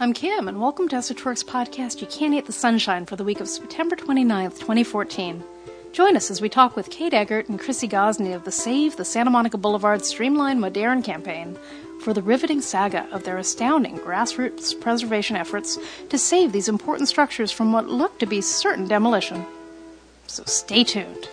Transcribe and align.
I'm 0.00 0.12
Kim, 0.12 0.46
and 0.46 0.60
welcome 0.60 0.86
to 0.90 0.96
Esotouric's 0.96 1.42
podcast, 1.42 2.00
You 2.00 2.06
Can't 2.06 2.32
Eat 2.32 2.46
the 2.46 2.52
Sunshine, 2.52 3.04
for 3.04 3.16
the 3.16 3.24
week 3.24 3.40
of 3.40 3.48
September 3.48 3.96
29th, 3.96 4.60
2014. 4.60 5.42
Join 5.90 6.16
us 6.16 6.30
as 6.30 6.40
we 6.40 6.48
talk 6.48 6.76
with 6.76 6.88
Kate 6.88 7.12
Eggert 7.12 7.48
and 7.48 7.58
Krisy 7.58 7.90
Gosney 7.90 8.32
of 8.32 8.44
the 8.44 8.52
Save 8.52 8.96
the 8.96 9.04
Santa 9.04 9.30
Monica 9.30 9.58
Boulevard 9.58 10.04
Streamline 10.04 10.60
Moderne 10.60 11.02
campaign 11.02 11.58
for 12.00 12.14
the 12.14 12.22
riveting 12.22 12.60
saga 12.60 13.08
of 13.10 13.24
their 13.24 13.38
astounding 13.38 13.98
grassroots 13.98 14.80
preservation 14.80 15.34
efforts 15.34 15.80
to 16.10 16.16
save 16.16 16.52
these 16.52 16.68
important 16.68 17.08
structures 17.08 17.50
from 17.50 17.72
what 17.72 17.88
looked 17.88 18.20
to 18.20 18.26
be 18.26 18.40
certain 18.40 18.86
demolition. 18.86 19.44
So 20.28 20.44
stay 20.44 20.84
tuned. 20.84 21.28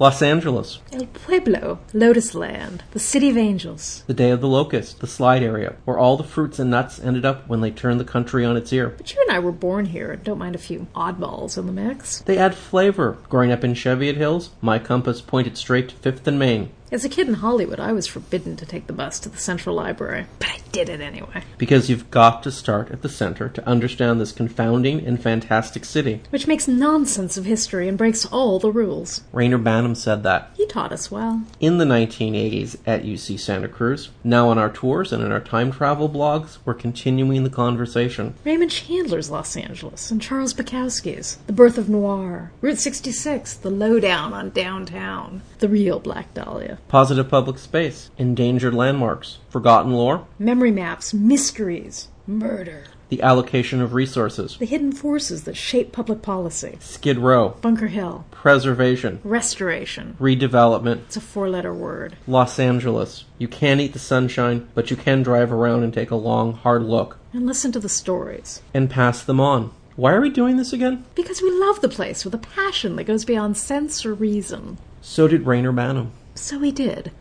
Los 0.00 0.22
Angeles, 0.22 0.78
El 0.94 1.04
Pueblo, 1.08 1.78
Lotus 1.92 2.34
Land, 2.34 2.82
the 2.92 2.98
City 2.98 3.28
of 3.28 3.36
Angels. 3.36 4.02
the 4.06 4.14
day 4.14 4.30
of 4.30 4.40
the 4.40 4.48
locust, 4.48 5.00
the 5.00 5.06
slide 5.06 5.42
area, 5.42 5.74
where 5.84 5.98
all 5.98 6.16
the 6.16 6.24
fruits 6.24 6.58
and 6.58 6.70
nuts 6.70 6.98
ended 6.98 7.26
up 7.26 7.46
when 7.46 7.60
they 7.60 7.70
turned 7.70 8.00
the 8.00 8.04
country 8.04 8.42
on 8.42 8.56
its 8.56 8.72
ear. 8.72 8.94
But 8.96 9.12
you 9.12 9.20
and 9.20 9.36
I 9.36 9.38
were 9.40 9.52
born 9.52 9.84
here 9.84 10.10
and 10.10 10.24
don't 10.24 10.38
mind 10.38 10.54
a 10.54 10.58
few 10.58 10.86
oddballs 10.96 11.58
in 11.58 11.66
the 11.66 11.72
mix. 11.72 12.20
They 12.22 12.38
add 12.38 12.54
flavor. 12.54 13.18
Growing 13.28 13.52
up 13.52 13.62
in 13.62 13.74
Cheviot 13.74 14.16
Hills, 14.16 14.48
my 14.62 14.78
compass 14.78 15.20
pointed 15.20 15.58
straight 15.58 15.90
to 15.90 15.94
Fifth 15.96 16.26
and 16.26 16.38
Main, 16.38 16.70
As 16.92 17.04
a 17.04 17.08
kid 17.08 17.28
in 17.28 17.34
Hollywood, 17.34 17.78
I 17.78 17.92
was 17.92 18.08
forbidden 18.08 18.56
to 18.56 18.66
take 18.66 18.88
the 18.88 18.92
bus 18.92 19.20
to 19.20 19.28
the 19.28 19.38
Central 19.38 19.76
Library, 19.76 20.26
but 20.40 20.48
I 20.48 20.58
did 20.72 20.88
it 20.88 21.00
anyway. 21.00 21.44
because 21.56 21.88
you've 21.88 22.10
got 22.10 22.42
to 22.42 22.50
start 22.50 22.90
at 22.90 23.02
the 23.02 23.08
center 23.08 23.48
to 23.48 23.64
understand 23.66 24.20
this 24.20 24.32
confounding 24.32 25.06
and 25.06 25.22
fantastic 25.22 25.84
city. 25.84 26.20
Which 26.30 26.48
makes 26.48 26.66
nonsense 26.66 27.36
of 27.36 27.44
history 27.44 27.86
and 27.86 27.96
breaks 27.96 28.26
all 28.26 28.58
the 28.58 28.72
rules. 28.72 29.22
Reyner 29.32 29.62
Banham 29.62 29.96
said 29.96 30.24
that. 30.24 30.50
He 30.56 30.66
taught 30.66 30.90
us 30.90 31.12
well. 31.12 31.42
In 31.60 31.78
the 31.78 31.84
1980s 31.84 32.76
at 32.84 33.04
UC 33.04 33.38
Santa 33.38 33.68
Cruz, 33.68 34.10
now 34.24 34.48
on 34.48 34.58
our 34.58 34.70
tours 34.70 35.12
and 35.12 35.22
in 35.22 35.30
our 35.30 35.40
time 35.40 35.70
travel 35.70 36.08
blogs, 36.08 36.58
we're 36.64 36.74
continuing 36.74 37.44
the 37.44 37.50
conversation. 37.50 38.34
Raymond 38.44 38.72
Chandler's 38.72 39.30
Los 39.30 39.56
Angeles 39.56 40.10
and 40.10 40.20
Charles 40.20 40.54
Bukowski's 40.54 41.36
The 41.46 41.52
Birth 41.52 41.78
of 41.78 41.88
Noir, 41.88 42.50
Route 42.60 42.78
66, 42.78 43.54
The 43.54 43.70
Lowdown 43.70 44.32
on 44.32 44.50
Downtown, 44.50 45.42
The 45.60 45.68
Real 45.68 46.00
Black 46.00 46.34
Dahlia, 46.34 46.78
Positive 46.88 47.28
public 47.28 47.58
space, 47.58 48.10
endangered 48.18 48.74
landmarks, 48.74 49.38
forgotten 49.48 49.92
lore, 49.92 50.26
Memory 50.38 50.72
Maps, 50.72 51.14
Mysteries, 51.14 52.08
Murder, 52.26 52.84
the 53.10 53.22
allocation 53.22 53.80
of 53.80 53.92
resources, 53.94 54.56
The 54.58 54.66
Hidden 54.66 54.92
Forces 54.92 55.44
That 55.44 55.56
Shape 55.56 55.92
Public 55.92 56.20
Policy, 56.22 56.78
Skid 56.80 57.18
Row, 57.18 57.50
Bunker 57.60 57.88
Hill, 57.88 58.24
preservation, 58.30 59.20
Restoration. 59.24 60.16
redevelopment, 60.20 60.98
It's 61.06 61.16
a 61.16 61.20
four 61.20 61.48
letter 61.48 61.72
word. 61.74 62.16
Los 62.26 62.58
Angeles. 62.58 63.24
You 63.38 63.48
can't 63.48 63.80
eat 63.80 63.92
the 63.92 63.98
sunshine, 64.00 64.68
but 64.74 64.90
you 64.90 64.96
can 64.96 65.22
drive 65.22 65.52
around 65.52 65.82
and 65.84 65.92
take 65.94 66.10
a 66.10 66.16
long, 66.16 66.52
hard 66.54 66.82
look 66.82 67.18
And 67.32 67.46
listen 67.46 67.70
to 67.72 67.80
the 67.80 67.88
stories. 67.88 68.62
and 68.74 68.90
pass 68.90 69.22
them 69.22 69.40
on. 69.40 69.70
Why 69.96 70.12
are 70.12 70.20
we 70.20 70.30
doing 70.30 70.56
this 70.56 70.72
again? 70.72 71.04
Because 71.14 71.42
we 71.42 71.50
love 71.50 71.80
the 71.82 71.88
place 71.88 72.24
with 72.24 72.34
a 72.34 72.38
passion 72.38 72.96
that 72.96 73.04
goes 73.04 73.24
beyond 73.24 73.56
sense 73.56 74.06
or 74.06 74.14
reason. 74.14 74.78
So 75.02 75.26
did 75.28 75.44
Reyner 75.44 75.74
Banham. 75.74 76.10
So 76.34 76.58
we 76.58 76.72
did. 76.72 77.12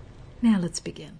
Now 0.42 0.60
let's 0.60 0.80
begin. 0.80 1.20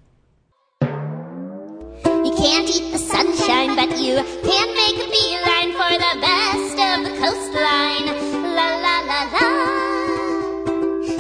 You 0.82 2.34
can't 2.36 2.70
eat 2.70 2.92
the 2.92 2.98
sunshine, 2.98 3.76
but 3.76 3.98
you 4.00 4.16
can 4.44 4.68
make 4.76 4.96
a 4.96 5.10
beeline 5.12 5.72
for 5.74 5.92
the 5.98 6.14
best 6.22 6.78
of 6.80 7.04
the 7.06 7.14
coastline. 7.20 8.08
La 8.56 8.70
la 8.86 8.96
la 9.10 9.22
la. 9.34 9.48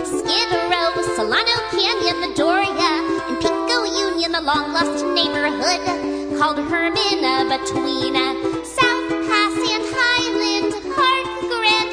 Skid 0.05 0.51
Row, 0.71 0.91
Solano 1.15 1.57
Canyon, 1.71 2.17
the 2.21 2.31
Doria, 2.35 2.91
and 3.27 3.37
Pico 3.41 3.83
Union, 3.83 4.31
the 4.31 4.41
long 4.41 4.71
lost 4.73 5.05
neighborhood 5.05 5.83
called 6.39 6.57
Hermina 6.57 7.43
between 7.51 8.15
South 8.63 9.09
Pass 9.27 9.55
and 9.73 9.83
Highland 9.91 10.73
Park, 10.95 11.25
Grand 11.51 11.91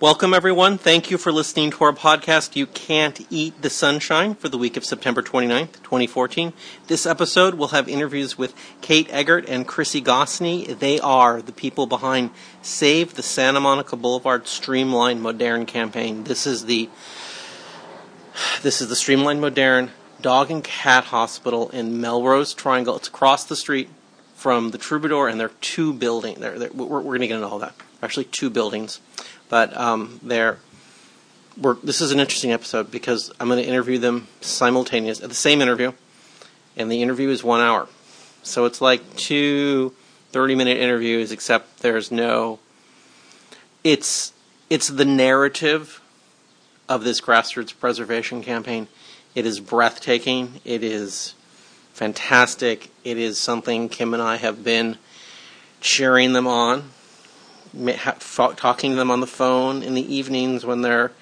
Welcome, 0.00 0.32
everyone. 0.32 0.78
Thank 0.78 1.10
you 1.10 1.18
for 1.18 1.30
listening 1.30 1.72
to 1.72 1.84
our 1.84 1.92
podcast, 1.92 2.56
You 2.56 2.66
Can't 2.66 3.20
Eat 3.28 3.60
the 3.60 3.68
Sunshine, 3.68 4.34
for 4.34 4.48
the 4.48 4.56
week 4.56 4.78
of 4.78 4.84
September 4.86 5.20
29th, 5.20 5.74
2014. 5.82 6.54
This 6.86 7.04
episode 7.04 7.56
will 7.56 7.68
have 7.68 7.86
interviews 7.86 8.38
with 8.38 8.54
Kate 8.80 9.08
Eggert 9.10 9.46
and 9.46 9.68
Krisy 9.68 10.02
Gosney. 10.02 10.78
They 10.78 10.98
are 11.00 11.42
the 11.42 11.52
people 11.52 11.86
behind 11.86 12.30
Save 12.62 13.12
the 13.12 13.22
Santa 13.22 13.60
Monica 13.60 13.94
Boulevard 13.94 14.48
Streamline 14.48 15.20
Moderne 15.20 15.66
campaign. 15.66 16.24
This 16.24 16.46
is 16.46 16.64
the 16.64 16.88
this 18.62 18.80
is 18.80 18.88
the 18.88 18.96
Streamline 18.96 19.38
Moderne 19.38 19.90
Dog 20.22 20.50
and 20.50 20.64
Cat 20.64 21.04
Hospital 21.04 21.68
in 21.68 22.00
Melrose 22.00 22.54
Triangle. 22.54 22.96
It's 22.96 23.08
across 23.08 23.44
the 23.44 23.54
street 23.54 23.90
from 24.34 24.70
the 24.70 24.78
Troubadour, 24.78 25.28
and 25.28 25.38
there 25.38 25.48
are 25.48 25.56
two 25.60 25.92
buildings. 25.92 26.38
We're, 26.38 26.70
we're 26.72 27.02
going 27.02 27.20
to 27.20 27.26
get 27.26 27.34
into 27.34 27.48
all 27.48 27.58
that. 27.58 27.74
Actually, 28.02 28.24
two 28.24 28.48
buildings, 28.48 28.98
but 29.50 29.76
um, 29.76 30.18
they're. 30.22 30.56
This 31.82 32.00
is 32.00 32.10
an 32.10 32.20
interesting 32.20 32.52
episode 32.52 32.90
because 32.90 33.30
I'm 33.38 33.48
going 33.48 33.62
to 33.62 33.68
interview 33.68 33.98
them 33.98 34.28
simultaneous 34.40 35.20
at 35.20 35.28
the 35.28 35.34
same 35.34 35.60
interview, 35.60 35.92
and 36.74 36.90
the 36.90 37.02
interview 37.02 37.28
is 37.28 37.44
one 37.44 37.60
hour, 37.60 37.86
so 38.42 38.64
it's 38.64 38.80
like 38.80 39.16
two 39.16 39.92
30 40.32 40.54
minute 40.54 40.78
interviews, 40.78 41.32
except 41.32 41.80
there's 41.80 42.10
no. 42.10 42.60
It's 43.84 44.32
it's 44.70 44.88
the 44.88 45.04
narrative 45.04 46.00
of 46.88 47.04
this 47.04 47.20
grassroots 47.20 47.78
preservation 47.78 48.42
campaign. 48.42 48.88
It 49.34 49.44
is 49.46 49.60
breathtaking. 49.60 50.60
It 50.64 50.82
is 50.82 51.34
fantastic. 51.92 52.90
It 53.04 53.18
is 53.18 53.38
something 53.38 53.88
Kim 53.88 54.14
and 54.14 54.22
I 54.22 54.36
have 54.36 54.64
been 54.64 54.96
cheering 55.80 56.32
them 56.32 56.46
on, 56.46 56.90
talking 58.56 58.90
to 58.92 58.96
them 58.96 59.10
on 59.10 59.20
the 59.20 59.26
phone 59.26 59.82
in 59.82 59.94
the 59.94 60.14
evenings 60.14 60.64
when 60.64 60.82
they're 60.82 61.12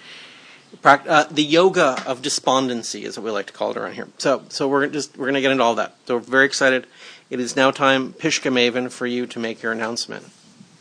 uh, 0.84 1.24
the 1.30 1.42
yoga 1.42 2.02
of 2.06 2.22
despondency 2.22 3.04
is 3.04 3.16
what 3.16 3.24
we 3.24 3.30
like 3.30 3.46
to 3.46 3.52
call 3.52 3.70
it 3.70 3.76
around 3.76 3.94
here. 3.94 4.08
So, 4.18 4.44
so 4.48 4.68
we're 4.68 4.86
just 4.86 5.16
we're 5.16 5.26
going 5.26 5.34
to 5.34 5.40
get 5.40 5.50
into 5.50 5.64
all 5.64 5.74
that. 5.76 5.94
So 6.06 6.16
we're 6.16 6.22
very 6.22 6.46
excited. 6.46 6.86
It 7.30 7.40
is 7.40 7.56
now 7.56 7.70
time, 7.70 8.12
Pishka 8.12 8.50
Maven, 8.50 8.90
for 8.90 9.06
you 9.06 9.26
to 9.26 9.38
make 9.38 9.62
your 9.62 9.72
announcement. 9.72 10.26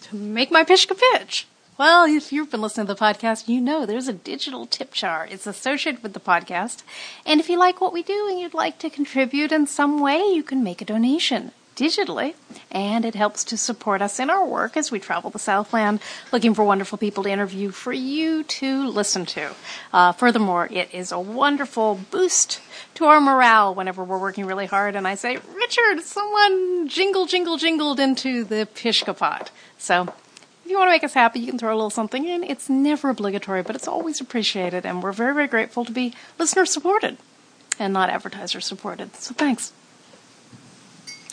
To 0.04 0.16
make 0.16 0.52
my 0.52 0.64
Pishka 0.64 0.96
pitch. 0.96 1.48
Well, 1.78 2.06
if 2.06 2.32
you've 2.32 2.50
been 2.50 2.62
listening 2.62 2.88
to 2.88 2.94
the 2.94 3.00
podcast, 3.00 3.48
you 3.48 3.62
know 3.62 3.86
there's 3.86 4.08
a 4.08 4.14
digital 4.14 4.66
tip 4.66 4.94
jar. 4.94 5.28
It's 5.30 5.46
associated 5.46 6.02
with 6.02 6.14
the 6.14 6.20
podcast. 6.20 6.82
And 7.26 7.40
if 7.40 7.50
you 7.50 7.60
like 7.60 7.80
what 7.80 7.94
we 7.94 8.02
do 8.02 8.28
and 8.30 8.40
you'd 8.40 8.56
like 8.56 8.80
to 8.80 8.90
contribute 8.90 9.52
in 9.52 9.68
some 9.68 10.02
way, 10.02 10.18
you 10.18 10.42
can 10.42 10.64
make 10.64 10.82
a 10.82 10.86
donation 10.86 11.52
digitally. 11.78 12.34
And 12.70 13.06
it 13.06 13.16
helps 13.16 13.46
to 13.46 13.58
support 13.58 14.02
us 14.02 14.20
in 14.20 14.30
our 14.30 14.46
work 14.46 14.76
as 14.76 14.92
we 14.92 15.00
travel 15.00 15.30
the 15.30 15.40
Southland 15.40 16.02
looking 16.34 16.54
for 16.54 16.66
wonderful 16.66 16.98
people 16.98 17.24
to 17.24 17.30
interview 17.30 17.72
for 17.72 17.94
you 17.94 18.44
to 18.44 18.88
listen 18.90 19.26
to. 19.28 19.54
Uh, 19.94 20.12
furthermore, 20.12 20.68
it 20.70 20.94
is 20.94 21.12
a 21.12 21.20
wonderful 21.20 22.02
boost 22.12 22.60
to 22.96 23.06
our 23.06 23.22
morale 23.22 23.74
whenever 23.74 24.04
we're 24.04 24.18
working 24.18 24.46
really 24.46 24.66
hard 24.66 24.96
and 24.96 25.08
I 25.08 25.16
say, 25.16 25.38
Richard, 25.56 26.04
someone 26.04 26.88
jingle, 26.90 27.26
jingle, 27.26 27.58
jingled 27.58 28.00
into 28.00 28.44
the 28.44 28.68
Pishka 28.74 29.14
pot. 29.14 29.52
So 29.78 30.08
if 30.66 30.72
you 30.72 30.78
want 30.78 30.88
to 30.88 30.92
make 30.92 31.04
us 31.06 31.14
happy, 31.14 31.40
you 31.40 31.48
can 31.48 31.60
throw 31.60 31.74
a 31.74 31.78
little 31.78 31.90
something 31.90 32.28
in. 32.28 32.44
It's 32.44 32.70
never 32.70 33.10
obligatory, 33.10 33.62
but 33.62 33.76
it's 33.76 33.88
always 33.88 34.20
appreciated, 34.20 34.86
and 34.86 35.02
we're 35.02 35.14
very, 35.14 35.34
very 35.34 35.48
grateful 35.48 35.86
to 35.86 35.92
be 35.94 36.14
listener 36.38 36.66
supported 36.66 37.18
and 37.80 37.94
not 37.94 38.10
advertiser 38.10 38.60
supported. 38.60 39.16
So 39.16 39.34
thanks. 39.34 39.72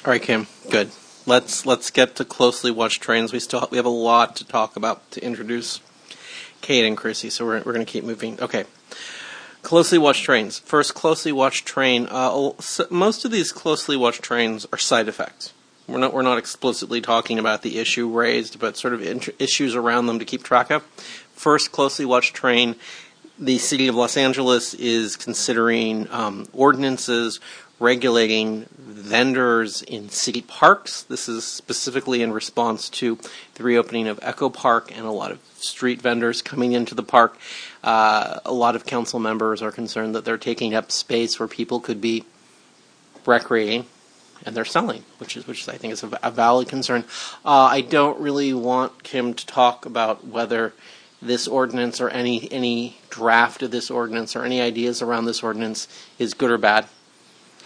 All 0.04 0.10
right, 0.10 0.20
Kim. 0.20 0.46
Good. 0.70 0.90
Let's 1.24 1.64
let's 1.64 1.90
get 1.90 2.16
to 2.16 2.26
closely 2.26 2.70
watched 2.70 3.00
trains. 3.00 3.32
We 3.32 3.38
still 3.40 3.66
we 3.70 3.78
have 3.78 3.86
a 3.86 3.88
lot 3.88 4.36
to 4.36 4.44
talk 4.44 4.76
about 4.76 5.10
to 5.12 5.24
introduce 5.24 5.80
Kate 6.60 6.84
and 6.84 6.94
Krisy, 6.94 7.32
so 7.32 7.46
we're 7.46 7.62
we're 7.62 7.72
going 7.72 7.86
to 7.86 7.90
keep 7.90 8.04
moving. 8.04 8.38
Okay. 8.38 8.64
Closely 9.62 9.96
watched 9.96 10.24
trains. 10.24 10.58
First, 10.58 10.92
closely 10.92 11.32
watched 11.32 11.64
train. 11.64 12.06
Uh, 12.10 12.50
most 12.90 13.24
of 13.24 13.30
these 13.30 13.50
closely 13.50 13.96
watched 13.96 14.22
trains 14.22 14.66
are 14.70 14.78
side 14.78 15.08
effects. 15.08 15.54
We're 15.86 16.00
not 16.00 16.12
we're 16.12 16.20
not 16.20 16.36
explicitly 16.36 17.00
talking 17.00 17.38
about 17.38 17.62
the 17.62 17.78
issue 17.78 18.06
raised, 18.06 18.58
but 18.58 18.76
sort 18.76 18.92
of 18.92 19.00
int- 19.00 19.30
issues 19.38 19.74
around 19.74 20.04
them 20.04 20.18
to 20.18 20.26
keep 20.26 20.42
track 20.42 20.70
of. 20.70 20.82
First, 21.32 21.72
closely 21.72 22.04
watched 22.04 22.34
train. 22.34 22.76
The 23.38 23.56
city 23.56 23.88
of 23.88 23.94
Los 23.94 24.18
Angeles 24.18 24.74
is 24.74 25.16
considering 25.16 26.08
um, 26.10 26.46
ordinances 26.52 27.40
regulating 27.80 28.66
vendors 29.04 29.82
in 29.82 30.08
city 30.08 30.40
parks. 30.40 31.02
This 31.02 31.28
is 31.28 31.44
specifically 31.44 32.22
in 32.22 32.32
response 32.32 32.88
to 32.90 33.18
the 33.54 33.62
reopening 33.62 34.08
of 34.08 34.18
Echo 34.22 34.48
Park 34.48 34.90
and 34.96 35.04
a 35.04 35.10
lot 35.10 35.30
of 35.30 35.40
street 35.56 36.00
vendors 36.00 36.40
coming 36.40 36.72
into 36.72 36.94
the 36.94 37.02
park. 37.02 37.36
Uh, 37.82 38.40
a 38.46 38.52
lot 38.52 38.74
of 38.74 38.86
council 38.86 39.20
members 39.20 39.60
are 39.60 39.70
concerned 39.70 40.14
that 40.14 40.24
they're 40.24 40.38
taking 40.38 40.74
up 40.74 40.90
space 40.90 41.38
where 41.38 41.46
people 41.46 41.80
could 41.80 42.00
be 42.00 42.24
recreating 43.26 43.84
and 44.46 44.56
they're 44.56 44.64
selling, 44.64 45.04
which 45.18 45.36
is 45.36 45.46
which 45.46 45.68
I 45.68 45.76
think 45.76 45.92
is 45.92 46.02
a, 46.02 46.18
a 46.22 46.30
valid 46.30 46.68
concern. 46.68 47.04
Uh, 47.44 47.68
I 47.70 47.82
don't 47.82 48.18
really 48.18 48.54
want 48.54 49.02
Kim 49.02 49.34
to 49.34 49.46
talk 49.46 49.84
about 49.84 50.26
whether 50.26 50.72
this 51.20 51.46
ordinance 51.46 52.00
or 52.00 52.08
any 52.08 52.50
any 52.50 52.98
draft 53.10 53.62
of 53.62 53.70
this 53.70 53.90
ordinance 53.90 54.34
or 54.34 54.44
any 54.44 54.62
ideas 54.62 55.02
around 55.02 55.26
this 55.26 55.42
ordinance 55.42 55.88
is 56.18 56.32
good 56.32 56.50
or 56.50 56.58
bad. 56.58 56.86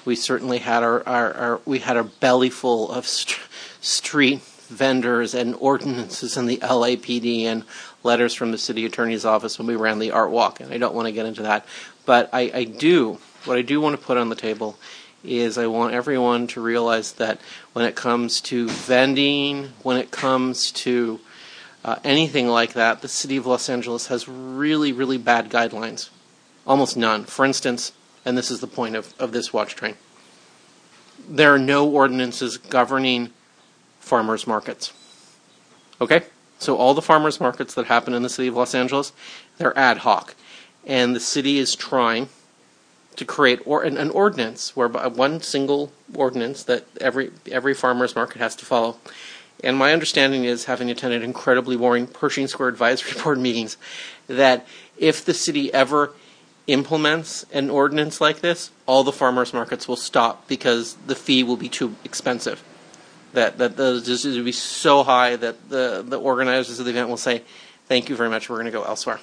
We 0.04 0.16
certainly 0.16 0.58
had 0.58 0.82
our, 0.82 1.06
our, 1.06 1.34
our 1.34 1.60
we 1.64 1.80
had 1.80 1.96
a 1.96 2.04
belly 2.04 2.50
full 2.50 2.90
of 2.90 3.06
st- 3.06 3.38
street 3.80 4.40
vendors 4.40 5.34
and 5.34 5.54
ordinances 5.56 6.36
in 6.36 6.46
the 6.46 6.58
LAPD 6.58 7.44
and 7.44 7.64
letters 8.02 8.34
from 8.34 8.52
the 8.52 8.58
city 8.58 8.84
attorney's 8.84 9.24
office 9.24 9.58
when 9.58 9.66
we 9.66 9.76
ran 9.76 9.98
the 9.98 10.10
art 10.10 10.30
walk, 10.30 10.60
and 10.60 10.72
I 10.72 10.78
don't 10.78 10.94
want 10.94 11.06
to 11.06 11.12
get 11.12 11.26
into 11.26 11.42
that. 11.42 11.66
But 12.04 12.30
I, 12.32 12.50
I 12.54 12.64
do 12.64 13.18
what 13.44 13.56
I 13.56 13.62
do 13.62 13.80
want 13.80 13.98
to 13.98 14.04
put 14.04 14.18
on 14.18 14.28
the 14.28 14.36
table 14.36 14.78
is 15.24 15.58
I 15.58 15.66
want 15.66 15.94
everyone 15.94 16.46
to 16.48 16.60
realize 16.60 17.12
that 17.12 17.40
when 17.72 17.84
it 17.84 17.96
comes 17.96 18.40
to 18.42 18.68
vending, 18.68 19.70
when 19.82 19.96
it 19.96 20.10
comes 20.10 20.70
to 20.72 21.20
uh, 21.84 21.96
anything 22.04 22.48
like 22.48 22.74
that, 22.74 23.02
the 23.02 23.08
city 23.08 23.36
of 23.36 23.46
Los 23.46 23.68
Angeles 23.68 24.08
has 24.08 24.28
really, 24.28 24.92
really 24.92 25.18
bad 25.18 25.50
guidelines. 25.50 26.10
Almost 26.66 26.96
none. 26.96 27.24
For 27.24 27.44
instance, 27.44 27.92
and 28.28 28.36
this 28.36 28.50
is 28.50 28.60
the 28.60 28.66
point 28.66 28.94
of, 28.94 29.14
of 29.18 29.32
this 29.32 29.54
watch 29.54 29.74
train, 29.74 29.94
there 31.26 31.54
are 31.54 31.58
no 31.58 31.88
ordinances 31.88 32.58
governing 32.58 33.30
farmers 34.00 34.46
markets. 34.46 34.92
Okay? 35.98 36.24
So 36.58 36.76
all 36.76 36.92
the 36.92 37.00
farmers 37.00 37.40
markets 37.40 37.72
that 37.72 37.86
happen 37.86 38.12
in 38.12 38.22
the 38.22 38.28
city 38.28 38.48
of 38.48 38.54
Los 38.54 38.74
Angeles, 38.74 39.12
they're 39.56 39.76
ad 39.78 39.98
hoc. 39.98 40.34
And 40.86 41.16
the 41.16 41.20
city 41.20 41.56
is 41.56 41.74
trying 41.74 42.28
to 43.16 43.24
create 43.24 43.60
or, 43.64 43.82
an, 43.82 43.96
an 43.96 44.10
ordinance 44.10 44.76
whereby 44.76 45.06
one 45.06 45.40
single 45.40 45.90
ordinance 46.14 46.62
that 46.64 46.84
every 47.00 47.30
every 47.50 47.74
farmers 47.74 48.14
market 48.14 48.38
has 48.38 48.54
to 48.56 48.66
follow. 48.66 48.98
And 49.64 49.76
my 49.76 49.92
understanding 49.92 50.44
is, 50.44 50.66
having 50.66 50.90
attended 50.90 51.22
incredibly 51.22 51.76
boring 51.76 52.06
Pershing 52.06 52.46
Square 52.46 52.68
advisory 52.68 53.20
board 53.24 53.38
meetings, 53.38 53.76
that 54.28 54.66
if 54.98 55.24
the 55.24 55.34
city 55.34 55.72
ever 55.72 56.12
implements 56.68 57.44
an 57.52 57.70
ordinance 57.70 58.20
like 58.20 58.40
this, 58.40 58.70
all 58.86 59.02
the 59.02 59.12
farmers 59.12 59.52
markets 59.52 59.88
will 59.88 59.96
stop 59.96 60.46
because 60.46 60.94
the 61.06 61.16
fee 61.16 61.42
will 61.42 61.56
be 61.56 61.68
too 61.68 61.96
expensive. 62.04 62.62
That 63.32 63.58
that 63.58 63.78
it 63.78 64.24
will 64.24 64.44
be 64.44 64.52
so 64.52 65.02
high 65.02 65.36
that 65.36 65.68
the 65.68 66.04
the 66.06 66.18
organizers 66.18 66.78
of 66.78 66.84
the 66.84 66.92
event 66.92 67.08
will 67.08 67.16
say, 67.16 67.42
"Thank 67.86 68.08
you 68.08 68.16
very 68.16 68.30
much. 68.30 68.48
We're 68.48 68.56
going 68.56 68.66
to 68.66 68.72
go 68.72 68.84
elsewhere." 68.84 69.20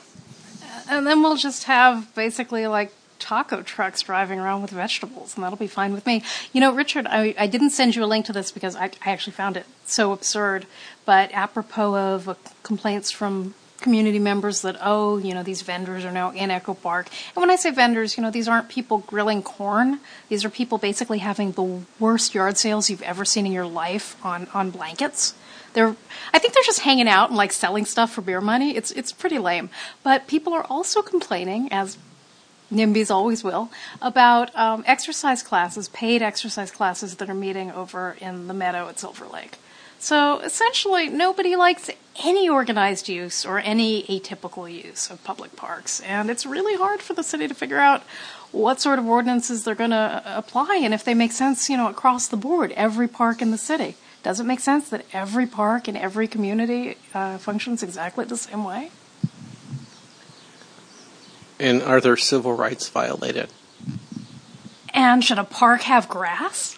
And 0.88 1.08
then 1.08 1.24
we'll 1.24 1.38
just 1.38 1.64
have 1.64 2.14
basically 2.14 2.68
like 2.68 2.94
taco 3.18 3.64
trucks 3.64 4.02
driving 4.02 4.40
around 4.40 4.62
with 4.62 4.72
vegetables, 4.72 5.36
and 5.36 5.44
that'll 5.44 5.58
be 5.58 5.68
fine 5.68 5.94
with 5.94 6.06
me. 6.06 6.22
You 6.54 6.62
know, 6.62 6.74
Richard, 6.74 7.08
I, 7.08 7.34
I 7.40 7.48
didn't 7.48 7.72
send 7.72 7.96
you 7.96 8.04
a 8.04 8.06
link 8.06 8.26
to 8.28 8.34
this 8.34 8.52
because 8.52 8.76
I, 8.76 8.92
I 9.06 9.12
actually 9.12 9.34
found 9.34 9.58
it 9.58 9.66
so 9.86 10.12
absurd, 10.12 10.68
but 11.06 11.32
apropos 11.34 11.96
of 11.96 12.30
uh, 12.30 12.36
complaints 12.62 13.10
from 13.10 13.56
community 13.86 14.18
members 14.18 14.64
that, 14.64 14.76
oh, 14.82 15.20
you 15.20 15.32
know, 15.36 15.44
these 15.44 15.62
vendors 15.62 16.04
are 16.06 16.12
now 16.12 16.32
in 16.32 16.50
Echo 16.50 16.74
Park. 16.74 17.08
And 17.36 17.42
when 17.44 17.52
I 17.52 17.56
say 17.56 17.70
vendors, 17.70 18.18
you 18.18 18.24
know, 18.24 18.32
these 18.32 18.48
aren't 18.48 18.68
people 18.68 18.98
grilling 18.98 19.44
corn. 19.44 20.00
These 20.28 20.44
are 20.44 20.50
people 20.50 20.80
basically 20.80 21.20
having 21.20 21.52
the 21.52 21.82
worst 22.00 22.34
yard 22.34 22.58
sales 22.58 22.90
you've 22.90 23.04
ever 23.04 23.26
seen 23.26 23.46
in 23.46 23.52
your 23.52 23.68
life 23.68 24.18
on, 24.26 24.48
on 24.56 24.72
blankets. 24.72 25.36
They're, 25.74 25.96
I 26.34 26.40
think 26.40 26.56
they're 26.56 26.64
just 26.66 26.80
hanging 26.80 27.08
out 27.08 27.30
and 27.30 27.38
like 27.38 27.52
selling 27.52 27.86
stuff 27.86 28.12
for 28.12 28.22
beer 28.22 28.42
money. 28.42 28.76
It's, 28.76 28.90
it's 28.90 29.12
pretty 29.12 29.38
lame. 29.38 29.70
But 30.02 30.26
people 30.26 30.52
are 30.54 30.66
also 30.68 31.04
complaining, 31.04 31.72
as 31.72 32.00
NIMBYs 32.74 33.12
always 33.12 33.44
will, 33.44 33.70
about 34.02 34.50
um, 34.56 34.84
exercise 34.88 35.44
classes, 35.44 35.90
paid 35.90 36.24
exercise 36.24 36.72
classes 36.72 37.18
that 37.18 37.30
are 37.30 37.36
meeting 37.36 37.70
over 37.72 38.18
in 38.20 38.48
the 38.48 38.54
meadow 38.56 38.90
at 38.90 38.98
Silver 38.98 39.28
Lake. 39.28 39.60
So 40.06 40.38
essentially, 40.42 41.10
nobody 41.10 41.56
likes 41.56 41.90
any 42.24 42.48
organized 42.48 43.10
use 43.10 43.44
or 43.44 43.58
any 43.58 44.04
atypical 44.04 44.72
use 44.72 45.10
of 45.10 45.24
public 45.24 45.56
parks. 45.56 46.00
And 46.02 46.30
it's 46.30 46.46
really 46.46 46.78
hard 46.78 47.02
for 47.02 47.16
the 47.16 47.24
city 47.24 47.48
to 47.48 47.56
figure 47.56 47.80
out 47.80 48.04
what 48.52 48.80
sort 48.80 49.00
of 49.00 49.08
ordinances 49.08 49.64
they're 49.64 49.74
going 49.74 49.90
to 49.90 50.22
apply 50.24 50.80
and 50.84 50.94
if 50.94 51.04
they 51.04 51.16
make 51.16 51.32
sense, 51.32 51.72
you 51.72 51.76
know, 51.76 51.90
across 51.90 52.28
the 52.28 52.38
board, 52.38 52.72
every 52.74 53.08
park 53.08 53.42
in 53.42 53.50
the 53.50 53.58
city. 53.58 53.96
Does 54.22 54.40
it 54.40 54.44
make 54.44 54.60
sense 54.60 54.90
that 54.90 55.08
every 55.12 55.48
park 55.48 55.88
in 55.88 55.98
every 55.98 56.28
community 56.28 56.98
uh, 57.16 57.40
functions 57.40 57.82
exactly 57.82 58.26
the 58.26 58.38
same 58.38 58.64
way? 58.64 58.92
And 61.60 61.82
are 61.82 62.00
there 62.00 62.16
civil 62.16 62.54
rights 62.54 62.88
violated? 62.90 63.50
And 64.94 65.24
should 65.24 65.40
a 65.40 65.44
park 65.44 65.82
have 65.82 66.08
grass? 66.08 66.78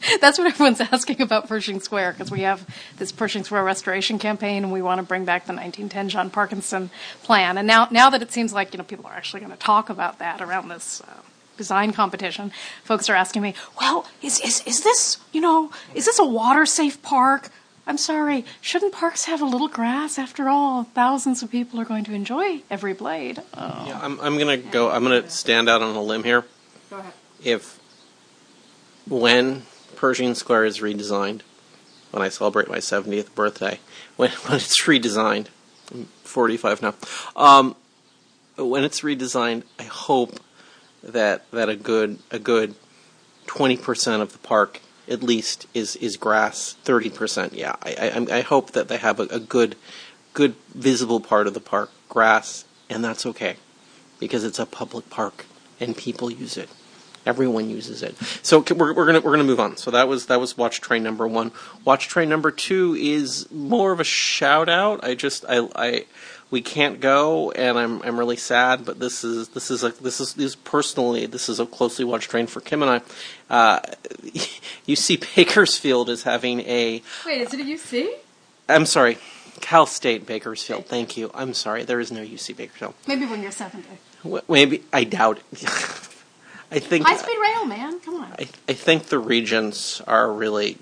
That's 0.20 0.38
what 0.38 0.46
everyone's 0.46 0.80
asking 0.80 1.20
about 1.20 1.48
Pershing 1.48 1.80
Square 1.80 2.12
because 2.12 2.30
we 2.30 2.40
have 2.40 2.66
this 2.96 3.12
Pershing 3.12 3.44
Square 3.44 3.64
restoration 3.64 4.18
campaign 4.18 4.64
and 4.64 4.72
we 4.72 4.82
want 4.82 5.00
to 5.00 5.02
bring 5.02 5.24
back 5.24 5.46
the 5.46 5.52
1910 5.52 6.08
John 6.08 6.30
Parkinson 6.30 6.90
plan. 7.22 7.58
And 7.58 7.66
now, 7.66 7.88
now 7.90 8.10
that 8.10 8.22
it 8.22 8.30
seems 8.30 8.52
like 8.52 8.72
you 8.72 8.78
know 8.78 8.84
people 8.84 9.06
are 9.06 9.14
actually 9.14 9.40
going 9.40 9.52
to 9.52 9.58
talk 9.58 9.90
about 9.90 10.18
that 10.18 10.40
around 10.40 10.68
this 10.68 11.00
uh, 11.00 11.22
design 11.56 11.92
competition, 11.92 12.52
folks 12.84 13.10
are 13.10 13.14
asking 13.14 13.42
me, 13.42 13.54
"Well, 13.80 14.06
is 14.22 14.40
is 14.40 14.62
is 14.66 14.82
this 14.82 15.18
you 15.32 15.40
know 15.40 15.72
is 15.94 16.04
this 16.04 16.18
a 16.18 16.24
water 16.24 16.66
safe 16.66 17.02
park?" 17.02 17.50
I'm 17.86 17.96
sorry, 17.96 18.44
shouldn't 18.60 18.92
parks 18.92 19.24
have 19.24 19.40
a 19.40 19.46
little 19.46 19.66
grass? 19.66 20.18
After 20.18 20.50
all, 20.50 20.84
thousands 20.84 21.42
of 21.42 21.50
people 21.50 21.80
are 21.80 21.86
going 21.86 22.04
to 22.04 22.12
enjoy 22.12 22.60
every 22.70 22.92
blade. 22.92 23.42
Oh. 23.54 23.84
Yeah, 23.86 23.98
I'm, 24.02 24.20
I'm 24.20 24.36
going 24.36 24.62
to 24.62 24.68
go. 24.68 24.90
I'm 24.90 25.02
going 25.04 25.22
to 25.22 25.30
stand 25.30 25.70
out 25.70 25.80
on 25.80 25.96
a 25.96 26.02
limb 26.02 26.22
here. 26.22 26.44
Go 26.90 26.98
ahead. 26.98 27.14
If 27.42 27.80
when 29.08 29.62
Pershing 29.98 30.36
Square 30.36 30.66
is 30.66 30.78
redesigned, 30.78 31.40
when 32.12 32.22
I 32.22 32.28
celebrate 32.28 32.68
my 32.68 32.78
70th 32.78 33.34
birthday, 33.34 33.80
when 34.16 34.30
when 34.46 34.54
it's 34.54 34.80
redesigned, 34.82 35.46
I'm 35.92 36.04
45 36.22 36.82
now. 36.82 36.94
Um, 37.34 37.74
when 38.56 38.84
it's 38.84 39.00
redesigned, 39.00 39.64
I 39.76 39.82
hope 39.82 40.38
that 41.02 41.50
that 41.50 41.68
a 41.68 41.74
good 41.74 42.20
a 42.30 42.38
good 42.38 42.76
20% 43.48 44.20
of 44.20 44.30
the 44.30 44.38
park 44.38 44.82
at 45.08 45.24
least 45.24 45.66
is 45.74 45.96
is 45.96 46.16
grass. 46.16 46.76
30%, 46.84 47.54
yeah. 47.54 47.74
I 47.82 48.12
I, 48.30 48.38
I 48.38 48.40
hope 48.42 48.70
that 48.70 48.86
they 48.86 48.98
have 48.98 49.18
a, 49.18 49.24
a 49.24 49.40
good 49.40 49.74
good 50.32 50.54
visible 50.72 51.18
part 51.18 51.48
of 51.48 51.54
the 51.54 51.60
park 51.60 51.90
grass, 52.08 52.64
and 52.88 53.02
that's 53.02 53.26
okay 53.26 53.56
because 54.20 54.44
it's 54.44 54.60
a 54.60 54.66
public 54.66 55.10
park 55.10 55.46
and 55.80 55.96
people 55.96 56.30
use 56.30 56.56
it. 56.56 56.68
Everyone 57.28 57.68
uses 57.68 58.02
it. 58.02 58.16
So 58.42 58.64
we're, 58.74 58.94
we're 58.94 59.04
gonna 59.04 59.20
we're 59.20 59.32
gonna 59.32 59.44
move 59.44 59.60
on. 59.60 59.76
So 59.76 59.90
that 59.90 60.08
was 60.08 60.26
that 60.26 60.40
was 60.40 60.56
watch 60.56 60.80
train 60.80 61.02
number 61.02 61.28
one. 61.28 61.52
Watch 61.84 62.08
train 62.08 62.30
number 62.30 62.50
two 62.50 62.94
is 62.98 63.46
more 63.52 63.92
of 63.92 64.00
a 64.00 64.04
shout 64.04 64.70
out. 64.70 65.04
I 65.04 65.14
just 65.14 65.44
I 65.46 65.68
I 65.76 66.06
we 66.50 66.62
can't 66.62 67.00
go, 67.00 67.50
and 67.50 67.78
I'm 67.78 68.00
I'm 68.02 68.18
really 68.18 68.36
sad. 68.38 68.86
But 68.86 68.98
this 68.98 69.24
is 69.24 69.48
this 69.48 69.70
is 69.70 69.84
a 69.84 69.90
this 69.90 70.20
is 70.20 70.32
this 70.32 70.54
personally 70.56 71.26
this 71.26 71.50
is 71.50 71.60
a 71.60 71.66
closely 71.66 72.06
watched 72.06 72.30
train 72.30 72.46
for 72.46 72.62
Kim 72.62 72.82
and 72.82 72.90
I. 72.90 73.54
Uh, 73.54 73.80
UC 74.88 75.36
Bakersfield 75.36 76.08
is 76.08 76.22
having 76.22 76.60
a. 76.60 77.02
Wait, 77.26 77.40
is 77.42 77.52
it 77.52 77.60
a 77.60 77.64
UC? 77.64 78.08
I'm 78.70 78.86
sorry, 78.86 79.18
Cal 79.60 79.84
State 79.84 80.24
Bakersfield. 80.26 80.86
Thank 80.86 81.18
you. 81.18 81.30
I'm 81.34 81.52
sorry, 81.52 81.84
there 81.84 82.00
is 82.00 82.10
no 82.10 82.22
UC 82.24 82.56
Bakersfield. 82.56 82.94
Maybe 83.06 83.26
when 83.26 83.42
you're 83.42 83.50
70. 83.50 83.86
W- 84.24 84.42
Maybe 84.48 84.82
I 84.94 85.04
doubt. 85.04 85.40
it. 85.52 85.64
I 86.70 86.78
think 86.80 87.06
High 87.06 87.16
speed 87.16 87.38
rail, 87.40 87.66
man. 87.66 88.00
Come 88.00 88.16
on. 88.16 88.32
I, 88.38 88.48
I 88.68 88.72
think 88.74 89.04
the 89.04 89.18
regents 89.18 90.00
are 90.02 90.30
really 90.30 90.76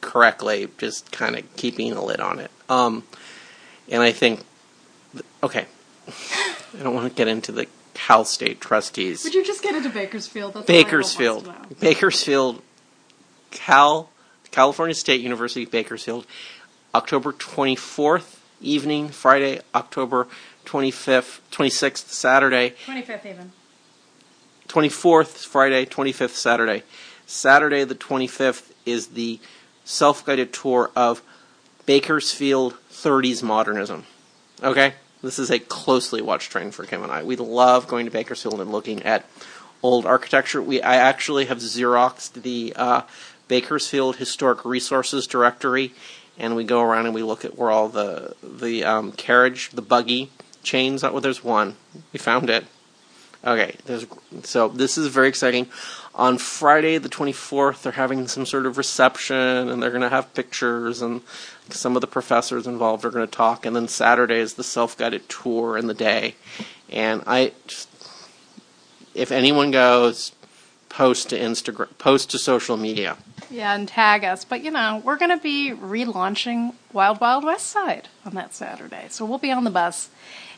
correctly 0.00 0.68
just 0.78 1.12
kind 1.12 1.36
of 1.36 1.56
keeping 1.56 1.92
a 1.92 2.04
lid 2.04 2.20
on 2.20 2.38
it. 2.38 2.50
Um, 2.68 3.04
and 3.90 4.02
I 4.02 4.12
think, 4.12 4.42
okay, 5.42 5.66
I 6.08 6.82
don't 6.82 6.94
want 6.94 7.10
to 7.10 7.14
get 7.16 7.28
into 7.28 7.52
the 7.52 7.66
Cal 7.94 8.24
State 8.24 8.60
trustees. 8.60 9.24
Would 9.24 9.34
you 9.34 9.44
just 9.44 9.62
get 9.62 9.74
into 9.74 9.88
Bakersfield? 9.88 10.54
That's 10.54 10.68
all 10.68 10.74
anyone 10.76 10.92
wants 10.92 11.14
Bakersfield. 11.16 11.80
Bakersfield, 11.80 12.62
Cal, 13.50 14.10
California 14.50 14.94
State 14.94 15.20
University, 15.20 15.64
Bakersfield, 15.64 16.26
October 16.94 17.32
24th 17.32 18.38
evening, 18.60 19.08
Friday, 19.08 19.60
October 19.74 20.26
25th, 20.64 21.40
26th, 21.50 22.08
Saturday, 22.08 22.74
25th 22.86 23.26
even. 23.26 23.52
24th 24.74 25.46
Friday, 25.46 25.86
25th 25.86 26.30
Saturday. 26.30 26.82
Saturday 27.26 27.84
the 27.84 27.94
25th 27.94 28.72
is 28.84 29.08
the 29.08 29.38
self-guided 29.84 30.52
tour 30.52 30.90
of 30.96 31.22
Bakersfield 31.86 32.74
30s 32.90 33.40
modernism. 33.40 34.04
Okay? 34.60 34.94
This 35.22 35.38
is 35.38 35.48
a 35.52 35.60
closely 35.60 36.20
watched 36.20 36.50
train 36.50 36.72
for 36.72 36.84
Kim 36.86 37.04
and 37.04 37.12
I. 37.12 37.22
We 37.22 37.36
love 37.36 37.86
going 37.86 38.06
to 38.06 38.10
Bakersfield 38.10 38.60
and 38.60 38.72
looking 38.72 39.04
at 39.04 39.24
old 39.80 40.06
architecture. 40.06 40.60
We 40.60 40.82
I 40.82 40.96
actually 40.96 41.44
have 41.44 41.58
xeroxed 41.58 42.42
the 42.42 42.72
uh, 42.74 43.02
Bakersfield 43.46 44.16
Historic 44.16 44.64
Resources 44.64 45.28
Directory, 45.28 45.94
and 46.36 46.56
we 46.56 46.64
go 46.64 46.82
around 46.82 47.06
and 47.06 47.14
we 47.14 47.22
look 47.22 47.44
at 47.44 47.56
where 47.56 47.70
all 47.70 47.88
the 47.88 48.34
the 48.42 48.82
um, 48.82 49.12
carriage, 49.12 49.70
the 49.70 49.82
buggy 49.82 50.32
chains. 50.64 51.02
There's 51.02 51.44
one. 51.44 51.76
We 52.12 52.18
found 52.18 52.50
it. 52.50 52.64
Okay, 53.46 53.76
so 54.42 54.68
this 54.68 54.96
is 54.96 55.08
very 55.08 55.28
exciting. 55.28 55.68
On 56.14 56.38
Friday 56.38 56.96
the 56.96 57.10
24th, 57.10 57.82
they're 57.82 57.92
having 57.92 58.26
some 58.26 58.46
sort 58.46 58.64
of 58.64 58.78
reception, 58.78 59.36
and 59.36 59.82
they're 59.82 59.90
going 59.90 60.02
to 60.02 60.08
have 60.08 60.32
pictures, 60.32 61.02
and 61.02 61.20
some 61.68 61.94
of 61.94 62.00
the 62.00 62.06
professors 62.06 62.66
involved 62.66 63.04
are 63.04 63.10
going 63.10 63.26
to 63.26 63.30
talk. 63.30 63.66
And 63.66 63.76
then 63.76 63.86
Saturday 63.86 64.38
is 64.38 64.54
the 64.54 64.64
self-guided 64.64 65.28
tour 65.28 65.76
in 65.76 65.88
the 65.88 65.94
day. 65.94 66.36
And 66.88 67.22
I, 67.26 67.52
if 69.14 69.30
anyone 69.30 69.70
goes, 69.70 70.32
post 70.88 71.28
to 71.30 71.38
Instagram, 71.38 71.98
post 71.98 72.30
to 72.30 72.38
social 72.38 72.76
media. 72.76 73.16
Yeah, 73.50 73.74
and 73.74 73.86
tag 73.86 74.24
us. 74.24 74.44
But 74.44 74.62
you 74.62 74.70
know, 74.70 75.02
we're 75.04 75.18
going 75.18 75.36
to 75.36 75.42
be 75.42 75.72
relaunching 75.72 76.74
Wild 76.92 77.20
Wild 77.20 77.44
West 77.44 77.66
Side 77.66 78.08
on 78.24 78.34
that 78.34 78.54
Saturday, 78.54 79.06
so 79.10 79.24
we'll 79.24 79.38
be 79.38 79.50
on 79.50 79.64
the 79.64 79.70
bus. 79.70 80.08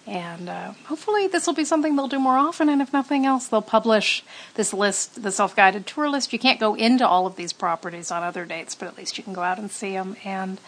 And 0.07 0.49
uh, 0.49 0.73
hopefully, 0.85 1.27
this 1.27 1.47
will 1.47 1.55
be 1.55 1.65
something 1.65 1.97
they'll 1.97 2.07
do 2.07 2.21
more 2.21 2.37
often. 2.37 2.69
And 2.69 2.81
if 2.81 2.93
nothing 2.93 3.27
else, 3.27 3.49
they'll 3.49 3.61
publish 3.61 4.23
this 4.55 4.73
list, 4.73 5.23
the 5.23 5.33
self 5.33 5.57
guided 5.57 5.87
tour 5.87 6.09
list. 6.09 6.33
You 6.33 6.39
can't 6.39 6.61
go 6.61 6.75
into 6.75 7.07
all 7.07 7.27
of 7.27 7.37
these 7.37 7.53
properties 7.53 8.11
on 8.11 8.23
other 8.23 8.45
dates, 8.45 8.75
but 8.75 8.87
at 8.87 8.97
least 8.97 9.19
you 9.19 9.25
can 9.25 9.33
go 9.33 9.43
out 9.43 9.59
and 9.59 9.71
see 9.71 9.93
them. 9.93 10.17
And 10.25 10.61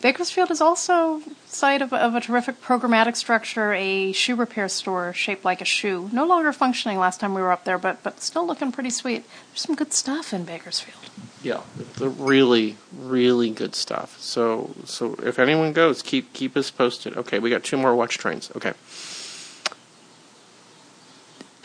Bakersfield 0.00 0.50
is 0.50 0.60
also 0.60 1.22
site 1.46 1.82
of, 1.82 1.92
of, 1.92 2.14
a 2.14 2.20
terrific 2.20 2.60
programmatic 2.60 3.14
structure, 3.14 3.72
a 3.72 4.10
shoe 4.12 4.34
repair 4.34 4.68
store 4.68 5.12
shaped 5.12 5.44
like 5.44 5.60
a 5.60 5.66
shoe. 5.66 6.10
No 6.12 6.26
longer 6.26 6.52
functioning 6.52 6.98
last 6.98 7.20
time 7.20 7.34
we 7.34 7.42
were 7.42 7.52
up 7.52 7.64
there, 7.64 7.78
but 7.78 8.02
but 8.02 8.20
still 8.20 8.46
looking 8.46 8.72
pretty 8.72 8.90
sweet. 8.90 9.24
There's 9.50 9.60
some 9.60 9.76
good 9.76 9.92
stuff 9.92 10.32
in 10.32 10.44
Bakersfield. 10.44 11.10
Yeah, 11.42 11.62
the 11.96 12.08
really 12.08 12.76
really 12.96 13.50
good 13.50 13.74
stuff. 13.74 14.20
So 14.20 14.74
so 14.84 15.14
if 15.22 15.38
anyone 15.38 15.72
goes, 15.72 16.02
keep 16.02 16.32
keep 16.32 16.56
us 16.56 16.70
posted. 16.70 17.16
Okay, 17.16 17.38
we 17.38 17.50
got 17.50 17.64
two 17.64 17.76
more 17.76 17.94
watch 17.94 18.18
trains. 18.18 18.50
Okay. 18.56 18.72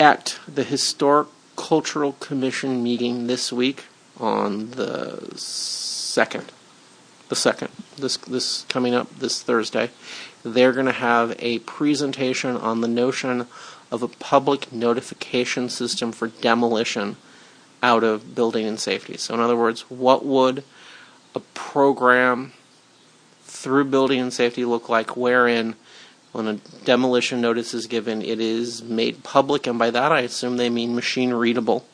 At 0.00 0.38
the 0.46 0.64
Historic 0.64 1.28
Cultural 1.56 2.12
Commission 2.12 2.82
meeting 2.82 3.26
this 3.26 3.52
week 3.52 3.84
on 4.18 4.70
the 4.72 5.32
second 5.36 6.52
the 7.28 7.36
second, 7.36 7.68
this 7.96 8.16
this 8.16 8.64
coming 8.68 8.94
up 8.94 9.14
this 9.18 9.42
Thursday, 9.42 9.90
they're 10.42 10.72
going 10.72 10.86
to 10.86 10.92
have 10.92 11.36
a 11.38 11.58
presentation 11.60 12.56
on 12.56 12.80
the 12.80 12.88
notion 12.88 13.46
of 13.90 14.02
a 14.02 14.08
public 14.08 14.72
notification 14.72 15.68
system 15.68 16.12
for 16.12 16.28
demolition 16.28 17.16
out 17.82 18.04
of 18.04 18.34
building 18.34 18.66
and 18.66 18.78
safety. 18.78 19.16
So, 19.16 19.34
in 19.34 19.40
other 19.40 19.56
words, 19.56 19.82
what 19.90 20.24
would 20.24 20.64
a 21.34 21.40
program 21.54 22.52
through 23.44 23.84
building 23.84 24.20
and 24.20 24.32
safety 24.32 24.64
look 24.64 24.88
like 24.88 25.16
wherein 25.16 25.74
when 26.32 26.46
a 26.46 26.54
demolition 26.84 27.40
notice 27.40 27.74
is 27.74 27.86
given, 27.86 28.22
it 28.22 28.40
is 28.40 28.82
made 28.82 29.24
public, 29.24 29.66
and 29.66 29.78
by 29.78 29.90
that 29.90 30.12
I 30.12 30.20
assume 30.20 30.56
they 30.56 30.70
mean 30.70 30.94
machine 30.94 31.32
readable. 31.32 31.86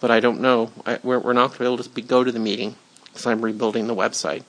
But 0.00 0.10
I 0.10 0.20
don't 0.20 0.40
know. 0.40 0.70
I, 0.86 0.98
we're, 1.02 1.18
we're 1.18 1.32
not 1.32 1.48
going 1.48 1.52
to 1.52 1.58
be 1.58 1.64
able 1.64 1.82
to 1.82 1.90
be, 1.90 2.02
go 2.02 2.22
to 2.22 2.30
the 2.30 2.38
meeting 2.38 2.76
because 3.06 3.26
I'm 3.26 3.42
rebuilding 3.42 3.86
the 3.86 3.94
website. 3.94 4.44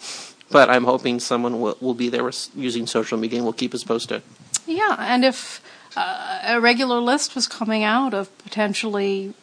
But 0.48 0.70
I'm 0.70 0.84
hoping 0.84 1.18
someone 1.18 1.60
will, 1.60 1.76
will 1.80 1.92
be 1.92 2.08
there 2.08 2.30
using 2.54 2.86
social 2.86 3.18
media 3.18 3.40
and 3.40 3.44
will 3.44 3.52
keep 3.52 3.74
us 3.74 3.82
posted. 3.82 4.22
Yeah, 4.64 4.94
and 4.96 5.24
if 5.24 5.60
uh, 5.96 6.40
a 6.44 6.60
regular 6.60 7.00
list 7.00 7.34
was 7.34 7.48
coming 7.48 7.82
out 7.82 8.14
of 8.14 8.36
potentially 8.38 9.34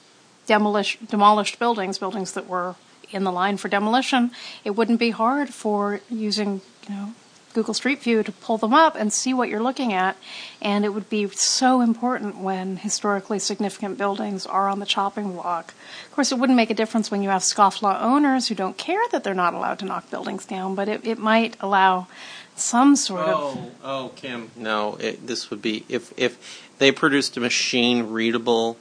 demolish, 0.46 0.98
demolished 1.00 1.60
buildings, 1.60 1.98
buildings 1.98 2.34
that 2.34 2.48
were 2.48 2.76
in 3.12 3.24
the 3.24 3.32
line 3.32 3.58
for 3.58 3.68
demolition, 3.68 4.32
it 4.64 4.72
wouldn't 4.72 5.00
be 5.00 5.12
hard 5.12 5.54
for 5.54 6.02
using, 6.10 6.62
you 6.88 6.96
know, 6.96 7.14
Google 7.54 7.74
Street 7.74 8.02
View 8.02 8.24
to 8.24 8.32
pull 8.32 8.58
them 8.58 8.74
up 8.74 8.96
and 8.96 9.14
see 9.14 9.34
what 9.34 9.48
you're 9.48 9.62
looking 9.62 9.94
at. 9.94 10.18
And 10.62 10.84
it 10.84 10.90
would 10.90 11.10
be 11.10 11.28
so 11.30 11.82
important 11.82 12.38
when 12.38 12.78
historically 12.78 13.40
significant 13.40 13.98
buildings 13.98 14.46
are 14.46 14.68
on 14.68 14.80
the 14.80 14.86
chopping 14.86 15.34
block. 15.34 15.74
Of 16.06 16.12
course, 16.14 16.32
it 16.32 16.40
wouldn't 16.40 16.58
make 16.58 16.72
a 16.72 16.74
difference 16.74 17.12
when 17.12 17.22
you 17.22 17.30
have 17.30 17.44
scofflaw 17.44 18.02
owners 18.02 18.48
who 18.48 18.56
don't 18.56 18.78
care 18.78 19.02
that 19.12 19.24
they're 19.24 19.34
not 19.34 19.54
allowed 19.54 19.80
to 19.80 19.86
knock 19.86 20.10
buildings 20.10 20.46
down, 20.46 20.76
but 20.76 20.88
it, 20.88 21.06
it 21.06 21.20
might 21.20 21.56
allow 21.60 22.08
some 22.56 22.96
sort 22.96 23.28
oh, 23.28 23.50
of. 23.50 23.72
Oh, 23.84 24.12
Kim. 24.16 24.52
No, 24.56 24.96
it, 24.96 25.26
this 25.26 25.50
would 25.50 25.62
be 25.62 25.86
if 25.90 26.14
if 26.18 26.70
they 26.78 26.92
produced 26.92 27.38
a 27.38 27.40
machine 27.40 28.12
readable 28.12 28.78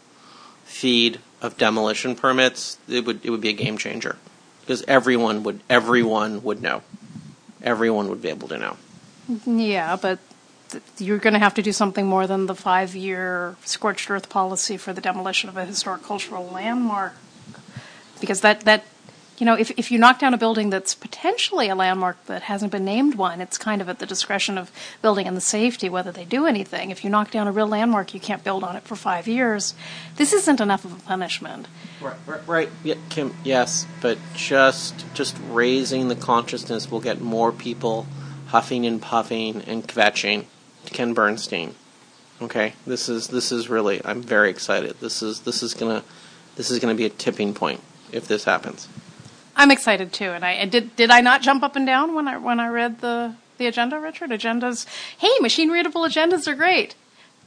feed 0.64 1.20
of 1.42 1.58
demolition 1.58 2.14
permits, 2.16 2.78
it 2.88 3.04
would 3.04 3.24
it 3.24 3.30
would 3.30 3.42
be 3.42 3.50
a 3.50 3.54
game 3.54 3.76
changer 3.76 4.16
because 4.60 4.82
everyone 4.88 5.42
would 5.42 5.60
everyone 5.68 6.42
would 6.42 6.62
know 6.62 6.82
everyone 7.62 8.08
would 8.08 8.22
be 8.22 8.28
able 8.28 8.48
to 8.48 8.58
know. 8.58 8.76
Yeah, 9.46 9.96
but 9.96 10.18
th- 10.70 10.82
you're 10.98 11.18
going 11.18 11.34
to 11.34 11.38
have 11.38 11.54
to 11.54 11.62
do 11.62 11.72
something 11.72 12.06
more 12.06 12.26
than 12.26 12.46
the 12.46 12.54
five 12.54 12.94
year 12.94 13.56
scorched 13.64 14.10
earth 14.10 14.28
policy 14.28 14.76
for 14.76 14.92
the 14.92 15.00
demolition 15.00 15.48
of 15.48 15.56
a 15.56 15.64
historic 15.64 16.02
cultural 16.02 16.46
landmark. 16.48 17.14
Because 18.20 18.40
that, 18.42 18.60
that 18.60 18.84
you 19.38 19.46
know, 19.46 19.54
if, 19.54 19.70
if 19.78 19.90
you 19.90 19.98
knock 19.98 20.18
down 20.18 20.34
a 20.34 20.38
building 20.38 20.70
that's 20.70 20.94
potentially 20.94 21.68
a 21.68 21.74
landmark 21.74 22.24
that 22.26 22.42
hasn't 22.42 22.70
been 22.72 22.84
named 22.84 23.14
one, 23.14 23.40
it's 23.40 23.58
kind 23.58 23.80
of 23.80 23.88
at 23.88 23.98
the 23.98 24.06
discretion 24.06 24.58
of 24.58 24.70
building 25.00 25.26
and 25.26 25.36
the 25.36 25.40
safety 25.40 25.88
whether 25.88 26.12
they 26.12 26.24
do 26.24 26.46
anything. 26.46 26.90
If 26.90 27.02
you 27.04 27.10
knock 27.10 27.30
down 27.30 27.48
a 27.48 27.52
real 27.52 27.66
landmark, 27.66 28.14
you 28.14 28.20
can't 28.20 28.44
build 28.44 28.62
on 28.62 28.76
it 28.76 28.82
for 28.84 28.96
five 28.96 29.26
years. 29.26 29.74
This 30.16 30.32
isn't 30.32 30.60
enough 30.60 30.84
of 30.84 30.92
a 30.92 31.00
punishment. 31.00 31.66
Right, 32.00 32.16
right, 32.26 32.48
right. 32.48 32.68
Yeah, 32.84 32.94
Kim. 33.08 33.34
Yes, 33.44 33.86
but 34.00 34.18
just 34.34 35.04
just 35.14 35.36
raising 35.50 36.08
the 36.08 36.16
consciousness 36.16 36.90
will 36.90 37.00
get 37.00 37.20
more 37.20 37.52
people 37.52 38.06
huffing 38.48 38.86
and 38.86 39.00
puffing 39.00 39.62
and 39.62 39.86
kvetching 39.86 40.44
Ken 40.86 41.14
Bernstein. 41.14 41.74
Okay, 42.40 42.74
this 42.86 43.08
is 43.08 43.28
this 43.28 43.52
is 43.52 43.68
really. 43.68 44.04
I'm 44.04 44.22
very 44.22 44.50
excited. 44.50 44.98
This 45.00 45.22
is 45.22 45.40
this 45.40 45.62
is 45.62 45.74
gonna 45.74 46.02
this 46.56 46.70
is 46.70 46.78
gonna 46.80 46.94
be 46.94 47.06
a 47.06 47.10
tipping 47.10 47.54
point 47.54 47.80
if 48.10 48.26
this 48.26 48.44
happens. 48.44 48.88
I'm 49.56 49.70
excited 49.70 50.12
too, 50.12 50.30
and 50.30 50.44
I 50.44 50.52
and 50.52 50.70
did 50.70 50.96
did 50.96 51.10
I 51.10 51.20
not 51.20 51.42
jump 51.42 51.62
up 51.62 51.76
and 51.76 51.86
down 51.86 52.14
when 52.14 52.28
I 52.28 52.38
when 52.38 52.60
I 52.60 52.68
read 52.68 53.00
the 53.00 53.34
the 53.58 53.66
agenda, 53.66 53.98
Richard? 53.98 54.30
Agendas. 54.30 54.86
Hey, 55.18 55.30
machine 55.40 55.70
readable 55.70 56.02
agendas 56.02 56.46
are 56.46 56.54
great. 56.54 56.94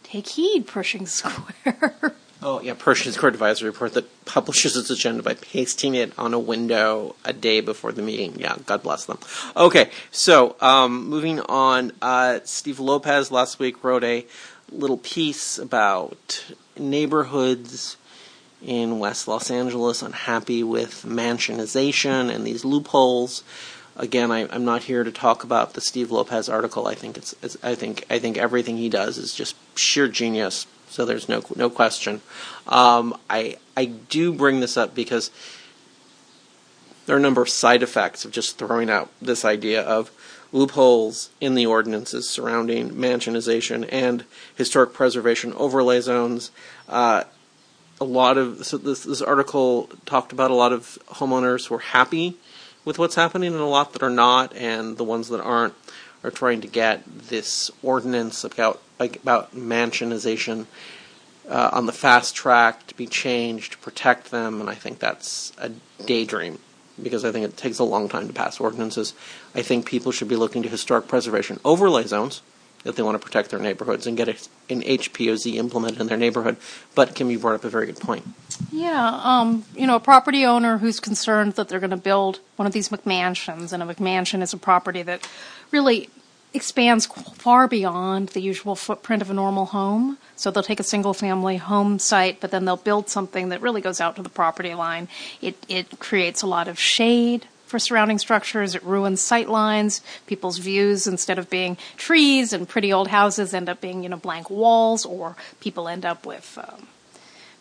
Take 0.04 0.28
heed, 0.28 0.68
Pershing 0.68 1.08
Square. 1.08 2.16
Oh, 2.48 2.62
yeah, 2.62 2.76
Pershing 2.78 3.12
Square 3.12 3.32
Advisory 3.32 3.70
Report 3.70 3.94
that 3.94 4.26
publishes 4.26 4.78
its 4.78 4.92
agenda 4.92 5.24
by 5.24 5.34
pasting 5.34 5.96
it 5.96 6.14
on 6.16 6.32
a 6.32 6.38
window 6.38 7.16
a 7.26 7.34
day 7.34 7.60
before 7.60 7.92
the 7.92 8.04
meeting. 8.04 8.36
Yeah, 8.38 8.58
God 8.68 8.84
bless 8.84 9.06
them. 9.06 9.18
Okay, 9.58 9.90
so 10.12 10.56
um, 10.62 11.10
moving 11.10 11.40
on. 11.40 11.92
Uh, 12.04 12.42
Steve 12.44 12.80
Lopez 12.80 13.32
last 13.32 13.58
week 13.58 13.84
wrote 13.84 14.04
a 14.04 14.28
little 14.70 14.98
piece 14.98 15.58
about 15.58 16.46
neighborhoods 16.78 17.98
in 18.64 19.00
West 19.00 19.28
Los 19.28 19.50
Angeles 19.52 20.02
unhappy 20.02 20.64
with 20.64 21.04
mansionization 21.06 22.34
and 22.34 22.46
these 22.46 22.66
loopholes. 22.66 23.44
Again, 23.98 24.32
I, 24.32 24.42
am 24.54 24.66
not 24.66 24.84
here 24.84 25.04
to 25.04 25.12
talk 25.12 25.44
about 25.44 25.74
the 25.74 25.82
Steve 25.82 26.12
Lopez 26.12 26.50
article. 26.50 26.88
I 26.88 26.96
think 26.96 27.18
it's, 27.18 27.34
it's 27.42 27.58
I 27.64 27.76
think 27.76 28.06
I 28.10 28.20
think 28.20 28.38
everything 28.38 28.78
he 28.78 28.90
does 28.90 29.18
is 29.18 29.34
just 29.34 29.56
sheer 29.78 30.08
genius 30.08 30.68
so 30.96 31.06
there's 31.06 31.28
no 31.28 31.44
no 31.56 31.70
question. 31.70 32.22
Um, 32.68 33.18
I 33.30 33.58
I 33.76 33.86
do 33.86 34.34
bring 34.34 34.62
this 34.62 34.78
up 34.78 34.96
because 34.96 35.30
there 37.06 37.16
are 37.16 37.20
a 37.20 37.22
number 37.22 37.42
of 37.42 37.50
side 37.50 37.84
effects 37.84 38.26
of 38.26 38.32
just 38.32 38.58
throwing 38.58 38.90
out 38.90 39.10
this 39.22 39.46
idea 39.46 39.82
of 39.82 40.10
loopholes 40.52 41.30
in 41.42 41.56
the 41.56 41.66
ordinances 41.66 42.30
surrounding 42.30 42.92
mansionization 42.92 43.88
and 43.92 44.24
historic 44.56 44.94
preservation 44.94 45.54
overlay 45.54 46.00
zones. 46.00 46.50
Uh, 46.88 47.26
a 48.00 48.06
lot 48.06 48.38
of 48.38 48.66
so 48.66 48.78
this 48.78 49.04
this 49.04 49.22
article 49.22 49.90
talked 50.06 50.32
about 50.32 50.52
a 50.52 50.56
lot 50.56 50.74
of 50.74 50.98
homeowners 51.08 51.68
who 51.68 51.76
are 51.76 51.80
happy 51.80 52.36
with 52.84 53.00
what's 53.00 53.16
happening 53.16 53.54
and 53.54 53.62
a 53.62 53.66
lot 53.66 53.94
that 53.94 54.04
are 54.04 54.10
not, 54.10 54.56
and 54.56 54.98
the 54.98 55.04
ones 55.04 55.30
that 55.30 55.42
aren't 55.42 55.74
are 56.24 56.32
trying 56.32 56.62
to 56.62 56.68
get 56.68 57.04
this 57.30 57.72
ordinance 57.82 58.44
about 58.44 58.82
about 59.00 59.56
mansionization 59.56 60.66
uh, 61.50 61.70
on 61.74 61.86
the 61.86 61.92
fast 61.94 62.36
track 62.36 62.86
to 62.88 62.96
be 62.96 63.08
changed 63.08 63.74
to 63.74 63.78
protect 63.80 64.32
them, 64.32 64.62
and 64.62 64.70
I 64.70 64.76
think 64.76 65.00
that's 65.00 65.54
a 65.58 65.72
daydream 66.06 66.60
because 67.02 67.26
I 67.26 67.32
think 67.32 67.46
it 67.46 67.58
takes 67.58 67.80
a 67.80 67.84
long 67.84 68.08
time 68.08 68.28
to 68.28 68.34
pass 68.34 68.60
ordinances. 68.60 69.14
I 69.54 69.62
think 69.62 69.86
people 69.86 70.12
should 70.12 70.30
be 70.30 70.38
looking 70.38 70.64
to 70.64 70.70
historic 70.70 71.08
preservation 71.08 71.60
overlay 71.66 72.04
zones 72.04 72.42
that 72.86 72.96
they 72.96 73.04
want 73.04 73.20
to 73.20 73.26
protect 73.26 73.50
their 73.50 73.60
neighborhoods 73.60 74.08
and 74.08 74.16
get 74.16 74.30
an 74.30 74.82
HPOZ 74.82 75.56
implemented 75.56 76.00
in 76.00 76.08
their 76.08 76.18
neighborhood. 76.18 76.56
But 76.94 77.16
Kim, 77.16 77.30
you 77.30 77.40
brought 77.40 77.56
up 77.56 77.66
a 77.66 77.70
very 77.70 77.88
good 77.88 78.00
point. 78.00 78.26
Yeah, 78.72 79.20
um, 79.24 79.66
you 79.76 79.88
know, 79.88 79.96
a 79.96 80.00
property 80.00 80.46
owner 80.46 80.78
who's 80.78 81.00
concerned 81.00 81.54
that 81.54 81.68
they're 81.68 81.80
going 81.80 81.90
to 81.90 81.98
build 81.98 82.40
one 82.56 82.68
of 82.68 82.74
these 82.74 82.90
McMansions, 82.90 83.74
and 83.74 83.84
a 83.84 83.86
McMansion 83.88 84.42
is 84.42 84.54
a 84.54 84.58
property 84.58 85.02
that 85.02 85.28
really 85.72 86.10
expands 86.54 87.08
far 87.08 87.68
beyond 87.68 88.30
the 88.30 88.40
usual 88.40 88.76
footprint 88.76 89.22
of 89.22 89.30
a 89.30 89.34
normal 89.34 89.66
home. 89.66 90.18
So 90.36 90.52
they'll 90.52 90.64
take 90.64 90.80
a 90.80 90.84
single 90.84 91.14
family 91.14 91.58
home 91.58 91.98
site, 92.00 92.40
but 92.40 92.52
then 92.52 92.66
they'll 92.66 92.78
build 92.78 93.10
something 93.10 93.50
that 93.50 93.62
really 93.62 93.82
goes 93.82 94.00
out 94.00 94.16
to 94.16 94.22
the 94.22 94.30
property 94.30 94.74
line. 94.74 95.10
It, 95.42 95.58
it 95.68 96.00
creates 96.00 96.44
a 96.44 96.48
lot 96.48 96.68
of 96.68 96.80
shade 96.80 97.48
for 97.66 97.80
surrounding 97.80 98.18
structures. 98.18 98.76
It 98.76 98.84
ruins 98.84 99.22
sight 99.22 99.50
lines. 99.50 100.02
People's 100.28 100.58
views, 100.58 101.08
instead 101.08 101.40
of 101.40 101.50
being 101.50 101.78
trees 101.98 102.54
and 102.54 102.68
pretty 102.68 102.94
old 102.94 103.10
houses, 103.10 103.54
end 103.54 103.70
up 103.70 103.82
being, 103.82 104.04
you 104.04 104.10
know, 104.10 104.18
blank 104.18 104.50
walls, 104.50 105.06
or 105.06 105.36
people 105.60 105.88
end 105.88 106.06
up 106.06 106.26
with, 106.26 106.58
um, 106.58 106.88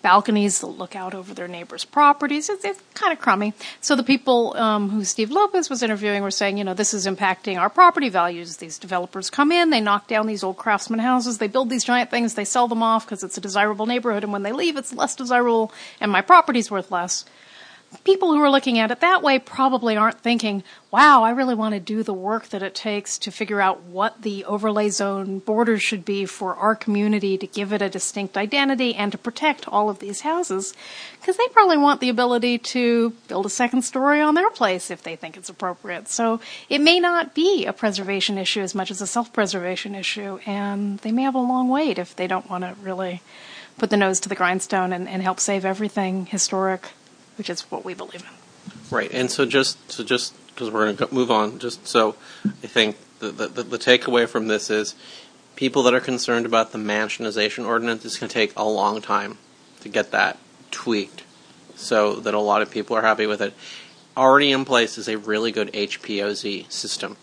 balconies 0.04 0.61
that 0.61 0.66
look 0.66 0.94
out 0.94 1.14
over 1.14 1.32
their 1.32 1.49
neighbors' 1.49 1.87
properties. 1.87 2.50
It's, 2.50 2.62
it's 2.62 2.80
kind 2.92 3.11
of 3.11 3.18
crummy. 3.18 3.54
So 3.80 3.96
the 3.96 4.02
people 4.02 4.54
um, 4.54 4.90
who 4.90 5.02
Steve 5.02 5.30
Lopez 5.30 5.70
was 5.70 5.82
interviewing 5.82 6.23
were 6.23 6.30
saying, 6.30 6.58
you 6.58 6.64
know, 6.64 6.75
this 6.75 6.92
is 6.92 7.06
impacting 7.06 7.58
our 7.58 7.70
property 7.70 8.11
values. 8.11 8.58
These 8.58 8.78
developers 8.78 9.30
come 9.30 9.50
in, 9.50 9.70
they 9.70 9.80
knock 9.80 10.06
down 10.06 10.26
these 10.26 10.44
old 10.44 10.58
craftsman 10.58 11.00
houses, 11.00 11.38
they 11.38 11.49
build 11.49 11.70
these 11.70 11.84
giant 11.84 12.11
things, 12.11 12.34
they 12.34 12.44
sell 12.44 12.68
them 12.68 12.82
off 12.82 13.06
because 13.06 13.25
it's 13.25 13.38
a 13.38 13.40
desirable 13.40 13.87
neighborhood, 13.87 14.25
and 14.25 14.32
when 14.32 14.42
they 14.42 14.52
leave, 14.52 14.76
it's 14.76 14.92
less 14.92 15.16
desirable, 15.16 15.73
and 16.02 16.12
my 16.12 16.20
property's 16.20 16.70
worth 16.70 16.90
less 16.90 17.25
people 18.02 18.32
who 18.32 18.40
are 18.40 18.50
looking 18.50 18.78
at 18.78 18.90
it 18.90 19.00
that 19.00 19.22
way 19.22 19.38
probably 19.38 19.96
aren't 19.96 20.20
thinking, 20.20 20.62
wow, 20.90 21.22
I 21.22 21.30
really 21.30 21.54
want 21.54 21.74
to 21.74 21.80
do 21.80 22.02
the 22.02 22.14
work 22.14 22.48
that 22.48 22.62
it 22.62 22.74
takes 22.74 23.18
to 23.18 23.30
figure 23.30 23.60
out 23.60 23.82
what 23.82 24.22
the 24.22 24.44
overlay 24.44 24.88
zone 24.90 25.38
borders 25.38 25.82
should 25.82 26.04
be 26.04 26.24
for 26.24 26.54
our 26.54 26.74
community 26.74 27.36
to 27.38 27.46
give 27.46 27.72
it 27.72 27.82
a 27.82 27.88
distinct 27.88 28.36
identity 28.36 28.94
and 28.94 29.12
to 29.12 29.18
protect 29.18 29.68
all 29.68 29.90
of 29.90 29.98
these 29.98 30.22
houses. 30.22 30.74
Because 31.20 31.36
they 31.36 31.46
probably 31.48 31.76
want 31.76 32.00
the 32.00 32.08
ability 32.08 32.58
to 32.58 33.10
build 33.28 33.46
a 33.46 33.50
second 33.50 33.82
story 33.82 34.20
on 34.20 34.34
their 34.34 34.50
place 34.50 34.90
if 34.90 35.02
they 35.02 35.16
think 35.16 35.36
it's 35.36 35.48
appropriate. 35.48 36.08
So 36.08 36.40
it 36.68 36.80
may 36.80 37.00
not 37.00 37.34
be 37.34 37.66
a 37.66 37.72
preservation 37.72 38.38
issue 38.38 38.60
as 38.60 38.74
much 38.74 38.90
as 38.90 39.00
a 39.00 39.06
self 39.06 39.32
preservation 39.32 39.94
issue, 39.94 40.38
and 40.46 40.98
they 41.00 41.12
may 41.12 41.22
have 41.22 41.34
a 41.34 41.38
long 41.38 41.68
wait 41.68 41.98
if 41.98 42.16
they 42.16 42.26
don't 42.26 42.48
want 42.48 42.64
to 42.64 42.74
really 42.82 43.22
put 43.78 43.90
the 43.90 43.96
nose 43.96 44.20
to 44.20 44.28
the 44.28 44.34
grindstone 44.34 44.92
and, 44.92 45.08
and 45.08 45.22
help 45.22 45.40
save 45.40 45.64
everything 45.64 46.26
historic 46.26 46.90
which 47.36 47.50
is 47.50 47.62
what 47.62 47.84
we 47.84 47.94
believe 47.94 48.22
in. 48.22 48.74
Right, 48.90 49.10
and 49.12 49.30
so 49.30 49.44
just 49.46 49.90
so 49.90 50.04
just 50.04 50.34
because 50.48 50.70
we're 50.70 50.84
going 50.84 50.96
to 50.96 51.14
move 51.14 51.30
on, 51.30 51.58
just 51.58 51.86
so 51.86 52.16
I 52.44 52.66
think 52.66 52.96
the, 53.18 53.30
the 53.30 53.62
the 53.62 53.78
takeaway 53.78 54.28
from 54.28 54.48
this 54.48 54.70
is 54.70 54.94
people 55.56 55.82
that 55.84 55.94
are 55.94 56.00
concerned 56.00 56.46
about 56.46 56.72
the 56.72 56.78
mansionization 56.78 57.66
ordinance 57.66 58.04
is 58.04 58.18
going 58.18 58.28
to 58.28 58.34
take 58.34 58.52
a 58.56 58.64
long 58.64 59.00
time 59.00 59.38
to 59.80 59.88
get 59.88 60.10
that 60.12 60.38
tweaked, 60.70 61.22
so 61.74 62.16
that 62.16 62.34
a 62.34 62.40
lot 62.40 62.62
of 62.62 62.70
people 62.70 62.96
are 62.96 63.02
happy 63.02 63.26
with 63.26 63.40
it. 63.40 63.54
Already 64.16 64.52
in 64.52 64.64
place 64.64 64.96
is 64.96 65.08
a 65.08 65.18
really 65.18 65.50
good 65.50 65.72
HPOZ 65.72 66.70
system 66.70 67.16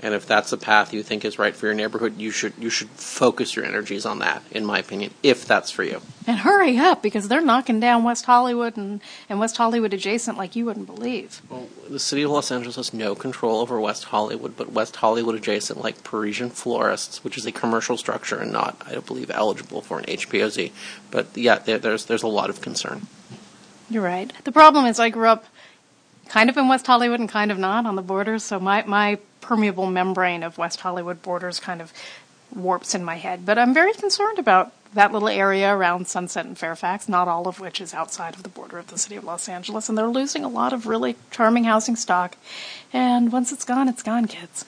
and 0.00 0.14
if 0.14 0.26
that's 0.26 0.50
the 0.50 0.58
path 0.58 0.92
you 0.92 1.02
think 1.02 1.24
is 1.24 1.38
right 1.38 1.54
for 1.56 1.66
your 1.66 1.74
neighborhood, 1.74 2.18
you 2.18 2.30
should 2.30 2.52
you 2.58 2.68
should 2.68 2.88
focus 2.90 3.56
your 3.56 3.64
energies 3.64 4.04
on 4.04 4.18
that, 4.18 4.42
in 4.50 4.64
my 4.64 4.78
opinion, 4.78 5.12
if 5.22 5.46
that's 5.46 5.70
for 5.70 5.84
you. 5.84 6.02
And 6.26 6.38
hurry 6.38 6.76
up 6.76 7.02
because 7.02 7.28
they're 7.28 7.40
knocking 7.40 7.80
down 7.80 8.04
West 8.04 8.26
Hollywood 8.26 8.76
and, 8.76 9.00
and 9.28 9.40
West 9.40 9.56
Hollywood 9.56 9.94
adjacent 9.94 10.36
like 10.36 10.54
you 10.54 10.66
wouldn't 10.66 10.86
believe. 10.86 11.40
Well, 11.48 11.68
the 11.88 11.98
city 11.98 12.22
of 12.22 12.30
Los 12.30 12.50
Angeles 12.50 12.76
has 12.76 12.92
no 12.92 13.14
control 13.14 13.60
over 13.60 13.80
West 13.80 14.04
Hollywood, 14.04 14.56
but 14.56 14.72
West 14.72 14.96
Hollywood 14.96 15.34
adjacent, 15.34 15.80
like 15.80 16.04
Parisian 16.04 16.50
Florists, 16.50 17.24
which 17.24 17.38
is 17.38 17.46
a 17.46 17.52
commercial 17.52 17.96
structure 17.96 18.36
and 18.36 18.52
not, 18.52 18.76
I 18.86 18.92
don't 18.92 19.06
believe, 19.06 19.30
eligible 19.30 19.80
for 19.80 19.98
an 19.98 20.04
HPOZ. 20.04 20.72
But 21.10 21.28
yeah, 21.34 21.58
there, 21.58 21.78
there's 21.78 22.04
there's 22.04 22.22
a 22.22 22.28
lot 22.28 22.50
of 22.50 22.60
concern. 22.60 23.06
You're 23.88 24.02
right. 24.02 24.32
The 24.44 24.52
problem 24.52 24.84
is 24.86 24.98
I 24.98 25.10
grew 25.10 25.28
up 25.28 25.46
kind 26.28 26.50
of 26.50 26.56
in 26.56 26.68
West 26.68 26.86
Hollywood 26.86 27.20
and 27.20 27.28
kind 27.28 27.50
of 27.50 27.58
not 27.58 27.86
on 27.86 27.96
the 27.96 28.02
borders, 28.02 28.42
so 28.42 28.58
my 28.58 28.84
my 28.84 29.18
permeable 29.46 29.86
membrane 29.86 30.42
of 30.42 30.58
West 30.58 30.80
Hollywood 30.80 31.22
borders 31.22 31.60
kind 31.60 31.80
of 31.80 31.92
warps 32.54 32.94
in 32.94 33.04
my 33.04 33.14
head. 33.16 33.46
But 33.46 33.58
I'm 33.58 33.72
very 33.72 33.92
concerned 33.92 34.38
about 34.38 34.72
that 34.92 35.12
little 35.12 35.28
area 35.28 35.72
around 35.72 36.08
Sunset 36.08 36.46
and 36.46 36.58
Fairfax, 36.58 37.08
not 37.08 37.28
all 37.28 37.46
of 37.46 37.60
which 37.60 37.80
is 37.80 37.94
outside 37.94 38.34
of 38.34 38.42
the 38.42 38.48
border 38.48 38.78
of 38.78 38.88
the 38.88 38.98
city 38.98 39.14
of 39.14 39.24
Los 39.24 39.48
Angeles. 39.48 39.88
And 39.88 39.96
they're 39.96 40.08
losing 40.08 40.44
a 40.44 40.48
lot 40.48 40.72
of 40.72 40.86
really 40.86 41.14
charming 41.30 41.64
housing 41.64 41.94
stock. 41.94 42.36
And 42.92 43.30
once 43.30 43.52
it's 43.52 43.64
gone, 43.64 43.88
it's 43.88 44.02
gone, 44.02 44.26
kids. 44.26 44.64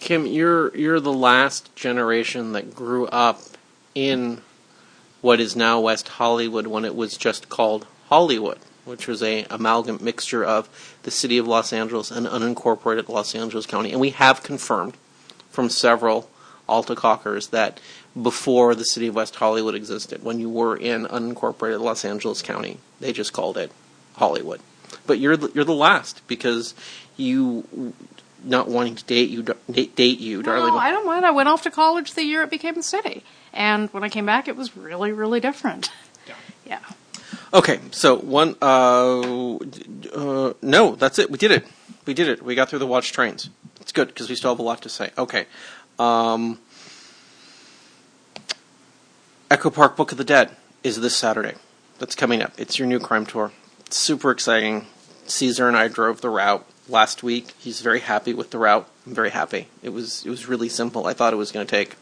Kim, 0.00 0.26
you're 0.26 0.74
you're 0.76 1.00
the 1.00 1.12
last 1.12 1.74
generation 1.76 2.52
that 2.52 2.74
grew 2.74 3.06
up 3.06 3.40
in 3.94 4.40
what 5.20 5.40
is 5.40 5.54
now 5.54 5.80
West 5.80 6.08
Hollywood 6.08 6.66
when 6.66 6.84
it 6.84 6.94
was 6.94 7.16
just 7.16 7.48
called 7.48 7.86
Hollywood 8.08 8.58
which 8.84 9.06
was 9.06 9.22
a 9.22 9.46
amalgam 9.50 9.98
mixture 10.02 10.44
of 10.44 10.68
the 11.02 11.10
city 11.10 11.38
of 11.38 11.46
Los 11.46 11.72
Angeles 11.72 12.10
and 12.10 12.26
unincorporated 12.26 13.08
Los 13.08 13.34
Angeles 13.34 13.66
County. 13.66 13.92
And 13.92 14.00
we 14.00 14.10
have 14.10 14.42
confirmed 14.42 14.96
from 15.50 15.68
several 15.68 16.28
Alta 16.68 16.94
Cockers 16.94 17.48
that 17.48 17.80
before 18.20 18.74
the 18.74 18.84
city 18.84 19.08
of 19.08 19.14
West 19.14 19.36
Hollywood 19.36 19.74
existed, 19.74 20.22
when 20.22 20.38
you 20.38 20.48
were 20.48 20.76
in 20.76 21.04
unincorporated 21.06 21.80
Los 21.80 22.04
Angeles 22.04 22.42
County, 22.42 22.78
they 23.00 23.12
just 23.12 23.32
called 23.32 23.56
it 23.58 23.70
Hollywood. 24.16 24.60
But 25.06 25.18
you're 25.18 25.36
the, 25.36 25.50
you're 25.54 25.64
the 25.64 25.74
last 25.74 26.26
because 26.26 26.74
you 27.16 27.94
not 28.44 28.68
wanting 28.68 28.94
to 28.94 29.04
date 29.04 29.30
you 29.30 29.42
date, 29.70 29.96
date 29.96 30.20
you, 30.20 30.42
darling. 30.42 30.74
No, 30.74 30.78
I 30.78 30.90
don't 30.90 31.06
mind. 31.06 31.24
I 31.26 31.30
went 31.30 31.48
off 31.48 31.62
to 31.62 31.70
college 31.70 32.14
the 32.14 32.22
year 32.22 32.42
it 32.42 32.50
became 32.50 32.76
a 32.78 32.82
city, 32.82 33.24
and 33.52 33.88
when 33.90 34.04
I 34.04 34.08
came 34.08 34.26
back, 34.26 34.48
it 34.48 34.56
was 34.56 34.76
really 34.76 35.12
really 35.12 35.40
different. 35.40 35.90
Yeah. 36.26 36.34
yeah. 36.66 36.80
Okay, 37.54 37.78
so 37.92 38.16
one. 38.16 38.56
Uh, 38.60 39.58
uh, 40.12 40.54
no, 40.60 40.96
that's 40.96 41.20
it. 41.20 41.30
We 41.30 41.38
did 41.38 41.52
it. 41.52 41.64
We 42.04 42.12
did 42.12 42.26
it. 42.26 42.42
We 42.42 42.56
got 42.56 42.68
through 42.68 42.80
the 42.80 42.86
watch 42.86 43.12
trains. 43.12 43.48
It's 43.80 43.92
good 43.92 44.08
because 44.08 44.28
we 44.28 44.34
still 44.34 44.50
have 44.50 44.58
a 44.58 44.62
lot 44.62 44.82
to 44.82 44.88
say. 44.88 45.10
Okay. 45.16 45.46
Um, 45.96 46.58
Echo 49.48 49.70
Park 49.70 49.96
Book 49.96 50.10
of 50.10 50.18
the 50.18 50.24
Dead 50.24 50.50
is 50.82 51.00
this 51.00 51.16
Saturday. 51.16 51.54
That's 52.00 52.16
coming 52.16 52.42
up. 52.42 52.52
It's 52.58 52.76
your 52.80 52.88
new 52.88 52.98
crime 52.98 53.24
tour. 53.24 53.52
It's 53.86 53.96
super 53.96 54.32
exciting. 54.32 54.86
Caesar 55.26 55.68
and 55.68 55.76
I 55.76 55.86
drove 55.86 56.22
the 56.22 56.30
route 56.30 56.66
last 56.88 57.22
week. 57.22 57.54
He's 57.58 57.82
very 57.82 58.00
happy 58.00 58.34
with 58.34 58.50
the 58.50 58.58
route. 58.58 58.88
I'm 59.06 59.14
very 59.14 59.30
happy. 59.30 59.68
It 59.80 59.90
was 59.90 60.26
it 60.26 60.30
was 60.30 60.48
really 60.48 60.68
simple. 60.68 61.06
I 61.06 61.12
thought 61.12 61.32
it 61.32 61.36
was 61.36 61.52
going 61.52 61.64
to 61.64 61.70
take. 61.70 61.94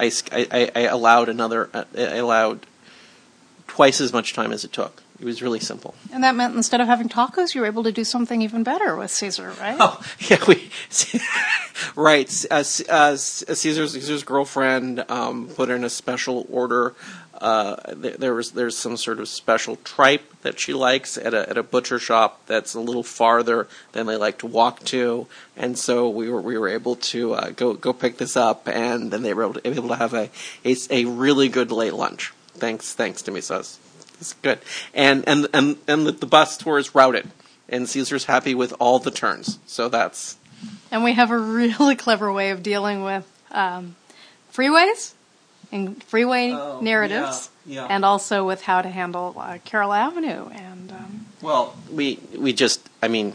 I, 0.00 0.10
I, 0.32 0.70
I 0.74 0.80
allowed 0.82 1.28
another. 1.28 1.68
Uh, 1.74 1.84
I 1.94 2.16
allowed 2.16 2.66
twice 3.72 4.02
as 4.02 4.12
much 4.12 4.34
time 4.34 4.52
as 4.52 4.64
it 4.64 4.72
took. 4.72 5.02
It 5.18 5.24
was 5.24 5.40
really 5.40 5.58
simple. 5.58 5.94
And 6.12 6.22
that 6.24 6.34
meant 6.34 6.54
instead 6.54 6.82
of 6.82 6.88
having 6.88 7.08
tacos, 7.08 7.54
you 7.54 7.62
were 7.62 7.66
able 7.66 7.84
to 7.84 7.92
do 7.92 8.04
something 8.04 8.42
even 8.42 8.62
better 8.62 8.96
with 8.96 9.10
Caesar, 9.10 9.54
right? 9.58 9.78
Oh, 9.80 9.98
yeah, 10.28 10.44
we 10.46 10.70
right. 11.96 12.44
Uh, 12.50 12.64
uh, 12.90 13.16
Caesar's 13.16 13.92
Caesar's 13.92 14.24
girlfriend 14.24 15.02
um, 15.08 15.48
put 15.48 15.70
in 15.70 15.84
a 15.84 15.88
special 15.88 16.46
order. 16.50 16.94
Uh, 17.40 17.76
there, 17.94 18.16
there, 18.18 18.34
was 18.34 18.50
there's 18.50 18.76
some 18.76 18.98
sort 18.98 19.20
of 19.20 19.26
special 19.26 19.76
tripe 19.76 20.42
that 20.42 20.60
she 20.60 20.74
likes 20.74 21.16
at 21.16 21.32
a 21.32 21.48
at 21.48 21.56
a 21.56 21.62
butcher 21.62 21.98
shop 21.98 22.42
that's 22.44 22.74
a 22.74 22.80
little 22.80 23.02
farther 23.02 23.68
than 23.92 24.04
they 24.04 24.16
like 24.16 24.36
to 24.40 24.46
walk 24.46 24.80
to, 24.84 25.26
and 25.56 25.78
so 25.78 26.10
we 26.10 26.28
were 26.28 26.42
we 26.42 26.58
were 26.58 26.68
able 26.68 26.96
to 26.96 27.32
uh, 27.32 27.50
go 27.50 27.72
go 27.72 27.94
pick 27.94 28.18
this 28.18 28.36
up, 28.36 28.68
and 28.68 29.10
then 29.10 29.22
they 29.22 29.32
were 29.32 29.44
able 29.44 29.54
to, 29.54 29.66
able 29.66 29.88
to 29.88 29.96
have 29.96 30.12
a, 30.12 30.28
a 30.62 30.76
a 30.90 31.04
really 31.06 31.48
good 31.48 31.72
late 31.72 31.94
lunch 31.94 32.34
thanks 32.54 32.92
thanks 32.94 33.22
to 33.22 33.30
me 33.30 33.40
says 33.40 33.78
it's 34.22 34.34
good. 34.34 34.60
And 34.94 35.24
and 35.28 35.48
and 35.52 35.76
and 35.88 36.06
the, 36.06 36.12
the 36.12 36.26
bus 36.26 36.56
tour 36.56 36.78
is 36.78 36.94
routed 36.94 37.28
and 37.68 37.88
caesar's 37.88 38.24
happy 38.26 38.54
with 38.54 38.72
all 38.78 38.98
the 39.00 39.10
turns. 39.10 39.58
So 39.66 39.88
that's 39.88 40.36
and 40.90 41.02
we 41.02 41.12
have 41.14 41.30
a 41.30 41.38
really 41.38 41.96
clever 42.06 42.32
way 42.32 42.50
of 42.50 42.62
dealing 42.62 43.02
with 43.02 43.26
um, 43.50 43.96
freeways 44.52 45.12
and 45.72 46.02
freeway 46.04 46.52
oh, 46.52 46.80
narratives 46.80 47.50
yeah, 47.66 47.82
yeah. 47.82 47.86
and 47.90 48.04
also 48.04 48.46
with 48.46 48.62
how 48.62 48.80
to 48.80 48.88
handle 48.88 49.34
uh, 49.36 49.58
carroll 49.64 49.92
avenue 49.92 50.48
and 50.50 50.92
um, 50.92 51.26
well 51.40 51.74
we 51.90 52.18
we 52.36 52.52
just 52.52 52.86
i 53.02 53.08
mean 53.08 53.34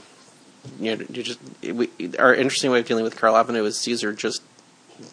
you 0.80 0.96
know 0.96 1.06
you 1.10 1.24
just 1.24 1.40
we, 1.64 1.90
our 2.20 2.36
interesting 2.36 2.70
way 2.70 2.80
of 2.80 2.86
dealing 2.86 3.04
with 3.04 3.20
carroll 3.20 3.36
avenue 3.36 3.64
is 3.64 3.78
caesar 3.78 4.14
just 4.14 4.44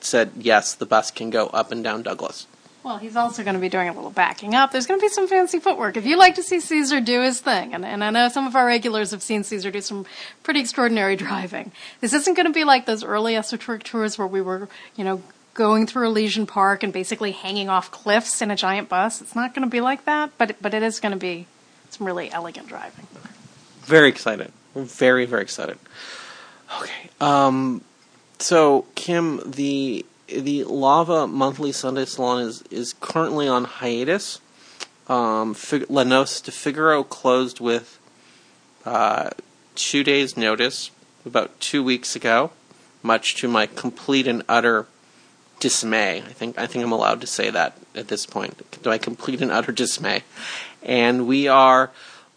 said 0.01 0.33
yes 0.39 0.75
the 0.75 0.85
bus 0.85 1.11
can 1.11 1.31
go 1.31 1.47
up 1.49 1.73
and 1.73 1.83
down 1.83 2.03
douglas 2.03 2.47
well, 2.85 2.99
he's 2.99 3.17
also 3.17 3.43
going 3.43 3.55
to 3.55 3.61
be 3.61 3.71
doing 3.71 3.89
a 3.89 3.95
little 3.95 4.11
backing 4.11 4.55
up. 4.55 4.71
There's 4.71 4.87
going 4.87 5.01
to 5.01 5.05
be 5.05 5.09
some 5.09 5.27
fancy 5.27 5.59
footwork. 5.59 5.97
If 5.97 6.05
you 6.05 6.19
like 6.19 6.35
to 6.35 6.43
see 6.43 6.61
Caesar 6.61 7.01
do 7.01 7.23
his 7.23 7.41
thing, 7.41 7.73
and, 7.73 7.83
and 7.83 8.05
I 8.05 8.11
know 8.11 8.29
some 8.29 8.47
of 8.47 8.55
our 8.55 8.67
regulars 8.67 9.11
have 9.13 9.23
seen 9.23 9.43
Caesar 9.43 9.71
do 9.71 9.81
some 9.81 10.05
pretty 10.43 10.61
extraordinary 10.61 11.17
driving. 11.27 11.73
This 12.03 12.13
isn't 12.13 12.35
going 12.35 12.47
to 12.47 12.53
be 12.53 12.65
like 12.65 12.85
those 12.85 13.03
early 13.03 13.33
Esotouric 13.35 13.85
tours 13.85 14.19
where 14.19 14.27
we 14.27 14.43
were, 14.43 14.69
you 14.97 15.05
know, 15.05 15.23
going 15.55 15.87
through 15.87 16.09
Elysian 16.09 16.47
Park 16.47 16.83
and 16.83 16.93
basically 16.93 17.33
hanging 17.33 17.71
off 17.71 17.91
cliffs 17.91 18.43
in 18.43 18.51
a 18.51 18.57
giant 18.57 18.91
bus. 18.91 19.23
It's 19.23 19.35
not 19.35 19.55
going 19.55 19.67
to 19.67 19.71
be 19.71 19.81
like 19.81 20.05
that, 20.05 20.33
but 20.37 20.61
but 20.61 20.75
it 20.75 20.83
is 20.83 21.01
going 21.01 21.13
to 21.13 21.19
be 21.19 21.47
some 21.91 22.07
really 22.07 22.31
elegant 22.31 22.69
driving. 22.69 23.07
Very 23.83 24.09
excited. 24.11 24.53
We're 24.75 24.83
very 24.83 25.25
very 25.25 25.43
excited. 25.43 25.79
Okay. 26.81 27.09
Um, 27.21 27.83
so 28.39 28.85
Kim, 28.95 29.41
the 29.51 30.05
the 30.27 30.65
Lava 30.65 31.27
Monthly 31.27 31.73
Sunday 31.73 32.05
Salon 32.05 32.43
is 32.43 32.63
is 32.71 32.95
currently 33.01 33.49
on 33.49 33.65
hiatus. 33.65 34.41
Um, 35.07 35.53
Fig- 35.55 35.87
de 35.89 36.51
Figaro 36.51 37.05
closed 37.05 37.61
with 37.61 37.99
uh, 38.87 39.31
two 39.75 40.03
days' 40.03 40.37
notice 40.37 40.91
about 41.27 41.59
two 41.61 41.83
weeks 41.83 42.17
ago, 42.17 42.53
much 43.03 43.35
to 43.37 43.49
my 43.49 43.67
complete 43.67 44.27
and 44.27 44.43
utter 44.49 44.87
dismay. 45.61 46.23
I 46.23 46.33
think 46.33 46.59
I 46.59 46.67
think 46.67 46.85
I'm 46.85 46.93
allowed 46.93 47.21
to 47.21 47.27
say 47.27 47.51
that 47.51 47.77
at 47.95 48.09
this 48.09 48.27
point. 48.27 48.63
To 48.83 48.89
my 48.89 48.99
complete 48.99 49.43
and 49.43 49.51
utter 49.51 49.73
dismay, 49.73 50.23
and 50.83 51.27
we 51.27 51.49
are 51.49 51.91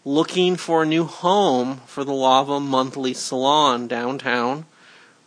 looking 0.04 0.56
for 0.56 0.82
a 0.82 0.86
new 0.86 1.04
home 1.04 1.78
for 1.86 2.04
the 2.04 2.12
Lava 2.12 2.60
Monthly 2.60 3.14
Salon 3.14 3.88
downtown. 3.88 4.64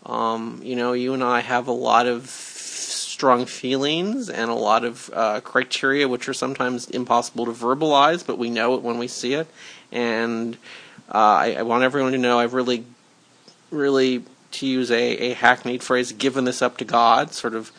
Um, 0.06 0.60
you 0.64 0.76
know, 0.76 0.94
you 0.94 1.14
and 1.14 1.24
I 1.24 1.42
have 1.42 1.68
a 1.68 1.72
lot 1.72 2.08
of 2.08 2.51
strong 3.22 3.46
feelings 3.46 4.32
and 4.32 4.50
a 4.50 4.56
lot 4.56 4.84
of 4.84 5.12
uh, 5.14 5.40
criteria 5.42 6.08
which 6.08 6.28
are 6.28 6.34
sometimes 6.34 6.90
impossible 6.90 7.46
to 7.46 7.52
verbalize, 7.52 8.26
but 8.26 8.36
we 8.36 8.50
know 8.50 8.74
it 8.74 8.82
when 8.82 8.98
we 8.98 9.08
see 9.08 9.36
it. 9.36 9.46
And 9.92 10.56
uh, 11.08 11.18
I, 11.18 11.56
I 11.60 11.62
want 11.62 11.84
everyone 11.84 12.14
to 12.14 12.18
know 12.18 12.40
I've 12.40 12.56
really, 12.56 12.84
really, 13.70 14.24
to 14.54 14.66
use 14.66 14.90
a, 14.90 15.18
a 15.18 15.34
hackneyed 15.36 15.84
phrase, 15.84 16.12
given 16.14 16.46
this 16.46 16.64
up 16.64 16.78
to 16.78 16.84
God, 16.84 17.32
sort 17.32 17.54
of 17.54 17.72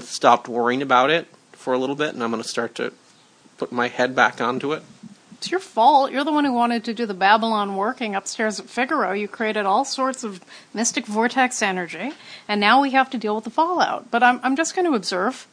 stopped 0.00 0.48
worrying 0.48 0.82
about 0.82 1.10
it 1.10 1.28
for 1.52 1.72
a 1.72 1.78
little 1.78 1.94
bit, 1.94 2.14
and 2.14 2.24
I'm 2.24 2.32
going 2.32 2.42
to 2.42 2.48
start 2.48 2.74
to 2.74 2.92
put 3.58 3.70
my 3.70 3.86
head 3.86 4.16
back 4.16 4.40
onto 4.40 4.72
it. 4.72 4.82
It's 5.38 5.50
your 5.50 5.60
fault. 5.60 6.12
You're 6.12 6.24
the 6.24 6.32
one 6.32 6.46
who 6.46 6.52
wanted 6.52 6.84
to 6.84 6.94
do 6.94 7.04
the 7.04 7.14
Babalon 7.14 7.76
Working 7.76 8.14
upstairs 8.14 8.58
at 8.58 8.70
Figaro. 8.70 9.12
You 9.12 9.28
created 9.28 9.66
all 9.66 9.84
sorts 9.84 10.24
of 10.24 10.40
mystic 10.72 11.04
vortex 11.06 11.60
energy, 11.60 12.12
and 12.48 12.58
now 12.58 12.80
we 12.80 12.92
have 12.92 13.10
to 13.10 13.18
deal 13.18 13.34
with 13.34 13.44
the 13.44 13.50
fallout. 13.50 14.10
But 14.10 14.22
I'm 14.22 14.40
I'm 14.42 14.56
just 14.56 14.74
going 14.74 14.86
to 14.86 14.94
observe. 14.94 15.46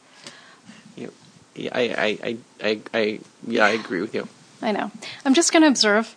You, 0.96 1.12
yeah, 1.54 1.70
I, 1.72 2.18
I, 2.22 2.38
I, 2.62 2.80
I, 2.94 3.20
yeah, 3.46 3.66
I 3.66 3.70
agree 3.70 4.00
with 4.00 4.14
you. 4.14 4.26
I 4.62 4.72
know. 4.72 4.90
I'm 5.24 5.34
just 5.34 5.52
going 5.52 5.62
to 5.62 5.68
observe. 5.68 6.16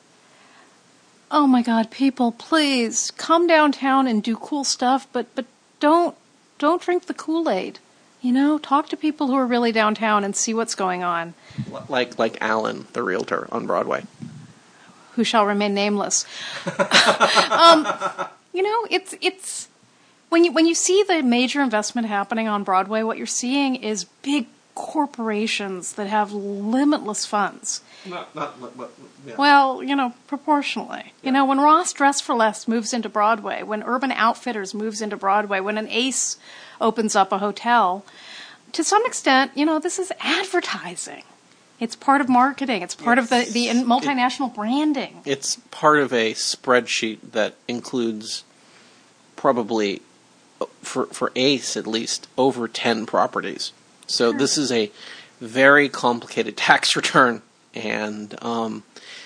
Oh 1.30 1.46
my 1.46 1.62
God, 1.62 1.92
people, 1.92 2.32
please 2.32 3.12
come 3.12 3.48
downtown 3.48 4.08
and 4.08 4.24
do 4.24 4.38
cool 4.38 4.64
stuff, 4.64 5.08
but 5.12 5.28
but 5.36 5.46
don't 5.82 6.16
don't 6.58 6.82
drink 6.82 7.08
the 7.08 7.14
Kool 7.14 7.50
Aid. 7.50 7.80
You 8.28 8.34
know, 8.34 8.58
talk 8.58 8.90
to 8.90 8.98
people 8.98 9.28
who 9.28 9.36
are 9.36 9.48
really 9.48 9.72
downtown 9.72 10.26
and 10.26 10.36
see 10.36 10.54
what's 10.54 10.76
going 10.76 11.02
on. 11.02 11.34
Like 11.88 12.20
like 12.20 12.38
Alan, 12.42 12.86
the 12.92 13.02
realtor 13.02 13.48
on 13.54 13.66
Broadway. 13.66 14.04
Who 15.14 15.24
shall 15.24 15.46
remain 15.46 15.74
nameless. 15.74 16.26
um, 17.50 17.88
you 18.52 18.64
know, 18.64 18.86
it's 18.92 19.16
it's 19.22 19.70
when 20.28 20.44
you 20.44 20.52
when 20.52 20.66
you 20.66 20.76
see 20.76 21.06
the 21.08 21.24
major 21.24 21.62
investment 21.62 22.10
happening 22.10 22.50
on 22.50 22.66
Broadway, 22.66 23.02
what 23.02 23.18
you're 23.18 23.28
seeing 23.28 23.76
is 23.78 24.04
big 24.04 24.48
corporations 24.78 25.94
that 25.94 26.06
have 26.06 26.32
limitless 26.32 27.26
funds. 27.26 27.82
Not, 28.06 28.36
not, 28.36 28.62
not, 28.62 28.92
yeah. 29.26 29.36
Well, 29.36 29.82
you 29.82 29.96
know, 29.96 30.14
proportionally. 30.28 31.14
You 31.24 31.32
know, 31.32 31.46
when 31.46 31.60
Ross 31.60 31.92
Dress 31.94 32.22
for 32.22 32.36
Less 32.36 32.68
moves 32.68 32.94
into 32.94 33.10
Broadway, 33.10 33.64
when 33.64 33.82
Urban 33.82 34.12
Outfitters 34.12 34.76
moves 34.76 35.02
into 35.02 35.18
Broadway, 35.18 35.62
when 35.62 35.80
an 35.80 35.88
Ace 35.90 36.38
opens 36.80 37.16
up 37.16 37.32
a 37.32 37.40
hotel, 37.40 38.06
to 38.74 38.84
some 38.84 39.04
extent, 39.08 39.52
you 39.56 39.66
know, 39.66 39.80
this 39.80 39.98
is 39.98 40.12
advertising. 40.20 41.24
It's 41.80 41.96
part 41.96 42.22
of 42.22 42.30
marketing. 42.30 42.84
It's 42.84 42.96
part 42.96 43.18
of 43.18 43.30
the, 43.30 43.48
the 43.52 43.70
multinational 43.70 44.54
branding. 44.54 45.22
it's 45.26 45.58
part 45.72 45.98
of 45.98 46.14
a 46.14 46.34
spreadsheet 46.34 47.18
that 47.32 47.56
includes 47.68 48.44
probably 49.36 50.04
uh, 50.62 50.66
for 50.84 51.08
for 51.08 51.32
Ace 51.36 51.76
at 51.76 51.88
least 51.88 52.28
over 52.38 52.68
10 52.68 53.08
properties. 53.08 53.74
So 54.08 54.32
this 54.32 54.58
is 54.58 54.72
a 54.72 54.92
very 55.40 55.90
complicated 55.90 56.58
tax 56.68 56.96
return 56.96 57.42
and 57.74 58.36
um, 58.44 58.84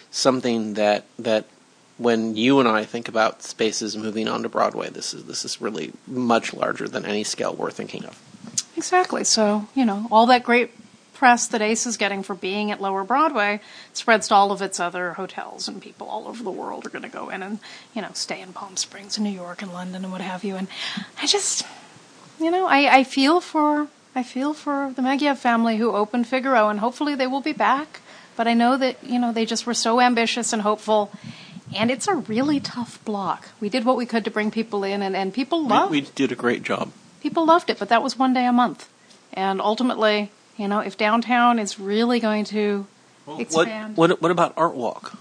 something 0.09 0.73
that 0.75 1.05
that 1.19 1.45
when 1.97 2.35
you 2.35 2.59
and 2.59 2.67
I 2.67 2.83
think 2.83 3.07
about 3.07 3.43
spaces 3.43 3.95
moving 3.95 4.27
onto 4.27 4.49
Broadway, 4.49 4.89
this 4.89 5.13
is 5.13 5.25
this 5.25 5.45
is 5.45 5.61
really 5.61 5.93
much 6.07 6.53
larger 6.53 6.87
than 6.87 7.05
any 7.05 7.23
scale 7.23 7.53
we're 7.53 7.71
thinking 7.71 8.05
of. 8.05 8.19
Exactly. 8.75 9.23
So, 9.23 9.67
you 9.75 9.85
know, 9.85 10.07
all 10.11 10.25
that 10.27 10.43
great 10.43 10.71
press 11.13 11.45
that 11.49 11.61
Ace 11.61 11.85
is 11.85 11.97
getting 11.97 12.23
for 12.23 12.33
being 12.33 12.71
at 12.71 12.81
Lower 12.81 13.03
Broadway 13.03 13.59
spreads 13.93 14.29
to 14.29 14.33
all 14.33 14.51
of 14.51 14.59
its 14.59 14.79
other 14.79 15.13
hotels, 15.13 15.67
and 15.67 15.79
people 15.79 16.07
all 16.07 16.27
over 16.27 16.41
the 16.41 16.49
world 16.49 16.87
are 16.87 16.89
going 16.89 17.03
to 17.03 17.09
go 17.09 17.29
in 17.29 17.43
and, 17.43 17.59
you 17.93 18.01
know, 18.01 18.09
stay 18.13 18.41
in 18.41 18.53
Palm 18.53 18.75
Springs 18.75 19.17
and 19.17 19.23
New 19.23 19.31
York 19.31 19.61
and 19.61 19.71
London 19.71 20.03
and 20.03 20.11
what 20.11 20.21
have 20.21 20.43
you. 20.43 20.55
And 20.55 20.67
I 21.21 21.27
just, 21.27 21.63
you 22.39 22.49
know, 22.49 22.65
I, 22.65 22.97
I 22.97 23.03
feel 23.03 23.39
for 23.39 23.87
I 24.13 24.23
feel 24.23 24.53
for 24.53 24.91
the 24.95 25.01
Megiev 25.01 25.37
family 25.37 25.77
who 25.77 25.91
opened 25.95 26.27
Figaro, 26.27 26.67
and 26.69 26.79
hopefully 26.79 27.15
they 27.15 27.27
will 27.27 27.41
be 27.41 27.53
back. 27.53 28.01
But 28.35 28.47
I 28.47 28.53
know 28.53 28.77
that 28.77 28.97
you 29.03 29.19
know 29.19 29.31
they 29.31 29.45
just 29.45 29.65
were 29.65 29.73
so 29.73 29.99
ambitious 30.01 30.53
and 30.53 30.61
hopeful. 30.61 31.11
And 31.73 31.89
it's 31.89 32.07
a 32.07 32.15
really 32.15 32.59
tough 32.59 33.03
block. 33.05 33.47
We 33.61 33.69
did 33.69 33.85
what 33.85 33.95
we 33.95 34.05
could 34.05 34.25
to 34.25 34.31
bring 34.31 34.51
people 34.51 34.83
in, 34.83 35.01
and, 35.01 35.15
and 35.15 35.33
people 35.33 35.65
loved 35.65 35.91
We, 35.91 36.01
we 36.01 36.07
did 36.15 36.31
a 36.31 36.35
great 36.35 36.63
job. 36.63 36.91
people 37.21 37.45
loved 37.45 37.69
it, 37.69 37.79
but 37.79 37.87
that 37.87 38.03
was 38.03 38.19
one 38.19 38.33
day 38.33 38.45
a 38.45 38.51
month. 38.51 38.89
And 39.31 39.61
ultimately, 39.61 40.31
you 40.57 40.67
know, 40.67 40.79
if 40.79 40.97
downtown 40.97 41.59
is 41.59 41.79
really 41.79 42.19
going 42.19 42.43
to 42.45 42.85
What, 43.23 43.39
expand. 43.39 43.95
what 43.95 44.21
what 44.21 44.31
about 44.31 44.53
Art 44.57 44.75
Walk? 44.75 45.17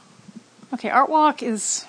Okay, 0.74 0.90
Art 0.90 1.09
Walk 1.09 1.42
is 1.42 1.85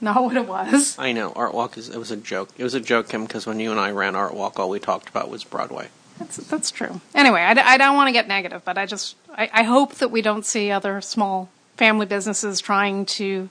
not 0.00 0.22
what 0.22 0.36
it 0.36 0.46
was. 0.46 0.96
I 0.98 1.10
know 1.10 1.32
Art 1.34 1.52
Walk 1.54 1.76
is 1.76 1.88
it 1.88 1.98
was 1.98 2.12
a 2.12 2.16
joke. 2.16 2.50
It 2.58 2.62
was 2.62 2.74
a 2.74 2.80
joke, 2.80 3.08
Kim, 3.08 3.24
because 3.26 3.46
when 3.46 3.58
you 3.58 3.72
and 3.72 3.80
I 3.80 3.90
ran 3.90 4.14
Art 4.14 4.34
Walk, 4.34 4.60
all 4.60 4.68
we 4.70 4.78
talked 4.78 5.08
about 5.08 5.28
was 5.28 5.42
Broadway. 5.42 5.88
That's 6.18 6.36
that's 6.36 6.70
true. 6.70 7.00
Anyway, 7.14 7.40
I 7.40 7.76
don't 7.76 7.96
want 7.96 8.08
to 8.08 8.12
get 8.12 8.28
negative, 8.28 8.62
but 8.64 8.78
I 8.78 8.86
just 8.86 9.16
I, 9.30 9.50
I 9.52 9.62
hope 9.64 9.94
that 9.96 10.10
we 10.10 10.22
don't 10.22 10.44
see 10.46 10.70
other 10.70 11.00
small 11.00 11.48
family 11.76 12.06
businesses 12.06 12.60
trying 12.60 13.06
to 13.06 13.48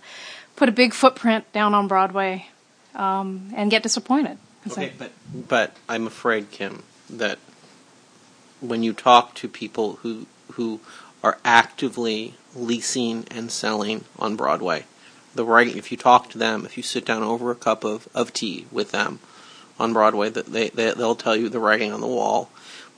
put 0.55 0.69
a 0.69 0.71
big 0.71 0.93
footprint 0.93 1.51
down 1.53 1.73
on 1.73 1.87
Broadway 1.87 2.47
um, 2.95 3.51
and 3.55 3.71
get 3.71 3.83
disappointed. 3.83 4.37
I- 4.77 4.91
but 4.97 5.11
but 5.49 5.75
I'm 5.89 6.07
afraid, 6.07 6.51
Kim, 6.51 6.83
that 7.09 7.39
when 8.59 8.83
you 8.83 8.93
talk 8.93 9.33
to 9.35 9.47
people 9.47 9.93
who 10.03 10.27
who 10.53 10.79
are 11.23 11.37
actively 11.45 12.35
leasing 12.55 13.25
and 13.31 13.51
selling 13.51 14.03
on 14.19 14.35
Broadway, 14.35 14.85
the 15.35 15.45
writing. 15.45 15.77
If 15.77 15.91
you 15.91 15.97
talk 15.97 16.29
to 16.31 16.37
them, 16.37 16.65
if 16.65 16.77
you 16.77 16.83
sit 16.83 17.05
down 17.05 17.23
over 17.23 17.51
a 17.51 17.55
cup 17.55 17.83
of, 17.83 18.07
of 18.13 18.33
tea 18.33 18.65
with 18.71 18.91
them 18.91 19.19
on 19.81 19.93
Broadway, 19.93 20.29
that 20.29 20.45
they, 20.47 20.69
they 20.69 20.91
they'll 20.91 21.15
tell 21.15 21.35
you 21.35 21.49
the 21.49 21.59
writing 21.59 21.91
on 21.91 22.01
the 22.01 22.07
wall 22.07 22.49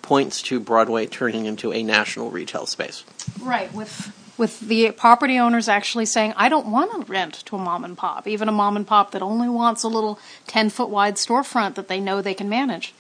points 0.02 0.41
to 0.43 0.60
Broadway 0.60 1.06
turning 1.08 1.46
into 1.46 1.72
a 1.72 1.82
national 1.82 2.30
retail 2.30 2.65
space. 2.65 3.04
Right, 3.41 3.74
with 3.74 4.13
with 4.38 4.60
the 4.62 4.91
property 4.91 5.38
owners 5.38 5.69
actually 5.69 6.06
saying, 6.06 6.34
I 6.36 6.50
don't 6.50 6.67
want 6.67 6.91
to 6.91 7.12
rent 7.12 7.34
to 7.46 7.56
a 7.56 7.60
mom 7.60 7.84
and 7.84 7.98
pop, 7.98 8.28
even 8.28 8.50
a 8.50 8.52
mom 8.52 8.76
and 8.76 8.86
pop 8.86 9.12
that 9.12 9.22
only 9.22 9.50
wants 9.50 9.84
a 9.84 9.88
little 9.88 10.19
ten 10.48 10.69
foot 10.69 10.89
wide 10.89 11.15
storefront 11.15 11.76
that 11.76 11.88
they 11.88 12.00
know 12.00 12.22
they 12.22 12.34
can 12.34 12.50
manage. 12.50 12.93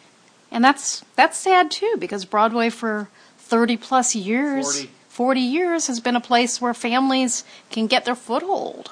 And 0.51 0.63
that's 0.63 1.03
that's 1.15 1.37
sad 1.37 1.69
too, 1.69 1.95
because 1.99 2.25
Broadway 2.25 2.69
for 2.69 3.09
thirty 3.37 3.77
plus 3.77 4.15
years 4.15 4.81
40. 4.81 4.89
40 5.09 5.39
years 5.41 5.87
has 5.87 5.99
been 5.99 6.15
a 6.15 6.21
place 6.21 6.59
where 6.59 6.73
families 6.73 7.43
can 7.69 7.87
get 7.87 8.05
their 8.05 8.15
foothold. 8.15 8.91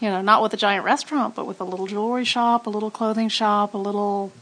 You 0.00 0.10
know, 0.10 0.22
not 0.22 0.42
with 0.42 0.52
a 0.54 0.56
giant 0.56 0.84
restaurant, 0.84 1.34
but 1.34 1.46
with 1.46 1.60
a 1.60 1.64
little 1.64 1.86
jewelry 1.86 2.24
shop, 2.24 2.66
a 2.66 2.70
little 2.70 2.90
clothing 2.90 3.28
shop, 3.28 3.74
a 3.74 3.78
little 3.78 4.32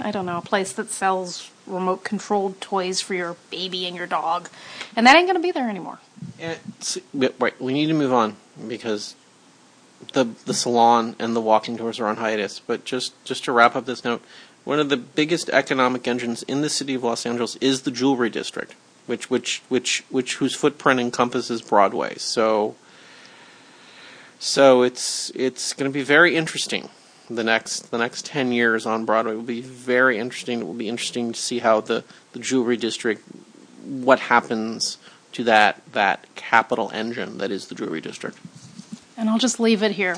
I 0.00 0.10
don't 0.10 0.26
know, 0.26 0.38
a 0.38 0.42
place 0.42 0.72
that 0.72 0.90
sells 0.90 1.50
remote 1.66 2.04
controlled 2.04 2.60
toys 2.60 3.00
for 3.00 3.14
your 3.14 3.36
baby 3.50 3.86
and 3.86 3.96
your 3.96 4.06
dog. 4.06 4.48
And 4.94 5.06
that 5.06 5.16
ain't 5.16 5.26
going 5.26 5.36
to 5.36 5.42
be 5.42 5.52
there 5.52 5.68
anymore. 5.68 5.98
Wait, 7.14 7.60
we 7.60 7.72
need 7.72 7.86
to 7.86 7.94
move 7.94 8.12
on 8.12 8.36
because 8.68 9.14
the 10.12 10.24
the 10.44 10.54
salon 10.54 11.16
and 11.18 11.34
the 11.34 11.40
walking 11.40 11.76
tours 11.76 11.98
are 11.98 12.06
on 12.06 12.16
hiatus. 12.16 12.60
But 12.60 12.84
just 12.84 13.22
just 13.24 13.44
to 13.44 13.52
wrap 13.52 13.74
up 13.74 13.86
this 13.86 14.04
note, 14.04 14.22
one 14.64 14.80
of 14.80 14.88
the 14.88 14.96
biggest 14.96 15.48
economic 15.50 16.06
engines 16.06 16.42
in 16.42 16.60
the 16.60 16.70
city 16.70 16.94
of 16.94 17.04
Los 17.04 17.24
Angeles 17.24 17.56
is 17.56 17.82
the 17.82 17.90
jewelry 17.90 18.30
district, 18.30 18.74
which 19.06 19.30
which 19.30 19.62
which 19.68 20.04
which 20.10 20.36
whose 20.36 20.54
footprint 20.54 21.00
encompasses 21.00 21.62
Broadway. 21.62 22.16
So 22.18 22.76
so 24.38 24.82
it's 24.82 25.30
it's 25.34 25.72
going 25.72 25.90
to 25.90 25.94
be 25.94 26.02
very 26.02 26.36
interesting. 26.36 26.88
The 27.28 27.44
next 27.44 27.90
the 27.90 27.98
next 27.98 28.26
ten 28.26 28.52
years 28.52 28.86
on 28.86 29.04
Broadway 29.04 29.34
will 29.34 29.42
be 29.42 29.60
very 29.60 30.18
interesting. 30.18 30.60
It 30.60 30.66
will 30.66 30.74
be 30.74 30.88
interesting 30.88 31.32
to 31.32 31.40
see 31.40 31.58
how 31.58 31.80
the, 31.80 32.04
the 32.32 32.38
jewelry 32.38 32.76
district 32.76 33.22
what 33.84 34.20
happens 34.20 34.98
to 35.32 35.44
that 35.44 35.82
that 35.92 36.26
capital 36.34 36.90
engine 36.92 37.38
that 37.38 37.50
is 37.50 37.68
the 37.68 37.74
jewelry 37.74 38.00
district. 38.00 38.38
And 39.16 39.28
I'll 39.28 39.38
just 39.38 39.58
leave 39.58 39.82
it 39.82 39.92
here. 39.92 40.16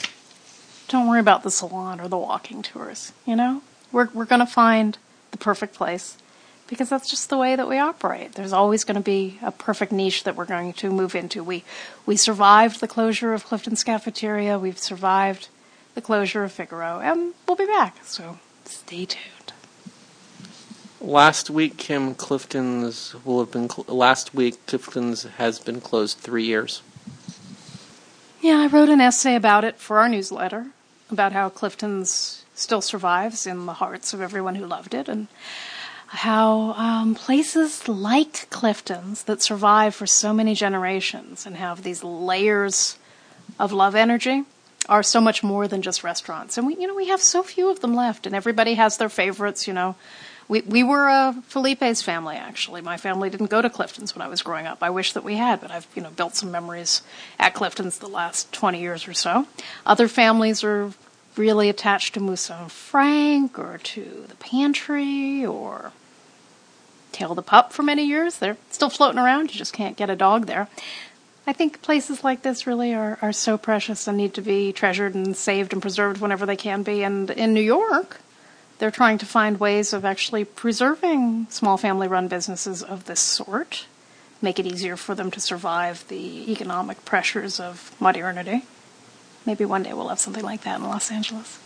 Don't 0.89 1.09
worry 1.09 1.21
about 1.21 1.43
the 1.43 1.51
salon 1.51 2.01
or 2.01 2.09
the 2.09 2.19
walking 2.19 2.63
tours, 2.63 3.13
you 3.27 3.37
know? 3.37 3.63
We're 3.93 4.09
we're 4.13 4.25
going 4.25 4.41
to 4.41 4.47
find 4.47 4.99
the 5.31 5.39
perfect 5.39 5.75
place 5.75 6.17
because 6.69 6.89
that's 6.89 7.09
just 7.11 7.31
the 7.31 7.39
way 7.39 7.57
that 7.57 7.69
we 7.69 7.79
operate. 7.79 8.35
There's 8.35 8.53
always 8.53 8.85
going 8.85 8.97
to 8.97 9.03
be 9.03 9.39
a 9.43 9.51
perfect 9.51 9.91
niche 9.91 10.25
that 10.25 10.37
we're 10.37 10.45
going 10.45 10.73
to 10.75 10.91
move 10.91 11.15
into. 11.15 11.43
We 11.43 11.65
we 12.07 12.17
survived 12.17 12.81
the 12.81 12.89
closure 12.89 13.35
of 13.35 13.45
Clifton's 13.45 13.83
cafeteria. 13.83 14.59
We've 14.59 14.79
survived 14.79 15.49
the 15.95 16.03
closure 16.03 16.45
of 16.45 16.53
Figaro, 16.53 17.01
and 17.01 17.35
we'll 17.47 17.57
be 17.57 17.67
back. 17.67 17.97
So 18.05 18.39
stay 18.65 19.07
tuned. 19.07 19.53
Last 21.01 21.49
week, 21.49 21.77
Kim 21.77 22.15
Clifton's 22.15 23.15
will 23.25 23.41
have 23.41 23.51
been. 23.51 23.69
Cl- 23.69 23.87
last 23.89 24.35
week, 24.35 24.65
Clifton's 24.67 25.23
has 25.23 25.59
been 25.59 25.81
closed 25.81 26.19
three 26.19 26.45
years. 26.45 26.83
Yeah, 28.41 28.59
I 28.61 28.67
wrote 28.67 28.89
an 28.89 29.01
essay 29.01 29.35
about 29.35 29.65
it 29.65 29.77
for 29.77 29.99
our 29.99 30.09
newsletter 30.09 30.67
about 31.11 31.33
how 31.33 31.49
Clifton's 31.49 32.45
still 32.55 32.81
survives 32.81 33.47
in 33.47 33.67
the 33.67 33.75
hearts 33.75 34.13
of 34.13 34.21
everyone 34.21 34.57
who 34.57 34.67
loved 34.67 34.95
it, 34.95 35.09
and 35.09 35.29
how 36.09 36.73
um, 36.73 37.15
places 37.15 37.87
like 37.87 38.49
Clifton's 38.51 39.25
that 39.25 39.43
survive 39.43 39.95
for 39.95 40.07
so 40.07 40.33
many 40.33 40.55
generations 40.55 41.45
and 41.45 41.57
have 41.57 41.83
these 41.83 42.03
layers 42.03 42.99
of 43.59 43.73
love 43.73 43.95
energy 43.95 44.45
are 44.89 45.03
so 45.03 45.21
much 45.21 45.43
more 45.43 45.69
than 45.69 45.83
just 45.83 46.03
restaurants. 46.03 46.57
And 46.57 46.67
we, 46.67 46.77
you 46.77 46.87
know, 46.87 46.95
we 46.95 47.09
have 47.09 47.21
so 47.21 47.43
few 47.43 47.71
of 47.71 47.81
them 47.81 47.95
left, 47.95 48.27
and 48.27 48.35
everybody 48.35 48.75
has 48.75 48.97
their 48.97 49.11
favorites. 49.11 49.69
You 49.69 49.75
know, 49.75 49.97
we 50.49 50.63
we 50.63 50.83
were 50.83 51.09
a 51.09 51.35
Philippe's 51.47 52.01
family 52.01 52.37
actually. 52.37 52.81
My 52.81 52.97
family 52.97 53.29
didn't 53.29 53.51
go 53.51 53.61
to 53.61 53.69
Clifton's 53.69 54.15
when 54.15 54.23
I 54.23 54.29
was 54.29 54.41
growing 54.41 54.67
up. 54.67 54.79
I 54.81 54.89
wish 54.89 55.13
that 55.13 55.25
we 55.25 55.35
had, 55.37 55.61
but 55.61 55.71
I've 55.71 55.87
you 55.95 56.03
know 56.03 56.11
built 56.11 56.37
some 56.37 56.51
memories 56.51 57.03
at 57.39 57.53
Clifton's 57.53 57.99
the 57.99 58.09
last 58.09 58.51
twenty 58.51 58.81
years 58.81 59.07
or 59.07 59.13
so. 59.13 59.47
Other 59.85 60.09
families 60.09 60.65
are 60.65 60.93
really 61.37 61.69
attached 61.69 62.15
to 62.15 62.21
Musso 62.21 62.55
and 62.55 62.73
Frank 62.73 63.59
or 63.59 63.79
to 63.79 64.25
the 64.27 64.35
pantry 64.37 65.45
or 65.45 65.93
Tail 67.13 67.35
the 67.35 67.43
Pup 67.43 67.73
for 67.73 67.83
many 67.83 68.05
years. 68.05 68.39
They're 68.39 68.57
still 68.71 68.91
floating 68.91 69.19
around. 69.19 69.53
You 69.53 69.59
just 69.59 69.73
can't 69.73 69.97
get 69.97 70.11
a 70.11 70.17
dog 70.17 70.47
there. 70.47 70.69
I 71.47 71.55
think 71.55 71.81
places 71.81 72.23
like 72.23 72.43
this 72.43 72.67
really 72.67 72.93
are, 72.93 73.19
are 73.23 73.33
so 73.33 73.57
precious 73.57 74.07
and 74.07 74.19
need 74.19 74.35
to 74.35 74.43
be 74.43 74.73
treasured 74.73 75.15
and 75.15 75.35
saved 75.35 75.73
and 75.73 75.81
preserved 75.81 76.21
whenever 76.21 76.45
they 76.45 76.57
can 76.57 76.83
be. 76.83 77.03
And 77.03 77.31
in 77.31 77.55
New 77.55 77.63
York, 77.63 78.21
they're 78.79 78.91
trying 78.91 79.19
to 79.19 79.27
find 79.27 79.59
ways 79.59 79.93
of 79.93 80.05
actually 80.05 80.45
preserving 80.45 81.47
small 81.49 81.77
family 81.77 82.07
run 82.07 82.29
businesses 82.29 82.83
of 82.83 83.07
this 83.07 83.21
sort, 83.21 83.87
make 84.43 84.59
it 84.59 84.67
easier 84.67 84.97
for 84.97 85.15
them 85.15 85.31
to 85.31 85.41
survive 85.41 86.07
the 86.09 86.53
economic 86.53 87.05
pressures 87.05 87.59
of 87.59 87.95
modernity. 87.99 88.65
Maybe 89.47 89.65
one 89.65 89.83
day 89.83 89.95
we'll 89.95 90.09
have 90.09 90.21
something 90.21 90.45
like 90.45 90.63
that 90.65 90.79
in 90.79 90.85
Los 90.85 91.11
Angeles. 91.11 91.59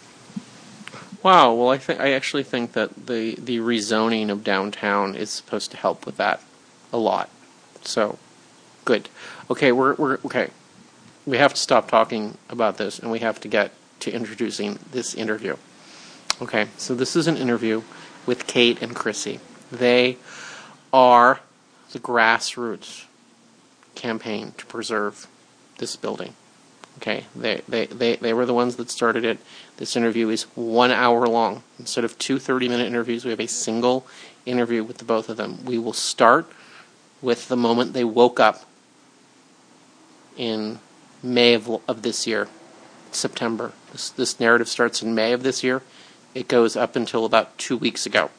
Wow. 1.22 1.54
Well, 1.54 1.70
I 1.70 1.78
think 1.78 2.00
I 2.00 2.12
actually 2.12 2.42
think 2.42 2.72
that 2.72 3.06
the 3.06 3.36
the 3.36 3.58
rezoning 3.58 4.30
of 4.30 4.42
downtown 4.42 5.14
is 5.14 5.30
supposed 5.30 5.70
to 5.70 5.76
help 5.76 6.04
with 6.04 6.16
that 6.16 6.42
a 6.92 6.98
lot. 6.98 7.30
So, 7.82 8.18
good. 8.84 9.08
Okay, 9.50 9.72
we're 9.72 9.94
we're 9.94 10.18
okay. 10.24 10.50
We 11.24 11.38
have 11.38 11.54
to 11.54 11.60
stop 11.60 11.88
talking 11.88 12.36
about 12.48 12.78
this, 12.78 12.98
and 12.98 13.10
we 13.10 13.20
have 13.20 13.40
to 13.40 13.48
get 13.48 13.72
to 14.00 14.10
introducing 14.10 14.80
this 14.90 15.14
interview. 15.14 15.56
Okay, 16.40 16.66
so 16.76 16.94
this 16.94 17.14
is 17.14 17.28
an 17.28 17.36
interview 17.36 17.82
with 18.26 18.48
Kate 18.48 18.82
and 18.82 18.96
Krisy. 18.96 19.38
They 19.70 20.18
are 20.92 21.40
the 21.92 22.00
grassroots 22.00 23.04
campaign 23.94 24.52
to 24.58 24.66
preserve 24.66 25.28
this 25.78 25.94
building. 25.94 26.34
Okay, 26.98 27.24
they, 27.34 27.62
they, 27.68 27.86
they, 27.86 28.16
they 28.16 28.32
were 28.32 28.46
the 28.46 28.54
ones 28.54 28.76
that 28.76 28.90
started 28.90 29.24
it. 29.24 29.38
This 29.76 29.96
interview 29.96 30.28
is 30.28 30.44
one 30.54 30.90
hour 30.90 31.26
long. 31.26 31.62
Instead 31.78 32.04
of 32.04 32.18
two 32.18 32.38
30 32.38 32.68
minute 32.68 32.86
interviews, 32.86 33.24
we 33.24 33.30
have 33.30 33.40
a 33.40 33.48
single 33.48 34.06
interview 34.46 34.84
with 34.84 34.98
the 34.98 35.04
both 35.04 35.28
of 35.28 35.36
them. 35.36 35.64
We 35.64 35.78
will 35.78 35.92
start 35.92 36.50
with 37.20 37.48
the 37.48 37.56
moment 37.56 37.92
they 37.92 38.04
woke 38.04 38.38
up 38.38 38.64
in 40.36 40.78
May 41.22 41.54
of, 41.54 41.68
of 41.88 42.02
this 42.02 42.26
year, 42.26 42.48
September. 43.12 43.72
This, 43.92 44.10
this 44.10 44.40
narrative 44.40 44.68
starts 44.68 45.02
in 45.02 45.14
May 45.14 45.32
of 45.32 45.42
this 45.42 45.62
year. 45.62 45.82
It 46.34 46.48
goes 46.48 46.76
up 46.76 46.96
until 46.96 47.24
about 47.24 47.56
two 47.58 47.76
weeks 47.76 48.06
ago 48.06 48.30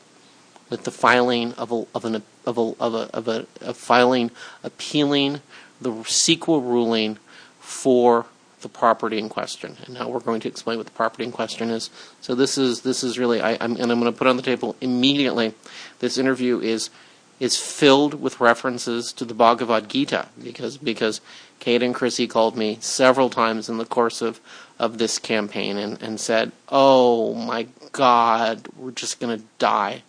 with 0.70 0.84
the 0.84 0.92
filing 0.92 1.54
of 1.54 1.72
a, 1.72 1.86
of 1.94 2.06
an 2.06 2.24
of 2.46 2.58
a 2.58 2.74
of 2.80 2.94
a 2.96 3.16
of 3.16 3.28
a, 3.28 3.46
a 3.62 3.74
filing 3.74 4.32
appealing 4.64 5.42
the 5.80 5.92
CEQA 5.92 6.62
ruling 6.62 7.18
for 7.60 8.26
the 8.64 8.70
property 8.70 9.20
in 9.20 9.30
question. 9.30 9.78
And 9.86 9.94
now 9.94 10.10
we're 10.10 10.20
going 10.20 10.42
to 10.42 10.48
explain 10.48 10.78
what 10.78 10.88
the 10.88 10.94
property 10.94 11.24
in 11.24 11.32
question 11.32 11.70
is. 11.70 11.90
So 12.22 12.34
this 12.34 12.58
is 12.58 12.82
this 12.82 13.04
is 13.04 13.20
really 13.20 13.42
I, 13.42 13.52
am 13.54 13.76
and 13.76 13.92
I'm 13.92 14.00
going 14.00 14.12
to 14.12 14.18
put 14.18 14.28
on 14.28 14.38
the 14.38 14.44
table 14.44 14.76
immediately. 14.82 15.54
This 16.00 16.18
interview 16.18 16.60
is 16.60 16.90
is 17.40 17.58
filled 17.58 18.16
with 18.16 18.40
references 18.40 19.12
to 19.14 19.26
the 19.26 19.34
Bhagavad 19.34 19.90
Gita 19.90 20.30
because 20.42 20.78
because 20.78 21.22
Kate 21.60 21.84
and 21.84 21.94
Krisy 21.94 22.30
called 22.30 22.58
me 22.58 22.78
several 22.82 23.30
times 23.30 23.70
in 23.70 23.78
the 23.78 23.86
course 23.86 24.22
of 24.22 24.40
of 24.80 24.98
this 24.98 25.20
campaign 25.20 25.78
and, 25.78 26.02
and 26.02 26.20
said, 26.20 26.52
"Oh 26.70 27.34
my 27.34 27.68
God, 27.92 28.68
we're 28.78 28.92
just 28.92 29.20
going 29.20 29.38
to 29.38 29.46
die." 29.60 30.04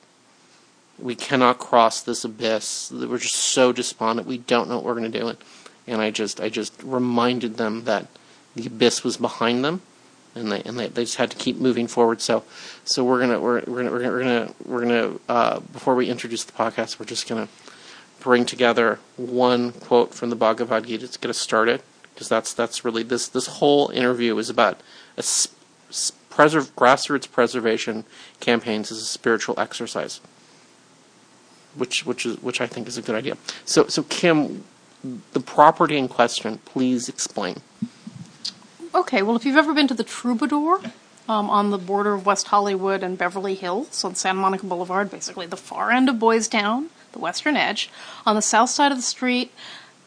We 0.99 1.17
cannot 1.17 1.59
cross 1.59 2.03
this 2.03 2.25
abyss. 2.25 2.93
We're 2.93 3.19
just 3.19 3.35
so 3.35 3.73
despondent. 3.73 4.29
We 4.29 4.39
don't 4.39 4.69
know 4.69 4.77
what 4.77 4.85
we're 4.85 4.95
going 4.95 5.11
to 5.11 5.21
do. 5.21 5.37
And 5.87 6.01
I 6.01 6.11
just, 6.11 6.41
I 6.41 6.49
just 6.49 6.73
reminded 6.83 7.57
them 7.57 7.85
that 7.85 8.07
the 8.55 8.67
abyss 8.67 9.03
was 9.05 9.17
behind 9.17 9.65
them, 9.65 9.83
and 10.35 10.51
they 10.51 10.63
and 10.63 10.79
they, 10.79 10.89
they 10.89 11.05
just 11.05 11.17
had 11.17 11.31
to 11.31 11.37
keep 11.37 11.57
moving 11.57 11.87
forward. 11.87 12.21
So, 12.21 12.45
so 12.85 13.05
we're 13.05 13.21
gonna 13.21 13.41
we're 13.41 13.63
we're 13.67 13.83
gonna 13.83 13.91
we're 13.91 14.03
gonna 14.03 14.13
we're 14.13 14.23
gonna, 14.23 14.55
we're 14.67 14.81
gonna 14.81 15.19
uh, 15.29 15.61
before 15.61 15.95
we 15.95 16.09
introduce 16.09 16.45
the 16.45 16.53
podcast, 16.53 16.99
we're 16.99 17.07
just 17.07 17.29
gonna 17.29 17.49
bring 18.21 18.47
together 18.47 18.99
one 19.17 19.73
quote 19.73 20.15
from 20.15 20.31
the 20.31 20.37
Bhagavad 20.37 20.87
Gita 20.87 21.09
to 21.09 21.19
get 21.19 21.29
us 21.29 21.39
started, 21.39 21.83
because 22.13 22.29
that's 22.29 22.55
that's 22.55 22.85
really 22.85 23.03
this 23.03 23.29
this 23.29 23.47
whole 23.47 23.91
interview 23.91 24.37
is 24.39 24.49
about 24.51 24.81
a 25.17 25.23
preserve, 26.31 26.75
grassroots 26.75 27.31
preservation 27.31 28.05
campaigns 28.41 28.91
as 28.91 28.99
a 28.99 29.05
spiritual 29.05 29.59
exercise, 29.59 30.21
which 31.75 32.05
which 32.05 32.27
is 32.27 32.43
which 32.43 32.61
I 32.61 32.67
think 32.67 32.89
is 32.89 32.99
a 32.99 33.03
good 33.03 33.15
idea. 33.15 33.37
So 33.65 33.87
so 33.87 34.03
Kim, 34.05 34.65
the 35.33 35.41
property 35.41 35.97
in 35.97 36.09
question, 36.09 36.59
please 36.65 37.09
explain. 37.09 37.59
Okay, 38.95 39.23
well, 39.23 39.35
if 39.35 39.45
you've 39.45 39.57
ever 39.57 39.75
been 39.75 39.89
to 39.89 39.95
the 39.95 40.05
Troubadour 40.05 40.81
um, 41.29 41.51
on 41.51 41.73
the 41.73 41.79
border 41.79 42.15
of 42.15 42.27
West 42.27 42.47
Hollywood 42.47 43.03
and 43.03 43.19
Beverly 43.19 43.57
Hills 43.57 44.05
on 44.05 44.15
Santa 44.15 44.39
Monica 44.39 44.67
Boulevard, 44.67 45.11
basically 45.11 45.47
the 45.47 45.57
far 45.57 45.91
end 45.91 46.09
of 46.09 46.21
Boys 46.21 46.47
Town, 46.47 46.91
the 47.11 47.19
western 47.19 47.57
edge, 47.57 47.91
on 48.25 48.37
the 48.37 48.43
south 48.43 48.71
side 48.71 48.93
of 48.93 48.99
the 48.99 49.03
street, 49.03 49.51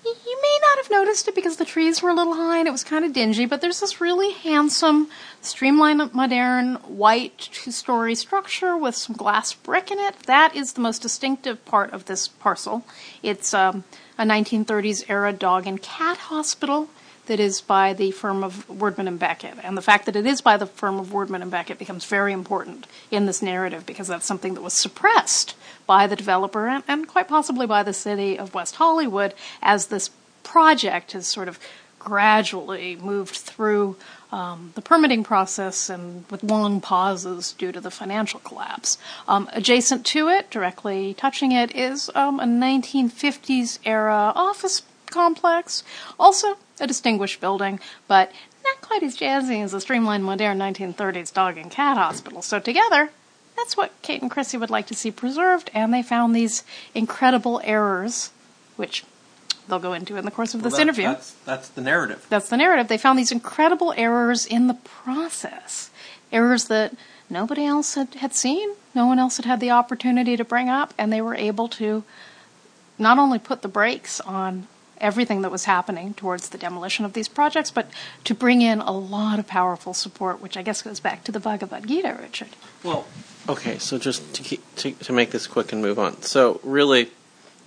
you 0.06 0.40
may 0.42 0.58
not 0.62 0.78
have 0.78 0.90
noticed 0.90 1.28
it 1.28 1.36
because 1.36 1.58
the 1.58 1.66
trees 1.66 2.02
were 2.02 2.12
a 2.12 2.14
little 2.14 2.36
high 2.36 2.60
and 2.60 2.68
it 2.68 2.72
was 2.72 2.86
kind 2.86 3.04
of 3.04 3.12
dingy, 3.12 3.46
but 3.46 3.60
there's 3.60 3.82
this 3.82 4.00
really 4.00 4.32
handsome, 4.32 5.10
streamlined, 5.42 6.14
modern, 6.14 6.76
white 6.76 7.38
two 7.52 7.72
story 7.72 8.16
structure 8.16 8.78
with 8.78 8.96
some 8.96 9.18
glass 9.18 9.52
brick 9.52 9.92
in 9.92 10.00
it. 10.00 10.18
That 10.28 10.56
is 10.56 10.74
the 10.74 10.82
most 10.82 11.02
distinctive 11.02 11.66
part 11.66 11.92
of 11.92 12.06
this 12.06 12.30
parcel. 12.30 12.86
It's 13.22 13.54
um, 13.54 13.84
a 14.18 14.24
1930s 14.24 15.10
era 15.10 15.34
dog 15.34 15.68
and 15.68 15.82
cat 15.82 16.16
hospital 16.18 16.88
that 17.28 17.40
is 17.40 17.62
by 17.62 17.94
the 17.94 18.12
firm 18.12 18.44
of 18.44 18.68
Wurdeman 18.68 19.08
and 19.08 19.20
Becket. 19.20 19.56
And 19.64 19.78
the 19.78 19.82
fact 19.82 20.06
that 20.06 20.16
it 20.16 20.26
is 20.26 20.42
by 20.42 20.58
the 20.58 20.66
firm 20.66 21.00
of 21.00 21.08
Wurdeman 21.08 21.42
and 21.42 21.52
Becket 21.52 21.78
becomes 21.78 22.06
very 22.06 22.34
important 22.34 22.88
in 23.12 23.26
this 23.26 23.42
narrative 23.42 23.86
because 23.86 24.08
that's 24.08 24.26
something 24.26 24.54
that 24.56 24.62
was 24.62 24.74
suppressed 24.74 25.56
by 25.86 26.08
the 26.08 26.16
developer 26.16 26.68
and, 26.68 26.84
and 26.88 27.08
quite 27.08 27.28
possibly 27.28 27.68
by 27.68 27.84
the 27.84 27.94
city 27.94 28.38
of 28.38 28.54
West 28.54 28.76
Hollywood 28.76 29.34
as 29.62 29.88
this 29.88 30.10
project 30.44 31.14
has 31.14 31.28
sort 31.28 31.48
of 31.48 31.60
gradually 32.00 32.96
moved 32.96 33.36
through 33.36 33.98
um, 34.32 34.72
the 34.76 34.82
permitting 34.82 35.24
process 35.24 35.90
and 35.90 36.26
with 36.30 36.44
long 36.44 36.80
pauses 36.80 37.54
due 37.54 37.72
to 37.72 37.82
the 37.82 37.92
financial 37.92 38.40
collapse. 38.42 38.98
Um, 39.28 39.50
adjacent 39.54 40.06
to 40.08 40.30
it, 40.30 40.50
directly 40.50 41.14
touching 41.14 41.52
it, 41.52 41.76
is 41.76 42.10
um, 42.16 42.40
a 42.40 42.46
1950s 42.46 43.80
era 43.86 44.32
office 44.36 44.84
complex. 45.08 45.84
Also 46.20 46.58
a 46.80 46.88
distinguished 46.88 47.40
building, 47.40 47.80
but 48.08 48.32
not 48.64 48.82
quite 48.82 49.04
as 49.04 49.18
jazzy 49.18 49.64
as 49.64 49.74
a 49.74 49.82
streamlined 49.82 50.24
modern 50.24 50.58
1930s 50.60 51.34
dog 51.34 51.58
and 51.58 51.72
cat 51.72 51.98
hospital. 51.98 52.42
So 52.42 52.60
together, 52.60 53.10
that's 53.56 53.76
what 53.76 53.92
Kate 54.02 54.22
and 54.22 54.30
Krisy 54.30 54.60
would 54.60 54.70
like 54.70 54.88
to 54.88 54.96
see 54.96 55.12
preserved, 55.12 55.72
and 55.74 55.94
they 55.94 56.04
found 56.04 56.36
these 56.36 56.64
incredible 56.94 57.60
errors, 57.64 58.32
which 58.76 59.04
they'll 59.68 59.80
go 59.80 59.94
into 59.94 60.16
in 60.16 60.26
the 60.26 60.32
course 60.32 60.54
of 60.54 60.64
this 60.64 60.76
that, 60.76 60.82
interview. 60.82 61.06
That's, 61.06 61.32
that's 61.46 61.70
the 61.70 61.82
narrative. 61.82 62.26
That's 62.30 62.50
the 62.50 62.58
narrative. 62.58 62.88
They 62.88 62.98
found 62.98 63.18
these 63.18 63.32
incredible 63.32 63.94
errors 63.98 64.46
in 64.46 64.68
the 64.68 64.76
process, 64.76 65.90
errors 66.32 66.66
that 66.66 66.94
nobody 67.30 67.66
else 67.66 67.96
had, 67.96 68.14
had 68.16 68.34
seen, 68.34 68.70
no 68.94 69.08
one 69.08 69.20
else 69.20 69.38
had 69.38 69.46
had 69.46 69.60
the 69.60 69.72
opportunity 69.72 70.38
to 70.38 70.46
bring 70.46 70.70
up, 70.70 70.94
and 70.98 71.12
they 71.12 71.22
were 71.22 71.36
able 71.36 71.68
to 71.70 72.04
not 73.00 73.20
only 73.20 73.40
put 73.40 73.62
the 73.62 73.68
brakes 73.68 74.20
on 74.22 74.68
everything 75.00 75.42
that 75.42 75.52
was 75.52 75.66
happening 75.66 76.14
towards 76.14 76.50
the 76.50 76.58
demolition 76.58 77.06
of 77.06 77.14
these 77.14 77.28
projects, 77.28 77.72
but 77.72 77.90
to 78.24 78.34
bring 78.34 78.62
in 78.62 78.80
a 78.80 78.92
lot 78.92 79.40
of 79.40 79.48
powerful 79.48 79.94
support, 79.94 80.42
which 80.42 80.58
I 80.58 80.62
guess 80.62 80.82
goes 80.82 81.00
back 81.00 81.24
to 81.26 81.32
the 81.32 81.40
Bhagavad 81.40 81.88
Gita, 81.88 82.18
Richard. 82.22 82.50
Well, 82.84 83.06
okay, 83.48 83.78
so 83.78 83.98
just 83.98 84.34
to, 84.36 84.44
keep, 84.44 84.76
to, 84.78 84.92
to 84.92 85.14
make 85.14 85.32
this 85.32 85.48
quick 85.48 85.72
and 85.72 85.82
move 85.82 86.00
on. 86.00 86.22
So, 86.22 86.60
really, 86.64 87.12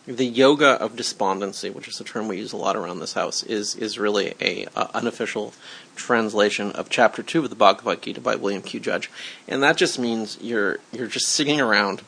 the 0.07 0.27
yoga 0.27 0.71
of 0.81 0.97
despondency, 0.97 1.71
which 1.71 1.89
is 1.89 2.01
a 2.01 2.05
term 2.05 2.29
we 2.29 2.39
use 2.39 2.53
a 2.53 2.57
lot 2.57 2.77
around 2.77 3.01
this 3.01 3.13
house, 3.13 3.43
is 3.43 3.77
is 3.77 3.99
really 3.99 4.35
a 4.41 4.67
unofficial 4.95 5.53
translation 5.95 6.73
of 6.73 6.89
chapter 6.89 7.23
two 7.23 7.45
of 7.45 7.51
the 7.51 7.57
Bhagavad 7.57 8.03
Gita 8.03 8.21
by 8.21 8.35
William 8.35 8.63
Q. 8.63 8.81
Judge, 8.81 9.11
and 9.47 9.63
that 9.63 9.77
just 9.77 9.99
means 9.99 10.39
you're 10.41 10.79
you're 10.93 11.07
just 11.07 11.27
sitting 11.27 11.61
around 11.61 12.03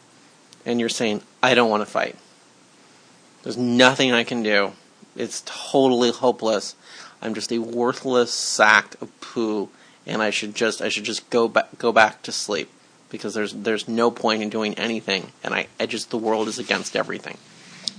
and 0.65 0.81
you're 0.81 0.89
saying, 0.89 1.23
I 1.43 1.55
don't 1.55 1.71
want 1.71 1.83
to 1.83 1.91
fight. 1.91 2.17
There's 3.43 3.57
nothing 3.57 4.13
I 4.13 4.25
can 4.25 4.43
do. 4.43 4.73
It's 5.17 5.43
totally 5.45 6.11
hopeless. 6.11 6.75
I'm 7.21 7.35
just 7.35 7.53
a 7.53 7.59
worthless 7.59 8.33
sack 8.33 9.01
of 9.01 9.21
poo, 9.21 9.69
and 10.07 10.23
I 10.23 10.31
should 10.31 10.55
just 10.55 10.83
I 10.83 10.89
should 10.89 11.05
just 11.05 11.29
go 11.31 11.49
back 11.49 11.79
go 11.79 11.93
back 11.93 12.23
to 12.23 12.33
sleep 12.33 12.71
because 13.11 13.35
there's 13.35 13.53
there's 13.53 13.87
no 13.87 14.11
point 14.11 14.43
in 14.43 14.49
doing 14.49 14.75
anything, 14.75 15.33
and 15.45 15.55
I, 15.55 15.69
I 15.79 15.87
just 15.87 16.11
the 16.11 16.19
world 16.19 16.49
is 16.49 16.59
against 16.59 16.97
everything. 16.97 17.39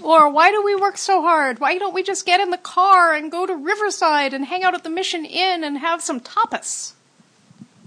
Or 0.02 0.30
why 0.30 0.52
do 0.52 0.64
we 0.64 0.76
work 0.76 0.98
so 0.98 1.22
hard? 1.22 1.60
Why 1.60 1.78
don't 1.78 1.94
we 1.94 2.04
just 2.04 2.26
get 2.26 2.42
in 2.42 2.50
the 2.50 2.58
car 2.58 3.14
and 3.14 3.32
go 3.32 3.46
to 3.46 3.56
Riverside 3.56 4.34
and 4.34 4.46
hang 4.46 4.64
out 4.64 4.74
at 4.74 4.84
the 4.84 4.90
Mission 4.90 5.24
Inn 5.24 5.64
and 5.64 5.78
have 5.78 6.02
some 6.02 6.20
tapas? 6.20 6.94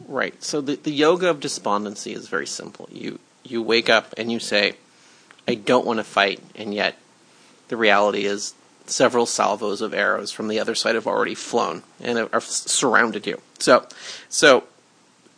Right. 0.07 0.43
So 0.43 0.61
the, 0.61 0.77
the 0.77 0.93
yoga 0.93 1.29
of 1.29 1.41
despondency 1.41 2.15
is 2.15 2.29
very 2.29 2.47
simple. 2.47 2.89
You 2.93 3.19
you 3.43 3.61
wake 3.63 3.91
up 3.91 4.15
and 4.17 4.31
you 4.31 4.39
say, 4.39 4.75
I 5.47 5.55
don't 5.55 5.85
want 5.85 5.99
to 5.99 6.05
fight, 6.05 6.41
and 6.55 6.73
yet 6.73 6.97
the 7.69 7.77
reality 7.77 8.25
is 8.25 8.55
several 8.87 9.27
salvos 9.27 9.81
of 9.81 9.95
arrows 9.95 10.31
from 10.33 10.49
the 10.49 10.61
other 10.61 10.75
side 10.75 10.95
have 10.95 11.07
already 11.07 11.35
flown 11.35 11.83
and 12.01 12.19
have, 12.19 12.45
surrounded 12.45 13.27
you. 13.27 13.41
So 13.59 13.87
so 14.29 14.65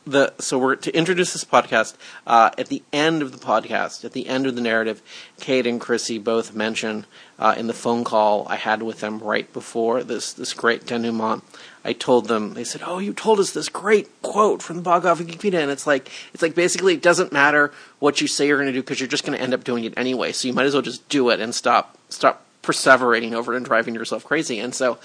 the 0.09 0.33
so 0.39 0.59
we're 0.59 0.77
to 0.77 0.97
introduce 0.97 1.33
this 1.33 1.45
podcast. 1.45 1.95
Uh, 2.27 2.51
at 2.59 2.69
the 2.69 2.83
end 2.93 3.23
of 3.23 3.33
the 3.33 3.39
podcast, 3.39 4.05
at 4.05 4.13
the 4.13 4.27
end 4.27 4.47
of 4.47 4.55
the 4.55 4.61
narrative, 4.61 5.03
Kate 5.41 5.67
and 5.67 5.81
Krisy 5.81 6.23
both 6.23 6.55
mention 6.55 7.07
uh, 7.39 7.55
in 7.57 7.67
the 7.67 7.75
phone 7.75 8.05
call 8.05 8.47
I 8.49 8.57
had 8.57 8.83
with 8.83 9.01
them 9.01 9.19
right 9.19 9.53
before 9.53 10.03
this 10.03 10.33
this 10.33 10.55
great 10.55 10.87
denouement. 10.87 11.43
I 11.85 11.93
told 11.93 12.29
them 12.29 12.55
they 12.55 12.65
said, 12.65 12.83
"Oh, 12.85 12.99
you 12.99 13.13
told 13.13 13.39
us 13.39 13.53
this 13.53 13.69
great 13.69 14.23
quote 14.23 14.63
from 14.63 14.77
the 14.77 14.83
Bhagavad 14.83 15.27
Gita," 15.27 15.61
and 15.61 15.71
it's 15.71 15.87
like 15.87 16.11
it's 16.33 16.43
like 16.43 16.55
basically 16.55 16.95
it 16.95 17.03
doesn't 17.03 17.33
matter 17.33 17.73
what 17.99 18.21
you 18.21 18.27
say 18.27 18.47
you're 18.47 18.59
going 18.59 18.67
to 18.67 18.73
do 18.73 18.83
because 18.83 19.01
you're 19.01 19.09
just 19.09 19.25
going 19.25 19.37
to 19.37 19.43
end 19.43 19.55
up 19.55 19.65
doing 19.65 19.85
it 19.85 19.95
anyway. 19.97 20.33
So 20.33 20.49
you 20.49 20.55
might 20.55 20.67
as 20.67 20.73
well 20.73 20.83
just 20.83 21.09
do 21.09 21.29
it 21.31 21.41
and 21.41 21.55
stop 21.55 21.97
stop 22.09 22.45
perseverating 22.63 23.33
over 23.33 23.55
it 23.55 23.57
and 23.57 23.67
driving 23.67 23.95
yourself 23.95 24.25
crazy. 24.25 24.59
And 24.59 24.75
so 24.75 24.99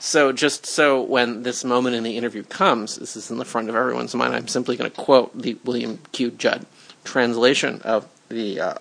so 0.00 0.32
just 0.32 0.64
so 0.64 1.02
when 1.02 1.42
this 1.42 1.62
moment 1.62 1.94
in 1.94 2.02
the 2.02 2.16
interview 2.16 2.42
comes, 2.42 2.96
this 2.96 3.16
is 3.16 3.30
in 3.30 3.36
the 3.36 3.44
front 3.44 3.68
of 3.68 3.76
everyone's 3.76 4.14
mind. 4.14 4.34
I'm 4.34 4.48
simply 4.48 4.76
going 4.76 4.90
to 4.90 4.96
quote 4.96 5.36
the 5.36 5.58
William 5.64 5.98
Q. 6.12 6.30
Judge 6.30 6.62
translation 7.04 7.80
of 7.82 8.08
the 8.28 8.60
uh, 8.60 8.74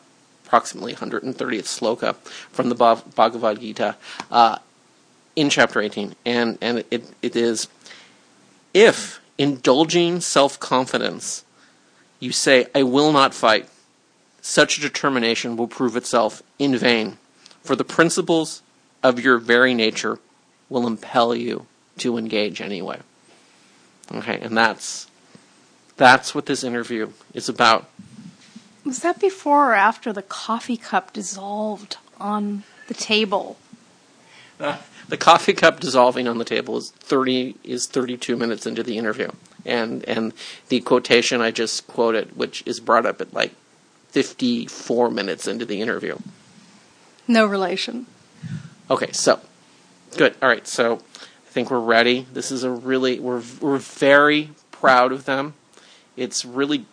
approximately 0.45 0.93
130th 0.93 1.36
sloka 1.36 2.15
from 2.52 2.69
the 2.69 2.76
Bhagavad 2.76 3.60
Gita 3.60 3.95
uh, 4.32 4.58
in 5.36 5.50
chapter 5.50 5.82
18, 5.82 6.15
and 6.26 6.58
and 6.62 6.86
it 6.89 7.13
it 7.22 7.36
is 7.36 7.67
if 8.74 9.19
indulging 9.38 10.22
self 10.22 10.60
confidence, 10.60 11.43
you 12.19 12.32
say 12.32 12.67
I 12.74 12.84
will 12.84 13.12
not 13.12 13.34
fight. 13.34 13.67
Such 14.41 14.78
a 14.78 14.82
determination 14.82 15.58
will 15.58 15.67
prove 15.67 15.98
itself 15.98 16.41
in 16.58 16.78
vain, 16.78 17.17
for 17.63 17.76
the 17.76 17.84
principles 17.84 18.62
of 19.04 19.19
your 19.19 19.38
very 19.38 19.74
nature 19.74 20.19
will 20.69 20.86
impel 20.88 21.36
you 21.36 21.65
to 21.98 22.17
engage 22.17 22.62
anyway. 22.62 23.00
Okay, 24.12 24.39
and 24.39 24.58
that's 24.58 25.08
that's 25.98 26.34
what 26.34 26.45
this 26.45 26.63
interview 26.63 27.12
is 27.34 27.50
about. 27.50 27.89
Was 28.86 29.00
that 29.02 29.19
before 29.19 29.72
or 29.72 29.74
after 29.76 30.13
the 30.13 30.22
coffee 30.22 30.78
cup 30.78 31.13
dissolved 31.13 31.98
on 32.19 32.63
the 32.88 32.93
table? 32.93 33.58
Uh, 34.60 34.78
the 35.08 35.17
coffee 35.17 35.54
cup 35.54 35.80
dissolving 35.80 36.28
on 36.28 36.38
the 36.38 36.45
table 36.45 36.78
is 36.78 36.91
thirty 36.91 37.56
is 37.63 37.86
thirty 37.86 38.17
two 38.17 38.36
minutes 38.36 38.65
into 38.65 38.84
the 38.84 38.98
interview, 38.98 39.30
and 39.65 40.04
and 40.06 40.34
the 40.69 40.80
quotation 40.82 41.41
I 41.41 41.52
just 41.52 41.88
quoted, 41.88 42.36
which 42.36 42.63
is 42.65 42.80
brought 42.80 43.06
up 43.06 43.22
at 43.22 43.34
like 43.34 43.54
fifty 44.10 44.65
four 44.65 45.12
minutes 45.12 45.48
into 45.48 45.65
the 45.65 45.82
interview. 45.82 46.17
No 47.29 47.45
relation. 47.45 48.07
Okay, 48.89 49.11
so 49.13 49.39
Good. 50.17 50.35
All 50.41 50.49
right. 50.49 50.67
So 50.67 50.95
I 50.95 51.49
think 51.49 51.69
we're 51.69 51.79
ready. 51.79 52.25
This 52.33 52.51
is 52.51 52.63
a 52.63 52.71
really 52.71 53.19
we're 53.19 53.43
we're 53.61 53.77
very 53.77 54.51
proud 54.71 55.11
of 55.11 55.25
them. 55.25 55.53
It's 56.17 56.43
really 56.43 56.85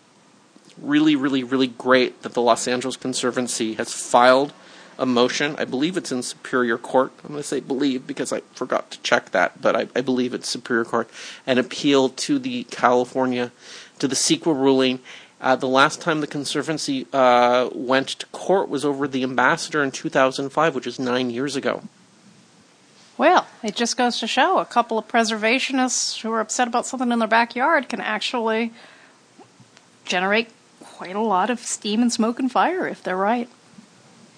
really 0.79 1.17
really 1.17 1.43
really 1.43 1.67
great 1.67 2.23
that 2.23 2.35
the 2.35 2.43
Los 2.43 2.69
Angeles 2.69 2.97
Conservancy 2.97 3.75
has 3.75 3.93
filed 3.93 4.53
a 4.99 5.07
motion. 5.07 5.57
I 5.59 5.65
believe 5.65 5.97
it's 5.97 6.13
in 6.13 6.23
Superior 6.23 6.79
Court. 6.79 7.13
I'm 7.23 7.31
going 7.31 7.43
to 7.43 7.47
say 7.47 7.61
believe 7.61 8.07
because 8.07 8.33
I 8.33 8.41
forgot 8.55 8.91
to 8.93 9.01
check 9.03 9.31
that, 9.33 9.61
but 9.61 9.77
I, 9.77 9.89
I 9.95 10.01
believe 10.01 10.33
it's 10.33 10.49
Superior 10.49 10.85
Court. 10.85 11.11
An 11.47 11.59
appeal 11.59 12.09
to 12.09 12.39
the 12.39 12.65
California 12.65 13.53
to 13.99 14.09
the 14.09 14.15
CEQA 14.15 14.59
ruling. 14.59 15.01
Uh, 15.41 15.55
the 15.55 15.69
last 15.69 16.01
time 16.01 16.21
the 16.21 16.27
Conservancy 16.27 17.07
uh, 17.13 17.69
went 17.75 18.09
to 18.09 18.27
court 18.27 18.69
was 18.69 18.85
over 18.85 19.07
the 19.07 19.23
ambassador 19.23 19.83
in 19.83 19.91
2005, 19.91 20.75
which 20.75 20.87
is 20.87 20.99
nine 20.99 21.31
years 21.31 21.57
ago. 21.57 21.83
Well, 23.19 23.47
it 23.63 23.75
just 23.75 23.97
goes 23.97 24.19
to 24.21 24.27
show 24.27 24.59
a 24.59 24.65
couple 24.65 24.99
of 24.99 25.09
preservationists 25.09 26.21
who 26.21 26.31
are 26.33 26.41
upset 26.41 26.69
about 26.69 26.87
something 26.87 27.11
in 27.11 27.19
their 27.19 27.29
backyard 27.29 27.89
can 27.89 28.01
actually 28.01 28.73
generate 30.05 30.49
quite 30.81 31.17
a 31.17 31.21
lot 31.21 31.51
of 31.51 31.61
steam 31.61 32.03
and 32.03 32.13
smoke 32.13 32.39
and 32.39 32.51
fire 32.51 32.87
if 32.87 33.03
they're 33.03 33.17
right. 33.17 33.49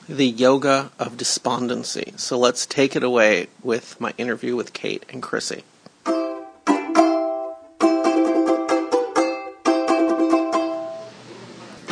The 0.08 0.26
yoga 0.26 0.90
of 0.98 1.16
despondency. 1.16 2.14
So 2.16 2.38
let's 2.38 2.66
take 2.66 2.96
it 2.96 3.02
away 3.02 3.48
with 3.62 4.00
my 4.00 4.14
interview 4.16 4.56
with 4.56 4.72
Kate 4.72 5.04
and 5.10 5.22
Krisy. 5.22 5.62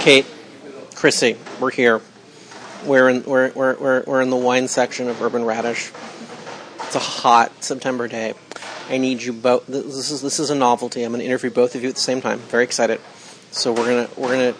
Kate, 0.06 0.24
Krisy, 0.92 1.36
we're 1.58 1.72
here. 1.72 2.00
We're 2.84 3.08
in, 3.08 3.24
we're, 3.24 3.50
we're, 3.50 3.76
we're, 3.76 4.04
we're 4.06 4.20
in 4.20 4.30
the 4.30 4.36
wine 4.36 4.68
section 4.68 5.08
of 5.08 5.20
Urban 5.20 5.44
Radish. 5.44 5.90
It's 6.82 6.94
a 6.94 7.00
hot 7.00 7.64
September 7.64 8.06
day. 8.06 8.34
I 8.88 8.98
need 8.98 9.20
you 9.20 9.32
both. 9.32 9.66
This 9.66 10.12
is 10.12 10.22
this 10.22 10.38
is 10.38 10.50
a 10.50 10.54
novelty. 10.54 11.02
I'm 11.02 11.10
going 11.10 11.22
to 11.22 11.26
interview 11.26 11.50
both 11.50 11.74
of 11.74 11.82
you 11.82 11.88
at 11.88 11.96
the 11.96 12.00
same 12.00 12.20
time. 12.20 12.38
Very 12.38 12.62
excited. 12.62 13.00
So 13.50 13.72
we're 13.72 14.06
gonna 14.06 14.08
we're 14.16 14.28
gonna. 14.28 14.54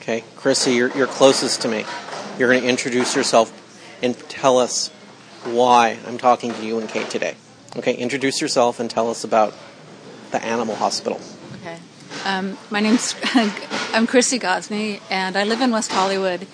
Okay, 0.00 0.24
Krisy, 0.36 0.74
you're 0.74 0.96
you're 0.96 1.06
closest 1.06 1.60
to 1.60 1.68
me. 1.68 1.84
You're 2.38 2.48
going 2.48 2.62
to 2.62 2.66
introduce 2.66 3.14
yourself 3.14 3.52
and 4.02 4.18
tell 4.30 4.56
us 4.56 4.88
why 5.44 5.98
I'm 6.06 6.16
talking 6.16 6.54
to 6.54 6.64
you 6.64 6.78
and 6.78 6.88
Kate 6.88 7.10
today. 7.10 7.34
Okay, 7.76 7.92
introduce 7.92 8.40
yourself 8.40 8.80
and 8.80 8.88
tell 8.88 9.10
us 9.10 9.22
about 9.22 9.54
the 10.30 10.42
animal 10.42 10.76
hospital. 10.76 11.20
Okay. 11.60 11.76
Um, 12.24 12.56
my 12.70 12.80
name's 12.80 13.14
I'm 13.90 14.06
Krisy 14.06 14.38
Gosney, 14.38 15.00
and 15.10 15.34
I 15.34 15.44
live 15.44 15.62
in 15.62 15.70
West 15.70 15.90
Hollywood. 15.90 16.46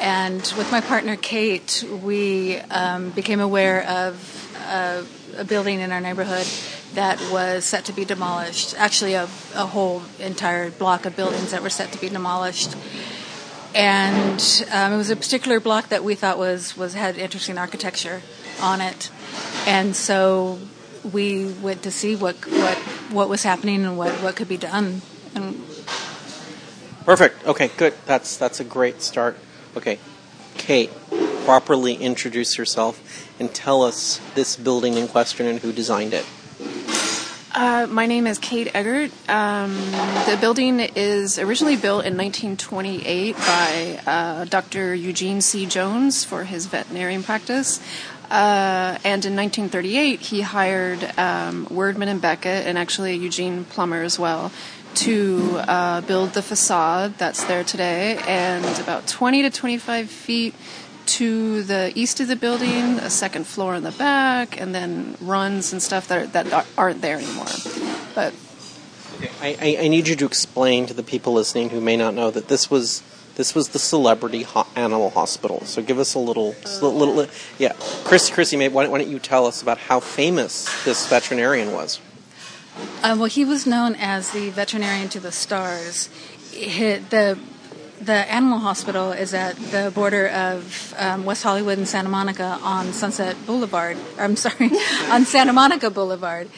And 0.00 0.40
with 0.58 0.72
my 0.72 0.80
partner 0.80 1.14
Kate, 1.14 1.84
we 2.02 2.56
um, 2.56 3.10
became 3.10 3.38
aware 3.38 3.86
of 3.88 4.56
a, 4.68 5.06
a, 5.38 5.44
building 5.44 5.78
in 5.78 5.92
our 5.92 6.00
neighborhood 6.00 6.46
that 6.94 7.20
was 7.30 7.64
set 7.64 7.84
to 7.84 7.92
be 7.92 8.04
demolished. 8.04 8.74
Actually, 8.76 9.14
a, 9.14 9.22
a, 9.54 9.66
whole 9.66 10.02
entire 10.18 10.70
block 10.72 11.06
of 11.06 11.14
buildings 11.14 11.52
that 11.52 11.62
were 11.62 11.70
set 11.70 11.92
to 11.92 12.00
be 12.00 12.08
demolished. 12.08 12.74
And 13.72 14.66
um, 14.72 14.94
it 14.94 14.96
was 14.96 15.10
a 15.10 15.16
particular 15.16 15.60
block 15.60 15.90
that 15.90 16.02
we 16.02 16.16
thought 16.16 16.38
was, 16.38 16.76
was 16.76 16.94
had 16.94 17.16
interesting 17.16 17.56
architecture 17.56 18.20
on 18.60 18.80
it. 18.80 19.12
And 19.66 19.94
so 19.94 20.58
we 21.12 21.52
went 21.52 21.84
to 21.84 21.92
see 21.92 22.16
what 22.16 22.34
what 22.46 22.76
what 23.12 23.28
was 23.28 23.44
happening 23.44 23.84
and 23.84 23.96
what, 23.96 24.10
what 24.22 24.34
could 24.34 24.48
be 24.48 24.56
done. 24.56 25.02
And 25.36 25.62
Perfect. 27.04 27.46
Okay, 27.46 27.70
good. 27.76 27.94
That's 28.06 28.36
that's 28.38 28.60
a 28.60 28.64
great 28.64 29.02
start. 29.02 29.36
Okay, 29.76 29.98
Kate, 30.56 30.90
properly 31.44 31.94
introduce 31.94 32.56
yourself 32.56 33.30
and 33.38 33.52
tell 33.54 33.82
us 33.82 34.20
this 34.34 34.56
building 34.56 34.94
in 34.94 35.08
question 35.08 35.46
and 35.46 35.58
who 35.58 35.72
designed 35.72 36.14
it. 36.14 36.24
Uh, 37.54 37.86
my 37.88 38.06
name 38.06 38.26
is 38.26 38.38
Kate 38.38 38.74
Eggert. 38.74 39.12
Um, 39.28 39.76
the 40.26 40.36
building 40.40 40.80
is 40.80 41.38
originally 41.38 41.76
built 41.76 42.04
in 42.04 42.16
1928 42.16 43.36
by 43.36 44.00
uh, 44.06 44.44
Dr. 44.46 44.92
Eugene 44.92 45.40
C. 45.40 45.64
Jones 45.64 46.24
for 46.24 46.42
his 46.42 46.66
veterinarian 46.66 47.22
practice. 47.22 47.80
Uh, 48.28 48.98
and 49.04 49.24
in 49.24 49.36
1938, 49.36 50.18
he 50.20 50.40
hired 50.40 51.04
um, 51.16 51.66
Wurdeman 51.66 52.08
and 52.08 52.20
Becket, 52.20 52.66
and 52.66 52.76
actually 52.76 53.14
Eugene 53.14 53.64
Plummer 53.64 54.02
as 54.02 54.18
well, 54.18 54.50
to 54.96 55.56
uh, 55.58 56.00
build 56.02 56.34
the 56.34 56.42
facade 56.42 57.18
that's 57.18 57.44
there 57.44 57.64
today, 57.64 58.18
and 58.26 58.64
about 58.80 59.06
20 59.06 59.42
to 59.42 59.50
25 59.50 60.10
feet 60.10 60.54
to 61.06 61.62
the 61.62 61.92
east 61.94 62.20
of 62.20 62.28
the 62.28 62.36
building, 62.36 62.98
a 62.98 63.10
second 63.10 63.46
floor 63.46 63.74
in 63.74 63.82
the 63.82 63.92
back, 63.92 64.60
and 64.60 64.74
then 64.74 65.16
runs 65.20 65.72
and 65.72 65.82
stuff 65.82 66.08
that, 66.08 66.18
are, 66.18 66.26
that 66.28 66.66
aren't 66.78 67.02
there 67.02 67.18
anymore. 67.18 67.46
But 68.14 68.34
I, 69.40 69.76
I, 69.80 69.88
need 69.88 70.08
you 70.08 70.16
to 70.16 70.26
explain 70.26 70.86
to 70.86 70.94
the 70.94 71.02
people 71.02 71.32
listening 71.32 71.70
who 71.70 71.80
may 71.80 71.96
not 71.96 72.14
know 72.14 72.30
that 72.30 72.48
this 72.48 72.70
was 72.70 73.02
this 73.36 73.54
was 73.54 73.68
the 73.70 73.78
celebrity 73.78 74.42
ho- 74.42 74.66
animal 74.76 75.10
hospital. 75.10 75.60
So 75.64 75.82
give 75.82 75.98
us 75.98 76.14
a 76.14 76.18
little, 76.18 76.54
uh, 76.64 76.86
little, 76.86 77.14
little, 77.14 77.34
yeah. 77.58 77.72
Chris, 78.04 78.30
Krisy, 78.30 78.70
why 78.70 78.86
don't 78.86 79.08
you 79.08 79.18
tell 79.18 79.46
us 79.46 79.60
about 79.60 79.78
how 79.78 79.98
famous 80.00 80.84
this 80.84 81.08
veterinarian 81.08 81.72
was? 81.72 82.00
Uh, 83.02 83.16
well, 83.18 83.26
he 83.26 83.44
was 83.44 83.66
known 83.66 83.94
as 83.96 84.30
the 84.30 84.50
veterinarian 84.50 85.08
to 85.10 85.20
the 85.20 85.32
stars. 85.32 86.08
He, 86.50 86.96
the 86.96 87.38
the 88.00 88.12
animal 88.12 88.58
hospital 88.58 89.12
is 89.12 89.32
at 89.32 89.56
the 89.56 89.90
border 89.94 90.28
of 90.28 90.94
um, 90.98 91.24
West 91.24 91.42
Hollywood 91.42 91.78
and 91.78 91.88
Santa 91.88 92.08
Monica 92.08 92.58
on 92.62 92.92
Sunset 92.92 93.36
Boulevard. 93.46 93.96
I'm 94.18 94.36
sorry, 94.36 94.70
on 95.10 95.24
Santa 95.24 95.52
Monica 95.52 95.90
Boulevard, 95.90 96.48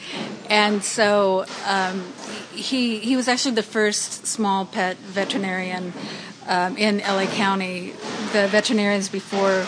and 0.49 0.83
so 0.83 1.45
um, 1.65 2.03
he 2.53 2.99
he 2.99 3.15
was 3.15 3.27
actually 3.27 3.55
the 3.55 3.63
first 3.63 4.25
small 4.25 4.65
pet 4.65 4.97
veterinarian 4.97 5.93
um, 6.47 6.77
in 6.77 6.99
LA 6.99 7.25
County. 7.27 7.93
The 8.33 8.47
veterinarians 8.47 9.09
before. 9.09 9.65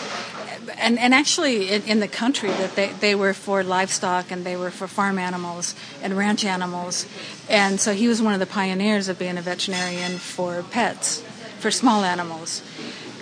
And, 0.80 0.98
and 0.98 1.12
actually, 1.12 1.68
in, 1.68 1.82
in 1.82 2.00
the 2.00 2.08
country, 2.08 2.48
that 2.48 2.74
they, 2.74 2.88
they 2.88 3.14
were 3.14 3.34
for 3.34 3.62
livestock 3.62 4.30
and 4.30 4.46
they 4.46 4.56
were 4.56 4.70
for 4.70 4.88
farm 4.88 5.18
animals 5.18 5.74
and 6.02 6.16
ranch 6.16 6.44
animals, 6.44 7.06
and 7.48 7.78
so 7.78 7.92
he 7.92 8.08
was 8.08 8.22
one 8.22 8.32
of 8.32 8.40
the 8.40 8.46
pioneers 8.46 9.08
of 9.08 9.18
being 9.18 9.36
a 9.36 9.42
veterinarian 9.42 10.18
for 10.18 10.62
pets 10.70 11.22
for 11.58 11.70
small 11.70 12.02
animals. 12.02 12.62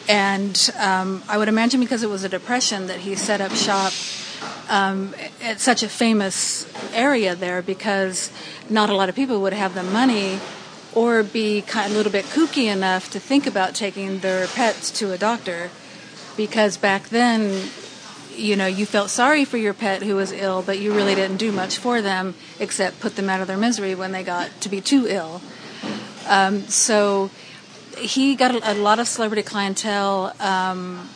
And 0.09 0.71
um, 0.79 1.23
I 1.29 1.37
would 1.37 1.49
imagine 1.49 1.81
because 1.81 2.03
it 2.03 2.09
was 2.09 2.25
a 2.25 2.29
depression 2.29 2.87
that 2.87 3.01
he 3.01 3.15
set 3.17 3.41
up 3.41 3.53
shop 3.53 3.93
um, 4.71 5.15
at 5.43 5.61
such 5.61 5.83
a 5.83 5.89
famous 5.89 6.67
area 6.95 7.35
there 7.35 7.61
because 7.61 8.31
not 8.71 8.89
a 8.89 8.95
lot 8.95 9.09
of 9.09 9.15
people 9.15 9.41
would 9.43 9.53
have 9.53 9.75
the 9.75 9.83
money 9.83 10.39
or 10.95 11.23
be 11.23 11.61
kind 11.63 11.87
of 11.87 11.93
a 11.93 11.97
little 11.97 12.13
bit 12.13 12.25
kooky 12.27 12.73
enough 12.73 13.11
to 13.11 13.21
think 13.21 13.47
about 13.47 13.75
taking 13.75 14.21
their 14.21 14.47
pets 14.47 14.91
to 14.93 15.13
a 15.13 15.19
doctor 15.19 15.71
because 16.39 16.79
back 16.79 17.09
then 17.09 17.69
you 18.35 18.57
know 18.57 18.67
you 18.67 18.87
felt 18.87 19.11
sorry 19.11 19.45
for 19.45 19.59
your 19.59 19.75
pet 19.75 20.03
who 20.03 20.15
was 20.15 20.33
ill 20.33 20.63
but 20.63 20.79
you 20.79 20.95
really 20.95 21.15
didn't 21.15 21.37
do 21.37 21.53
much 21.53 21.77
for 21.77 22.01
them 22.01 22.35
except 22.61 23.01
put 23.01 23.17
them 23.17 23.29
out 23.29 23.41
of 23.43 23.49
their 23.49 23.59
misery 23.59 23.95
when 23.95 24.13
they 24.13 24.23
got 24.23 24.49
to 24.63 24.71
be 24.71 24.81
too 24.81 25.07
ill. 25.07 25.43
Um, 26.27 26.61
so 26.63 27.31
he 27.99 28.37
got 28.37 28.55
a, 28.55 28.73
a, 28.73 28.75
lot 28.75 29.01
of 29.01 29.09
celebrity 29.09 29.43
clientele 29.43 30.33
um, 30.41 31.09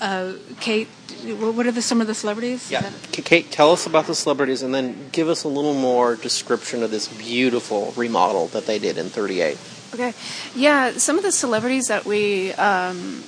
uh, 0.00 0.34
kate 0.60 0.88
what 1.24 1.66
are 1.66 1.72
the, 1.72 1.80
some 1.80 2.02
of 2.02 2.06
the 2.06 2.14
celebrities? 2.14 2.70
Yeah. 2.70 2.90
Kate 3.10 3.50
tell 3.50 3.72
us 3.72 3.86
about 3.86 4.06
the 4.06 4.14
celebrities 4.14 4.60
and 4.60 4.74
then 4.74 5.08
give 5.10 5.28
us 5.28 5.44
a 5.44 5.48
little 5.48 5.72
more 5.72 6.16
description 6.16 6.82
of 6.82 6.90
this 6.90 7.08
beautiful 7.08 7.94
remodel 7.96 8.48
that 8.48 8.66
they 8.66 8.78
did 8.78 8.98
in 8.98 9.08
38 9.08 9.58
okay. 9.94 10.12
Yeah 10.54 10.92
some 10.92 11.16
of 11.16 11.24
the 11.24 11.32
celebrities 11.32 11.88
that 11.88 12.04
we 12.04 12.52
um, 12.52 13.24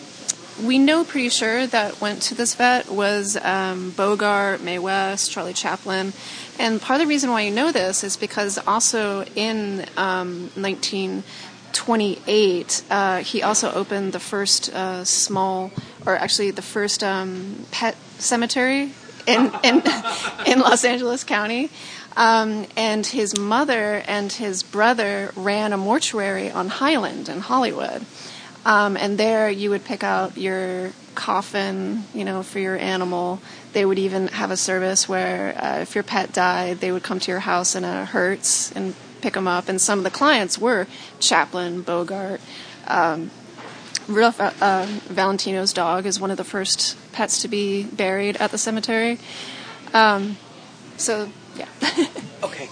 we 0.63 0.79
know 0.79 1.05
pretty 1.05 1.29
sure 1.29 1.67
that 1.67 2.01
went 2.01 2.23
to 2.23 2.35
this 2.35 2.55
vet 2.55 2.91
was 2.91 3.37
um, 3.37 3.91
Bogart, 3.91 4.63
Mae 4.63 4.79
West, 4.79 5.31
Charlie 5.31 5.53
Chaplin. 5.53 6.15
And 6.59 6.81
part 6.81 6.99
of 7.01 7.07
the 7.07 7.09
reason 7.09 7.31
why 7.31 7.43
you 7.43 7.51
know 7.51 7.71
this 7.73 8.03
is 8.03 8.17
because 8.17 8.57
also 8.67 9.25
in 9.35 9.81
um, 9.97 10.51
1928, 10.55 12.85
uh, 12.91 13.19
he 13.19 13.43
also 13.43 13.71
opened 13.73 14.13
the 14.13 14.21
first 14.21 14.73
uh, 14.73 15.05
small, 15.05 15.71
or 16.07 16.17
actually 16.17 16.53
the 16.53 16.63
first 16.63 17.05
um, 17.05 17.67
pet 17.71 17.95
cemetery 18.19 18.93
in, 19.27 19.53
in, 19.63 19.83
in 20.47 20.61
Los 20.61 20.83
Angeles 20.85 21.25
County. 21.25 21.69
Um, 22.17 22.67
and 22.79 23.05
his 23.05 23.39
mother 23.39 24.03
and 24.07 24.33
his 24.33 24.63
brother 24.63 25.33
ran 25.37 25.75
a 25.75 25.77
mortuary 25.77 26.51
on 26.51 26.69
Highland 26.69 27.29
in 27.29 27.41
Hollywood. 27.41 28.07
Um, 28.67 28.97
and 28.97 29.17
there 29.17 29.49
you 29.49 29.71
would 29.71 29.85
pick 29.85 30.03
out 30.03 30.37
your 30.37 30.91
coffin, 31.15 32.03
you 32.13 32.25
know, 32.25 32.43
for 32.43 32.59
your 32.59 32.77
animal. 32.77 33.41
They 33.73 33.85
would 33.85 33.99
even 33.99 34.27
have 34.27 34.51
a 34.51 34.57
service 34.57 35.09
where 35.09 35.57
uh, 35.57 35.79
if 35.83 35.95
your 35.95 36.03
pet 36.03 36.33
died, 36.33 36.79
they 36.79 36.91
would 36.91 37.05
come 37.05 37.21
to 37.21 37.31
your 37.31 37.39
house 37.39 37.77
in 37.77 37.85
a 37.85 38.05
Hertz 38.05 38.73
and 38.73 38.97
pick 39.21 39.35
them 39.35 39.47
up. 39.47 39.69
And 39.69 39.81
some 39.81 40.01
of 40.01 40.05
the 40.05 40.11
clients 40.11 40.59
were 40.59 40.89
Chaplin, 41.21 41.83
Bogart. 41.83 42.41
Um, 42.89 43.31
uh, 44.09 44.33
uh, 44.61 44.87
Valentino's 45.05 45.73
dog 45.73 46.05
is 46.05 46.19
one 46.19 46.33
of 46.33 46.37
the 46.37 46.45
first 46.45 46.97
pets 47.13 47.43
to 47.43 47.49
be 47.49 47.85
buried 47.85 48.37
at 48.39 48.51
the 48.51 48.59
cemetery. 48.59 49.21
Um, 49.95 50.39
so, 50.97 51.31
yeah. 51.55 51.69
okay. 52.43 52.69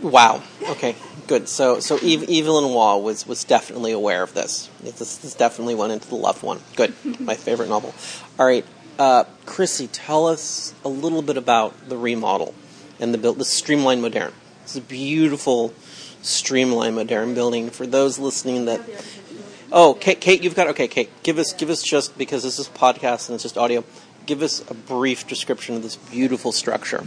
Wow. 0.00 0.44
Okay 0.62 0.94
good. 1.32 1.48
So 1.48 1.80
so 1.80 1.98
Eve, 2.02 2.28
Evelyn 2.28 2.74
Waugh 2.74 2.98
was 2.98 3.26
was 3.26 3.42
definitely 3.44 3.92
aware 3.92 4.22
of 4.22 4.34
this. 4.34 4.68
This, 4.82 5.16
this 5.16 5.34
definitely 5.34 5.74
went 5.74 5.92
into 5.92 6.08
the 6.08 6.14
loved 6.14 6.42
one. 6.42 6.60
Good, 6.76 6.92
my 7.20 7.36
favorite 7.36 7.70
novel. 7.70 7.94
All 8.38 8.44
right, 8.44 8.66
uh, 8.98 9.24
Krisy, 9.46 9.88
tell 9.90 10.26
us 10.26 10.74
a 10.84 10.90
little 10.90 11.22
bit 11.22 11.38
about 11.38 11.88
the 11.88 11.96
remodel 11.96 12.54
and 13.00 13.14
the 13.14 13.18
build, 13.18 13.38
the 13.38 13.46
streamlined 13.46 14.02
modern. 14.02 14.32
It's 14.64 14.76
a 14.76 14.82
beautiful 14.82 15.72
streamlined 16.20 16.96
modern 16.96 17.32
building. 17.32 17.70
For 17.70 17.86
those 17.86 18.18
listening 18.18 18.66
that. 18.66 18.80
Oh, 19.74 19.94
Kate, 19.94 20.20
Kate, 20.20 20.42
you've 20.42 20.54
got 20.54 20.68
okay. 20.68 20.86
Kate, 20.86 21.08
give 21.22 21.38
us 21.38 21.54
give 21.54 21.70
us 21.70 21.82
just 21.82 22.18
because 22.18 22.42
this 22.42 22.58
is 22.58 22.68
podcast 22.68 23.30
and 23.30 23.36
it's 23.36 23.42
just 23.42 23.56
audio. 23.56 23.84
Give 24.26 24.42
us 24.42 24.62
a 24.70 24.74
brief 24.74 25.26
description 25.26 25.76
of 25.76 25.82
this 25.82 25.96
beautiful 25.96 26.52
structure. 26.52 27.04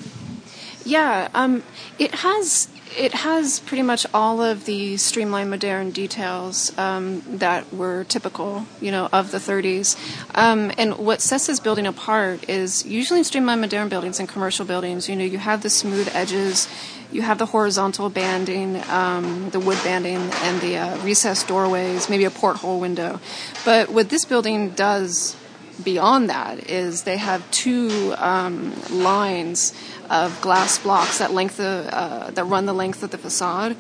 Yeah, 0.84 1.30
um, 1.36 1.64
it 2.00 2.14
has 2.16 2.70
it 2.98 3.14
has 3.14 3.60
pretty 3.60 3.84
much 3.84 4.06
all 4.14 4.42
of 4.42 4.66
the 4.66 4.98
streamlined 4.98 5.50
modern 5.50 5.92
details 5.92 6.76
um, 6.78 7.22
that 7.28 7.74
were 7.74 8.04
typical, 8.06 8.66
you 8.80 8.92
know, 8.92 9.10
of 9.12 9.32
the 9.32 9.38
30s. 9.38 9.98
Um, 10.36 10.72
and 10.78 10.98
what 10.98 11.22
sets 11.22 11.48
this 11.48 11.60
building 11.60 11.86
apart 11.86 12.50
is 12.50 12.86
usually 12.86 13.20
in 13.20 13.24
streamlined 13.26 13.62
modern 13.62 13.90
buildings 13.90 14.20
and 14.20 14.30
commercial 14.30 14.66
buildings, 14.66 15.10
you 15.10 15.16
know, 15.16 15.26
you 15.26 15.38
have 15.38 15.62
the 15.62 15.70
smooth 15.70 16.10
edges, 16.14 16.68
you 17.12 17.22
have 17.22 17.38
the 17.38 17.48
horizontal 17.48 18.10
banding, 18.10 18.82
um, 18.90 19.50
the 19.50 19.60
wood 19.60 19.78
banding, 19.84 20.18
and 20.18 20.62
the 20.62 20.78
uh, 20.78 20.98
recessed 21.04 21.48
doorways, 21.48 22.10
maybe 22.10 22.26
a 22.26 22.32
porthole 22.32 22.80
window. 22.80 23.20
But 23.64 23.90
what 23.90 24.10
this 24.10 24.26
building 24.26 24.72
does 24.72 25.36
beyond 25.84 26.30
that 26.30 26.70
is 26.70 27.04
they 27.04 27.18
have 27.18 27.50
two 27.52 28.14
um, 28.18 28.74
lines 28.92 29.74
of 30.10 30.40
glass 30.42 30.78
blocks 30.80 31.20
that 31.20 31.34
length 31.34 31.60
uh, 31.60 32.32
that 32.34 32.44
run 32.46 32.66
the 32.66 32.74
length 32.74 33.04
of 33.04 33.12
the 33.12 33.18
facade. 33.18 33.76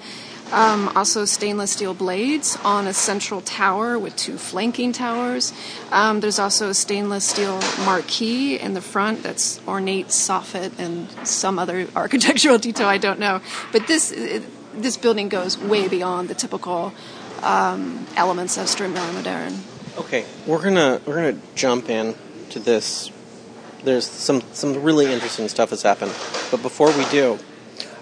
Um, 0.51 0.89
also, 0.95 1.25
stainless 1.25 1.71
steel 1.71 1.95
blades 1.95 2.55
on 2.63 2.85
a 2.85 2.93
central 2.93 3.41
tower 3.41 3.97
with 3.97 4.15
two 4.15 4.37
flanking 4.37 4.93
towers. 4.93 5.51
Um, 5.91 6.19
there's 6.19 6.37
also 6.37 6.69
a 6.69 6.73
stainless 6.75 7.25
steel 7.25 7.59
marquee 7.83 8.55
in 8.59 8.75
the 8.75 8.81
front 8.81 9.23
that's 9.23 9.59
ornate 9.67 10.09
soffit 10.09 10.77
and 10.77 11.09
some 11.27 11.57
other 11.57 11.87
architectural 11.95 12.59
detail 12.59 12.87
I 12.87 12.99
don't 12.99 13.19
know. 13.19 13.41
But 13.71 13.87
this 13.87 14.11
it, 14.11 14.43
this 14.79 14.97
building 14.97 15.29
goes 15.29 15.57
way 15.57 15.87
beyond 15.87 16.27
the 16.27 16.35
typical 16.35 16.93
um, 17.41 18.05
elements 18.15 18.57
of 18.57 18.67
Streamline 18.67 19.15
Moderne. 19.15 19.63
Okay, 19.97 20.25
we're 20.45 20.61
gonna 20.61 21.01
we're 21.05 21.15
gonna 21.15 21.39
jump 21.55 21.89
in 21.89 22.15
to 22.49 22.59
this 22.59 23.11
there's 23.85 24.05
some 24.05 24.41
some 24.51 24.81
really 24.83 25.11
interesting 25.11 25.47
stuff 25.47 25.69
has 25.69 25.83
happened. 25.83 26.11
But 26.51 26.61
before 26.61 26.95
we 26.97 27.05
do, 27.05 27.39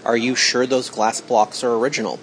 are 0.06 0.18
you 0.18 0.36
sure 0.36 0.66
those 0.66 0.90
glass 0.90 1.22
blocks 1.22 1.64
are 1.64 1.74
original? 1.76 2.20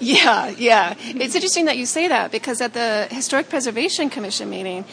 Yeah, 0.00 0.48
yeah. 0.50 0.94
It's 0.98 1.34
interesting 1.34 1.64
that 1.64 1.76
you 1.76 1.84
say 1.84 2.08
that 2.08 2.30
because 2.30 2.60
at 2.60 2.72
the 2.72 3.08
Historic 3.10 3.48
Preservation 3.48 4.10
Commission 4.10 4.48
meeting, 4.48 4.84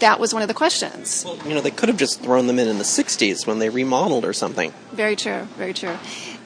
that 0.00 0.20
was 0.20 0.34
one 0.34 0.42
of 0.42 0.48
the 0.48 0.54
questions. 0.54 1.24
Well, 1.24 1.38
you 1.48 1.54
know, 1.54 1.62
they 1.62 1.70
could 1.70 1.88
have 1.88 1.98
just 1.98 2.20
thrown 2.20 2.46
them 2.46 2.58
in 2.58 2.68
in 2.68 2.76
the 2.76 2.84
60s 2.84 3.46
when 3.46 3.58
they 3.58 3.70
remodeled 3.70 4.26
or 4.26 4.34
something. 4.34 4.72
Very 4.92 5.16
true, 5.16 5.48
very 5.56 5.72
true. 5.72 5.96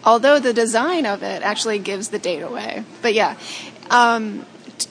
Although 0.05 0.39
the 0.39 0.53
design 0.53 1.07
of 1.07 1.25
it 1.25 1.43
actually 1.43 1.81
gives 1.81 2.11
the 2.11 2.21
date 2.21 2.43
away. 2.43 2.85
But 3.03 3.15
yeah, 3.15 3.37
um, 3.91 4.47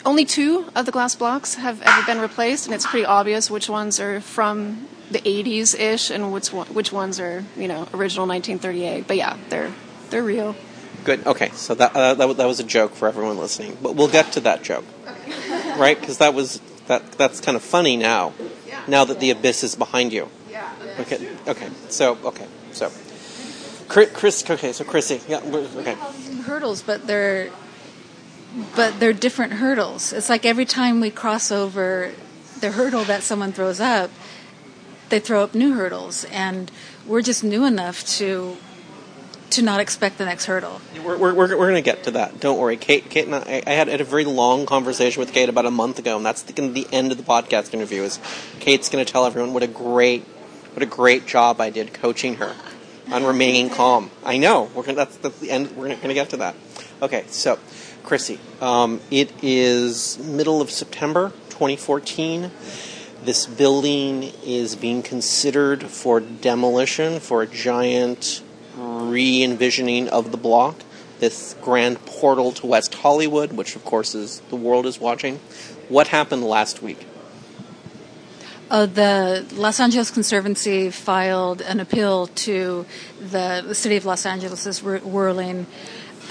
only 0.05 0.25
two 0.25 0.65
of 0.75 0.85
the 0.85 0.91
glass 0.91 1.15
blocks 1.15 1.55
have 1.55 1.81
ever 1.81 2.05
been 2.05 2.19
replaced, 2.19 2.65
and 2.65 2.75
it's 2.75 2.85
pretty 2.85 3.05
obvious 3.05 3.49
which 3.49 3.69
ones 3.69 3.99
are 3.99 4.21
from 4.21 4.87
the 5.11 5.19
80s 5.19 5.77
ish, 5.79 6.09
and 6.09 6.31
which 6.33 6.49
which 6.49 6.91
ones 6.91 7.19
are 7.19 7.43
you 7.57 7.67
know 7.67 7.87
original 7.93 8.27
1938. 8.27 9.07
But 9.07 9.17
yeah, 9.17 9.37
they're 9.49 9.71
they're 10.09 10.23
real. 10.23 10.55
Good. 11.03 11.25
Okay, 11.25 11.49
so 11.49 11.75
that 11.75 11.95
uh, 11.95 12.13
that, 12.13 12.37
that 12.37 12.45
was 12.45 12.59
a 12.59 12.63
joke 12.63 12.95
for 12.95 13.07
everyone 13.07 13.37
listening, 13.37 13.77
but 13.81 13.95
we'll 13.95 14.07
get 14.07 14.33
to 14.33 14.39
that 14.41 14.63
joke, 14.63 14.85
okay. 15.05 15.79
right? 15.79 15.99
Because 15.99 16.19
that 16.19 16.33
was 16.33 16.61
that 16.87 17.11
that's 17.13 17.41
kind 17.41 17.55
of 17.55 17.63
funny 17.63 17.97
now. 17.97 18.33
Yeah. 18.67 18.81
Now 18.87 19.05
that 19.05 19.19
the 19.19 19.31
abyss 19.31 19.63
is 19.63 19.75
behind 19.75 20.13
you. 20.13 20.29
Yeah. 20.49 20.71
Okay. 20.99 21.29
Okay. 21.47 21.69
So 21.89 22.17
okay. 22.23 22.47
So. 22.71 22.91
Chris, 23.89 24.49
okay, 24.49 24.73
so 24.73 24.83
Krisy, 24.83 25.21
yeah, 25.29 25.37
okay. 25.81 25.93
Hurdles, 26.45 26.81
but 26.81 27.05
they're 27.05 27.51
but 28.75 28.99
they're 28.99 29.13
different 29.13 29.53
hurdles. 29.53 30.13
It's 30.13 30.29
like 30.29 30.45
every 30.45 30.65
time 30.65 30.99
we 30.99 31.09
cross 31.09 31.51
over 31.51 32.11
the 32.59 32.71
hurdle 32.71 33.03
that 33.05 33.23
someone 33.23 33.51
throws 33.51 33.79
up, 33.79 34.11
they 35.09 35.19
throw 35.19 35.43
up 35.43 35.53
new 35.53 35.73
hurdles, 35.73 36.25
and 36.25 36.71
we're 37.05 37.21
just 37.21 37.43
new 37.43 37.65
enough 37.65 38.05
to 38.17 38.57
to 39.51 39.61
not 39.61 39.79
expect 39.79 40.17
the 40.17 40.25
next 40.25 40.45
hurdle. 40.45 40.81
We're, 41.05 41.15
we're, 41.15 41.33
we're, 41.35 41.47
going 41.47 41.75
to 41.75 41.81
get 41.81 42.05
to 42.05 42.11
that. 42.11 42.39
Don't 42.39 42.57
worry. 42.57 42.75
Kate, 42.75 43.07
Kate 43.07 43.27
and 43.27 43.35
I, 43.35 43.61
I 43.67 43.73
had, 43.73 43.87
a 43.87 44.03
very 44.03 44.25
long 44.25 44.65
conversation 44.65 45.19
with 45.19 45.31
Kate 45.31 45.47
about 45.47 45.67
a 45.67 45.71
month 45.71 45.99
ago, 45.99 46.17
and 46.17 46.25
that's 46.25 46.41
the, 46.41 46.53
the 46.69 46.87
end 46.91 47.11
of 47.11 47.19
the 47.19 47.23
podcast 47.23 47.71
interview. 47.71 48.01
Is 48.01 48.19
Kate's 48.59 48.89
going 48.89 49.05
to 49.05 49.11
tell 49.11 49.27
everyone 49.27 49.53
what 49.53 49.61
a 49.61 49.67
great 49.67 50.23
what 50.73 50.81
a 50.81 50.87
great 50.87 51.27
job 51.27 51.61
I 51.61 51.69
did 51.69 51.93
coaching 51.93 52.37
her 52.37 52.55
on 53.11 53.23
remaining 53.23 53.69
calm. 53.69 54.09
I 54.23 54.37
know. 54.37 54.71
We're 54.73 54.81
gonna, 54.81 54.95
that's, 54.95 55.17
that's 55.17 55.39
the 55.39 55.51
end. 55.51 55.77
We're 55.77 55.89
going 55.89 55.99
to 55.99 56.13
get 56.15 56.29
to 56.31 56.37
that. 56.37 56.55
Okay, 57.03 57.25
so 57.27 57.59
Krisy, 58.03 58.37
um, 58.61 58.99
it 59.09 59.31
is 59.41 60.19
middle 60.19 60.61
of 60.61 60.69
September 60.69 61.29
2014. 61.49 62.51
This 63.23 63.45
building 63.45 64.33
is 64.43 64.75
being 64.75 65.01
considered 65.01 65.83
for 65.83 66.19
demolition 66.19 67.21
for 67.21 67.41
a 67.41 67.47
giant 67.47 68.43
re 68.75 69.41
envisioning 69.41 70.09
of 70.09 70.31
the 70.31 70.37
block. 70.37 70.83
This 71.19 71.55
grand 71.61 72.05
portal 72.05 72.51
to 72.53 72.67
West 72.67 72.93
Hollywood, 72.93 73.53
which 73.53 73.77
of 73.77 73.85
course 73.85 74.13
is 74.13 74.41
the 74.49 74.57
world 74.57 74.85
is 74.85 74.99
watching. 74.99 75.37
What 75.87 76.09
happened 76.09 76.43
last 76.43 76.81
week? 76.81 77.07
Uh, 78.69 78.87
the 78.87 79.45
Los 79.53 79.79
Angeles 79.79 80.09
Conservancy 80.09 80.89
filed 80.89 81.61
an 81.61 81.79
appeal 81.79 82.27
to 82.27 82.85
the, 83.19 83.63
the 83.65 83.75
city 83.75 83.97
of 83.97 84.05
Los 84.05 84.25
Angeles' 84.25 84.81
ruling, 84.81 85.67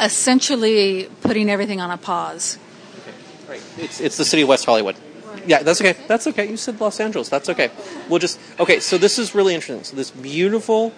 essentially 0.00 1.08
putting 1.22 1.50
everything 1.50 1.80
on 1.80 1.90
a 1.90 1.96
pause. 1.96 2.58
Right. 3.48 3.62
It's, 3.78 4.00
it's 4.00 4.16
the 4.16 4.24
city 4.24 4.42
of 4.42 4.48
West 4.48 4.64
Hollywood. 4.64 4.96
Yeah, 5.46 5.62
that's 5.62 5.80
okay. 5.80 5.96
That's 6.06 6.26
okay. 6.28 6.48
You 6.48 6.56
said 6.56 6.80
Los 6.80 7.00
Angeles. 7.00 7.28
That's 7.28 7.48
okay. 7.48 7.70
We'll 8.08 8.18
just 8.18 8.38
okay. 8.60 8.80
So 8.80 8.98
this 8.98 9.18
is 9.18 9.34
really 9.34 9.54
interesting. 9.54 9.84
So 9.84 9.96
this 9.96 10.10
beautiful, 10.10 10.92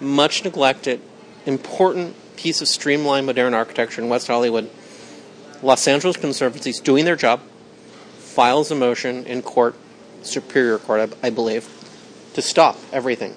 much 0.00 0.44
neglected, 0.44 1.00
important 1.46 2.14
piece 2.36 2.60
of 2.60 2.68
streamlined 2.68 3.26
modern 3.26 3.54
architecture 3.54 4.02
in 4.02 4.08
West 4.08 4.26
Hollywood. 4.26 4.70
Los 5.62 5.88
Angeles 5.88 6.16
Conservancy 6.16 6.70
is 6.70 6.80
doing 6.80 7.04
their 7.04 7.16
job. 7.16 7.40
Files 8.18 8.70
a 8.70 8.74
motion 8.74 9.24
in 9.24 9.40
court, 9.40 9.74
Superior 10.22 10.78
Court, 10.78 11.14
I, 11.22 11.28
I 11.28 11.30
believe, 11.30 11.66
to 12.34 12.42
stop 12.42 12.76
everything. 12.92 13.34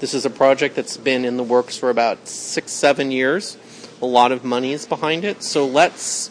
This 0.00 0.14
is 0.14 0.24
a 0.24 0.30
project 0.30 0.76
that's 0.76 0.96
been 0.96 1.26
in 1.26 1.36
the 1.36 1.42
works 1.42 1.76
for 1.76 1.90
about 1.90 2.26
six, 2.26 2.72
seven 2.72 3.10
years. 3.10 3.58
A 4.02 4.06
lot 4.06 4.32
of 4.32 4.44
money 4.44 4.72
is 4.72 4.86
behind 4.86 5.24
it. 5.24 5.42
So 5.42 5.66
let's. 5.66 6.30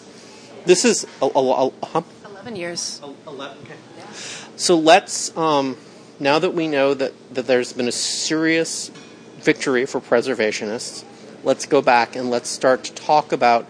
This 0.65 0.85
is 0.85 1.05
a, 1.21 1.25
a, 1.25 1.39
a, 1.39 1.71
a 1.95 2.03
11 2.49 2.55
years. 2.55 3.01
11, 3.27 3.57
okay. 3.63 3.75
So 4.55 4.77
let's, 4.77 5.35
um, 5.37 5.77
now 6.19 6.39
that 6.39 6.53
we 6.53 6.67
know 6.67 6.93
that, 6.93 7.13
that 7.33 7.47
there's 7.47 7.73
been 7.73 7.87
a 7.87 7.93
serious 7.93 8.89
victory 9.39 9.85
for 9.85 10.01
preservationists, 10.01 11.03
let's 11.43 11.65
go 11.65 11.81
back 11.81 12.15
and 12.15 12.29
let's 12.29 12.49
start 12.49 12.83
to 12.85 12.93
talk 12.93 13.31
about 13.31 13.67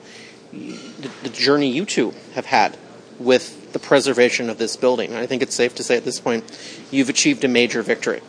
the, 0.52 1.12
the 1.24 1.30
journey 1.30 1.70
you 1.70 1.86
two 1.86 2.14
have 2.34 2.45
had 2.45 2.78
with 3.20 3.74
the 3.74 3.80
preservation 3.80 4.50
of 4.50 4.58
this 4.58 4.78
building. 4.78 5.14
I 5.14 5.26
think 5.26 5.41
it's 5.41 5.56
safe 5.56 5.76
to 5.76 5.84
say 5.84 5.97
at 5.97 6.06
this 6.06 6.20
point 6.20 6.43
you've 6.89 7.10
achieved 7.10 7.43
a 7.43 7.47
major 7.47 7.82
victory. 7.82 8.22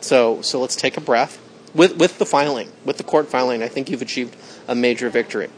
So, 0.00 0.40
so 0.42 0.60
let's 0.60 0.76
take 0.76 0.96
a 0.96 1.00
breath. 1.00 1.42
With, 1.74 1.98
with 1.98 2.18
the 2.18 2.26
filing, 2.26 2.72
with 2.84 2.96
the 2.96 3.04
court 3.04 3.28
filing, 3.28 3.62
I 3.62 3.68
think 3.68 3.90
you've 3.90 4.02
achieved 4.02 4.36
a 4.68 4.74
major 4.74 5.10
victory. 5.10 5.48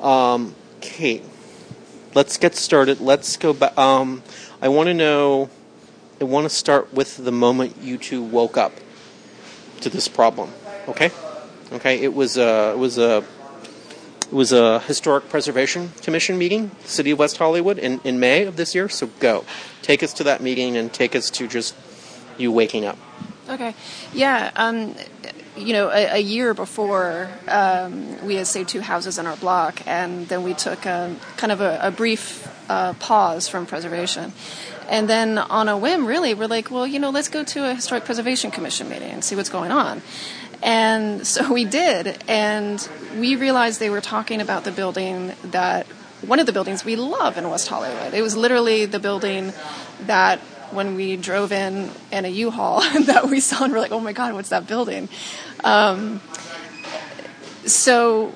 Um, 0.00 0.54
Kate, 0.80 1.22
let's 2.14 2.36
get 2.38 2.54
started. 2.54 3.00
Let's 3.00 3.36
go 3.36 3.52
back. 3.52 3.76
Um, 3.78 4.22
I 4.60 4.68
want 4.68 4.88
to 4.88 4.94
know. 4.94 5.50
I 6.20 6.24
want 6.24 6.44
to 6.44 6.54
start 6.54 6.92
with 6.92 7.16
the 7.16 7.32
moment 7.32 7.78
you 7.80 7.98
two 7.98 8.22
woke 8.22 8.56
up 8.56 8.72
to 9.80 9.90
this 9.90 10.08
problem. 10.08 10.50
Okay, 10.88 11.10
okay. 11.72 12.00
It 12.00 12.14
was 12.14 12.36
a 12.36 12.72
it 12.72 12.78
was 12.78 12.98
a 12.98 13.24
it 14.22 14.32
was 14.32 14.52
a 14.52 14.80
historic 14.80 15.28
preservation 15.28 15.92
commission 16.02 16.38
meeting, 16.38 16.70
City 16.84 17.10
of 17.10 17.18
West 17.18 17.36
Hollywood, 17.38 17.78
in 17.78 18.00
in 18.04 18.20
May 18.20 18.44
of 18.44 18.56
this 18.56 18.74
year. 18.74 18.88
So 18.88 19.08
go, 19.18 19.44
take 19.82 20.02
us 20.02 20.12
to 20.14 20.24
that 20.24 20.40
meeting 20.40 20.76
and 20.76 20.92
take 20.92 21.16
us 21.16 21.30
to 21.30 21.48
just 21.48 21.74
you 22.38 22.52
waking 22.52 22.84
up. 22.84 22.98
Okay, 23.48 23.74
yeah. 24.14 24.50
Um, 24.54 24.94
you 25.56 25.72
know, 25.72 25.90
a, 25.90 26.16
a 26.16 26.18
year 26.18 26.54
before 26.54 27.28
um, 27.48 28.24
we 28.24 28.36
had 28.36 28.46
saved 28.46 28.70
two 28.70 28.80
houses 28.80 29.18
in 29.18 29.26
our 29.26 29.36
block, 29.36 29.86
and 29.86 30.26
then 30.28 30.42
we 30.42 30.54
took 30.54 30.86
a, 30.86 31.14
kind 31.36 31.52
of 31.52 31.60
a, 31.60 31.78
a 31.82 31.90
brief 31.90 32.48
uh, 32.70 32.94
pause 32.94 33.48
from 33.48 33.66
preservation. 33.66 34.32
And 34.88 35.08
then 35.08 35.38
on 35.38 35.68
a 35.68 35.76
whim, 35.76 36.06
really, 36.06 36.34
we're 36.34 36.46
like, 36.46 36.70
well, 36.70 36.86
you 36.86 36.98
know, 36.98 37.10
let's 37.10 37.28
go 37.28 37.44
to 37.44 37.70
a 37.70 37.74
historic 37.74 38.04
preservation 38.04 38.50
commission 38.50 38.88
meeting 38.88 39.10
and 39.10 39.24
see 39.24 39.36
what's 39.36 39.50
going 39.50 39.70
on. 39.70 40.02
And 40.62 41.26
so 41.26 41.52
we 41.58 41.64
did, 41.64 42.22
and 42.28 42.86
we 43.18 43.36
realized 43.36 43.80
they 43.80 43.90
were 43.90 44.00
talking 44.00 44.40
about 44.40 44.64
the 44.64 44.72
building 44.72 45.32
that 45.44 45.86
one 46.22 46.38
of 46.38 46.46
the 46.46 46.52
buildings 46.52 46.84
we 46.84 46.96
love 46.96 47.36
in 47.36 47.50
West 47.50 47.68
Hollywood. 47.68 48.14
It 48.14 48.22
was 48.22 48.36
literally 48.36 48.86
the 48.86 49.00
building 49.00 49.52
that 50.06 50.40
when 50.72 50.94
we 50.94 51.16
drove 51.16 51.52
in 51.52 51.90
in 52.10 52.24
a 52.24 52.28
U-Haul 52.28 52.80
that 53.04 53.28
we 53.28 53.40
saw 53.40 53.64
and 53.64 53.72
we're 53.72 53.80
like, 53.80 53.92
oh 53.92 54.00
my 54.00 54.12
god, 54.12 54.34
what's 54.34 54.50
that 54.50 54.66
building? 54.66 55.08
Um, 55.64 56.20
so, 57.64 58.34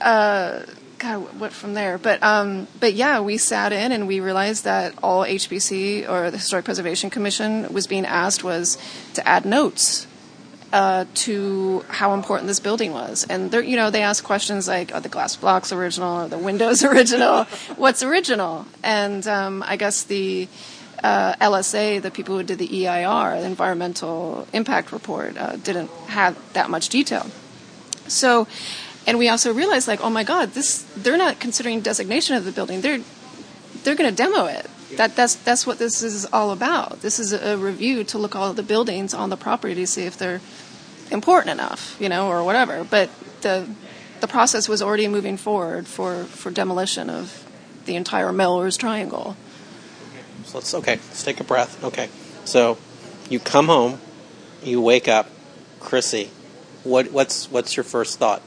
uh, 0.00 0.62
God, 0.98 1.40
what 1.40 1.52
from 1.52 1.74
there? 1.74 1.98
But 1.98 2.22
um, 2.22 2.68
but 2.80 2.94
yeah, 2.94 3.20
we 3.20 3.36
sat 3.36 3.72
in 3.72 3.92
and 3.92 4.06
we 4.06 4.20
realized 4.20 4.64
that 4.64 4.94
all 5.02 5.24
HPC 5.24 6.08
or 6.08 6.30
the 6.30 6.38
Historic 6.38 6.64
Preservation 6.64 7.10
Commission 7.10 7.72
was 7.72 7.86
being 7.86 8.06
asked 8.06 8.42
was 8.42 8.78
to 9.14 9.26
add 9.26 9.44
notes 9.44 10.06
uh, 10.72 11.04
to 11.14 11.84
how 11.88 12.14
important 12.14 12.48
this 12.48 12.60
building 12.60 12.92
was. 12.92 13.24
And 13.28 13.50
they 13.50 13.66
you 13.66 13.76
know, 13.76 13.90
they 13.90 14.02
asked 14.02 14.24
questions 14.24 14.68
like, 14.68 14.94
are 14.94 15.00
the 15.00 15.08
glass 15.08 15.36
blocks 15.36 15.72
original? 15.72 16.08
Are 16.08 16.28
the 16.28 16.38
windows 16.38 16.84
original? 16.90 17.44
What's 17.76 18.02
original? 18.02 18.66
And 18.82 19.26
um, 19.26 19.62
I 19.66 19.76
guess 19.76 20.04
the 20.04 20.48
uh, 21.06 21.36
LSA, 21.36 22.02
the 22.02 22.10
people 22.10 22.36
who 22.36 22.42
did 22.42 22.58
the 22.58 22.86
EIR, 22.86 23.40
the 23.40 23.46
Environmental 23.46 24.46
Impact 24.52 24.90
Report, 24.92 25.36
uh, 25.36 25.56
didn't 25.56 25.90
have 26.08 26.36
that 26.54 26.68
much 26.68 26.88
detail. 26.88 27.26
So, 28.08 28.48
and 29.06 29.18
we 29.18 29.28
also 29.28 29.52
realized, 29.52 29.86
like, 29.86 30.00
oh 30.00 30.10
my 30.10 30.24
God, 30.24 30.52
this 30.52 30.82
they're 30.96 31.16
not 31.16 31.38
considering 31.38 31.80
designation 31.80 32.34
of 32.34 32.44
the 32.44 32.52
building. 32.52 32.80
They're 32.80 33.02
they're 33.84 33.94
going 33.94 34.10
to 34.10 34.16
demo 34.16 34.46
it. 34.46 34.66
That 34.96 35.14
that's 35.14 35.36
that's 35.36 35.66
what 35.66 35.78
this 35.78 36.02
is 36.02 36.26
all 36.32 36.50
about. 36.50 37.02
This 37.02 37.18
is 37.18 37.32
a, 37.32 37.52
a 37.52 37.56
review 37.56 38.02
to 38.04 38.18
look 38.18 38.34
all 38.34 38.52
the 38.52 38.62
buildings 38.62 39.14
on 39.14 39.30
the 39.30 39.36
property 39.36 39.74
to 39.74 39.86
see 39.86 40.02
if 40.02 40.16
they're 40.18 40.40
important 41.10 41.52
enough, 41.52 41.96
you 42.00 42.08
know, 42.08 42.28
or 42.28 42.42
whatever. 42.42 42.84
But 42.84 43.10
the 43.42 43.68
the 44.20 44.28
process 44.28 44.68
was 44.68 44.82
already 44.82 45.08
moving 45.08 45.36
forward 45.36 45.86
for, 45.86 46.24
for 46.24 46.50
demolition 46.50 47.10
of 47.10 47.44
the 47.84 47.96
entire 47.96 48.32
Melrose 48.32 48.76
Triangle. 48.76 49.36
Let's 50.56 50.72
okay. 50.72 50.92
Let's 50.92 51.22
take 51.22 51.38
a 51.38 51.44
breath. 51.44 51.84
Okay. 51.84 52.08
So 52.46 52.78
you 53.28 53.38
come 53.38 53.66
home, 53.66 54.00
you 54.62 54.80
wake 54.80 55.06
up, 55.06 55.28
Krisy. 55.80 56.28
What 56.82 57.12
what's 57.12 57.50
what's 57.50 57.76
your 57.76 57.84
first 57.84 58.18
thought? 58.18 58.40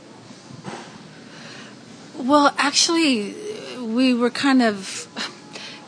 Well, 2.17 2.51
actually, 2.57 3.35
we 3.79 4.15
were 4.15 4.31
kind 4.31 4.63
of 4.63 5.07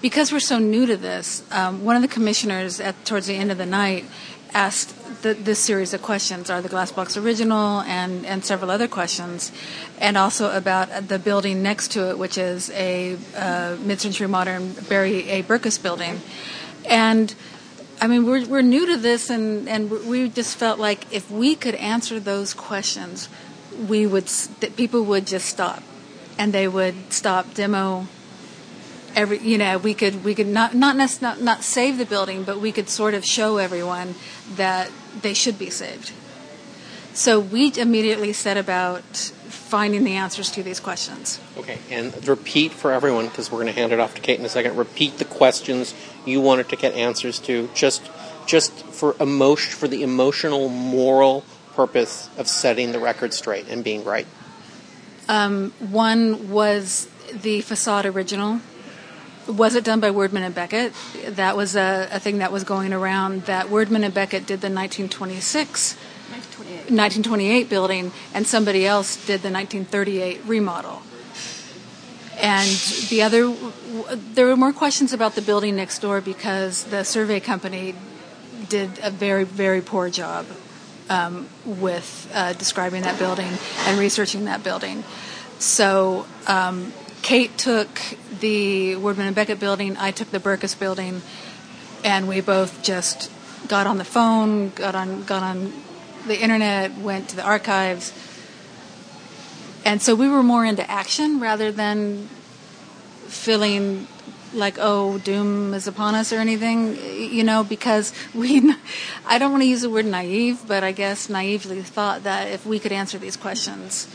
because 0.03 0.31
we're 0.31 0.39
so 0.39 0.59
new 0.59 0.85
to 0.85 0.95
this. 0.95 1.41
Um, 1.49 1.83
one 1.83 1.95
of 1.95 2.03
the 2.03 2.07
commissioners 2.07 2.79
at 2.79 3.03
towards 3.03 3.25
the 3.25 3.33
end 3.33 3.51
of 3.51 3.57
the 3.57 3.65
night 3.65 4.05
asked 4.53 4.93
the, 5.21 5.33
this 5.33 5.59
series 5.59 5.93
of 5.93 6.01
questions: 6.01 6.49
Are 6.49 6.61
the 6.61 6.69
glass 6.69 6.91
blocks 6.91 7.17
original? 7.17 7.81
And 7.81 8.25
and 8.25 8.43
several 8.43 8.71
other 8.71 8.87
questions, 8.87 9.51
and 9.99 10.17
also 10.17 10.55
about 10.55 11.07
the 11.07 11.19
building 11.19 11.63
next 11.63 11.91
to 11.91 12.09
it, 12.09 12.17
which 12.17 12.37
is 12.37 12.69
a 12.71 13.17
uh, 13.35 13.77
mid-century 13.81 14.27
modern 14.27 14.73
Barry 14.89 15.29
A. 15.29 15.43
Berkus 15.43 15.81
building, 15.81 16.21
and. 16.89 17.33
I 18.03 18.07
mean, 18.07 18.25
we're 18.25 18.47
we're 18.47 18.63
new 18.63 18.87
to 18.87 18.97
this, 18.97 19.29
and, 19.29 19.69
and 19.69 19.91
we 19.91 20.27
just 20.27 20.57
felt 20.57 20.79
like 20.79 21.05
if 21.13 21.29
we 21.29 21.53
could 21.55 21.75
answer 21.75 22.19
those 22.19 22.55
questions, 22.55 23.29
we 23.87 24.07
would 24.07 24.25
that 24.59 24.75
people 24.75 25.03
would 25.03 25.27
just 25.27 25.45
stop, 25.45 25.83
and 26.35 26.51
they 26.51 26.67
would 26.67 27.13
stop 27.13 27.53
demo 27.53 28.07
every 29.15 29.39
you 29.39 29.57
know 29.57 29.77
we 29.77 29.93
could 29.93 30.23
we 30.23 30.33
could 30.35 30.47
not 30.47 30.73
not 30.73 30.95
not 31.21 31.41
not 31.41 31.63
save 31.63 31.97
the 31.97 32.05
building 32.05 32.43
but 32.43 32.59
we 32.59 32.71
could 32.71 32.89
sort 32.89 33.13
of 33.13 33.25
show 33.25 33.57
everyone 33.57 34.15
that 34.55 34.89
they 35.21 35.33
should 35.33 35.57
be 35.57 35.69
saved. 35.69 36.11
So 37.13 37.39
we 37.39 37.73
immediately 37.77 38.33
set 38.33 38.57
about 38.57 39.03
finding 39.71 40.03
the 40.03 40.13
answers 40.13 40.51
to 40.51 40.63
these 40.63 40.79
questions. 40.79 41.39
Okay 41.57 41.79
and 41.89 42.27
repeat 42.27 42.71
for 42.71 42.91
everyone 42.91 43.27
because 43.27 43.51
we're 43.51 43.61
going 43.61 43.73
to 43.73 43.79
hand 43.79 43.91
it 43.91 43.99
off 43.99 44.15
to 44.15 44.21
kate 44.21 44.39
in 44.39 44.45
a 44.45 44.49
second. 44.49 44.75
Repeat 44.75 45.17
the 45.17 45.25
questions 45.25 45.93
you 46.25 46.41
wanted 46.41 46.69
to 46.69 46.75
get 46.75 46.93
answers 46.93 47.39
to 47.39 47.69
just 47.73 48.09
just 48.45 48.71
for 48.87 49.15
emotion 49.19 49.71
for 49.71 49.87
the 49.87 50.03
emotional 50.03 50.67
moral 50.67 51.43
purpose 51.73 52.29
of 52.37 52.47
setting 52.47 52.91
the 52.91 52.99
record 52.99 53.33
straight 53.33 53.67
and 53.69 53.83
being 53.83 54.03
right. 54.03 54.27
Um, 55.29 55.71
one 55.79 56.49
was 56.49 57.07
the 57.31 57.61
facade 57.61 58.05
original 58.05 58.59
was 59.47 59.75
it 59.75 59.83
done 59.83 59.99
by 59.99 60.09
Wurdeman 60.09 60.41
and 60.41 60.55
Becket? 60.55 60.93
That 61.27 61.57
was 61.57 61.75
a, 61.75 62.07
a, 62.11 62.19
thing 62.19 62.39
that 62.39 62.51
was 62.51 62.63
going 62.63 62.93
around 62.93 63.43
that 63.43 63.67
Wurdeman 63.67 64.03
and 64.03 64.13
Becket 64.13 64.45
did 64.45 64.61
the 64.61 64.69
1926, 64.69 65.95
1928. 65.95 66.75
1928 66.91 67.69
building, 67.69 68.11
and 68.33 68.45
somebody 68.45 68.85
else 68.85 69.15
did 69.15 69.41
the 69.41 69.51
1938 69.51 70.41
remodel. 70.45 71.01
And 72.39 72.69
the 73.09 73.21
other, 73.21 73.53
there 74.33 74.47
were 74.47 74.57
more 74.57 74.73
questions 74.73 75.13
about 75.13 75.35
the 75.35 75.41
building 75.41 75.75
next 75.75 75.99
door 75.99 76.21
because 76.21 76.85
the 76.85 77.03
survey 77.03 77.39
company 77.39 77.93
did 78.67 78.89
a 79.03 79.11
very, 79.11 79.43
very 79.43 79.81
poor 79.81 80.09
job 80.09 80.47
um, 81.09 81.47
with 81.65 82.31
uh, 82.33 82.53
describing 82.53 83.03
that 83.03 83.19
building 83.19 83.51
and 83.85 83.99
researching 83.99 84.45
that 84.45 84.63
building. 84.63 85.03
So 85.59 86.25
um, 86.47 86.93
Kate 87.21 87.55
took 87.57 87.89
the 88.39 88.95
Wurdeman 88.95 89.27
and 89.27 89.35
Becket 89.35 89.59
building, 89.59 89.95
I 89.97 90.11
took 90.11 90.31
the 90.31 90.39
Berkus 90.39 90.77
building, 90.77 91.21
and 92.03 92.27
we 92.27 92.41
both 92.41 92.83
just 92.83 93.31
got 93.67 93.87
on 93.87 93.97
the 93.97 94.03
phone, 94.03 94.69
got 94.69 94.95
on 94.95 95.23
got 95.23 95.43
on 95.43 95.71
the 96.27 96.39
internet, 96.39 96.97
went 96.97 97.29
to 97.29 97.35
the 97.35 97.43
archives. 97.43 98.11
And 99.85 100.01
so 100.01 100.15
we 100.15 100.27
were 100.27 100.43
more 100.43 100.65
into 100.65 100.89
action 100.89 101.39
rather 101.39 101.71
than 101.71 102.27
feeling 103.27 104.07
like 104.53 104.75
oh 104.79 105.17
doom 105.19 105.73
is 105.73 105.87
upon 105.87 106.13
us 106.13 106.33
or 106.33 106.37
anything 106.37 106.97
you 106.97 107.43
know 107.43 107.63
because 107.63 108.11
we 108.33 108.75
i 109.25 109.37
don't 109.37 109.51
want 109.51 109.63
to 109.63 109.67
use 109.67 109.81
the 109.81 109.89
word 109.89 110.05
naive 110.05 110.61
but 110.67 110.83
i 110.83 110.91
guess 110.91 111.29
naively 111.29 111.81
thought 111.81 112.23
that 112.23 112.49
if 112.49 112.65
we 112.65 112.77
could 112.77 112.91
answer 112.91 113.17
these 113.17 113.37
questions 113.37 114.13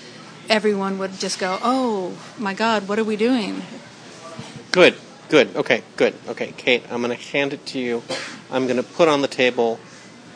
everyone 0.49 0.99
would 0.99 1.13
just 1.19 1.39
go 1.39 1.59
oh 1.63 2.17
my 2.39 2.55
god 2.55 2.89
what 2.89 2.99
are 2.99 3.05
we 3.05 3.17
doing 3.17 3.63
Good, 4.77 4.95
good. 5.31 5.57
Okay, 5.57 5.83
good. 5.97 6.13
Okay, 6.29 6.53
Kate, 6.55 6.83
I'm 6.91 7.01
going 7.01 7.17
to 7.17 7.25
hand 7.33 7.55
it 7.55 7.65
to 7.69 7.79
you. 7.79 8.03
I'm 8.51 8.67
going 8.67 8.77
to 8.77 8.83
put 8.83 9.09
on 9.09 9.23
the 9.23 9.27
table. 9.27 9.81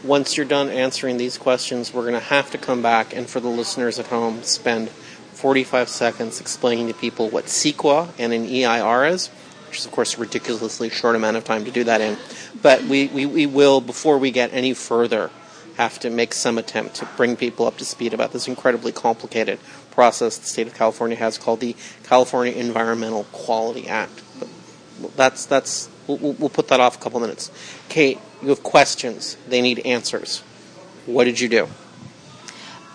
Once 0.03 0.39
you're 0.39 0.47
done 0.47 0.71
answering 0.71 1.19
these 1.19 1.37
questions, 1.37 1.93
we're 1.93 2.09
going 2.09 2.15
to 2.15 2.21
have 2.21 2.51
to 2.53 2.57
come 2.57 2.81
back 2.81 3.15
and, 3.15 3.29
for 3.29 3.39
the 3.39 3.51
listeners 3.51 3.99
at 3.99 4.07
home, 4.07 4.43
spend 4.43 4.89
45 4.89 5.91
seconds 5.91 6.41
explaining 6.41 6.89
to 6.89 6.95
people 6.95 7.29
what 7.29 7.45
CEQA 7.45 8.15
and 8.19 8.33
an 8.33 8.47
EIR 8.47 9.09
is, 9.11 9.29
which 9.69 9.81
is, 9.81 9.85
of 9.85 9.93
course, 9.93 10.17
a 10.17 10.21
ridiculously 10.23 10.89
short 10.89 11.17
amount 11.17 11.37
of 11.37 11.45
time 11.45 11.67
to 11.67 11.71
do 11.71 11.85
that 11.85 12.01
in. 12.01 12.17
But 12.63 12.85
we, 12.85 13.09
we, 13.09 13.27
we 13.27 13.45
will, 13.45 13.83
before 13.83 14.17
we 14.17 14.31
get 14.31 14.55
any 14.55 14.73
further, 14.73 15.31
have 15.77 15.99
to 16.01 16.09
make 16.09 16.33
some 16.33 16.57
attempt 16.57 16.95
to 16.95 17.09
bring 17.19 17.37
people 17.37 17.67
up 17.67 17.77
to 17.77 17.85
speed 17.85 18.15
about 18.15 18.33
this 18.33 18.49
incredibly 18.49 18.93
complicated 18.93 19.59
process 19.91 20.39
the 20.39 20.47
state 20.47 20.67
of 20.67 20.75
California 20.75 21.17
has 21.17 21.39
called 21.39 21.61
the 21.61 21.75
California 22.05 22.53
Environmental 22.53 23.25
Quality 23.33 23.89
Act. 23.89 24.23
But 24.39 25.17
that's 25.17 25.47
that's 25.47 25.89
we'll, 26.07 26.33
we'll 26.35 26.49
put 26.49 26.69
that 26.69 26.81
off 26.81 26.97
a 26.97 27.01
couple 27.01 27.21
minutes. 27.21 27.51
Kate, 27.89 28.19
you 28.43 28.49
have 28.49 28.63
questions. 28.63 29.37
They 29.49 29.61
need 29.61 29.81
answers. 29.81 30.41
What 31.07 31.25
did 31.25 31.41
you 31.41 31.49
do? 31.49 31.69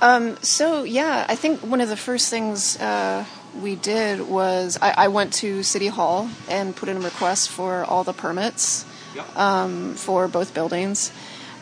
Um, 0.01 0.37
so 0.41 0.83
yeah, 0.83 1.25
I 1.27 1.35
think 1.35 1.61
one 1.61 1.81
of 1.81 1.89
the 1.89 1.97
first 1.97 2.29
things 2.29 2.77
uh, 2.79 3.25
we 3.61 3.75
did 3.75 4.21
was 4.21 4.77
I, 4.81 4.91
I 4.91 5.07
went 5.07 5.33
to 5.35 5.63
City 5.63 5.87
Hall 5.87 6.29
and 6.49 6.75
put 6.75 6.89
in 6.89 6.97
a 6.97 6.99
request 6.99 7.49
for 7.49 7.83
all 7.85 8.03
the 8.03 8.13
permits 8.13 8.85
um, 9.35 9.95
for 9.95 10.27
both 10.27 10.53
buildings. 10.53 11.11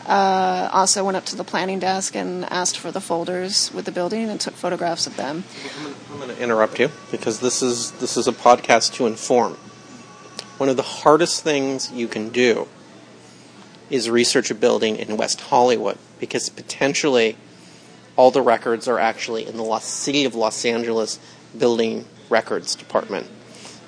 Uh, 0.06 0.68
also 0.70 1.02
went 1.02 1.16
up 1.16 1.24
to 1.24 1.36
the 1.36 1.44
planning 1.44 1.78
desk 1.78 2.14
and 2.14 2.44
asked 2.46 2.78
for 2.78 2.90
the 2.90 3.00
folders 3.00 3.72
with 3.72 3.86
the 3.86 3.92
building 3.92 4.28
and 4.28 4.38
took 4.38 4.54
photographs 4.54 5.06
of 5.06 5.16
them. 5.16 5.44
I'm 6.12 6.18
going 6.18 6.28
to 6.28 6.42
interrupt 6.42 6.78
you 6.78 6.90
because 7.10 7.40
this 7.40 7.62
is 7.62 7.92
this 7.92 8.18
is 8.18 8.28
a 8.28 8.32
podcast 8.32 8.92
to 8.94 9.06
inform. 9.06 9.54
One 10.58 10.68
of 10.68 10.76
the 10.76 10.82
hardest 10.82 11.42
things 11.42 11.90
you 11.90 12.06
can 12.06 12.28
do 12.28 12.68
is 13.88 14.10
research 14.10 14.50
a 14.50 14.54
building 14.54 14.96
in 14.96 15.16
West 15.16 15.40
Hollywood 15.40 15.98
because 16.20 16.48
potentially 16.48 17.36
all 18.16 18.30
the 18.30 18.42
records 18.42 18.86
are 18.86 18.98
actually 18.98 19.46
in 19.46 19.56
the 19.56 19.62
Los, 19.62 19.84
city 19.84 20.24
of 20.24 20.34
Los 20.34 20.64
Angeles 20.64 21.18
building 21.56 22.04
records 22.28 22.74
department. 22.74 23.26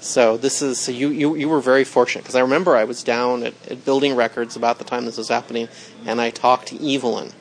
So 0.06 0.36
this 0.36 0.62
is 0.62 0.78
so 0.78 0.92
you 0.92 1.08
you, 1.08 1.34
you 1.34 1.48
were 1.48 1.60
very 1.60 1.82
fortunate 1.82 2.22
because 2.22 2.36
I 2.36 2.40
remember 2.40 2.76
I 2.76 2.84
was 2.84 3.02
down 3.02 3.42
at, 3.42 3.54
at 3.68 3.84
building 3.84 4.14
records 4.14 4.54
about 4.54 4.78
the 4.78 4.84
time 4.84 5.04
this 5.04 5.18
was 5.18 5.28
happening, 5.28 5.68
and 6.06 6.20
I 6.20 6.30
talked 6.30 6.68
to 6.68 6.94
Evelyn, 6.94 7.32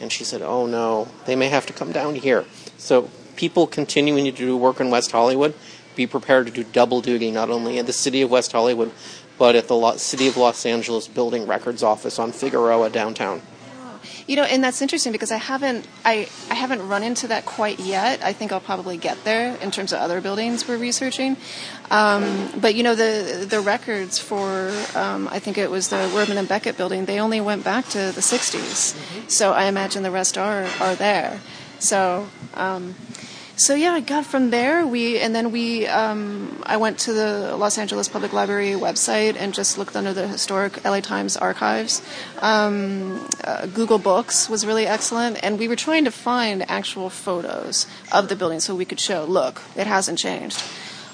and 0.00 0.12
she 0.12 0.22
said, 0.22 0.42
"Oh 0.42 0.66
no, 0.66 1.08
they 1.24 1.34
may 1.34 1.48
have 1.48 1.64
to 1.66 1.72
come 1.72 1.92
down 1.92 2.16
here." 2.16 2.44
So 2.76 3.08
people 3.36 3.66
continuing 3.66 4.26
to 4.26 4.32
do 4.32 4.54
work 4.54 4.80
in 4.80 4.90
West 4.90 5.12
Hollywood, 5.12 5.54
be 5.96 6.06
prepared 6.06 6.46
to 6.46 6.52
do 6.52 6.62
double 6.62 7.00
duty 7.00 7.30
not 7.30 7.48
only 7.48 7.78
in 7.78 7.86
the 7.86 7.92
city 7.92 8.20
of 8.20 8.30
West 8.30 8.52
Hollywood, 8.52 8.92
but 9.38 9.56
at 9.56 9.66
the 9.66 9.74
Lo- 9.74 9.96
city 9.96 10.28
of 10.28 10.36
Los 10.36 10.66
Angeles 10.66 11.08
building 11.08 11.46
records 11.46 11.82
office 11.82 12.18
on 12.18 12.32
Figueroa 12.32 12.90
downtown. 12.90 13.40
You 14.30 14.36
know, 14.36 14.44
and 14.44 14.62
that's 14.62 14.80
interesting 14.80 15.10
because 15.10 15.32
I 15.32 15.38
haven't 15.38 15.88
I, 16.04 16.28
I 16.48 16.54
haven't 16.54 16.86
run 16.86 17.02
into 17.02 17.26
that 17.26 17.46
quite 17.46 17.80
yet. 17.80 18.22
I 18.22 18.32
think 18.32 18.52
I'll 18.52 18.60
probably 18.60 18.96
get 18.96 19.24
there 19.24 19.56
in 19.56 19.72
terms 19.72 19.92
of 19.92 19.98
other 19.98 20.20
buildings 20.20 20.68
we're 20.68 20.78
researching. 20.78 21.36
Um, 21.90 22.48
but 22.56 22.76
you 22.76 22.84
know, 22.84 22.94
the 22.94 23.44
the 23.50 23.60
records 23.60 24.20
for 24.20 24.70
um, 24.94 25.26
I 25.32 25.40
think 25.40 25.58
it 25.58 25.68
was 25.68 25.88
the 25.88 26.08
Wurdeman 26.14 26.36
and 26.36 26.46
Becket 26.46 26.76
building. 26.76 27.06
They 27.06 27.18
only 27.18 27.40
went 27.40 27.64
back 27.64 27.86
to 27.86 28.12
the 28.12 28.20
60s, 28.20 28.94
so 29.28 29.50
I 29.52 29.64
imagine 29.64 30.04
the 30.04 30.12
rest 30.12 30.38
are 30.38 30.62
are 30.78 30.94
there. 30.94 31.40
So. 31.80 32.28
Um, 32.54 32.94
so 33.60 33.74
yeah, 33.74 33.92
I 33.92 34.00
got 34.00 34.24
from 34.24 34.48
there. 34.48 34.86
We 34.86 35.18
and 35.18 35.34
then 35.34 35.52
we. 35.52 35.86
Um, 35.86 36.62
I 36.64 36.78
went 36.78 36.98
to 37.00 37.12
the 37.12 37.54
Los 37.58 37.76
Angeles 37.76 38.08
Public 38.08 38.32
Library 38.32 38.70
website 38.70 39.36
and 39.36 39.52
just 39.52 39.76
looked 39.76 39.94
under 39.94 40.14
the 40.14 40.26
historic 40.26 40.82
LA 40.82 41.00
Times 41.00 41.36
archives. 41.36 42.00
Um, 42.38 43.28
uh, 43.44 43.66
Google 43.66 43.98
Books 43.98 44.48
was 44.48 44.64
really 44.64 44.86
excellent, 44.86 45.44
and 45.44 45.58
we 45.58 45.68
were 45.68 45.76
trying 45.76 46.06
to 46.06 46.10
find 46.10 46.68
actual 46.70 47.10
photos 47.10 47.86
of 48.10 48.30
the 48.30 48.36
building 48.36 48.60
so 48.60 48.74
we 48.74 48.86
could 48.86 48.98
show. 48.98 49.24
Look, 49.24 49.60
it 49.76 49.86
hasn't 49.86 50.18
changed. 50.18 50.62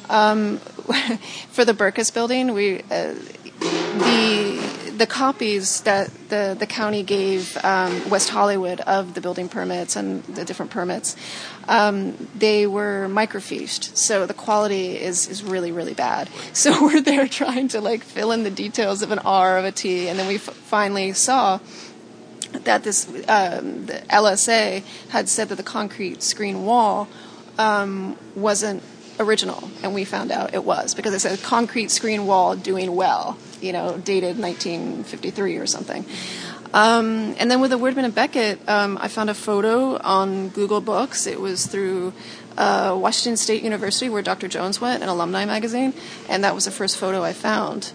Um, 0.09 0.59
for 1.51 1.65
the 1.65 1.75
Berkus 1.75 2.15
building, 2.15 2.55
we 2.55 2.79
uh, 2.93 3.15
the 3.59 4.86
the 4.97 5.07
copies 5.07 5.83
that 5.83 6.11
the, 6.29 6.57
the 6.59 6.67
county 6.67 7.03
gave 7.03 7.57
um, 7.65 8.09
West 8.09 8.31
Hollywood 8.31 8.81
of 8.81 9.15
the 9.15 9.21
building 9.21 9.49
permits 9.49 9.97
and 9.97 10.23
the 10.25 10.45
different 10.45 10.71
permits, 10.71 11.17
um, 11.69 12.29
they 12.35 12.67
were 12.67 13.09
microfiched, 13.09 13.97
so 13.97 14.27
the 14.27 14.35
quality 14.35 14.97
is, 14.99 15.29
is 15.29 15.43
really 15.43 15.73
really 15.73 15.95
bad. 15.95 16.29
So 16.53 16.83
we're 16.83 17.03
there 17.03 17.29
trying 17.29 17.69
to 17.69 17.81
like 17.81 18.03
fill 18.03 18.33
in 18.33 18.43
the 18.43 18.51
details 18.51 19.03
of 19.03 19.11
an 19.13 19.19
R 19.21 19.59
of 19.59 19.65
a 19.65 19.73
T, 19.73 20.09
and 20.09 20.19
then 20.19 20.27
we 20.27 20.37
f- 20.37 20.43
finally 20.43 21.13
saw 21.13 21.61
that 22.65 22.83
this 22.83 23.07
um, 23.29 23.87
the 23.87 24.03
LSA 24.09 24.83
had 25.11 25.29
said 25.29 25.51
that 25.51 25.57
the 25.57 25.63
concrete 25.63 26.23
screen 26.23 26.65
wall 26.65 27.09
um, 27.59 28.17
wasn't 28.35 28.83
original, 29.19 29.69
and 29.83 29.95
we 29.95 30.05
found 30.05 30.31
out 30.31 30.55
it 30.55 30.65
was 30.65 30.95
because 30.95 31.15
it 31.15 31.21
said 31.21 31.43
concrete 31.43 31.91
screen 31.91 32.27
wall 32.27 32.57
doing 32.57 32.95
well, 32.95 33.39
you 33.61 33.73
know, 33.73 33.99
dated 33.99 34.39
1953 34.39 35.57
or 35.57 35.67
something. 35.67 36.05
Um, 36.75 37.35
and 37.39 37.51
then 37.51 37.61
with 37.61 37.71
the 37.71 37.79
Wurdeman 37.79 38.05
and 38.05 38.15
Becket, 38.15 38.59
um, 38.69 38.99
I 39.01 39.09
found 39.09 39.31
a 39.31 39.35
photo 39.35 39.97
on 39.99 40.49
Google 40.49 40.81
Books. 40.81 41.27
It 41.27 41.41
was 41.41 41.67
through 41.67 42.13
uh, 42.59 42.97
Washington 43.01 43.37
State 43.37 43.63
University, 43.63 44.09
where 44.09 44.23
Dr. 44.23 44.49
Jones 44.49 44.81
went, 44.81 45.03
an 45.03 45.09
alumni 45.09 45.45
magazine, 45.45 45.95
and 46.29 46.45
that 46.45 46.55
was 46.55 46.65
the 46.65 46.71
first 46.71 46.97
photo 46.97 47.23
I 47.23 47.33
found. 47.33 47.93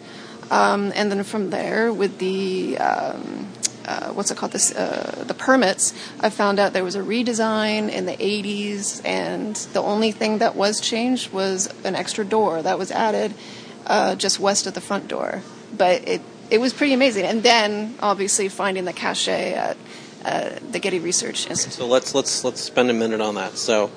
Um, 0.50 0.92
and 0.96 1.12
then 1.12 1.24
from 1.24 1.50
there, 1.50 1.94
with 1.94 2.18
the 2.18 2.78
um, 2.78 3.48
uh, 3.92 4.14
what's 4.14 4.32
it 4.32 4.38
called 4.38 4.52
this 4.52 4.74
uh, 4.76 5.24
the 5.28 5.34
permits 5.34 5.94
i 6.20 6.30
found 6.30 6.60
out 6.60 6.74
there 6.74 6.84
was 6.84 6.96
a 6.96 7.02
redesign 7.02 7.90
in 7.90 8.06
the 8.06 8.18
80s 8.18 9.02
and 9.06 9.56
the 9.74 9.82
only 9.82 10.12
thing 10.12 10.38
that 10.40 10.56
was 10.56 10.80
changed 10.80 11.32
was 11.34 11.68
an 11.84 11.96
extra 11.96 12.24
door 12.26 12.62
that 12.62 12.78
was 12.78 12.92
added 12.92 13.34
uh, 13.88 14.16
just 14.16 14.40
west 14.40 14.68
of 14.68 14.74
the 14.74 14.82
front 14.82 15.08
door 15.08 15.42
but 15.78 16.08
it 16.08 16.22
it 16.50 16.60
was 16.60 16.74
pretty 16.74 16.94
amazing 16.94 17.26
and 17.26 17.44
then 17.44 17.96
obviously 18.02 18.48
finding 18.50 18.86
the 18.86 18.94
cache 18.94 19.28
at 19.28 19.78
uh, 20.24 20.52
the 20.72 20.80
getty 20.80 21.00
research 21.00 21.50
institute 21.50 21.74
So 21.74 21.88
let's 21.88 22.14
let's 22.14 22.44
let's 22.44 22.62
spend 22.62 22.90
a 22.90 22.94
minute 22.94 23.22
on 23.22 23.36
that. 23.36 23.58
So 23.58 23.90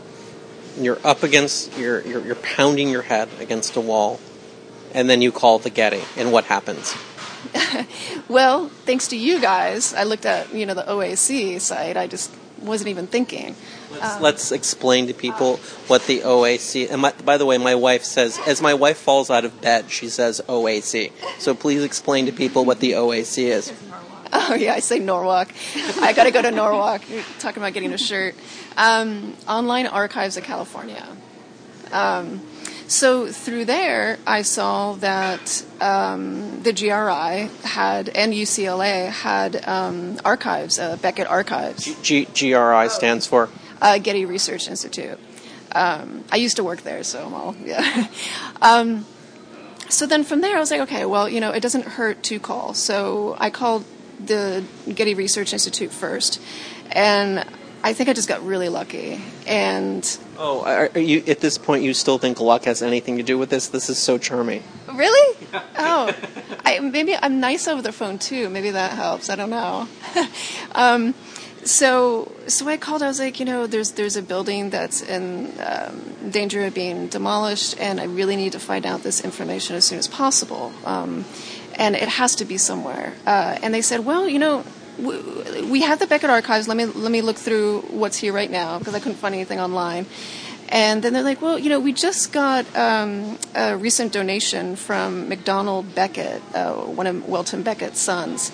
you're 0.78 0.98
up 1.04 1.22
against 1.22 1.76
you're 1.78 2.00
you're, 2.00 2.24
you're 2.24 2.34
pounding 2.36 2.88
your 2.88 3.02
head 3.02 3.28
against 3.40 3.76
a 3.76 3.80
wall, 3.80 4.20
and 4.94 5.08
then 5.08 5.20
you 5.20 5.32
call 5.32 5.58
the 5.58 5.70
Getty, 5.70 6.02
and 6.16 6.32
what 6.32 6.44
happens? 6.44 6.94
well 8.28 8.68
thanks 8.86 9.08
to 9.08 9.16
you 9.16 9.40
guys 9.40 9.94
i 9.94 10.04
looked 10.04 10.26
at 10.26 10.52
you 10.54 10.66
know 10.66 10.74
the 10.74 10.82
oac 10.82 11.60
site 11.60 11.96
i 11.96 12.06
just 12.06 12.34
wasn't 12.62 12.88
even 12.88 13.06
thinking 13.06 13.54
Let's, 14.00 14.20
let's 14.20 14.52
explain 14.52 15.06
to 15.08 15.14
people 15.14 15.56
what 15.86 16.06
the 16.06 16.20
OAC. 16.20 16.90
And 16.90 17.02
my, 17.02 17.12
by 17.24 17.36
the 17.36 17.46
way, 17.46 17.58
my 17.58 17.74
wife 17.74 18.04
says, 18.04 18.38
as 18.46 18.60
my 18.60 18.74
wife 18.74 18.98
falls 18.98 19.30
out 19.30 19.44
of 19.44 19.60
bed, 19.60 19.90
she 19.90 20.08
says 20.08 20.40
OAC. 20.48 21.12
So 21.38 21.54
please 21.54 21.84
explain 21.84 22.26
to 22.26 22.32
people 22.32 22.64
what 22.64 22.80
the 22.80 22.92
OAC 22.92 23.44
is. 23.44 23.72
Oh 24.36 24.54
yeah, 24.54 24.74
I 24.74 24.80
say 24.80 24.98
Norwalk. 24.98 25.52
I 26.00 26.12
got 26.12 26.24
to 26.24 26.32
go 26.32 26.42
to 26.42 26.50
Norwalk. 26.50 27.08
You're 27.08 27.22
talking 27.38 27.62
about 27.62 27.72
getting 27.72 27.92
a 27.92 27.98
shirt. 27.98 28.34
Um, 28.76 29.36
Online 29.46 29.86
Archives 29.86 30.36
of 30.36 30.42
California. 30.42 31.06
Um, 31.92 32.40
so 32.86 33.26
through 33.28 33.64
there, 33.64 34.18
I 34.26 34.42
saw 34.42 34.94
that 34.94 35.64
um, 35.80 36.62
the 36.62 36.72
GRI 36.72 37.48
had 37.68 38.08
and 38.10 38.32
UCLA 38.32 39.08
had 39.08 39.66
um, 39.66 40.18
archives, 40.24 40.78
uh, 40.78 40.96
Becket 40.96 41.26
Archives, 41.26 41.84
G- 42.02 42.26
GRI 42.26 42.88
stands 42.88 43.26
for. 43.26 43.48
uh, 43.80 43.98
Getty 43.98 44.24
Research 44.26 44.68
Institute. 44.68 45.18
Um, 45.72 46.24
I 46.30 46.36
used 46.36 46.56
to 46.56 46.64
work 46.64 46.82
there, 46.82 47.02
so 47.02 47.26
I'm 47.26 47.34
all 47.34 47.56
yeah. 47.64 48.06
um, 48.62 49.06
so 49.88 50.06
then 50.06 50.24
from 50.24 50.40
there, 50.40 50.56
I 50.56 50.60
was 50.60 50.70
like, 50.70 50.80
okay, 50.82 51.04
well, 51.04 51.28
you 51.28 51.40
know, 51.40 51.50
it 51.50 51.60
doesn't 51.60 51.84
hurt 51.84 52.22
to 52.24 52.38
call. 52.40 52.74
So 52.74 53.36
I 53.38 53.50
called 53.50 53.84
the 54.24 54.64
Getty 54.88 55.14
Research 55.14 55.52
Institute 55.52 55.90
first, 55.90 56.40
and 56.92 57.44
I 57.84 57.92
think 57.92 58.08
I 58.08 58.14
just 58.14 58.28
got 58.28 58.42
really 58.42 58.70
lucky. 58.70 59.20
And 59.46 60.18
Oh, 60.38 60.62
are, 60.64 60.90
are 60.94 61.00
you 61.00 61.22
at 61.26 61.40
this 61.40 61.58
point? 61.58 61.84
You 61.84 61.92
still 61.92 62.16
think 62.16 62.40
luck 62.40 62.64
has 62.64 62.82
anything 62.82 63.18
to 63.18 63.22
do 63.22 63.36
with 63.36 63.50
this? 63.50 63.68
This 63.68 63.90
is 63.90 63.98
so 63.98 64.16
charming. 64.16 64.62
really, 64.90 65.36
oh, 65.78 66.10
I, 66.64 66.78
maybe 66.80 67.14
I'm 67.14 67.40
nice 67.40 67.68
over 67.68 67.82
the 67.82 67.92
phone 67.92 68.18
too. 68.18 68.48
Maybe 68.48 68.70
that 68.70 68.92
helps. 68.92 69.28
I 69.28 69.36
don't 69.36 69.50
know. 69.50 69.86
um, 70.74 71.14
so, 71.62 72.32
so 72.46 72.66
I 72.68 72.78
called. 72.78 73.02
I 73.02 73.06
was 73.06 73.20
like, 73.20 73.38
you 73.38 73.44
know, 73.44 73.66
there's 73.66 73.92
there's 73.92 74.16
a 74.16 74.22
building 74.22 74.70
that's 74.70 75.02
in 75.02 75.52
um, 75.60 76.30
danger 76.30 76.64
of 76.64 76.72
being 76.72 77.08
demolished, 77.08 77.78
and 77.78 78.00
I 78.00 78.04
really 78.04 78.36
need 78.36 78.52
to 78.52 78.60
find 78.60 78.86
out 78.86 79.02
this 79.02 79.22
information 79.22 79.76
as 79.76 79.84
soon 79.84 79.98
as 79.98 80.08
possible. 80.08 80.72
Um, 80.86 81.26
and 81.74 81.96
it 81.96 82.08
has 82.08 82.36
to 82.36 82.46
be 82.46 82.56
somewhere. 82.56 83.12
Uh, 83.26 83.58
and 83.62 83.74
they 83.74 83.82
said, 83.82 84.04
well, 84.04 84.28
you 84.28 84.38
know, 84.38 84.64
we, 84.98 85.80
have 85.82 85.98
the 85.98 86.06
Becket 86.06 86.30
archives. 86.30 86.68
Let 86.68 86.76
me 86.76 86.86
let 86.86 87.10
me 87.10 87.22
look 87.22 87.36
through 87.36 87.80
what's 87.82 88.16
here 88.16 88.32
right 88.32 88.50
now 88.50 88.78
because 88.78 88.94
I 88.94 89.00
couldn't 89.00 89.18
find 89.18 89.34
anything 89.34 89.60
online. 89.60 90.06
And 90.68 91.02
then 91.02 91.12
they're 91.12 91.22
like, 91.22 91.42
well, 91.42 91.58
you 91.58 91.68
know, 91.68 91.78
we 91.78 91.92
just 91.92 92.32
got 92.32 92.64
um, 92.76 93.38
a 93.54 93.76
recent 93.76 94.12
donation 94.12 94.76
from 94.76 95.28
MacDonald 95.28 95.94
Becket, 95.94 96.42
uh, 96.54 96.74
one 96.74 97.06
of 97.06 97.28
Welton 97.28 97.62
Becket's 97.62 98.00
sons. 98.00 98.50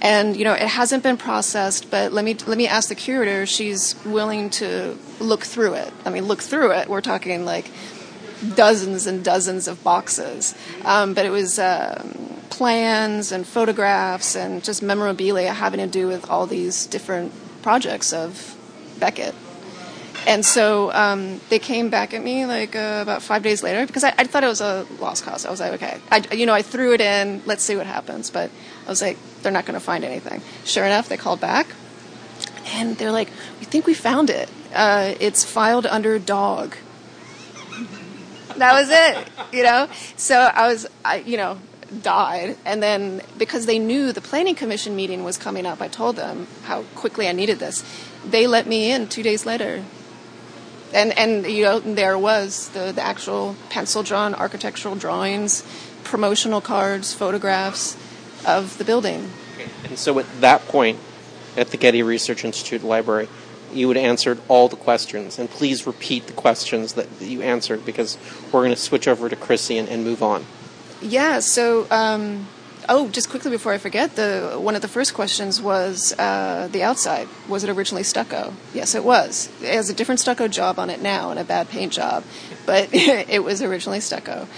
And 0.00 0.36
you 0.36 0.44
know, 0.44 0.54
it 0.54 0.66
hasn't 0.66 1.02
been 1.02 1.16
processed, 1.16 1.90
but 1.90 2.12
let 2.12 2.24
me 2.24 2.34
let 2.46 2.58
me 2.58 2.66
ask 2.66 2.88
the 2.88 2.96
curator. 2.96 3.46
She's 3.46 3.94
willing 4.04 4.50
to 4.50 4.98
look 5.20 5.44
through 5.44 5.74
it. 5.74 5.92
I 6.04 6.10
mean, 6.10 6.24
look 6.24 6.40
through 6.40 6.72
it. 6.72 6.88
We're 6.88 7.00
talking 7.00 7.44
like 7.44 7.70
dozens 8.54 9.06
and 9.06 9.24
dozens 9.24 9.68
of 9.68 9.82
boxes. 9.82 10.54
Um, 10.84 11.14
but 11.14 11.26
it 11.26 11.30
was 11.30 11.58
um, 11.58 12.32
plans 12.50 13.32
and 13.32 13.46
photographs 13.46 14.36
and 14.36 14.62
just 14.62 14.82
memorabilia 14.82 15.52
having 15.52 15.80
to 15.80 15.86
do 15.86 16.06
with 16.06 16.28
all 16.30 16.46
these 16.46 16.86
different 16.86 17.32
projects 17.62 18.12
of 18.12 18.56
Becket. 18.98 19.34
And 20.26 20.44
so 20.44 20.92
um, 20.92 21.40
they 21.48 21.58
came 21.58 21.90
back 21.90 22.14
at 22.14 22.22
me 22.22 22.46
like 22.46 22.76
uh, 22.76 23.00
about 23.02 23.22
five 23.22 23.42
days 23.42 23.62
later 23.62 23.84
because 23.86 24.04
I, 24.04 24.14
I 24.16 24.24
thought 24.24 24.44
it 24.44 24.48
was 24.48 24.60
a 24.60 24.86
lost 25.00 25.24
cause. 25.24 25.44
I 25.44 25.50
was 25.50 25.58
like, 25.58 25.72
okay, 25.72 25.98
I, 26.10 26.34
you 26.34 26.46
know, 26.46 26.54
I 26.54 26.62
threw 26.62 26.92
it 26.92 27.00
in. 27.00 27.42
Let's 27.44 27.64
see 27.64 27.74
what 27.74 27.86
happens. 27.86 28.30
But 28.30 28.50
I 28.86 28.88
was 28.88 29.02
like, 29.02 29.18
they're 29.42 29.50
not 29.50 29.66
going 29.66 29.74
to 29.74 29.84
find 29.84 30.04
anything. 30.04 30.40
Sure 30.64 30.84
enough, 30.84 31.08
they 31.08 31.16
called 31.16 31.40
back, 31.40 31.66
and 32.66 32.96
they're 32.96 33.10
like, 33.10 33.28
we 33.58 33.66
think 33.66 33.86
we 33.86 33.94
found 33.94 34.30
it. 34.30 34.48
Uh, 34.72 35.14
it's 35.18 35.44
filed 35.44 35.86
under 35.86 36.18
dog. 36.20 36.76
That 38.58 38.72
was 38.74 38.88
it, 38.90 39.28
you 39.52 39.62
know. 39.62 39.88
So 40.16 40.36
I 40.36 40.68
was, 40.68 40.86
I, 41.04 41.16
you 41.18 41.36
know, 41.36 41.58
died, 42.02 42.56
and 42.64 42.82
then 42.82 43.22
because 43.38 43.66
they 43.66 43.78
knew 43.78 44.12
the 44.12 44.20
planning 44.20 44.54
commission 44.54 44.96
meeting 44.96 45.24
was 45.24 45.36
coming 45.36 45.66
up, 45.66 45.80
I 45.80 45.88
told 45.88 46.16
them 46.16 46.46
how 46.64 46.82
quickly 46.94 47.28
I 47.28 47.32
needed 47.32 47.58
this. 47.58 47.84
They 48.24 48.46
let 48.46 48.66
me 48.66 48.90
in 48.90 49.08
two 49.08 49.22
days 49.22 49.44
later 49.44 49.82
and 50.94 51.16
and 51.18 51.46
you 51.46 51.64
know 51.64 51.80
there 51.80 52.18
was 52.18 52.68
the, 52.70 52.92
the 52.92 53.02
actual 53.02 53.56
pencil 53.70 54.02
drawn 54.02 54.34
architectural 54.34 54.94
drawings, 54.94 55.64
promotional 56.04 56.60
cards, 56.60 57.12
photographs 57.12 57.96
of 58.46 58.78
the 58.78 58.84
building. 58.84 59.30
And 59.84 59.98
so 59.98 60.18
at 60.18 60.40
that 60.40 60.66
point, 60.68 60.98
at 61.56 61.70
the 61.70 61.76
Getty 61.76 62.02
Research 62.02 62.44
Institute 62.44 62.82
Library, 62.82 63.28
you 63.72 63.88
had 63.88 63.96
answered 63.96 64.40
all 64.48 64.68
the 64.68 64.76
questions. 64.76 65.38
And 65.38 65.48
please 65.48 65.86
repeat 65.86 66.26
the 66.26 66.32
questions 66.32 66.94
that, 66.94 67.08
you 67.20 67.42
answered 67.42 67.84
because 67.84 68.18
we're 68.46 68.60
going 68.60 68.70
to 68.70 68.76
switch 68.76 69.08
over 69.08 69.28
to 69.28 69.36
Krisy 69.36 69.78
and, 69.78 69.88
and 69.88 70.04
move 70.04 70.22
on. 70.22 70.44
Yeah. 71.00 71.40
So. 71.40 71.86
Um, 71.90 72.46
Oh, 72.88 73.08
just 73.08 73.30
quickly 73.30 73.50
before 73.50 73.72
I 73.72 73.78
forget, 73.78 74.16
the 74.16 74.58
one 74.58 74.74
of 74.74 74.82
the 74.82 74.88
first 74.88 75.14
questions 75.14 75.62
was 75.62 76.12
uh, 76.18 76.68
the 76.72 76.82
outside. 76.82 77.28
Was 77.48 77.62
it 77.62 77.70
originally 77.70 78.02
stucco? 78.02 78.54
Yes, 78.74 78.94
it 78.94 79.04
was. 79.04 79.48
It 79.62 79.72
has 79.72 79.88
a 79.88 79.94
different 79.94 80.18
stucco 80.18 80.48
job 80.48 80.78
on 80.78 80.90
it 80.90 81.00
now 81.00 81.30
and 81.30 81.38
a 81.38 81.44
bad 81.44 81.68
paint 81.68 81.92
job, 81.92 82.24
but 82.66 82.88
it 82.92 83.44
was 83.44 83.62
originally 83.62 84.00
stucco. 84.00 84.48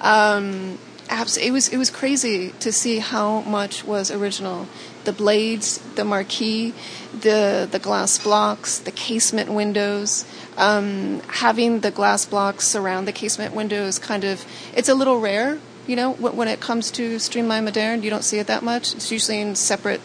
Um, 0.00 0.78
it 1.10 1.52
was 1.52 1.68
it 1.68 1.78
was 1.78 1.90
crazy 1.90 2.50
to 2.60 2.70
see 2.70 2.98
how 2.98 3.40
much 3.40 3.84
was 3.84 4.10
original. 4.10 4.66
The 5.04 5.12
blades, 5.12 5.78
the 5.94 6.04
marquee, 6.04 6.74
the 7.18 7.68
the 7.70 7.78
glass 7.78 8.18
blocks, 8.18 8.78
the 8.78 8.92
casement 8.92 9.50
windows. 9.50 10.24
Um, 10.56 11.20
having 11.28 11.80
the 11.80 11.90
glass 11.90 12.26
blocks 12.26 12.66
surround 12.66 13.08
the 13.08 13.12
casement 13.12 13.54
windows, 13.54 13.98
kind 13.98 14.24
of, 14.24 14.44
it's 14.74 14.90
a 14.90 14.94
little 14.94 15.18
rare 15.18 15.58
you 15.90 15.96
know, 15.96 16.12
when 16.12 16.46
it 16.46 16.60
comes 16.60 16.92
to 16.92 17.18
Streamline 17.18 17.64
Moderne, 17.64 18.04
you 18.04 18.10
don't 18.10 18.22
see 18.22 18.38
it 18.38 18.46
that 18.46 18.62
much. 18.62 18.94
It's 18.94 19.10
usually 19.10 19.40
in 19.40 19.56
separate, 19.56 20.00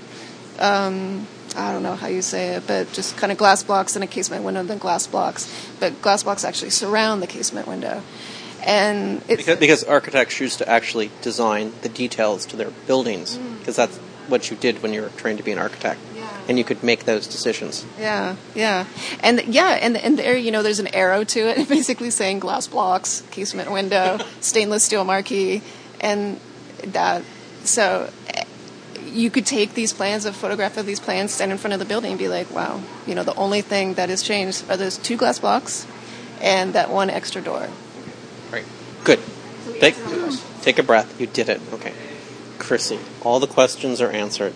um, 0.58 1.28
I 1.56 1.72
don't 1.72 1.84
know 1.84 1.94
how 1.94 2.08
you 2.08 2.24
say 2.24 2.56
it, 2.56 2.66
but 2.66 2.92
just 2.92 3.18
kind 3.18 3.32
of 3.32 3.38
glass 3.38 3.62
blocks 3.62 3.96
and 3.96 4.04
a 4.04 4.08
casement 4.08 4.44
window, 4.44 4.64
then 4.64 4.80
glass 4.80 5.06
blocks. 5.06 5.48
But 5.80 6.02
glass 6.02 6.24
blocks 6.24 6.44
actually 6.44 6.72
surround 6.72 7.22
the 7.22 7.28
casement 7.28 7.68
window. 7.68 8.02
And 8.66 9.22
it's, 9.28 9.44
because, 9.44 9.60
because 9.60 9.84
architects 9.84 10.36
choose 10.36 10.58
to 10.58 10.68
actually 10.68 11.12
design 11.22 11.72
the 11.84 11.90
details 11.90 12.48
to 12.48 12.56
their 12.56 12.72
buildings, 12.88 13.38
because 13.38 13.76
mm. 13.76 13.78
that's 13.78 14.00
what 14.28 14.50
you 14.50 14.58
did 14.58 14.82
when 14.82 14.94
you 14.94 15.02
were 15.02 15.10
trained 15.10 15.38
to 15.38 15.44
be 15.44 15.52
an 15.52 15.60
architect 15.60 16.00
and 16.48 16.58
you 16.58 16.64
could 16.64 16.84
make 16.84 17.06
those 17.06 17.28
decisions. 17.28 17.86
Yeah, 18.00 18.36
yeah, 18.54 18.86
and 19.22 19.42
yeah, 19.46 19.80
and 19.82 19.98
and 19.98 20.18
there, 20.18 20.38
you 20.38 20.52
know, 20.52 20.64
there's 20.64 20.80
an 20.80 20.94
arrow 20.94 21.24
to 21.24 21.40
it, 21.40 21.68
basically 21.70 22.10
saying 22.10 22.40
glass 22.40 22.68
blocks, 22.68 23.24
casement 23.32 23.72
window, 23.72 24.20
stainless 24.42 24.84
steel 24.84 25.04
marquee, 25.04 25.62
and 26.00 26.40
that. 26.84 27.24
So 27.64 28.12
you 29.06 29.32
could 29.32 29.46
take 29.46 29.74
these 29.74 29.94
plans, 29.94 30.26
a 30.26 30.34
photograph 30.34 30.78
of 30.78 30.86
these 30.86 31.00
plans, 31.00 31.34
stand 31.34 31.52
in 31.52 31.58
front 31.58 31.74
of 31.74 31.80
the 31.80 31.86
building, 31.86 32.12
and 32.12 32.20
be 32.20 32.28
like, 32.28 32.52
wow, 32.52 32.82
you 33.08 33.16
know, 33.16 33.24
the 33.24 33.36
only 33.36 33.62
thing 33.62 33.96
that 33.96 34.10
has 34.10 34.22
changed 34.22 34.70
are 34.70 34.78
those 34.78 34.98
two 34.98 35.18
glass 35.18 35.40
blocks 35.40 35.88
and 36.42 36.74
that 36.74 36.92
one 36.92 37.10
extra 37.10 37.42
door. 37.42 37.70
Right. 38.52 38.66
Good. 39.04 39.20
Take, 39.80 39.96
take 40.62 40.80
a 40.80 40.84
breath. 40.84 41.20
You 41.20 41.28
did 41.28 41.50
it. 41.50 41.62
Okay. 41.74 41.94
Krisy, 42.58 43.00
all 43.24 43.40
the 43.40 43.48
questions 43.48 44.02
are 44.02 44.12
answered. 44.12 44.54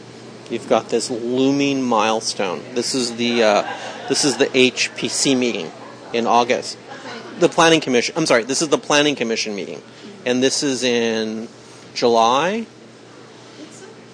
You've 0.50 0.68
got 0.68 0.89
this 0.89 1.12
looming 1.12 1.84
milestone. 1.84 2.64
This 2.74 2.95
is 2.95 3.16
the 3.16 3.43
uh, 3.43 3.78
this 4.08 4.26
is 4.26 4.38
the 4.38 4.47
HPC 4.47 5.38
meeting 5.38 5.72
in 6.12 6.26
August. 6.26 6.78
The 7.39 7.50
planning 7.50 7.82
commission. 7.82 8.16
I'm 8.18 8.26
sorry. 8.26 8.43
This 8.43 8.62
is 8.62 8.70
the 8.70 8.78
planning 8.78 9.16
commission 9.16 9.56
meeting, 9.56 9.82
and 10.26 10.41
this 10.41 10.64
is 10.64 10.84
in 10.84 11.47
July. 11.93 12.66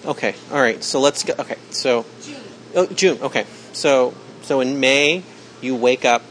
Okay. 0.04 0.34
All 0.52 0.60
right. 0.60 0.84
So 0.84 1.00
let's 1.00 1.24
go. 1.24 1.34
Okay. 1.38 1.56
So 1.70 2.04
June. 2.22 2.40
Oh, 2.74 2.86
June. 2.86 3.18
Okay. 3.22 3.46
So 3.72 4.12
so 4.42 4.60
in 4.60 4.78
May, 4.78 5.22
you 5.62 5.74
wake 5.74 6.04
up. 6.04 6.22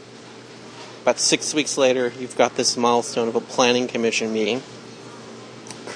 About 1.02 1.18
six 1.18 1.54
weeks 1.54 1.78
later, 1.78 2.12
you've 2.18 2.36
got 2.36 2.56
this 2.56 2.76
milestone 2.76 3.28
of 3.28 3.36
a 3.36 3.40
planning 3.40 3.86
commission 3.86 4.32
meeting. 4.32 4.62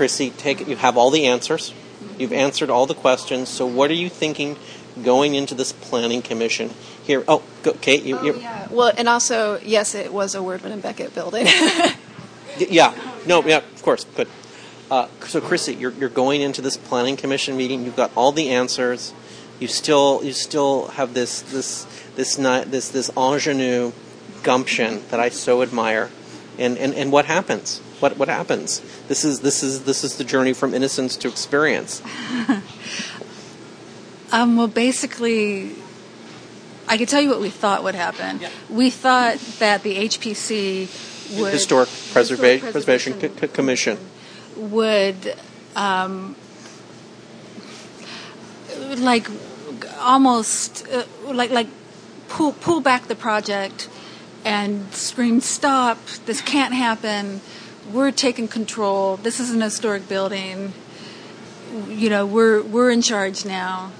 Krisy, 0.01 0.35
take 0.35 0.63
it. 0.63 0.69
You 0.69 0.77
have 0.77 0.97
all 0.97 1.11
the 1.11 1.27
answers. 1.27 1.75
You've 2.17 2.33
answered 2.33 2.71
all 2.71 2.87
the 2.87 2.95
questions. 2.95 3.51
So, 3.51 3.67
what 3.67 3.91
are 3.91 3.95
you 3.95 4.09
thinking 4.09 4.57
going 5.05 5.35
into 5.35 5.55
this 5.55 5.73
planning 5.73 6.23
commission 6.23 6.71
here? 7.05 7.23
Oh, 7.29 7.43
go, 7.63 7.75
Kate. 7.75 8.05
You, 8.05 8.19
oh, 8.19 8.25
yeah. 8.25 8.67
Well, 8.71 8.95
and 8.97 9.11
also, 9.11 9.61
yes, 9.61 9.95
it 9.95 10.11
was 10.11 10.35
a 10.35 10.39
Wurdeman 10.39 10.73
and 10.73 10.83
Becket 10.83 11.15
building. 11.15 11.47
yeah. 12.59 12.95
No. 13.27 13.45
Yeah. 13.45 13.59
Of 13.59 13.83
course. 13.83 14.05
Good. 14.05 14.29
Uh, 14.91 15.09
so, 15.27 15.43
Krisy, 15.43 15.79
you're 15.79 15.93
you're 15.93 16.09
going 16.09 16.41
into 16.41 16.63
this 16.63 16.79
planning 16.79 17.19
commission 17.19 17.59
meeting. 17.59 17.85
You've 17.85 17.97
got 17.97 18.11
all 18.17 18.33
the 18.33 18.49
answers. 18.49 19.13
You 19.59 19.69
still 19.69 20.23
you 20.25 20.33
still 20.33 20.87
have 20.89 21.13
this 21.13 21.43
this 21.43 21.87
this 22.17 22.39
not, 22.39 22.71
this 22.71 22.89
this 22.89 23.11
ingenue 23.19 23.93
gumption 24.43 25.03
that 25.11 25.21
I 25.21 25.29
so 25.29 25.61
admire. 25.61 26.09
And, 26.59 26.79
and, 26.79 26.95
and 26.95 27.13
what 27.13 27.27
happens? 27.27 27.83
What 28.01 28.17
what 28.17 28.29
happens? 28.29 28.81
This 29.09 29.25
is 29.25 29.41
this 29.41 29.63
is 29.63 29.85
this 29.85 30.05
is 30.05 30.17
the 30.17 30.25
journey 30.25 30.53
from 30.53 30.75
innocence 30.75 31.17
to 31.19 31.29
experience. 31.29 32.03
um, 34.33 34.57
well, 34.57 34.69
basically, 34.69 35.77
I 36.89 36.97
can 36.97 37.07
tell 37.07 37.21
you 37.21 37.29
what 37.29 37.41
we 37.41 37.51
thought 37.51 37.85
would 37.85 37.95
happen. 37.95 38.41
Yeah. 38.41 38.49
We 38.69 38.91
thought 38.91 39.39
that 39.59 39.83
the 39.83 39.97
HPC 39.97 41.39
would 41.39 41.53
Historic 41.53 41.89
Preservation, 42.13 42.73
Preservation, 42.73 43.13
Preservation 43.13 43.41
C- 43.41 43.49
Commission 43.49 43.99
would 44.57 45.37
um, 45.77 46.35
like 48.97 49.29
almost 50.01 50.87
uh, 50.89 51.05
like 51.33 51.51
like 51.51 51.69
pull 52.29 52.53
pull 52.53 52.81
back 52.81 53.09
the 53.09 53.15
project 53.15 53.89
and 54.45 54.93
scream 54.95 55.41
Stop, 55.41 55.99
this 56.27 56.41
can't 56.41 56.75
happen. 56.75 57.41
We're 57.93 58.13
taking 58.13 58.47
control. 58.47 59.17
This 59.17 59.41
is 59.41 59.51
an 59.51 59.61
historic 59.61 60.09
building. 60.09 60.73
You 61.89 62.09
know, 62.09 62.25
we're, 62.25 62.63
we're 62.63 62.91
in 62.91 63.03
charge 63.03 63.45
now. 63.45 63.91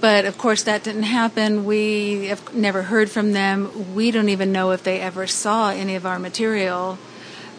But 0.00 0.24
of 0.24 0.36
course, 0.36 0.64
that 0.64 0.82
didn't 0.82 1.04
happen. 1.04 1.64
We 1.64 2.26
have 2.26 2.54
never 2.54 2.82
heard 2.82 3.10
from 3.10 3.32
them. 3.32 3.94
We 3.94 4.10
don't 4.10 4.28
even 4.28 4.50
know 4.50 4.72
if 4.72 4.82
they 4.82 5.00
ever 5.00 5.26
saw 5.26 5.70
any 5.70 5.94
of 5.94 6.06
our 6.06 6.18
material. 6.18 6.98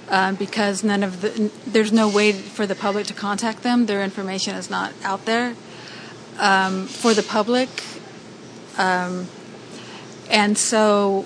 Um, 0.10 0.36
because 0.36 0.84
none 0.84 1.01
of 1.01 1.22
the 1.22 1.51
there's 1.66 1.91
no 1.91 2.08
way 2.08 2.32
for 2.32 2.68
the 2.68 2.76
public 2.76 3.08
to 3.08 3.14
contact 3.16 3.64
them. 3.64 3.88
Their 3.88 4.03
information 4.03 4.53
is 4.53 4.70
not 4.70 4.93
out 5.03 5.26
there 5.26 5.56
um, 6.38 6.86
for 6.86 7.16
the 7.16 7.24
public. 7.24 7.70
Um, 8.78 9.28
and 10.30 10.58
so 10.58 11.26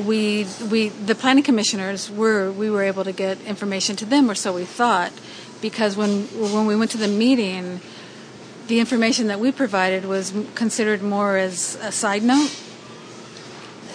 we 0.00 0.46
we 0.70 0.88
the 0.88 1.14
planning 1.14 1.44
commissioners 1.44 2.10
were 2.10 2.50
we 2.50 2.70
were 2.70 2.82
able 2.82 3.04
to 3.04 3.12
get 3.12 3.40
information 3.42 3.96
to 3.96 4.04
them 4.04 4.30
or 4.30 4.34
so 4.34 4.52
we 4.52 4.64
thought 4.64 5.12
because 5.60 5.96
when 5.96 6.24
when 6.52 6.66
we 6.66 6.76
went 6.76 6.90
to 6.90 6.98
the 6.98 7.08
meeting 7.08 7.80
the 8.68 8.80
information 8.80 9.26
that 9.26 9.38
we 9.38 9.52
provided 9.52 10.04
was 10.04 10.32
considered 10.54 11.02
more 11.02 11.36
as 11.36 11.76
a 11.82 11.92
side 11.92 12.22
note 12.22 12.50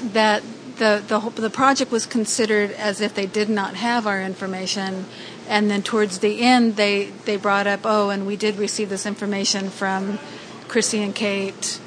that 0.01 0.43
the 0.77 1.03
the 1.07 1.41
the 1.41 1.49
project 1.49 1.91
was 1.91 2.05
considered 2.05 2.71
as 2.71 3.01
if 3.01 3.15
they 3.15 3.25
did 3.25 3.49
not 3.49 3.75
have 3.75 4.05
our 4.05 4.21
information 4.21 5.05
and 5.49 5.71
then 5.71 5.81
towards 5.81 6.19
the 6.19 6.41
end 6.41 6.75
they 6.75 7.05
they 7.25 7.35
brought 7.37 7.65
up 7.65 7.81
oh 7.83 8.09
and 8.09 8.27
we 8.27 8.35
did 8.35 8.57
receive 8.57 8.89
this 8.89 9.05
information 9.05 9.69
from 9.69 10.19
Krisy 10.67 10.99
and 10.99 11.15
Kate 11.15 11.79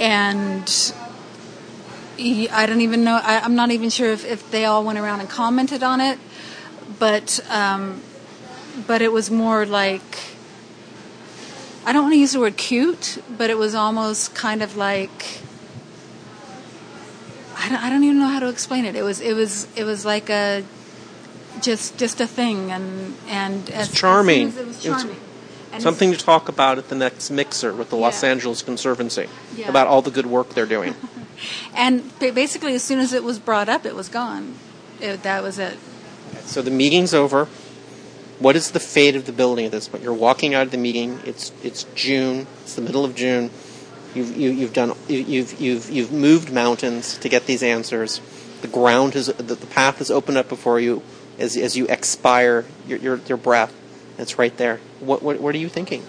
and 0.00 0.66
I 2.18 2.66
don't 2.66 2.80
even 2.80 3.04
know. 3.04 3.20
I, 3.22 3.40
I'm 3.40 3.54
not 3.54 3.70
even 3.70 3.90
sure 3.90 4.10
if, 4.10 4.24
if 4.24 4.50
they 4.50 4.64
all 4.64 4.82
went 4.84 4.98
around 4.98 5.20
and 5.20 5.28
commented 5.28 5.82
on 5.82 6.00
it, 6.00 6.18
but 6.98 7.40
um, 7.50 8.00
but 8.86 9.02
it 9.02 9.12
was 9.12 9.30
more 9.30 9.66
like 9.66 10.02
I 11.84 11.92
don't 11.92 12.02
want 12.02 12.14
to 12.14 12.18
use 12.18 12.32
the 12.32 12.40
word 12.40 12.56
cute, 12.56 13.22
but 13.36 13.50
it 13.50 13.58
was 13.58 13.74
almost 13.74 14.34
kind 14.34 14.62
of 14.62 14.76
like 14.76 15.40
I 17.58 17.68
don't, 17.68 17.82
I 17.82 17.90
don't 17.90 18.04
even 18.04 18.18
know 18.18 18.28
how 18.28 18.40
to 18.40 18.48
explain 18.48 18.84
it. 18.84 18.96
It 18.96 19.02
was 19.02 19.20
it 19.20 19.34
was 19.34 19.66
it 19.76 19.84
was 19.84 20.04
like 20.04 20.30
a 20.30 20.64
just 21.60 21.98
just 21.98 22.20
a 22.20 22.26
thing, 22.26 22.70
and 22.70 23.14
and 23.28 23.70
as, 23.70 23.90
charming. 23.92 24.48
As 24.48 24.56
as 24.56 24.62
it 24.62 24.66
was 24.66 24.82
charming. 24.82 25.16
And 25.72 25.82
Something 25.82 26.12
to 26.12 26.18
talk 26.18 26.48
about 26.48 26.78
at 26.78 26.88
the 26.88 26.94
next 26.94 27.30
mixer 27.30 27.72
with 27.74 27.90
the 27.90 27.96
Los 27.96 28.22
Yeah. 28.22 28.30
Angeles 28.30 28.62
Conservancy 28.62 29.28
Yeah. 29.54 29.68
about 29.68 29.86
all 29.88 30.00
the 30.00 30.10
good 30.10 30.24
work 30.26 30.50
they're 30.54 30.64
doing. 30.64 30.94
And 31.74 32.16
basically, 32.18 32.74
as 32.74 32.82
soon 32.82 32.98
as 32.98 33.12
it 33.12 33.22
was 33.24 33.38
brought 33.38 33.68
up, 33.68 33.84
it 33.86 33.94
was 33.94 34.08
gone. 34.08 34.54
It, 35.00 35.22
that 35.22 35.42
was 35.42 35.58
it. 35.58 35.78
so 36.44 36.62
the 36.62 36.70
meeting's 36.70 37.12
over. 37.14 37.46
What 38.38 38.54
is 38.56 38.70
the 38.72 38.80
fate 38.80 39.16
of 39.16 39.24
the 39.26 39.32
building 39.32 39.64
at 39.66 39.72
this 39.72 39.88
point? 39.88 40.02
You're 40.04 40.12
walking 40.14 40.54
out 40.54 40.66
of 40.66 40.70
the 40.70 40.78
meeting. 40.78 41.20
It's 41.24 41.52
it's 41.62 41.84
June. 41.94 42.46
It's 42.62 42.74
the 42.74 42.82
middle 42.82 43.04
of 43.04 43.14
June. 43.14 43.50
You've 44.14 44.36
you, 44.36 44.50
you've 44.50 44.72
done 44.72 44.92
you- 45.08 45.18
you've 45.20 45.60
you've 45.60 45.90
you've 45.90 46.12
moved 46.12 46.52
mountains 46.52 47.16
to 47.18 47.28
get 47.28 47.46
these 47.46 47.62
answers. 47.62 48.20
The 48.62 48.68
ground 48.68 49.14
has 49.14 49.26
the, 49.26 49.42
the 49.54 49.66
path 49.66 49.98
has 49.98 50.10
opened 50.10 50.36
up 50.38 50.48
before 50.48 50.80
you 50.80 51.02
as 51.38 51.56
as 51.56 51.76
you 51.76 51.86
expire 51.88 52.64
your 52.86 52.98
your, 52.98 53.20
your 53.26 53.38
breath. 53.38 53.72
It's 54.18 54.38
right 54.38 54.56
there. 54.56 54.80
What, 55.00 55.22
what 55.22 55.40
what 55.40 55.54
are 55.54 55.58
you 55.58 55.68
thinking, 55.68 56.02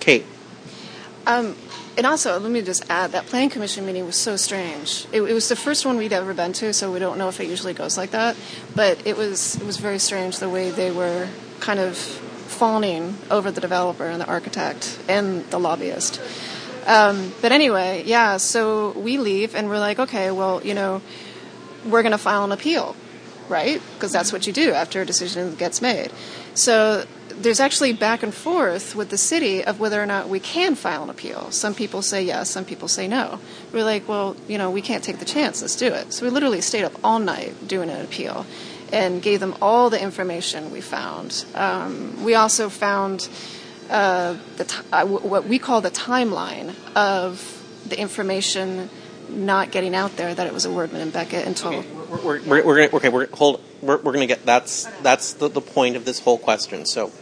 Kate? 0.00 0.24
Um, 1.26 1.56
and 1.96 2.06
also, 2.06 2.38
let 2.38 2.50
me 2.50 2.62
just 2.62 2.88
add 2.90 3.12
that 3.12 3.26
planning 3.26 3.50
commission 3.50 3.86
meeting 3.86 4.04
was 4.04 4.16
so 4.16 4.36
strange. 4.36 5.06
It, 5.12 5.22
it 5.22 5.32
was 5.32 5.48
the 5.48 5.56
first 5.56 5.86
one 5.86 5.96
we'd 5.96 6.12
ever 6.12 6.34
been 6.34 6.52
to, 6.54 6.72
so 6.72 6.92
we 6.92 6.98
don't 6.98 7.16
know 7.16 7.28
if 7.28 7.40
it 7.40 7.48
usually 7.48 7.72
goes 7.72 7.96
like 7.96 8.10
that. 8.10 8.36
But 8.74 9.06
it 9.06 9.16
was 9.16 9.56
it 9.56 9.64
was 9.64 9.78
very 9.78 9.98
strange 9.98 10.38
the 10.38 10.50
way 10.50 10.70
they 10.70 10.90
were 10.90 11.28
kind 11.60 11.80
of 11.80 11.96
fawning 11.96 13.16
over 13.30 13.50
the 13.50 13.60
developer 13.60 14.04
and 14.04 14.20
the 14.20 14.26
architect 14.26 14.98
and 15.08 15.44
the 15.50 15.58
lobbyist. 15.58 16.20
Um, 16.86 17.32
but 17.42 17.52
anyway, 17.52 18.04
yeah. 18.06 18.36
So 18.36 18.90
we 18.92 19.18
leave 19.18 19.54
and 19.54 19.68
we're 19.68 19.78
like, 19.78 19.98
okay, 19.98 20.30
well, 20.30 20.64
you 20.64 20.74
know, 20.74 21.02
we're 21.84 22.02
going 22.02 22.12
to 22.12 22.18
file 22.18 22.44
an 22.44 22.52
appeal, 22.52 22.94
right? 23.48 23.80
Because 23.94 24.12
that's 24.12 24.32
what 24.32 24.46
you 24.46 24.52
do 24.52 24.72
after 24.72 25.00
a 25.00 25.06
decision 25.06 25.54
gets 25.56 25.82
made. 25.82 26.12
So 26.56 27.04
there's 27.28 27.60
actually 27.60 27.92
back 27.92 28.22
and 28.22 28.32
forth 28.32 28.96
with 28.96 29.10
the 29.10 29.18
city 29.18 29.62
of 29.62 29.78
whether 29.78 30.02
or 30.02 30.06
not 30.06 30.28
we 30.28 30.40
can 30.40 30.74
file 30.74 31.02
an 31.04 31.10
appeal. 31.10 31.50
Some 31.50 31.74
people 31.74 32.00
say 32.00 32.24
yes, 32.24 32.50
some 32.50 32.64
people 32.64 32.88
say 32.88 33.06
no. 33.06 33.38
We're 33.72 33.84
like, 33.84 34.08
well, 34.08 34.36
you 34.48 34.56
know, 34.56 34.70
we 34.70 34.80
can't 34.80 35.04
take 35.04 35.18
the 35.18 35.26
chance. 35.26 35.60
Let's 35.60 35.76
do 35.76 35.86
it. 35.86 36.14
So 36.14 36.24
we 36.24 36.30
literally 36.30 36.62
stayed 36.62 36.84
up 36.84 36.92
all 37.04 37.18
night 37.18 37.68
doing 37.68 37.90
an 37.90 38.02
appeal 38.02 38.46
and 38.90 39.20
gave 39.20 39.40
them 39.40 39.54
all 39.60 39.90
the 39.90 40.02
information 40.02 40.70
we 40.70 40.80
found. 40.80 41.44
Um, 41.54 42.24
we 42.24 42.34
also 42.34 42.70
found 42.70 43.28
uh, 43.90 44.36
the 44.56 44.64
t- 44.64 44.82
uh, 44.90 45.00
w- 45.00 45.28
what 45.28 45.44
we 45.44 45.58
call 45.58 45.82
the 45.82 45.90
timeline 45.90 46.74
of 46.96 47.52
the 47.86 48.00
information 48.00 48.88
not 49.28 49.70
getting 49.70 49.94
out 49.94 50.16
there 50.16 50.34
that 50.34 50.46
it 50.46 50.52
was 50.52 50.64
a 50.64 50.68
Wurdeman 50.68 51.00
and 51.00 51.12
Becket 51.12 51.46
until 51.46 51.82
We're, 52.10 52.22
we're, 52.22 52.42
we're, 52.42 52.66
we're 52.66 52.76
gonna, 52.76 52.96
okay. 52.96 53.08
We're 53.08 53.26
hold. 53.28 53.60
We're, 53.82 53.98
we're 53.98 54.12
gonna 54.12 54.26
get. 54.26 54.44
That's 54.44 54.84
that's 55.02 55.34
the, 55.34 55.48
the 55.48 55.60
point 55.60 55.96
of 55.96 56.04
this 56.04 56.20
whole 56.20 56.38
question. 56.38 56.86
So, 56.86 57.12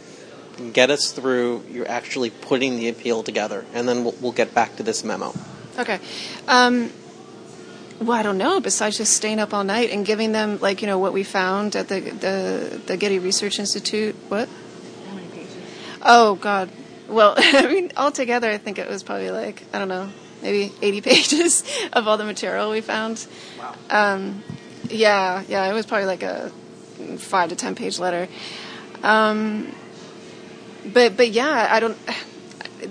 get 0.73 0.89
us 0.89 1.11
through. 1.11 1.63
You're 1.69 1.89
actually 1.89 2.29
putting 2.29 2.77
the 2.77 2.89
appeal 2.89 3.23
together, 3.23 3.65
and 3.73 3.87
then 3.87 4.03
we'll, 4.03 4.15
we'll 4.21 4.31
get 4.31 4.53
back 4.53 4.75
to 4.77 4.83
this 4.83 5.03
memo. 5.03 5.33
Okay. 5.77 5.99
Um, 6.47 6.91
well, 7.99 8.17
I 8.17 8.23
don't 8.23 8.37
know. 8.37 8.59
Besides 8.59 8.97
just 8.97 9.13
staying 9.13 9.39
up 9.39 9.53
all 9.53 9.63
night 9.63 9.91
and 9.91 10.05
giving 10.05 10.31
them, 10.31 10.59
like, 10.59 10.81
you 10.81 10.87
know, 10.87 10.99
what 10.99 11.13
we 11.13 11.23
found 11.23 11.75
at 11.75 11.87
the 11.87 11.99
the, 11.99 12.81
the 12.85 12.97
Getty 12.97 13.19
Research 13.19 13.59
Institute. 13.59 14.15
What? 14.27 14.49
How 15.07 15.15
many 15.15 15.27
pages? 15.27 15.55
Oh 16.01 16.35
God. 16.35 16.69
Well, 17.07 17.35
I 17.37 17.67
mean, 17.67 17.91
altogether, 17.95 18.49
I 18.49 18.57
think 18.57 18.79
it 18.79 18.89
was 18.89 19.03
probably 19.03 19.31
like 19.31 19.63
I 19.73 19.79
don't 19.79 19.87
know, 19.87 20.09
maybe 20.41 20.71
80 20.81 21.01
pages 21.09 21.63
of 21.93 22.07
all 22.07 22.17
the 22.17 22.25
material 22.25 22.71
we 22.71 22.81
found. 22.81 23.25
Wow. 23.57 23.75
Um, 23.89 24.43
yeah, 24.89 25.43
yeah, 25.47 25.65
it 25.65 25.73
was 25.73 25.85
probably 25.85 26.05
like 26.05 26.23
a 26.23 26.51
five 27.17 27.49
to 27.49 27.55
ten 27.55 27.75
page 27.75 27.99
letter. 27.99 28.27
Um, 29.03 29.73
but 30.85 31.17
but 31.17 31.29
yeah, 31.29 31.67
I 31.71 31.79
don't. 31.79 31.97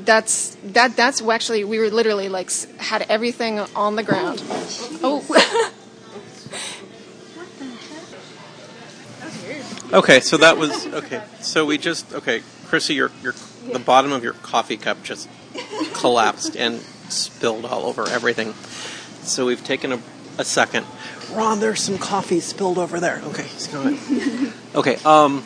That's 0.05 0.57
that. 0.65 0.97
That's 0.97 1.23
actually 1.23 1.65
we 1.65 1.79
were 1.79 1.91
literally 1.91 2.29
like 2.29 2.51
had 2.79 3.07
everything 3.09 3.61
on 3.61 3.97
the 3.97 4.03
ground. 4.03 4.43
Oh, 5.03 5.71
Okay, 9.93 10.19
so 10.19 10.37
that 10.39 10.59
was 10.59 10.89
okay. 10.89 11.23
So 11.41 11.65
we 11.67 11.79
just 11.79 12.13
okay, 12.13 12.41
Krisy, 12.67 12.97
your 12.97 13.13
your 13.23 13.33
the 13.73 13.79
bottom 13.79 14.11
of 14.11 14.25
your 14.25 14.33
coffee 14.33 14.77
cup 14.77 15.05
just 15.05 15.29
collapsed 15.93 16.57
and 16.57 16.85
spilled 17.09 17.65
all 17.65 17.85
over 17.85 18.09
everything. 18.09 18.55
So 19.27 19.47
we've 19.47 19.63
taken 19.65 19.93
a, 19.93 20.01
a 20.39 20.45
second. 20.45 20.87
Ron, 21.33 21.61
there's 21.61 21.83
some 21.83 21.99
coffee 21.99 22.41
spilled 22.41 22.79
over 22.79 23.01
there. 23.01 23.21
Okay, 23.27 23.43
let's 23.43 23.67
go 23.69 23.83
ahead. 23.83 24.53
Okay, 24.75 24.97
um, 25.05 25.45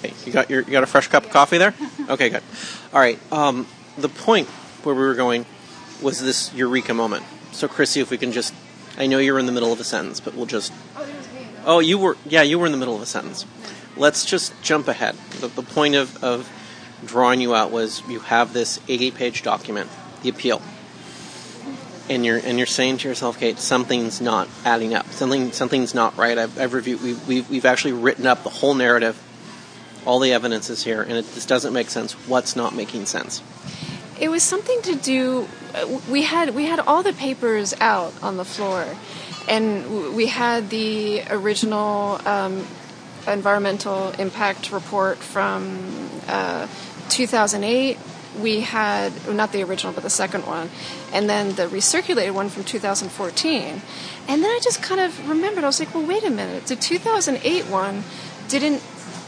hey, 0.00 0.12
you 0.24 0.32
got 0.32 0.48
your 0.48 0.60
you 0.62 0.70
got 0.70 0.84
a 0.84 0.86
fresh 0.86 1.08
cup 1.08 1.24
of 1.24 1.30
coffee 1.30 1.58
there? 1.58 1.74
Okay, 2.08 2.28
good. 2.28 2.42
All 2.92 3.00
right. 3.00 3.18
Um, 3.32 3.66
the 3.98 4.08
point 4.08 4.48
where 4.84 4.94
we 4.94 5.02
were 5.02 5.14
going 5.14 5.44
was 6.00 6.20
this 6.20 6.54
eureka 6.54 6.94
moment. 6.94 7.24
So 7.52 7.68
Krisy, 7.68 8.00
if 8.00 8.10
we 8.10 8.18
can 8.18 8.32
just, 8.32 8.54
I 8.96 9.06
know 9.06 9.18
you're 9.18 9.38
in 9.38 9.46
the 9.46 9.52
middle 9.52 9.72
of 9.72 9.80
a 9.80 9.84
sentence, 9.84 10.18
but 10.20 10.34
we'll 10.34 10.46
just 10.46 10.72
Oh, 11.64 11.78
you 11.78 11.98
were 11.98 12.16
yeah, 12.24 12.42
you 12.42 12.58
were 12.58 12.66
in 12.66 12.72
the 12.72 12.78
middle 12.78 12.96
of 12.96 13.02
a 13.02 13.06
sentence. 13.06 13.44
Let's 13.96 14.24
just 14.24 14.60
jump 14.62 14.88
ahead. 14.88 15.14
The, 15.40 15.48
the 15.48 15.62
point 15.62 15.94
of, 15.94 16.22
of 16.24 16.50
drawing 17.04 17.40
you 17.40 17.54
out 17.54 17.70
was 17.70 18.02
you 18.08 18.20
have 18.20 18.52
this 18.52 18.78
80-page 18.80 19.42
document, 19.42 19.90
the 20.22 20.30
appeal, 20.30 20.62
and 22.10 22.26
you're 22.26 22.38
and 22.38 22.58
you're 22.58 22.66
saying 22.66 22.98
to 22.98 23.08
yourself, 23.08 23.38
Kate, 23.38 23.58
something's 23.58 24.20
not 24.20 24.48
adding 24.64 24.92
up. 24.92 25.06
Something 25.12 25.52
something's 25.52 25.94
not 25.94 26.16
right. 26.18 26.36
I've, 26.36 26.58
I've 26.58 26.74
reviewed. 26.74 27.02
We've, 27.02 27.28
we've 27.28 27.50
we've 27.50 27.64
actually 27.64 27.92
written 27.92 28.26
up 28.26 28.42
the 28.42 28.50
whole 28.50 28.74
narrative. 28.74 29.18
All 30.04 30.18
the 30.18 30.32
evidence 30.32 30.68
is 30.68 30.82
here, 30.82 31.02
and 31.02 31.12
it 31.12 31.26
just 31.34 31.48
doesn't 31.48 31.72
make 31.72 31.88
sense. 31.88 32.12
What's 32.28 32.56
not 32.56 32.74
making 32.74 33.06
sense? 33.06 33.42
it 34.20 34.30
was 34.30 34.42
something 34.42 34.82
to 34.82 34.94
do. 34.94 35.48
We 36.08 36.22
had 36.22 36.54
we 36.54 36.66
had 36.66 36.78
all 36.78 37.02
the 37.02 37.14
papers 37.14 37.74
out 37.80 38.12
on 38.22 38.36
the 38.36 38.44
floor, 38.44 38.86
and 39.48 40.14
we 40.14 40.26
had 40.26 40.68
the 40.68 41.22
original 41.30 42.20
um, 42.26 42.66
environmental 43.26 44.10
impact 44.10 44.70
report 44.72 45.18
from 45.18 46.10
uh, 46.28 46.68
2008. 47.08 47.96
We 48.38 48.60
had 48.60 49.12
not 49.28 49.52
the 49.52 49.62
original, 49.62 49.92
but 49.92 50.02
the 50.02 50.10
second 50.10 50.46
one, 50.46 50.70
and 51.12 51.28
then 51.28 51.54
the 51.56 51.66
recirculated 51.66 52.32
one 52.32 52.48
from 52.48 52.64
2014. 52.64 53.82
And 54.28 54.42
then 54.42 54.50
I 54.50 54.60
just 54.62 54.82
kind 54.82 55.00
of 55.00 55.28
remembered. 55.28 55.64
I 55.64 55.66
was 55.66 55.80
like, 55.80 55.94
well, 55.94 56.06
wait 56.06 56.24
a 56.24 56.30
minute. 56.30 56.66
The 56.66 56.76
2008 56.76 57.64
one 57.66 58.04
didn't 58.48 58.80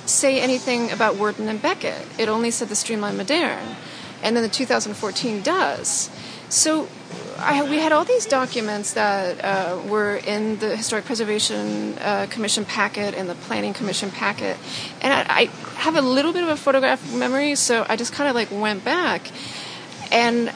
say 0.06 0.40
anything 0.40 0.90
about 0.90 1.16
Wurdeman 1.16 1.48
and 1.48 1.62
Becket. 1.62 2.06
It 2.18 2.28
only 2.28 2.50
said 2.50 2.68
the 2.68 2.76
Streamline 2.76 3.16
Moderne 3.16 3.76
and 4.22 4.36
then 4.36 4.42
the 4.42 4.48
2014 4.48 5.42
does. 5.42 6.10
So 6.48 6.88
I, 7.42 7.68
we 7.68 7.78
had 7.78 7.92
all 7.92 8.04
these 8.04 8.26
documents 8.26 8.94
that 8.94 9.44
uh, 9.44 9.80
were 9.88 10.16
in 10.16 10.58
the 10.58 10.76
Historic 10.76 11.04
Preservation 11.04 11.98
uh, 11.98 12.26
Commission 12.30 12.64
packet 12.64 13.14
and 13.14 13.28
the 13.28 13.34
Planning 13.34 13.74
Commission 13.74 14.10
packet, 14.10 14.56
and 15.00 15.12
I, 15.12 15.42
I 15.42 15.44
have 15.80 15.96
a 15.96 16.02
little 16.02 16.32
bit 16.32 16.42
of 16.42 16.48
a 16.48 16.56
photographic 16.56 17.12
memory, 17.12 17.54
so 17.56 17.84
I 17.88 17.96
just 17.96 18.12
kind 18.12 18.28
of 18.28 18.34
like 18.34 18.50
went 18.50 18.84
back, 18.84 19.30
and 20.10 20.50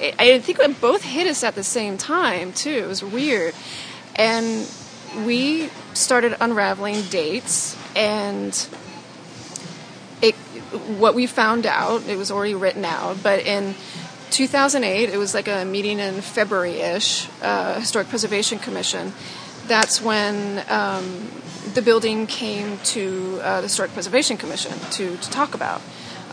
I 0.00 0.14
I 0.18 0.38
think 0.38 0.58
it 0.60 0.80
both 0.80 1.02
hit 1.02 1.26
us 1.26 1.42
at 1.42 1.54
the 1.54 1.64
same 1.64 1.98
time 1.98 2.52
too. 2.52 2.70
It 2.70 2.86
was 2.86 3.02
weird, 3.02 3.54
and 4.14 4.68
we 5.24 5.70
started 5.94 6.36
unraveling 6.40 7.02
dates 7.04 7.76
and 7.94 8.68
it 10.20 10.34
what 10.98 11.14
we 11.14 11.26
found 11.26 11.64
out 11.64 12.06
it 12.06 12.16
was 12.16 12.30
already 12.30 12.54
written 12.54 12.84
out 12.84 13.16
but 13.22 13.40
in 13.40 13.74
2008, 14.36 15.08
it 15.08 15.16
was 15.16 15.32
like 15.32 15.48
a 15.48 15.64
meeting 15.64 15.98
in 15.98 16.20
February-ish, 16.20 17.26
uh, 17.40 17.80
Historic 17.80 18.06
Preservation 18.08 18.58
Commission. 18.58 19.14
That's 19.66 20.02
when 20.02 20.62
um, 20.68 21.30
the 21.72 21.80
building 21.80 22.26
came 22.26 22.76
to 22.92 23.40
uh, 23.42 23.62
the 23.62 23.68
Historic 23.68 23.94
Preservation 23.94 24.36
Commission 24.36 24.78
to, 24.90 25.16
to 25.16 25.30
talk 25.30 25.54
about. 25.54 25.80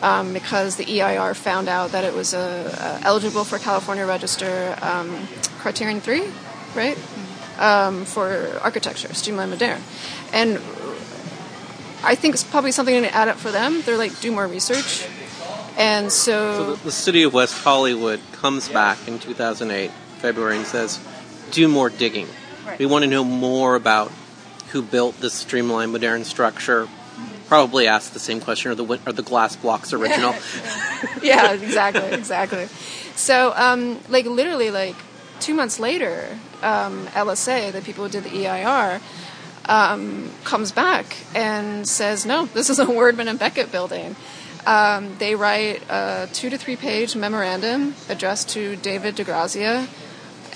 Um, 0.01 0.34
because 0.34 0.76
the 0.76 0.99
EIR 0.99 1.34
found 1.34 1.70
out 1.70 1.93
that 1.93 2.04
it 2.04 2.14
was 2.14 2.34
uh, 2.34 2.39
uh, 2.78 3.08
eligible 3.08 3.45
for 3.45 3.58
California 3.58 4.06
Register 4.06 4.78
um, 4.82 5.26
Criterion 5.60 6.01
3, 6.01 6.24
right? 6.76 6.97
Um, 7.58 8.04
for 8.04 8.60
architecture, 8.62 9.14
streamlined 9.14 9.51
modern. 9.51 9.82
And 10.34 10.58
I 12.04 12.16
think 12.16 12.34
it's 12.34 12.43
probably 12.43 12.74
something 12.74 13.01
to 13.01 13.16
add 13.16 13.30
up 13.30 13.38
for 13.38 13.49
them. 13.49 13.82
They're 13.84 13.95
like, 13.95 14.20
do 14.20 14.30
more 14.30 14.45
research. 14.45 15.08
And 15.78 16.11
so, 16.11 16.53
So 16.53 16.76
the, 16.76 16.84
the 16.86 16.91
city 16.91 17.24
of 17.24 17.34
West 17.34 17.63
Hollywood 17.63 18.19
comes 18.32 18.69
back 18.69 19.07
in 19.07 19.19
2008, 19.19 19.91
February, 20.19 20.57
and 20.57 20.65
says, 20.65 20.99
do 21.53 21.67
more 21.67 21.89
digging. 21.89 22.28
We 22.80 22.86
want 22.86 23.03
to 23.03 23.09
know 23.09 23.24
more 23.24 23.76
about 23.76 24.11
who 24.71 24.82
built 24.82 25.19
this 25.19 25.34
streamlined 25.34 25.91
Moderne 25.91 26.26
structure. 26.26 26.88
Probably 27.47 27.88
ask 27.88 28.13
the 28.13 28.19
same 28.19 28.41
question: 28.41 28.71
Are 28.71 28.76
the 28.76 28.99
are 29.05 29.13
the 29.13 29.21
glass 29.21 29.55
blocks 29.55 29.93
original? 29.93 30.34
yeah, 31.21 31.51
exactly, 31.53 32.11
exactly. 32.11 32.65
So, 33.15 33.53
um, 33.55 33.99
like 34.09 34.26
literally, 34.26 34.71
like 34.71 34.95
two 35.39 35.53
months 35.53 35.80
later, 35.80 36.39
um, 36.63 37.05
LSA, 37.07 37.71
the 37.71 37.82
people 37.82 38.05
who 38.05 38.09
did 38.09 38.24
the 38.24 38.47
EIR, 38.47 39.01
um, 39.65 40.32
comes 40.43 40.71
back 40.71 41.17
and 41.36 41.88
says, 41.88 42.26
"No, 42.26 42.45
this 42.45 42.71
is 42.71 42.80
a 42.80 42.86
Wurdeman 42.88 43.28
and 43.28 43.38
Becket 43.38 43.71
building." 43.71 44.15
Um, 44.66 45.18
they 45.18 45.36
write 45.36 45.82
a 45.89 46.30
two 46.32 46.49
to 46.49 46.57
three 46.57 46.76
page 46.76 47.16
memorandum 47.16 47.95
addressed 48.09 48.49
to 48.49 48.76
David 48.78 49.16
DeGrazia, 49.16 49.88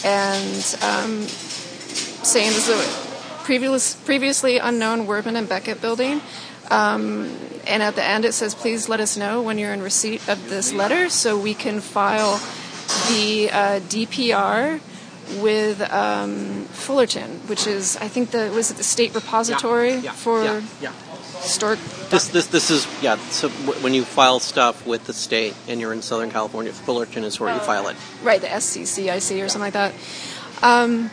and 0.05 0.83
um, 0.83 1.23
saying 1.23 2.51
this 2.51 2.69
is 2.69 2.79
a 2.79 3.43
previous, 3.43 3.95
previously 3.95 4.57
unknown 4.57 5.07
Wurdeman 5.07 5.35
and 5.37 5.47
Becket 5.49 5.81
building. 5.81 6.21
Um, 6.69 7.33
and 7.65 7.81
at 7.81 7.95
the 7.95 8.03
end 8.03 8.25
it 8.25 8.33
says, 8.33 8.53
please 8.53 8.89
let 8.89 8.99
us 8.99 9.15
know 9.15 9.41
when 9.41 9.57
you're 9.57 9.73
in 9.73 9.81
receipt 9.81 10.27
of 10.27 10.49
this 10.49 10.73
letter 10.73 11.09
so 11.09 11.37
we 11.39 11.53
can 11.53 11.79
file 11.79 12.39
the 13.09 13.49
uh, 13.51 13.79
DPR 13.81 14.81
with 15.41 15.81
um, 15.91 16.65
Fullerton, 16.65 17.29
which 17.47 17.67
is, 17.67 17.97
I 17.97 18.07
think, 18.07 18.31
the 18.31 18.51
was 18.53 18.71
it 18.71 18.77
the 18.77 18.83
state 18.83 19.13
repository 19.13 19.95
Yeah, 19.95 20.11
for 20.11 20.43
yeah, 20.43 20.61
yeah. 20.81 20.93
Historic. 21.47 21.79
This 22.09 22.27
this 22.27 22.47
this 22.47 22.69
is 22.69 22.87
yeah. 23.01 23.17
So 23.29 23.49
w- 23.49 23.79
when 23.81 23.93
you 23.93 24.03
file 24.03 24.39
stuff 24.39 24.85
with 24.85 25.05
the 25.05 25.13
state 25.13 25.55
and 25.67 25.79
you're 25.79 25.93
in 25.93 26.01
Southern 26.01 26.29
California, 26.29 26.73
Fullerton 26.73 27.23
is 27.23 27.39
where 27.39 27.53
you 27.53 27.59
file 27.59 27.87
it. 27.87 27.95
Right, 28.21 28.41
the 28.41 28.47
SCCIC 28.47 29.43
or 29.43 29.49
something 29.49 29.61
like 29.61 29.73
that. 29.73 29.93
Um, 30.61 31.09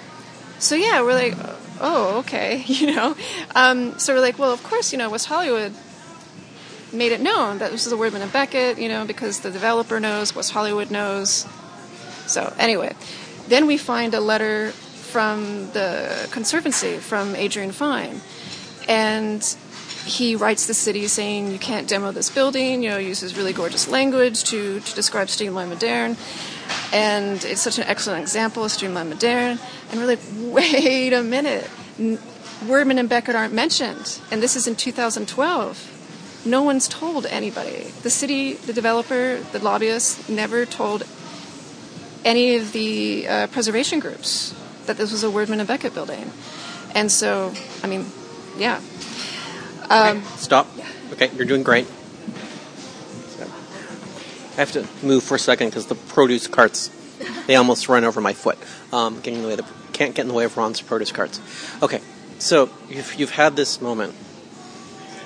so 0.59 0.75
yeah, 0.75 1.03
we're 1.03 1.15
like, 1.15 1.35
oh, 1.81 2.19
okay, 2.21 2.63
you 2.67 2.95
know. 2.95 3.17
Um, 3.55 3.99
so 3.99 4.15
we're 4.15 4.21
like, 4.21 4.39
well, 4.39 4.53
of 4.53 4.63
course, 4.63 4.93
you 4.93 4.99
know, 4.99 5.11
West 5.11 5.27
Hollywood 5.27 5.73
made 6.93 7.13
it 7.13 7.21
known 7.21 7.59
that 7.59 7.71
this 7.71 7.87
is 7.87 7.93
a 7.93 7.97
Wurdeman 7.97 8.21
and 8.21 8.33
Becket, 8.33 8.79
you 8.79 8.89
know, 8.89 9.05
because 9.05 9.41
the 9.41 9.51
developer 9.51 9.99
knows, 10.01 10.35
West 10.35 10.53
Hollywood 10.53 10.91
knows. 10.91 11.47
So 12.27 12.53
anyway, 12.59 12.95
then 13.49 13.67
we 13.67 13.77
find 13.77 14.15
a 14.15 14.21
letter 14.21 14.71
from 14.71 15.71
the 15.73 16.29
Conservancy 16.31 16.97
from 16.97 17.37
Adrian 17.37 17.73
Fine, 17.73 18.21
and 18.89 19.57
he 20.05 20.37
writes 20.37 20.67
the 20.67 20.75
city 20.75 21.07
saying 21.09 21.51
you 21.51 21.59
can't 21.59 21.89
demo 21.89 22.13
this 22.13 22.31
building. 22.31 22.83
You 22.83 22.91
know, 22.91 22.99
uses 22.99 23.37
really 23.37 23.53
gorgeous 23.53 23.89
language 23.89 24.45
to 24.45 24.81
to 24.81 24.95
describe 24.95 25.29
Streamline 25.29 25.69
Moderne, 25.69 26.17
and 26.93 27.45
it's 27.45 27.61
such 27.61 27.79
an 27.79 27.85
excellent 27.85 28.23
example 28.23 28.65
of 28.65 28.71
Streamline 28.71 29.09
Moderne. 29.09 29.59
And 29.91 30.01
we're 30.01 30.07
like, 30.07 30.21
wait 30.39 31.13
a 31.13 31.23
minute, 31.23 31.69
Wurdeman 32.67 32.99
and 32.99 33.09
Becket 33.09 33.35
aren't 33.35 33.55
mentioned, 33.55 34.21
and 34.31 34.43
this 34.43 34.57
is 34.57 34.67
in 34.67 34.77
2012 34.77 35.91
no 36.45 36.63
one's 36.63 36.89
told 36.89 37.27
anybody. 37.27 37.85
The 38.03 38.11
city, 38.11 38.55
the 38.55 38.73
developer, 38.73 39.39
the 39.53 39.59
lobbyists 39.59 40.29
never 40.29 40.67
told 40.67 41.05
any 42.25 42.57
of 42.57 42.73
the 42.73 43.27
uh, 43.27 43.47
preservation 43.49 43.99
groups 43.99 44.55
that 44.87 44.97
this 44.97 45.13
was 45.13 45.25
a 45.25 45.29
Wurdeman 45.29 45.59
and 45.59 45.69
Becket 45.69 45.95
building. 45.95 46.31
And 46.95 47.11
so, 47.11 47.53
I 47.83 47.87
mean, 47.87 48.07
yeah. 48.59 48.81
Um, 49.89 50.23
Stop. 50.37 50.69
Okay, 51.13 51.31
you're 51.37 51.47
doing 51.47 51.63
great. 51.63 51.87
I 54.57 54.57
have 54.59 54.73
to 54.73 54.87
move 55.05 55.25
for 55.25 55.35
a 55.35 55.39
second 55.39 55.71
because 55.71 55.87
the 55.87 55.97
produce 55.97 56.47
carts, 56.47 56.91
they 57.49 57.57
almost 57.57 57.89
run 57.89 58.05
over 58.05 58.21
my 58.21 58.35
foot. 58.35 58.57
Um, 58.93 59.17
getting 59.17 59.37
in 59.37 59.43
the 59.43 59.49
way 59.49 59.57
the, 59.57 59.67
can't 59.93 60.15
get 60.15 60.23
in 60.23 60.29
the 60.29 60.35
way 60.35 60.45
of 60.45 60.57
Ron's 60.57 60.81
produce 60.81 61.11
carts. 61.11 61.41
Okay, 61.83 62.01
so 62.39 62.71
you've, 62.89 63.15
you've 63.17 63.33
had 63.33 63.57
this 63.57 63.81
moment. 63.81 64.15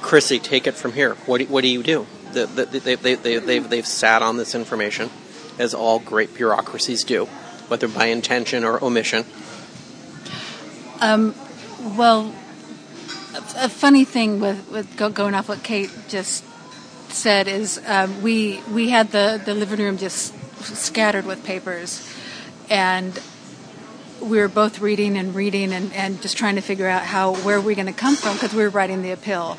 Krisy, 0.01 0.43
take 0.43 0.67
it 0.67 0.75
from 0.75 0.93
here. 0.93 1.15
What 1.27 1.39
do, 1.39 1.47
what 1.47 1.61
do 1.61 1.69
you 1.69 1.83
do? 1.83 2.07
The, 2.33 2.47
the, 2.47 2.65
they, 2.65 2.95
they, 2.95 3.15
they, 3.17 3.39
they've, 3.39 3.69
they've 3.69 3.87
sat 3.87 4.23
on 4.23 4.39
this 4.39 4.55
information, 4.55 5.11
as 5.59 5.75
all 5.75 5.99
great 5.99 6.35
bureaucracies 6.35 7.05
do, 7.05 7.27
whether 7.69 7.87
by 7.87 8.07
intention 8.07 8.65
or 8.65 8.83
omission. 8.83 9.27
Well, 11.97 12.35
a, 13.57 13.69
funny 13.69 14.05
thing 14.05 14.41
with, 14.41 14.71
with 14.71 14.97
going 14.97 15.35
off 15.35 15.49
what 15.49 15.63
Kate 15.63 15.91
just 16.09 16.45
said 17.11 17.49
is 17.49 17.81
um, 17.87 18.23
we 18.23 18.61
we 18.73 18.91
had 18.91 19.11
the, 19.13 19.41
the 19.45 19.55
living 19.55 19.81
room 19.81 19.99
just 19.99 20.35
scattered 20.63 21.25
with 21.25 21.45
papers, 21.45 22.07
and 22.69 23.19
we 24.21 24.39
were 24.39 24.49
both 24.49 24.81
reading 24.81 25.17
and 25.17 25.35
reading 25.35 25.73
and, 25.73 25.93
and 25.93 26.21
just 26.21 26.37
trying 26.37 26.57
to 26.57 26.61
figure 26.61 26.87
out 26.87 27.03
how 27.03 27.35
where 27.37 27.61
we're 27.61 27.75
going 27.75 27.87
to 27.87 27.93
come 27.93 28.17
from 28.17 28.35
because 28.35 28.55
we 28.55 28.63
were 28.63 28.71
writing 28.71 29.03
the 29.03 29.13
appeal, 29.13 29.57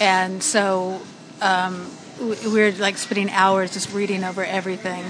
and 0.00 0.42
so 0.42 1.00
um, 1.40 1.90
we 2.20 2.60
were 2.60 2.72
like 2.72 2.98
spending 2.98 3.30
hours 3.30 3.72
just 3.72 3.92
reading 3.92 4.24
over 4.24 4.44
everything, 4.44 5.04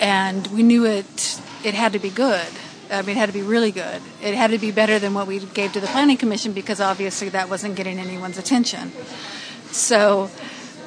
and 0.00 0.46
we 0.48 0.62
knew 0.62 0.84
it 0.84 1.40
it 1.64 1.74
had 1.74 1.92
to 1.92 1.98
be 1.98 2.10
good. 2.10 2.48
I 2.94 3.02
mean, 3.02 3.16
it 3.16 3.20
had 3.20 3.26
to 3.26 3.32
be 3.32 3.42
really 3.42 3.72
good. 3.72 4.00
It 4.22 4.34
had 4.34 4.50
to 4.50 4.58
be 4.58 4.70
better 4.70 4.98
than 4.98 5.14
what 5.14 5.26
we 5.26 5.40
gave 5.40 5.72
to 5.72 5.80
the 5.80 5.86
planning 5.86 6.16
commission 6.16 6.52
because 6.52 6.80
obviously 6.80 7.28
that 7.30 7.48
wasn't 7.48 7.76
getting 7.76 7.98
anyone's 7.98 8.38
attention. 8.38 8.92
So, 9.70 10.30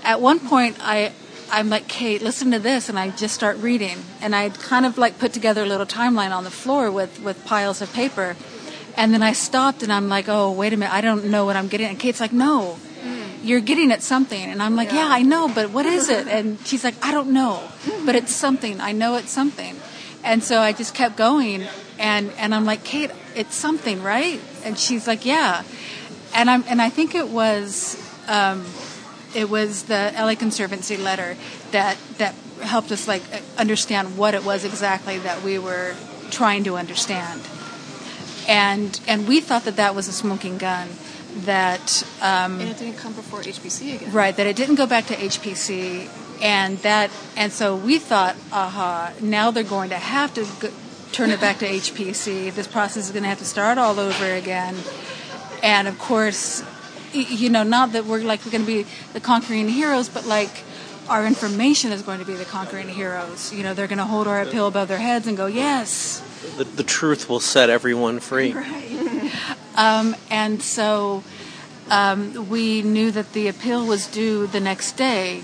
at 0.04 0.22
one 0.22 0.40
point, 0.40 0.78
I 0.80 1.12
I'm 1.50 1.70
like, 1.70 1.88
Kate, 1.88 2.22
listen 2.22 2.52
to 2.52 2.60
this, 2.60 2.90
and 2.90 3.00
I 3.00 3.10
just 3.10 3.34
start 3.34 3.58
reading, 3.58 3.98
and 4.22 4.36
I 4.36 4.50
kind 4.50 4.86
of 4.86 4.98
like 4.98 5.18
put 5.18 5.32
together 5.32 5.64
a 5.64 5.66
little 5.66 5.86
timeline 5.86 6.32
on 6.32 6.44
the 6.44 6.52
floor 6.52 6.92
with 6.92 7.22
with 7.22 7.44
piles 7.46 7.82
of 7.82 7.92
paper, 7.94 8.36
and 8.98 9.14
then 9.14 9.24
I 9.24 9.34
stopped, 9.34 9.84
and 9.84 9.92
I'm 9.92 10.10
like, 10.10 10.28
oh, 10.28 10.52
wait 10.52 10.74
a 10.74 10.78
minute, 10.78 10.94
I 10.94 11.02
don't 11.02 11.26
know 11.26 11.46
what 11.46 11.56
I'm 11.56 11.68
getting, 11.68 11.88
and 11.88 12.00
Kate's 12.00 12.20
like, 12.20 12.34
no. 12.34 12.78
You're 13.44 13.62
getting 13.62 13.92
at 13.92 14.02
something, 14.02 14.42
and 14.42 14.62
I'm 14.62 14.76
like, 14.76 14.92
yeah, 14.92 15.08
I 15.08 15.22
know, 15.22 15.48
but 15.48 15.70
what 15.70 15.86
is 15.86 16.10
it? 16.10 16.28
And 16.28 16.60
she's 16.66 16.84
like, 16.84 16.96
I 17.06 17.12
don't 17.12 17.32
know, 17.32 17.64
but 18.04 18.16
it's 18.16 18.36
something. 18.36 18.82
I 18.82 18.92
know 18.92 19.16
it's 19.16 19.32
something. 19.32 19.78
And 20.24 20.44
so 20.44 20.60
I 20.60 20.74
just 20.74 20.94
kept 20.94 21.16
going, 21.16 21.66
and 22.00 22.32
and 22.38 22.54
I'm 22.54 22.66
like, 22.66 22.84
Kate, 22.84 23.12
it's 23.36 23.56
something, 23.56 24.04
right? 24.04 24.40
And 24.64 24.78
she's 24.78 25.08
like, 25.08 25.26
yeah. 25.26 25.64
And 26.34 26.50
I'm 26.50 26.64
and 26.68 26.82
I 26.82 26.90
think 26.90 27.16
it 27.16 27.30
was 27.30 27.98
um, 28.28 28.66
it 29.36 29.50
was 29.50 29.84
the 29.84 30.14
LA 30.16 30.36
Conservancy 30.36 30.98
letter 30.98 31.36
that 31.72 31.98
that 32.18 32.36
helped 32.62 32.92
us 32.92 33.08
like 33.08 33.24
understand 33.58 34.18
what 34.18 34.34
it 34.34 34.44
was 34.44 34.66
exactly 34.66 35.20
that 35.20 35.44
we 35.44 35.60
were 35.60 35.96
trying 36.32 36.64
to 36.66 36.76
understand. 36.76 37.42
And 38.48 39.00
and 39.08 39.28
we 39.28 39.42
thought 39.42 39.66
that 39.66 39.76
that 39.78 39.96
was 39.96 40.08
a 40.08 40.14
smoking 40.14 40.58
gun. 40.58 40.90
That 41.46 42.04
um, 42.22 42.60
and 42.60 42.70
it 42.70 42.78
didn't 42.78 42.98
come 42.98 43.14
before 43.14 43.42
HPC 43.42 43.96
again. 43.96 44.12
Right, 44.12 44.36
that 44.36 44.48
it 44.48 44.56
didn't 44.56 44.76
go 44.76 44.88
back 44.88 45.06
to 45.08 45.14
HPC, 45.14 46.10
and 46.42 46.78
that, 46.80 47.12
and 47.36 47.52
so 47.52 47.76
we 47.76 48.00
thought, 48.00 48.36
aha, 48.52 49.14
now 49.22 49.52
they're 49.52 49.64
going 49.64 49.90
to 49.90 49.98
have 49.98 50.34
to 50.34 50.46
turn 51.12 51.32
it 51.32 51.40
back 51.40 51.60
to 51.60 51.68
HPC. 51.68 52.54
This 52.54 52.68
process 52.68 53.06
is 53.06 53.12
going 53.12 53.24
to 53.24 53.30
have 53.30 53.40
to 53.40 53.46
start 53.46 53.78
all 53.78 54.00
over 54.00 54.26
again, 54.26 54.76
and 55.64 55.88
of 55.88 55.98
course, 56.00 56.64
you 57.14 57.50
know, 57.50 57.64
not 57.64 57.94
that 57.94 58.06
we're 58.06 58.22
like 58.24 58.46
we're 58.46 58.52
going 58.52 58.66
to 58.66 58.84
be 58.84 58.86
the 59.14 59.20
conquering 59.20 59.70
heroes, 59.70 60.10
but 60.10 60.26
like 60.26 60.64
our 61.10 61.26
information 61.26 61.92
is 61.92 62.02
going 62.02 62.20
to 62.20 62.26
be 62.26 62.34
the 62.34 62.46
conquering 62.46 62.90
heroes. 62.90 63.54
You 63.54 63.64
know, 63.64 63.74
they're 63.74 63.88
going 63.88 63.98
to 63.98 64.06
hold 64.06 64.28
our 64.28 64.42
appeal 64.42 64.68
above 64.68 64.88
their 64.90 64.98
heads 64.98 65.26
and 65.26 65.38
go, 65.38 65.46
yes, 65.46 66.22
The, 66.58 66.66
the 66.66 66.84
truth 66.84 67.30
will 67.30 67.40
set 67.40 67.70
everyone 67.70 68.20
free. 68.20 68.54
Um, 69.78 70.16
and 70.32 70.60
so 70.60 71.24
um, 71.92 72.50
we 72.50 72.82
knew 72.82 73.12
that 73.12 73.34
the 73.34 73.48
appeal 73.48 73.86
was 73.86 74.08
due 74.08 74.48
the 74.48 74.60
next 74.60 74.94
day 74.94 75.44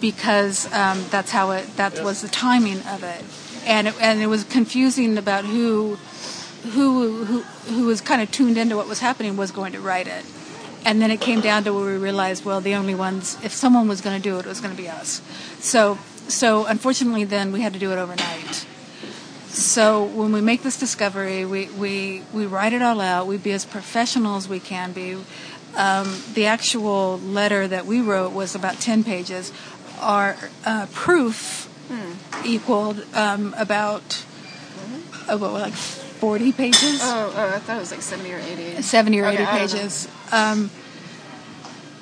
because 0.00 0.66
um, 0.72 1.04
that's 1.10 1.30
how 1.30 1.52
it 1.52 1.76
that 1.76 2.02
was 2.02 2.22
the 2.22 2.28
timing 2.28 2.80
of 2.82 3.04
it, 3.04 3.22
and 3.66 3.88
it, 3.88 3.94
and 4.00 4.22
it 4.22 4.28
was 4.28 4.44
confusing 4.44 5.18
about 5.18 5.44
who 5.44 5.96
who 6.72 7.24
who 7.24 7.40
who 7.42 7.86
was 7.86 8.00
kind 8.00 8.22
of 8.22 8.30
tuned 8.30 8.56
into 8.56 8.76
what 8.76 8.88
was 8.88 9.00
happening 9.00 9.36
was 9.36 9.50
going 9.50 9.72
to 9.72 9.80
write 9.80 10.06
it. 10.06 10.24
And 10.84 11.02
then 11.02 11.10
it 11.10 11.20
came 11.20 11.40
down 11.40 11.64
to 11.64 11.74
where 11.74 11.84
we 11.84 11.98
realized, 11.98 12.44
well, 12.44 12.60
the 12.60 12.76
only 12.76 12.94
ones, 12.94 13.36
if 13.42 13.52
someone 13.52 13.88
was 13.88 14.00
going 14.00 14.16
to 14.16 14.22
do 14.22 14.36
it, 14.36 14.46
it 14.46 14.48
was 14.48 14.60
going 14.60 14.74
to 14.74 14.80
be 14.80 14.88
us. 14.88 15.20
So 15.58 15.98
so 16.28 16.66
unfortunately, 16.66 17.24
then 17.24 17.52
we 17.52 17.60
had 17.60 17.72
to 17.72 17.78
do 17.78 17.92
it 17.92 17.98
overnight. 17.98 18.66
So 19.48 20.04
when 20.04 20.32
we 20.32 20.40
make 20.40 20.62
this 20.62 20.78
discovery, 20.78 21.46
we, 21.46 21.68
we, 21.70 22.22
we 22.32 22.46
write 22.46 22.72
it 22.72 22.82
all 22.82 23.00
out. 23.00 23.26
We 23.26 23.38
be 23.38 23.52
as 23.52 23.64
professional 23.64 24.36
as 24.36 24.48
we 24.48 24.60
can 24.60 24.92
be. 24.92 25.16
Um, 25.76 26.20
the 26.34 26.46
actual 26.46 27.18
letter 27.18 27.66
that 27.68 27.86
we 27.86 28.00
wrote 28.00 28.32
was 28.32 28.54
about 28.54 28.80
10 28.80 29.04
pages. 29.04 29.52
Our 30.00 30.36
uh, 30.64 30.86
proof 30.92 31.65
equaled 32.44 33.04
um, 33.14 33.54
about 33.58 34.24
uh, 35.28 35.36
what, 35.38 35.52
like 35.52 35.72
40 35.72 36.52
pages? 36.52 37.00
Oh, 37.02 37.32
oh, 37.36 37.54
I 37.54 37.58
thought 37.58 37.76
it 37.76 37.80
was 37.80 37.90
like 37.90 38.02
70 38.02 38.32
or 38.32 38.38
80. 38.38 38.82
70 38.82 39.20
or 39.20 39.26
Okay, 39.26 39.34
80 39.34 39.42
I 39.42 39.44
don't 39.44 39.54
know. 39.54 39.60
pages. 39.78 40.08
Um, 40.32 40.70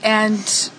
and 0.02 0.70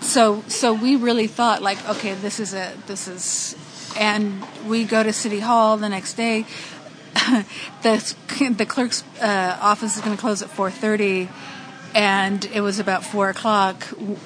so 0.00 0.42
so 0.48 0.72
we 0.72 0.96
really 0.96 1.26
thought 1.26 1.62
like 1.62 1.78
okay 1.88 2.14
this 2.14 2.40
is 2.40 2.54
it. 2.54 2.86
this 2.86 3.08
is 3.08 3.56
and 3.98 4.44
we 4.66 4.84
go 4.84 5.02
to 5.02 5.12
city 5.12 5.40
hall 5.40 5.76
the 5.76 5.88
next 5.88 6.14
day 6.14 6.44
the 7.82 8.14
the 8.56 8.66
clerk's 8.66 9.04
uh, 9.20 9.58
office 9.60 9.96
is 9.96 10.02
going 10.02 10.16
to 10.16 10.20
close 10.20 10.42
at 10.42 10.48
4:30 10.48 11.28
and 11.94 12.44
it 12.46 12.60
was 12.60 12.78
about 12.78 13.04
four 13.04 13.28
o'clock 13.28 13.84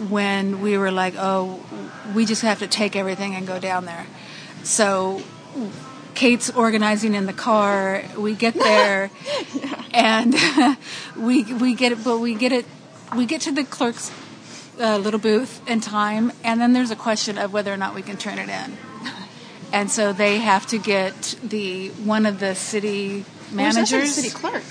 when 0.09 0.61
we 0.61 0.79
were 0.79 0.91
like 0.91 1.15
oh 1.17 1.61
we 2.15 2.25
just 2.25 2.43
have 2.43 2.59
to 2.59 2.67
take 2.67 2.97
everything 2.97 3.35
and 3.35 3.47
go 3.47 3.59
down 3.59 3.85
there 3.85 4.07
so 4.63 5.23
Kate's 6.17 6.51
organizing 6.51 7.15
in 7.15 7.27
the 7.27 7.33
car. 7.33 8.03
We 8.17 8.35
get 8.35 8.55
there, 8.71 9.11
and 9.93 10.35
we 11.17 11.45
we 11.45 11.75
get 11.75 11.93
it, 11.93 12.03
but 12.03 12.19
we 12.19 12.35
get 12.35 12.51
it. 12.51 12.67
We 13.15 13.27
get 13.27 13.43
to 13.43 13.53
the 13.53 13.63
clerk's 13.63 14.11
uh, 14.81 14.97
little 14.97 15.21
booth 15.21 15.63
in 15.69 15.81
time, 15.81 16.33
and 16.43 16.61
then 16.61 16.73
there's 16.73 16.91
a 16.91 16.97
question 16.97 17.39
of 17.39 17.53
whether 17.53 17.73
or 17.73 17.77
not 17.77 17.95
we 17.95 18.03
can 18.03 18.17
turn 18.17 18.39
it 18.39 18.49
in. 18.49 18.77
And 19.73 19.91
so 19.91 20.13
they 20.13 20.39
have 20.39 20.67
to 20.69 20.79
get 20.79 21.37
the 21.43 21.91
one 21.91 22.25
of 22.25 22.41
the 22.41 22.55
city 22.55 23.23
for 23.23 23.51
the 23.51 23.57
managers. 23.57 24.15
city 24.15 24.31
clerk. 24.31 24.63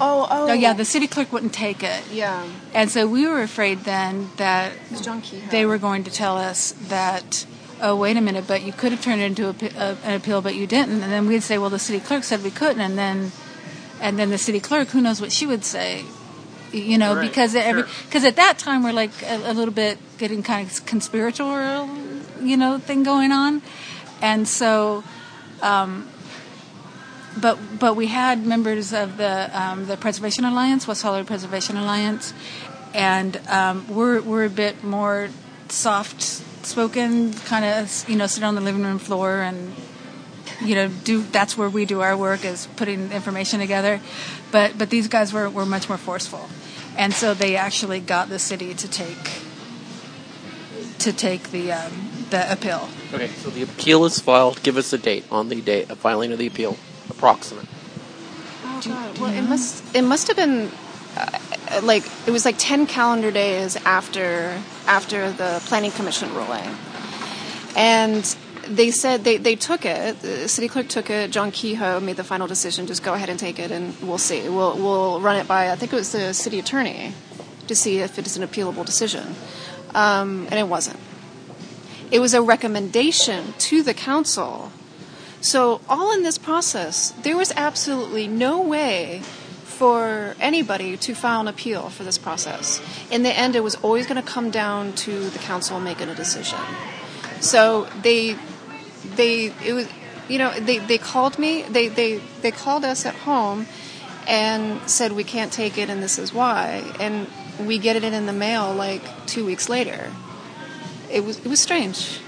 Oh, 0.00 0.26
oh. 0.30 0.48
Oh 0.50 0.52
yeah, 0.52 0.72
the 0.72 0.84
city 0.84 1.06
clerk 1.06 1.32
wouldn't 1.32 1.52
take 1.52 1.82
it. 1.82 2.02
Yeah. 2.10 2.48
And 2.74 2.90
so 2.90 3.06
we 3.06 3.26
were 3.28 3.42
afraid 3.42 3.80
then 3.80 4.30
that 4.36 4.72
was 4.90 5.00
John 5.00 5.20
Kehoe. 5.20 5.50
they 5.50 5.66
were 5.66 5.78
going 5.78 6.04
to 6.04 6.10
tell 6.10 6.36
us 6.38 6.72
that, 6.88 7.46
oh, 7.82 7.94
wait 7.96 8.16
a 8.16 8.20
minute, 8.20 8.46
but 8.46 8.62
you 8.62 8.72
could 8.72 8.92
have 8.92 9.02
turned 9.02 9.20
it 9.20 9.26
into 9.26 9.48
a, 9.48 9.54
a, 9.76 9.96
an 10.04 10.14
appeal, 10.14 10.40
but 10.40 10.54
you 10.54 10.66
didn't. 10.66 11.02
And 11.02 11.12
then 11.12 11.26
we'd 11.26 11.42
say, 11.42 11.58
well, 11.58 11.70
the 11.70 11.78
city 11.78 12.00
clerk 12.00 12.24
said 12.24 12.42
we 12.42 12.50
couldn't. 12.50 12.80
And 12.80 12.96
then, 12.96 13.32
and 14.00 14.18
then 14.18 14.30
the 14.30 14.38
city 14.38 14.60
clerk, 14.60 14.88
who 14.88 15.00
knows 15.00 15.20
what 15.20 15.32
she 15.32 15.46
would 15.46 15.64
say, 15.64 16.04
you 16.72 16.98
know, 16.98 17.14
Right, 17.16 17.28
because 17.28 17.54
every, 17.54 17.82
sure. 17.82 17.90
because 18.06 18.24
at 18.24 18.36
that 18.36 18.58
time 18.58 18.82
we're 18.82 18.92
like 18.92 19.10
a, 19.24 19.50
a 19.50 19.54
little 19.54 19.74
bit 19.74 19.98
getting 20.18 20.42
kind 20.42 20.70
of 20.70 20.86
conspiratorial, 20.86 21.88
you 22.40 22.56
know, 22.56 22.78
thing 22.78 23.02
going 23.02 23.32
on. 23.32 23.60
And 24.22 24.46
so, 24.46 25.02
um, 25.62 26.08
but 27.36 27.58
but 27.78 27.96
we 27.96 28.06
had 28.08 28.46
members 28.46 28.92
of 28.92 29.16
the 29.16 29.50
um, 29.58 29.86
the 29.86 29.96
Preservation 29.96 30.44
Alliance, 30.44 30.86
West 30.86 31.02
Hollywood 31.02 31.26
Preservation 31.26 31.76
Alliance, 31.76 32.32
and 32.94 33.36
um, 33.48 33.86
we're 33.88 34.20
we're 34.20 34.44
a 34.44 34.50
bit 34.50 34.82
more 34.82 35.28
soft 35.68 36.22
spoken, 36.22 37.32
kind 37.32 37.64
of 37.64 38.08
you 38.08 38.16
know 38.16 38.26
sit 38.26 38.42
on 38.42 38.54
the 38.54 38.60
living 38.60 38.82
room 38.82 38.98
floor 38.98 39.40
and 39.40 39.74
you 40.60 40.74
know 40.74 40.88
do 40.88 41.22
that's 41.22 41.56
where 41.56 41.68
we 41.68 41.84
do 41.84 42.00
our 42.00 42.16
work 42.16 42.44
is 42.44 42.66
putting 42.76 43.12
information 43.12 43.60
together, 43.60 44.00
but 44.50 44.76
but 44.76 44.90
these 44.90 45.08
guys 45.08 45.32
were 45.32 45.48
were 45.48 45.66
much 45.66 45.88
more 45.88 45.98
forceful, 45.98 46.48
and 46.96 47.12
so 47.14 47.34
they 47.34 47.56
actually 47.56 48.00
got 48.00 48.28
the 48.28 48.38
city 48.38 48.74
to 48.74 48.88
take 48.88 49.42
to 50.98 51.12
take 51.12 51.50
the 51.50 51.72
um, 51.72 52.10
the 52.30 52.50
appeal. 52.52 52.88
Okay, 53.12 53.28
so 53.28 53.50
the 53.50 53.62
appeal 53.62 54.04
is 54.04 54.20
filed. 54.20 54.62
Give 54.62 54.76
us 54.76 54.92
a 54.92 54.98
date 54.98 55.24
on 55.30 55.48
the 55.48 55.60
date 55.60 55.90
of 55.90 55.98
filing 55.98 56.32
of 56.32 56.38
the 56.38 56.46
appeal, 56.46 56.76
approximate. 57.10 57.66
Oh, 58.64 58.80
God. 58.84 59.18
Well, 59.18 59.32
it 59.32 59.42
must 59.42 59.94
it 59.94 60.02
must 60.02 60.28
have 60.28 60.36
been 60.36 60.70
uh, 61.16 61.80
like 61.82 62.04
it 62.26 62.30
was 62.30 62.44
like 62.44 62.56
ten 62.58 62.86
calendar 62.86 63.30
days 63.30 63.76
after 63.84 64.60
after 64.86 65.30
the 65.30 65.62
planning 65.66 65.90
commission 65.90 66.32
ruling, 66.34 66.68
and 67.76 68.24
they 68.66 68.90
said 68.90 69.24
they, 69.24 69.36
they 69.36 69.56
took 69.56 69.84
it. 69.84 70.20
The 70.20 70.48
city 70.48 70.68
clerk 70.68 70.88
took 70.88 71.10
it. 71.10 71.30
John 71.30 71.50
Kehoe 71.50 72.00
made 72.00 72.16
the 72.16 72.24
final 72.24 72.46
decision. 72.46 72.86
Just 72.86 73.02
go 73.02 73.14
ahead 73.14 73.28
and 73.28 73.38
take 73.38 73.58
it, 73.58 73.70
and 73.70 73.94
we'll 74.00 74.18
see. 74.18 74.48
We'll 74.48 74.76
we'll 74.76 75.20
run 75.20 75.36
it 75.36 75.46
by 75.46 75.70
I 75.70 75.76
think 75.76 75.92
it 75.92 75.96
was 75.96 76.12
the 76.12 76.32
city 76.32 76.58
attorney 76.58 77.12
to 77.66 77.74
see 77.74 77.98
if 77.98 78.18
it 78.18 78.26
is 78.26 78.36
an 78.36 78.46
appealable 78.46 78.84
decision, 78.84 79.34
um, 79.94 80.46
and 80.50 80.54
it 80.54 80.68
wasn't. 80.68 80.98
It 82.10 82.18
was 82.18 82.34
a 82.34 82.42
recommendation 82.42 83.54
to 83.58 83.82
the 83.82 83.94
council 83.94 84.72
so, 85.40 85.80
all 85.88 86.12
in 86.12 86.22
this 86.22 86.36
process, 86.36 87.12
there 87.22 87.36
was 87.36 87.52
absolutely 87.56 88.28
no 88.28 88.60
way 88.60 89.22
for 89.64 90.36
anybody 90.38 90.98
to 90.98 91.14
file 91.14 91.40
an 91.40 91.48
appeal 91.48 91.88
for 91.88 92.04
this 92.04 92.18
process. 92.18 92.82
In 93.10 93.22
the 93.22 93.30
end, 93.30 93.56
it 93.56 93.62
was 93.62 93.76
always 93.76 94.06
going 94.06 94.22
to 94.22 94.28
come 94.28 94.50
down 94.50 94.92
to 94.92 95.30
the 95.30 95.38
council 95.38 95.80
making 95.80 96.10
a 96.10 96.14
decision. 96.14 96.58
So 97.40 97.88
they, 98.02 98.36
they, 99.16 99.46
it 99.64 99.72
was, 99.72 99.88
you 100.28 100.36
know, 100.36 100.52
they, 100.60 100.78
they 100.78 100.98
called 100.98 101.38
me. 101.38 101.62
They, 101.62 101.88
they, 101.88 102.18
they 102.42 102.50
called 102.50 102.84
us 102.84 103.06
at 103.06 103.14
home 103.14 103.66
and 104.28 104.82
said 104.88 105.12
we 105.12 105.24
can't 105.24 105.50
take 105.50 105.78
it 105.78 105.88
and 105.88 106.02
this 106.02 106.18
is 106.18 106.34
why. 106.34 106.84
And 107.00 107.26
we 107.66 107.78
get 107.78 107.96
it 107.96 108.04
in 108.04 108.26
the 108.26 108.34
mail 108.34 108.74
like 108.74 109.02
two 109.26 109.46
weeks 109.46 109.70
later. 109.70 110.12
It 111.10 111.24
was, 111.24 111.38
it 111.38 111.46
was 111.46 111.60
strange. 111.60 112.20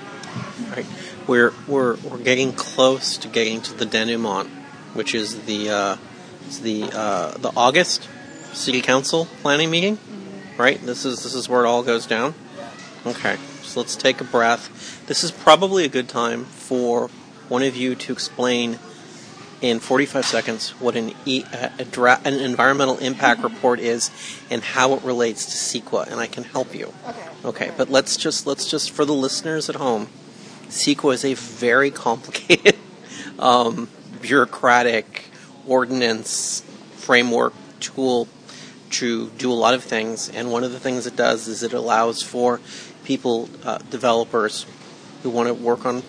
Right. 0.70 0.86
We're 1.26 1.52
we're 1.66 1.96
we're 1.96 2.18
getting 2.18 2.52
close 2.52 3.16
to 3.18 3.28
getting 3.28 3.60
to 3.62 3.74
the 3.74 3.86
denouement, 3.86 4.48
which 4.94 5.14
is 5.14 5.44
the 5.44 5.70
uh, 5.70 5.96
it's 6.46 6.58
the 6.58 6.90
uh, 6.92 7.32
the 7.38 7.52
August 7.56 8.08
City 8.52 8.80
Council 8.80 9.26
planning 9.42 9.70
meeting. 9.70 9.98
Right. 10.58 10.80
This 10.84 11.04
is 11.04 11.22
this 11.22 11.34
is 11.34 11.48
where 11.48 11.64
it 11.64 11.66
all 11.66 11.82
goes 11.82 12.06
down. 12.06 12.34
Okay. 13.06 13.36
So 13.62 13.80
let's 13.80 13.96
take 13.96 14.20
a 14.20 14.24
breath. 14.24 15.06
This 15.06 15.24
is 15.24 15.30
probably 15.30 15.84
a 15.84 15.88
good 15.88 16.08
time 16.08 16.44
for 16.44 17.08
one 17.48 17.62
of 17.62 17.76
you 17.76 17.94
to 17.94 18.12
explain 18.12 18.78
in 19.62 19.78
45 19.78 20.26
seconds 20.26 20.70
what 20.80 20.96
an 20.96 21.14
e, 21.24 21.44
a, 21.52 21.72
a 21.78 21.84
dra- 21.84 22.20
an 22.24 22.34
environmental 22.34 22.98
impact 22.98 23.42
report 23.42 23.78
is 23.78 24.10
and 24.50 24.62
how 24.62 24.94
it 24.94 25.02
relates 25.04 25.46
to 25.46 25.52
CEQA, 25.52 26.10
and 26.10 26.20
I 26.20 26.26
can 26.26 26.44
help 26.44 26.74
you. 26.74 26.92
Okay. 27.06 27.28
Okay, 27.44 27.70
but 27.76 27.88
let's 27.88 28.16
just 28.16 28.46
let's 28.46 28.68
just 28.68 28.90
for 28.90 29.04
the 29.04 29.12
listeners 29.12 29.68
at 29.68 29.76
home, 29.76 30.08
CEQA 30.72 31.14
is 31.14 31.24
a 31.24 31.34
very 31.34 31.90
complicated, 31.90 32.76
um, 33.38 33.88
bureaucratic 34.22 35.26
ordinance 35.66 36.62
framework 36.96 37.52
tool 37.78 38.26
to 38.88 39.28
do 39.30 39.52
a 39.52 39.54
lot 39.54 39.74
of 39.74 39.84
things. 39.84 40.30
And 40.30 40.50
one 40.50 40.64
of 40.64 40.72
the 40.72 40.80
things 40.80 41.06
it 41.06 41.14
does 41.14 41.46
is 41.46 41.62
it 41.62 41.74
allows 41.74 42.22
for 42.22 42.60
people, 43.04 43.50
uh, 43.64 43.78
developers 43.90 44.64
who 45.22 45.30
want 45.30 45.48
to 45.48 45.54
work 45.54 45.84
on 45.84 46.02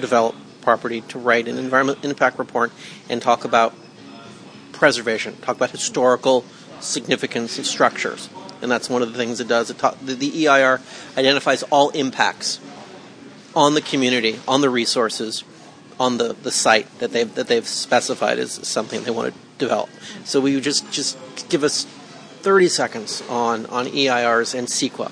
develop 0.00 0.34
property 0.62 1.02
to 1.02 1.18
write 1.18 1.46
an 1.46 1.58
environmental 1.58 2.08
impact 2.08 2.38
report 2.38 2.72
and 3.10 3.20
talk 3.20 3.44
about 3.44 3.74
preservation, 4.72 5.36
talk 5.42 5.56
about 5.56 5.70
historical 5.70 6.44
significance 6.80 7.58
of 7.58 7.66
structures. 7.66 8.30
And 8.62 8.70
that's 8.70 8.88
one 8.88 9.02
of 9.02 9.12
the 9.12 9.18
things 9.18 9.38
it 9.40 9.48
does. 9.48 9.70
It 9.70 9.78
ta- 9.78 9.96
the, 10.02 10.14
the 10.14 10.46
EIR 10.46 10.80
identifies 11.16 11.62
all 11.64 11.90
impacts 11.90 12.58
on 13.54 13.74
the 13.74 13.80
community, 13.80 14.38
on 14.46 14.60
the 14.60 14.70
resources, 14.70 15.44
on 15.98 16.18
the, 16.18 16.34
the 16.34 16.50
site 16.50 16.86
that 17.00 17.12
they've 17.12 17.32
that 17.34 17.48
they've 17.48 17.66
specified 17.66 18.38
as 18.38 18.52
something 18.66 19.02
they 19.04 19.10
want 19.10 19.34
to 19.34 19.40
develop. 19.58 19.90
So 20.24 20.40
we 20.40 20.60
just 20.60 20.90
just 20.92 21.18
give 21.48 21.64
us 21.64 21.84
30 21.84 22.68
seconds 22.68 23.22
on 23.28 23.66
on 23.66 23.86
EIRs 23.86 24.54
and 24.54 24.68
CEQA. 24.68 25.10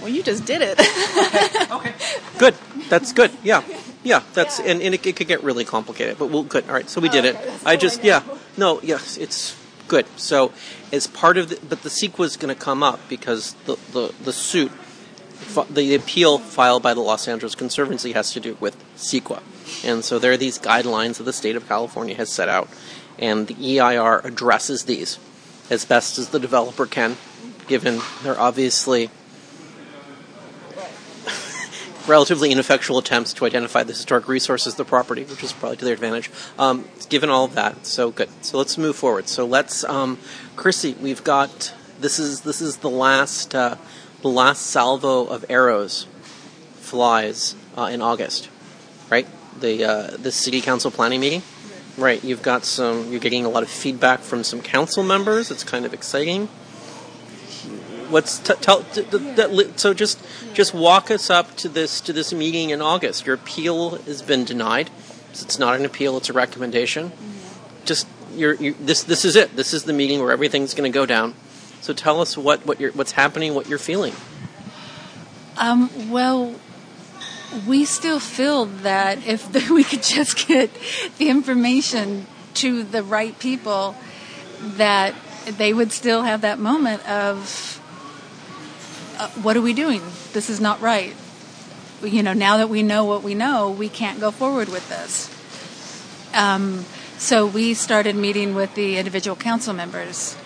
Well, 0.00 0.08
you 0.08 0.22
just 0.22 0.44
did 0.44 0.62
it. 0.62 0.80
Okay. 1.70 1.94
Good. 2.38 2.54
That's 2.88 3.12
good. 3.12 3.30
Yeah. 3.44 3.62
Yeah, 4.02 4.22
that's 4.32 4.58
and, 4.58 4.80
and 4.80 4.94
it, 4.94 5.06
it 5.06 5.14
could 5.14 5.28
get 5.28 5.42
really 5.42 5.66
complicated, 5.66 6.18
but 6.18 6.30
we'll 6.30 6.42
good. 6.42 6.64
All 6.66 6.72
right, 6.72 6.88
so 6.88 7.02
we 7.02 7.10
did 7.10 7.26
it. 7.26 7.36
I 7.66 7.76
just 7.76 8.02
yeah. 8.02 8.22
No, 8.56 8.80
yes, 8.82 9.18
it's 9.18 9.54
good. 9.88 10.06
So 10.16 10.52
as 10.90 11.06
part 11.06 11.36
of 11.36 11.50
the 11.50 11.58
but 11.68 11.82
the 11.82 11.90
CEQA 11.90 12.24
is 12.24 12.38
going 12.38 12.54
to 12.54 12.58
come 12.58 12.82
up 12.82 12.98
because 13.10 13.52
the 13.66 13.76
the, 13.92 14.14
the 14.24 14.32
suit 14.32 14.70
fi- 14.72 14.79
the 15.70 15.94
appeal 15.94 16.38
filed 16.38 16.82
by 16.82 16.94
the 16.94 17.00
Los 17.00 17.26
Angeles 17.28 17.54
Conservancy 17.54 18.12
has 18.12 18.32
to 18.32 18.40
do 18.40 18.56
with 18.60 18.76
CEQA. 18.96 19.42
And 19.84 20.04
so 20.04 20.18
there 20.18 20.32
are 20.32 20.36
these 20.36 20.58
guidelines 20.58 21.16
that 21.16 21.24
the 21.24 21.32
state 21.32 21.56
of 21.56 21.66
California 21.68 22.14
has 22.14 22.30
set 22.30 22.48
out 22.48 22.68
and 23.18 23.46
the 23.46 23.78
EIR 23.78 24.20
addresses 24.24 24.84
these 24.84 25.18
as 25.68 25.84
best 25.84 26.18
as 26.18 26.30
the 26.30 26.38
developer 26.38 26.86
can 26.86 27.16
given 27.70 28.00
they're 28.24 28.38
obviously 28.38 29.10
relatively 32.08 32.50
ineffectual 32.50 32.98
attempts 32.98 33.32
to 33.32 33.46
identify 33.46 33.84
the 33.84 33.92
historic 33.92 34.26
resources 34.26 34.72
of 34.72 34.76
the 34.78 34.84
property, 34.84 35.22
which 35.22 35.44
is 35.44 35.52
probably 35.52 35.76
to 35.76 35.84
their 35.84 35.94
advantage. 35.94 36.30
Um, 36.58 36.88
given 37.08 37.30
all 37.30 37.44
of 37.44 37.54
that, 37.54 37.86
so 37.86 38.10
good. 38.10 38.28
So 38.44 38.58
let's 38.58 38.76
move 38.76 38.96
forward. 38.96 39.28
So 39.28 39.46
let's, 39.46 39.84
um, 39.84 40.18
Krisy, 40.56 40.98
we've 40.98 41.22
got 41.22 41.72
this 42.00 42.18
is 42.18 42.40
this 42.40 42.60
is 42.60 42.78
the 42.78 42.90
last 42.90 43.54
uh, 43.54 43.76
the 44.22 44.28
last 44.28 44.66
salvo 44.66 45.26
of 45.26 45.44
arrows 45.48 46.06
flies 46.74 47.54
uh, 47.76 47.84
in 47.84 48.02
August, 48.02 48.48
right? 49.10 49.26
The 49.60 49.84
uh, 49.84 50.16
the 50.16 50.32
city 50.32 50.60
council 50.60 50.90
planning 50.90 51.20
meeting, 51.20 51.42
right? 51.96 52.22
You've 52.22 52.42
got 52.42 52.64
some. 52.64 53.10
You're 53.10 53.20
getting 53.20 53.44
a 53.44 53.48
lot 53.48 53.62
of 53.62 53.70
feedback 53.70 54.20
from 54.20 54.44
some 54.44 54.60
council 54.60 55.02
members. 55.02 55.50
It's 55.50 55.64
kind 55.64 55.84
of 55.84 55.94
exciting. 55.94 56.48
What's 58.08 58.38
t- 58.40 58.54
tell 58.60 58.82
t- 58.82 59.04
t- 59.04 59.18
that, 59.18 59.72
so 59.76 59.94
just 59.94 60.20
just 60.52 60.74
walk 60.74 61.10
us 61.10 61.30
up 61.30 61.56
to 61.58 61.68
this 61.68 62.00
to 62.02 62.12
this 62.12 62.32
meeting 62.32 62.70
in 62.70 62.82
August. 62.82 63.24
Your 63.26 63.36
appeal 63.36 63.90
has 64.02 64.22
been 64.22 64.44
denied. 64.44 64.90
It's 65.30 65.58
not 65.58 65.76
an 65.76 65.84
appeal; 65.84 66.16
it's 66.16 66.28
a 66.28 66.32
recommendation. 66.32 67.12
Just 67.84 68.06
you're, 68.34 68.54
you 68.54 68.74
this 68.80 69.04
this 69.04 69.24
is 69.24 69.36
it. 69.36 69.54
This 69.54 69.72
is 69.72 69.84
the 69.84 69.92
meeting 69.92 70.20
where 70.20 70.32
everything's 70.32 70.74
going 70.74 70.90
to 70.90 70.94
go 70.94 71.06
down. 71.06 71.34
So 71.80 71.92
tell 71.92 72.20
us 72.20 72.36
what 72.36 72.66
what 72.66 72.80
you're, 72.80 72.92
what's 72.92 73.12
happening, 73.12 73.54
what 73.54 73.68
you're 73.68 73.78
feeling. 73.78 74.14
Um, 75.56 76.10
well, 76.10 76.54
we 77.66 77.84
still 77.84 78.20
feel 78.20 78.66
that 78.66 79.26
if 79.26 79.70
we 79.70 79.84
could 79.84 80.02
just 80.02 80.46
get 80.48 80.70
the 81.18 81.28
information 81.28 82.26
to 82.54 82.82
the 82.82 83.02
right 83.02 83.38
people, 83.38 83.94
that 84.60 85.14
they 85.46 85.72
would 85.72 85.92
still 85.92 86.22
have 86.22 86.42
that 86.42 86.58
moment 86.58 87.08
of, 87.08 87.80
uh, 89.18 89.28
what 89.42 89.56
are 89.56 89.62
we 89.62 89.72
doing? 89.72 90.02
This 90.32 90.50
is 90.50 90.60
not 90.60 90.80
right. 90.80 91.14
You 92.02 92.22
know, 92.22 92.32
now 92.32 92.58
that 92.58 92.68
we 92.68 92.82
know 92.82 93.04
what 93.04 93.22
we 93.22 93.34
know, 93.34 93.70
we 93.70 93.88
can't 93.88 94.20
go 94.20 94.30
forward 94.30 94.68
with 94.68 94.88
this. 94.88 95.28
Um, 96.34 96.84
so 97.18 97.46
we 97.46 97.74
started 97.74 98.16
meeting 98.16 98.54
with 98.54 98.74
the 98.74 98.96
individual 98.96 99.36
council 99.36 99.74
members. 99.74 100.36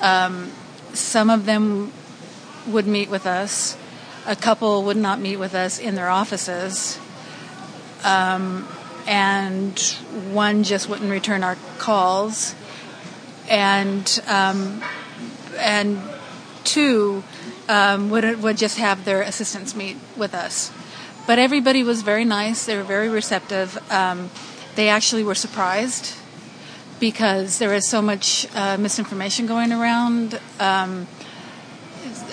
Um, 0.00 0.50
some 0.92 1.30
of 1.30 1.46
them 1.46 1.92
would 2.66 2.86
meet 2.86 3.08
with 3.10 3.26
us. 3.26 3.76
A 4.26 4.36
couple 4.36 4.84
would 4.84 4.96
not 4.96 5.20
meet 5.20 5.36
with 5.36 5.54
us 5.54 5.78
in 5.78 5.94
their 5.94 6.08
offices. 6.08 6.98
Um, 8.04 8.68
and 9.06 9.78
one 10.30 10.62
just 10.62 10.88
wouldn't 10.88 11.10
return 11.10 11.42
our 11.42 11.56
calls. 11.78 12.54
And 13.48 14.22
um, 14.28 14.82
and 15.58 16.00
two 16.64 17.24
um, 17.68 18.10
would 18.10 18.42
would 18.42 18.56
just 18.56 18.78
have 18.78 19.04
their 19.04 19.22
assistants 19.22 19.74
meet 19.74 19.96
with 20.16 20.34
us. 20.34 20.70
But 21.26 21.38
everybody 21.38 21.82
was 21.82 22.02
very 22.02 22.24
nice. 22.24 22.66
They 22.66 22.76
were 22.76 22.84
very 22.84 23.08
receptive. 23.08 23.78
Um, 23.90 24.30
they 24.76 24.88
actually 24.88 25.24
were 25.24 25.34
surprised 25.34 26.14
because 27.00 27.58
there 27.58 27.74
is 27.74 27.88
so 27.88 28.00
much 28.00 28.46
uh, 28.54 28.76
misinformation 28.76 29.46
going 29.46 29.72
around 29.72 30.38
um, 30.60 31.08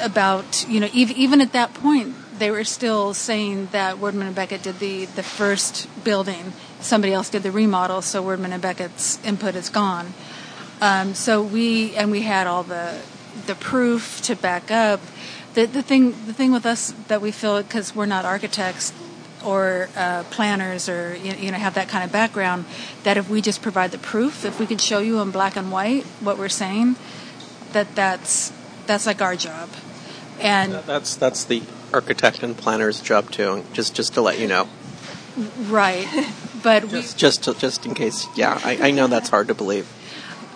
about 0.02 0.68
you 0.68 0.80
know 0.80 0.89
even, 0.94 1.41
at 1.41 1.53
that 1.53 1.73
point 1.73 2.14
they 2.38 2.52
were 2.52 2.64
still 2.64 3.14
saying 3.14 3.69
that 3.72 3.95
Wurdeman 3.95 4.27
and 4.27 4.35
Becket 4.35 4.61
did 4.61 4.80
the 4.80 5.06
the 5.06 5.23
first 5.23 5.88
building. 6.03 6.53
Somebody 6.80 7.14
else 7.14 7.30
did 7.30 7.41
the 7.41 7.52
remodel 7.52 8.02
so 8.02 8.22
Wurdeman 8.23 8.52
and 8.52 8.61
Becket's 8.61 9.23
input 9.26 9.56
is 9.56 9.69
gone. 9.69 10.14
Um, 10.81 11.15
so 11.15 11.41
we 11.41 11.95
and 11.95 12.11
we 12.11 12.22
had 12.22 12.45
all 12.45 12.64
the 12.64 12.99
the 13.48 13.56
proof 13.56 14.22
to 14.23 14.35
back 14.35 14.69
up. 14.69 14.99
The 15.56 15.65
the 15.65 15.81
thing 15.81 16.11
the 16.27 16.34
thing 16.34 16.52
with 16.52 16.65
us 16.65 16.94
that 17.07 17.22
we 17.22 17.31
feel 17.31 17.64
because 17.64 17.95
we're 17.95 18.06
not 18.06 18.26
architects 18.26 18.94
or 19.45 19.89
uh, 19.95 20.23
planners 20.31 20.89
or 20.89 21.15
you 21.15 21.34
you 21.34 21.51
know 21.51 21.57
have 21.57 21.76
that 21.76 21.88
kind 21.88 22.03
of 22.03 22.11
background 22.11 22.65
that 23.03 23.18
if 23.18 23.30
we 23.30 23.41
just 23.41 23.61
provide 23.61 23.91
the 23.91 23.97
proof 23.97 24.45
if 24.45 24.59
we 24.59 24.65
could 24.65 24.81
show 24.81 24.99
you 24.99 25.19
in 25.19 25.31
black 25.31 25.55
and 25.55 25.72
white 25.72 26.03
what 26.22 26.38
we're 26.38 26.49
saying 26.49 26.95
that 27.73 27.93
that's 27.95 28.51
that's 28.88 29.05
like 29.05 29.22
our 29.22 29.35
job 29.35 29.69
and 30.39 30.73
That's 30.73 31.15
that's 31.15 31.45
the 31.45 31.64
architect 31.93 32.43
and 32.43 32.57
planner's 32.57 33.01
job 33.01 33.31
too. 33.31 33.64
Just 33.73 33.95
just 33.95 34.14
to 34.15 34.22
let 34.22 34.39
you 34.39 34.47
know, 34.47 34.68
right 35.65 36.07
but 36.64 36.84
we 36.84 36.89
just 36.89 37.18
just 37.18 37.43
to, 37.45 37.53
just 37.53 37.85
in 37.85 37.93
case. 37.93 38.27
Yeah, 38.35 38.59
I, 38.64 38.89
I 38.89 38.91
know 38.91 39.07
that's 39.07 39.30
hard 39.30 39.47
to 39.47 39.55
believe. 39.55 39.88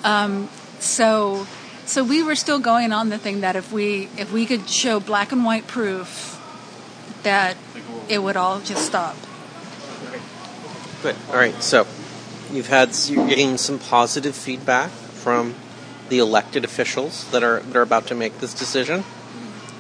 um, 0.04 0.50
so 0.80 1.48
so 1.86 2.04
we 2.04 2.24
were 2.24 2.36
still 2.36 2.60
going 2.60 2.94
on 2.94 3.10
the 3.10 3.18
thing 3.18 3.42
that 3.42 3.56
if 3.56 3.72
we 3.72 4.10
if 4.18 4.32
we 4.32 4.46
could 4.46 4.70
show 4.70 5.00
black 5.00 5.32
and 5.32 5.44
white 5.44 5.68
proof 5.68 6.38
that 7.24 7.56
it 8.10 8.22
would 8.22 8.38
all 8.38 8.60
just 8.60 8.86
stop 8.86 9.16
Good. 11.02 11.16
All 11.30 11.36
right. 11.36 11.64
So 11.64 11.88
you've 12.52 12.68
had 12.68 12.96
you're 13.08 13.28
getting 13.28 13.58
some 13.58 13.80
positive 13.80 14.36
feedback 14.36 14.92
from 14.92 15.56
the 16.10 16.20
elected 16.20 16.64
officials 16.64 17.30
that 17.32 17.44
are 17.44 17.62
that 17.62 17.76
are 17.76 17.82
about 17.82 18.08
to 18.08 18.16
make 18.16 18.40
this 18.40 18.54
decision. 18.54 19.04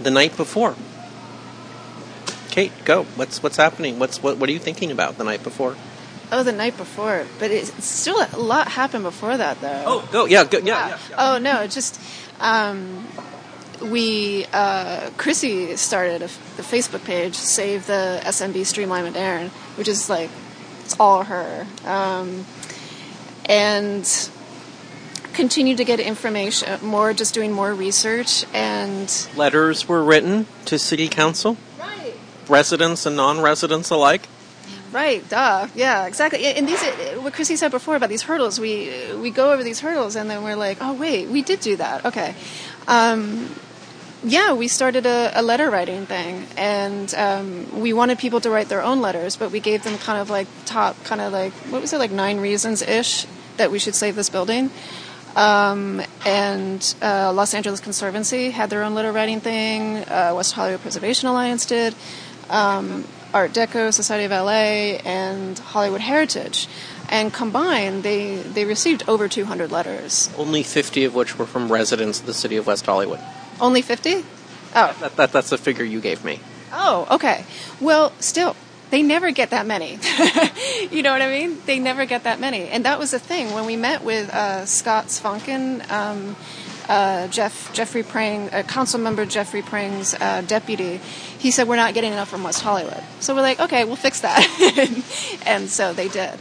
The 0.01 0.09
night 0.09 0.35
before, 0.35 0.75
Kate, 2.49 2.71
go. 2.85 3.03
What's 3.15 3.43
what's 3.43 3.57
happening? 3.57 3.99
What's 3.99 4.23
what 4.23 4.37
what 4.37 4.49
are 4.49 4.51
you 4.51 4.59
thinking 4.59 4.89
about 4.89 5.19
the 5.19 5.23
night 5.23 5.43
before? 5.43 5.75
Oh, 6.31 6.41
the 6.41 6.53
night 6.53 6.75
before, 6.75 7.25
but 7.37 7.51
it's 7.51 7.83
still 7.83 8.17
a 8.17 8.39
lot 8.39 8.69
happened 8.69 9.03
before 9.03 9.35
that, 9.37 9.59
though. 9.61 9.83
Oh, 9.85 10.09
go. 10.11 10.25
Yeah. 10.25 10.45
Go. 10.45 10.57
Yeah. 10.57 10.63
yeah, 10.63 10.97
yeah. 11.09 11.15
Oh 11.19 11.37
no, 11.37 11.67
just 11.67 12.01
um, 12.39 13.05
we 13.83 14.45
uh, 14.53 15.09
Krisy 15.17 15.77
started 15.77 16.21
a, 16.21 16.25
f- 16.25 16.57
the 16.57 16.63
Facebook 16.63 17.03
page, 17.05 17.35
Save 17.35 17.87
the 17.87 18.21
SMB 18.23 18.65
Streamline 18.65 19.05
Moderne, 19.05 19.49
which 19.75 19.87
is 19.87 20.09
like 20.09 20.29
it's 20.83 20.99
all 20.99 21.23
her, 21.23 21.65
um, 21.85 22.45
and 23.45 24.29
continue 25.33 25.75
to 25.75 25.83
get 25.83 25.99
information, 25.99 26.85
more 26.85 27.13
just 27.13 27.33
doing 27.33 27.51
more 27.51 27.73
research 27.73 28.45
and 28.53 29.27
Letters 29.35 29.87
were 29.87 30.03
written 30.03 30.45
to 30.65 30.77
city 30.77 31.07
council, 31.07 31.57
right. 31.79 32.13
residents 32.47 33.05
and 33.05 33.15
non-residents 33.15 33.89
alike. 33.89 34.27
Right, 34.91 35.27
duh. 35.29 35.67
Yeah, 35.73 36.05
exactly. 36.05 36.45
And 36.45 36.67
these, 36.67 36.83
what 37.19 37.31
Krisy 37.33 37.57
said 37.57 37.71
before 37.71 37.95
about 37.95 38.09
these 38.09 38.23
hurdles, 38.23 38.59
we 38.59 38.91
we 39.15 39.31
go 39.31 39.53
over 39.53 39.63
these 39.63 39.79
hurdles 39.79 40.17
and 40.17 40.29
then 40.29 40.43
we're 40.43 40.57
like, 40.57 40.79
oh 40.81 40.93
wait, 40.93 41.29
we 41.29 41.41
did 41.41 41.61
do 41.61 41.77
that. 41.77 42.05
Okay. 42.05 42.35
Um, 42.89 43.55
yeah, 44.23 44.53
we 44.53 44.67
started 44.67 45.05
a, 45.05 45.31
a 45.33 45.41
letter 45.41 45.69
writing 45.69 46.05
thing, 46.05 46.45
and 46.55 47.13
um, 47.15 47.81
we 47.81 47.93
wanted 47.93 48.19
people 48.19 48.39
to 48.41 48.49
write 48.49 48.69
their 48.69 48.81
own 48.81 49.01
letters, 49.01 49.35
but 49.35 49.51
we 49.51 49.59
gave 49.59 49.83
them 49.83 49.97
kind 49.97 50.21
of 50.21 50.29
like 50.29 50.47
top, 50.65 51.01
kind 51.03 51.21
of 51.21 51.33
like 51.33 51.53
what 51.71 51.81
was 51.81 51.91
it, 51.93 51.97
like 51.97 52.11
nine 52.11 52.39
reasons 52.39 52.81
ish 52.81 53.25
that 53.57 53.71
we 53.71 53.79
should 53.79 53.95
save 53.95 54.15
this 54.15 54.29
building. 54.29 54.69
Um, 55.35 56.01
and 56.25 56.95
uh, 57.01 57.31
Los 57.33 57.53
Angeles 57.53 57.79
Conservancy 57.79 58.51
had 58.51 58.69
their 58.69 58.83
own 58.83 58.93
letter 58.93 59.11
writing 59.11 59.39
thing. 59.39 59.97
Uh, 59.97 60.33
West 60.35 60.53
Hollywood 60.53 60.81
Preservation 60.81 61.29
Alliance 61.29 61.65
did. 61.65 61.95
Um, 62.49 63.05
Art 63.33 63.53
Deco, 63.53 63.93
Society 63.93 64.25
of 64.25 64.31
LA, 64.31 64.99
and 65.09 65.57
Hollywood 65.57 66.01
Heritage. 66.01 66.67
And 67.07 67.33
combined, 67.33 68.03
they, 68.03 68.35
they 68.35 68.65
received 68.65 69.03
over 69.07 69.27
200 69.27 69.71
letters. 69.71 70.29
Only 70.37 70.63
50 70.63 71.05
of 71.05 71.15
which 71.15 71.37
were 71.37 71.45
from 71.45 71.71
residents 71.71 72.19
of 72.19 72.25
the 72.25 72.33
city 72.33 72.57
of 72.57 72.67
West 72.67 72.85
Hollywood. 72.85 73.19
Only 73.61 73.81
50? 73.81 74.25
Oh, 74.75 74.95
That, 74.99 75.15
that, 75.15 75.31
that's 75.31 75.51
the 75.51 75.57
figure 75.57 75.85
you 75.85 76.01
gave 76.01 76.25
me. 76.25 76.39
oh, 76.73 77.07
okay. 77.11 77.45
Well, 77.79 78.11
still, 78.19 78.55
they 78.89 79.03
never 79.03 79.31
get 79.31 79.51
that 79.51 79.65
many. 79.65 79.99
you 80.91 81.03
know 81.03 81.11
what 81.11 81.21
I 81.21 81.29
mean? 81.29 81.61
They 81.65 81.79
never 81.79 82.05
get 82.05 82.23
that 82.23 82.39
many. 82.39 82.67
And 82.67 82.85
that 82.85 82.99
was 82.99 83.11
the 83.11 83.19
thing 83.19 83.53
when 83.53 83.65
we 83.65 83.75
met 83.75 84.03
with 84.03 84.29
uh, 84.33 84.65
Scott 84.65 85.21
um, 85.23 86.35
uh, 86.89 87.27
Jeff 87.27 87.71
Jeffrey 87.73 88.03
Prang, 88.03 88.49
uh, 88.49 88.63
Council 88.63 88.99
Member 88.99 89.25
Jeffrey 89.25 89.61
Prang's 89.61 90.13
uh, 90.15 90.41
deputy. 90.45 90.99
He 91.37 91.51
said 91.51 91.67
we're 91.67 91.75
not 91.77 91.93
getting 91.93 92.11
enough 92.11 92.29
from 92.29 92.43
West 92.43 92.61
Hollywood. 92.61 93.03
So 93.19 93.35
we're 93.35 93.41
like, 93.41 93.59
okay, 93.59 93.85
we'll 93.85 93.95
fix 93.95 94.21
that. 94.21 94.45
and 95.45 95.69
so 95.69 95.93
they 95.93 96.07
did. 96.07 96.37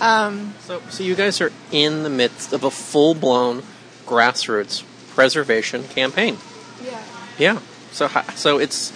So, 0.00 0.82
so 0.88 1.04
you 1.04 1.14
guys 1.14 1.40
are 1.40 1.52
in 1.70 2.02
the 2.02 2.10
midst 2.10 2.52
of 2.52 2.64
a 2.64 2.70
full-blown 2.70 3.62
grassroots 4.04 4.82
preservation 5.14 5.84
campaign. 5.88 6.38
Yeah. 6.82 7.02
Yeah. 7.38 7.58
So, 7.92 8.08
so 8.34 8.58
it's 8.58 8.92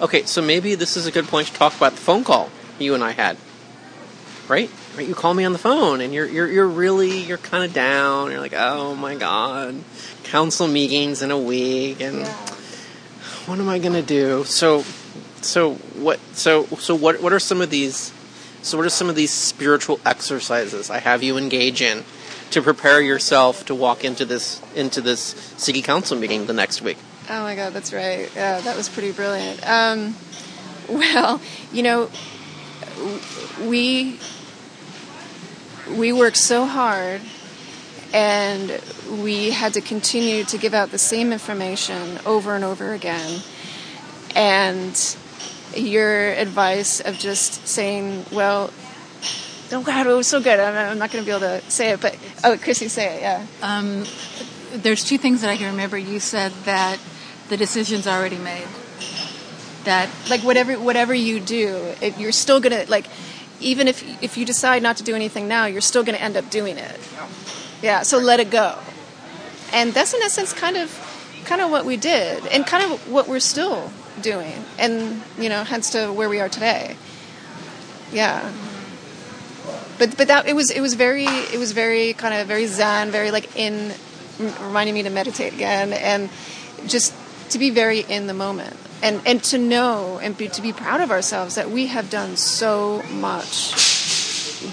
okay. 0.00 0.24
So 0.24 0.42
maybe 0.42 0.74
this 0.74 0.96
is 0.96 1.06
a 1.06 1.12
good 1.12 1.26
point 1.26 1.48
to 1.48 1.54
talk 1.54 1.76
about 1.76 1.92
the 1.92 2.00
phone 2.00 2.24
call 2.24 2.50
you 2.78 2.94
and 2.94 3.04
I 3.04 3.12
had. 3.12 3.36
Right? 4.48 4.70
Right? 4.96 5.06
You 5.06 5.14
call 5.14 5.34
me 5.34 5.44
on 5.44 5.52
the 5.52 5.58
phone, 5.58 6.00
and 6.00 6.12
you're 6.12 6.26
you're 6.26 6.48
you're 6.48 6.66
really 6.66 7.18
you're 7.18 7.38
kind 7.38 7.62
of 7.64 7.72
down. 7.72 8.32
You're 8.32 8.40
like, 8.40 8.54
oh 8.56 8.96
my 8.96 9.14
god, 9.14 9.76
council 10.24 10.66
meetings 10.66 11.22
in 11.22 11.30
a 11.30 11.38
week, 11.38 12.00
and 12.00 12.26
what 13.46 13.60
am 13.60 13.68
I 13.68 13.78
gonna 13.78 14.02
do? 14.02 14.42
So, 14.44 14.84
so 15.40 15.74
what? 15.94 16.18
So 16.32 16.64
so 16.64 16.96
what? 16.96 17.22
What 17.22 17.32
are 17.32 17.38
some 17.38 17.60
of 17.60 17.70
these? 17.70 18.12
So 18.62 18.76
what 18.76 18.84
are 18.84 18.90
some 18.90 19.08
of 19.08 19.14
these 19.14 19.30
spiritual 19.30 20.00
exercises 20.04 20.90
I 20.90 20.98
have 20.98 21.22
you 21.22 21.38
engage 21.38 21.80
in 21.80 22.04
to 22.50 22.62
prepare 22.62 23.00
yourself 23.00 23.64
to 23.66 23.74
walk 23.74 24.04
into 24.04 24.24
this 24.24 24.60
into 24.74 25.00
this 25.00 25.22
city 25.56 25.82
council 25.82 26.16
meeting 26.18 26.46
the 26.46 26.52
next 26.52 26.82
week? 26.82 26.98
Oh 27.28 27.42
my 27.42 27.54
God, 27.54 27.72
that's 27.72 27.92
right. 27.92 28.30
Yeah, 28.34 28.60
that 28.60 28.76
was 28.76 28.88
pretty 28.88 29.12
brilliant. 29.12 29.66
Um, 29.68 30.16
well, 30.88 31.40
you 31.72 31.82
know, 31.82 32.10
we 33.62 34.18
we 35.96 36.12
worked 36.12 36.36
so 36.36 36.64
hard, 36.64 37.20
and 38.12 38.80
we 39.22 39.50
had 39.50 39.74
to 39.74 39.80
continue 39.80 40.44
to 40.44 40.58
give 40.58 40.74
out 40.74 40.90
the 40.90 40.98
same 40.98 41.32
information 41.32 42.18
over 42.26 42.54
and 42.54 42.64
over 42.64 42.92
again, 42.92 43.40
and 44.34 45.16
your 45.76 46.32
advice 46.32 47.00
of 47.00 47.18
just 47.18 47.66
saying, 47.66 48.24
well, 48.32 48.72
oh 49.72 49.82
God, 49.82 50.06
it 50.06 50.12
was 50.12 50.26
so 50.26 50.40
good. 50.40 50.58
I'm, 50.58 50.92
I'm 50.92 50.98
not 50.98 51.10
going 51.10 51.24
to 51.24 51.26
be 51.26 51.32
able 51.32 51.60
to 51.60 51.70
say 51.70 51.90
it, 51.90 52.00
but 52.00 52.14
oh, 52.44 52.56
Krisy, 52.56 52.88
say 52.88 53.16
it, 53.16 53.20
yeah. 53.22 53.46
Um, 53.62 54.04
there's 54.72 55.04
two 55.04 55.18
things 55.18 55.40
that 55.40 55.50
I 55.50 55.56
can 55.56 55.70
remember. 55.72 55.98
You 55.98 56.20
said 56.20 56.52
that 56.64 56.98
the 57.48 57.56
decision's 57.56 58.06
already 58.06 58.38
made. 58.38 58.66
That 59.84 60.10
like 60.28 60.42
whatever 60.42 60.74
whatever 60.74 61.14
you 61.14 61.40
do, 61.40 61.94
it, 62.02 62.18
you're 62.18 62.32
still 62.32 62.60
gonna 62.60 62.84
like 62.88 63.06
even 63.60 63.88
if 63.88 64.22
if 64.22 64.36
you 64.36 64.44
decide 64.44 64.82
not 64.82 64.98
to 64.98 65.02
do 65.02 65.14
anything 65.14 65.48
now, 65.48 65.66
you're 65.66 65.80
still 65.80 66.04
gonna 66.04 66.18
end 66.18 66.36
up 66.36 66.50
doing 66.50 66.76
it. 66.76 67.00
Yeah, 67.82 68.02
so 68.02 68.18
let 68.18 68.40
it 68.40 68.50
go. 68.50 68.78
And 69.72 69.94
that's 69.94 70.12
in 70.12 70.20
essence 70.22 70.52
kind 70.52 70.76
of 70.76 70.90
kind 71.46 71.62
of 71.62 71.70
what 71.70 71.86
we 71.86 71.96
did, 71.96 72.46
and 72.46 72.66
kind 72.66 72.92
of 72.92 73.10
what 73.10 73.26
we're 73.26 73.40
still 73.40 73.90
doing, 74.20 74.64
and 74.78 75.22
you 75.38 75.48
know, 75.48 75.64
hence 75.64 75.90
to 75.90 76.12
where 76.12 76.28
we 76.28 76.40
are 76.40 76.48
today. 76.48 76.96
Yeah. 78.12 78.52
But 80.00 80.16
but 80.16 80.28
that 80.28 80.48
it 80.48 80.56
was 80.56 80.70
it 80.70 80.80
was 80.80 80.94
very 80.94 81.26
it 81.26 81.58
was 81.58 81.72
very 81.72 82.14
kind 82.14 82.34
of 82.34 82.48
very 82.48 82.66
zen, 82.66 83.10
very 83.10 83.30
like 83.30 83.54
in 83.54 83.92
reminding 84.38 84.94
me 84.94 85.02
to 85.02 85.10
meditate 85.10 85.52
again, 85.52 85.92
and 85.92 86.30
just 86.86 87.12
to 87.50 87.58
be 87.58 87.68
very 87.68 88.00
in 88.00 88.26
the 88.26 88.32
moment 88.32 88.74
and 89.02 89.20
and 89.26 89.42
to 89.44 89.58
know 89.58 90.18
and 90.22 90.36
be, 90.36 90.48
to 90.48 90.62
be 90.62 90.72
proud 90.72 91.02
of 91.02 91.10
ourselves 91.10 91.54
that 91.56 91.70
we 91.70 91.86
have 91.88 92.08
done 92.08 92.36
so 92.36 93.02
much 93.12 93.74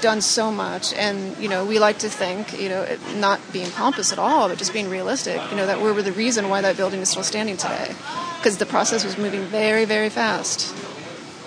done 0.01 0.21
so 0.21 0.51
much. 0.51 0.93
And 0.93 1.37
you 1.37 1.49
know 1.49 1.65
we 1.65 1.79
like 1.79 1.99
to 1.99 2.09
think 2.09 2.59
you 2.59 2.69
know 2.69 2.87
not 3.15 3.41
being 3.51 3.69
pompous 3.71 4.13
at 4.13 4.19
all 4.19 4.47
but 4.47 4.57
just 4.57 4.73
being 4.73 4.89
realistic 4.89 5.41
you 5.49 5.57
know 5.57 5.65
that 5.65 5.81
we 5.81 5.91
were 5.91 6.01
the 6.01 6.11
reason 6.11 6.49
why 6.49 6.61
that 6.61 6.77
building 6.77 7.01
is 7.01 7.09
still 7.09 7.23
standing 7.23 7.57
today 7.57 7.93
because 8.37 8.57
the 8.57 8.65
process 8.65 9.03
was 9.03 9.17
moving 9.17 9.43
very 9.43 9.85
very 9.85 10.09
fast. 10.09 10.73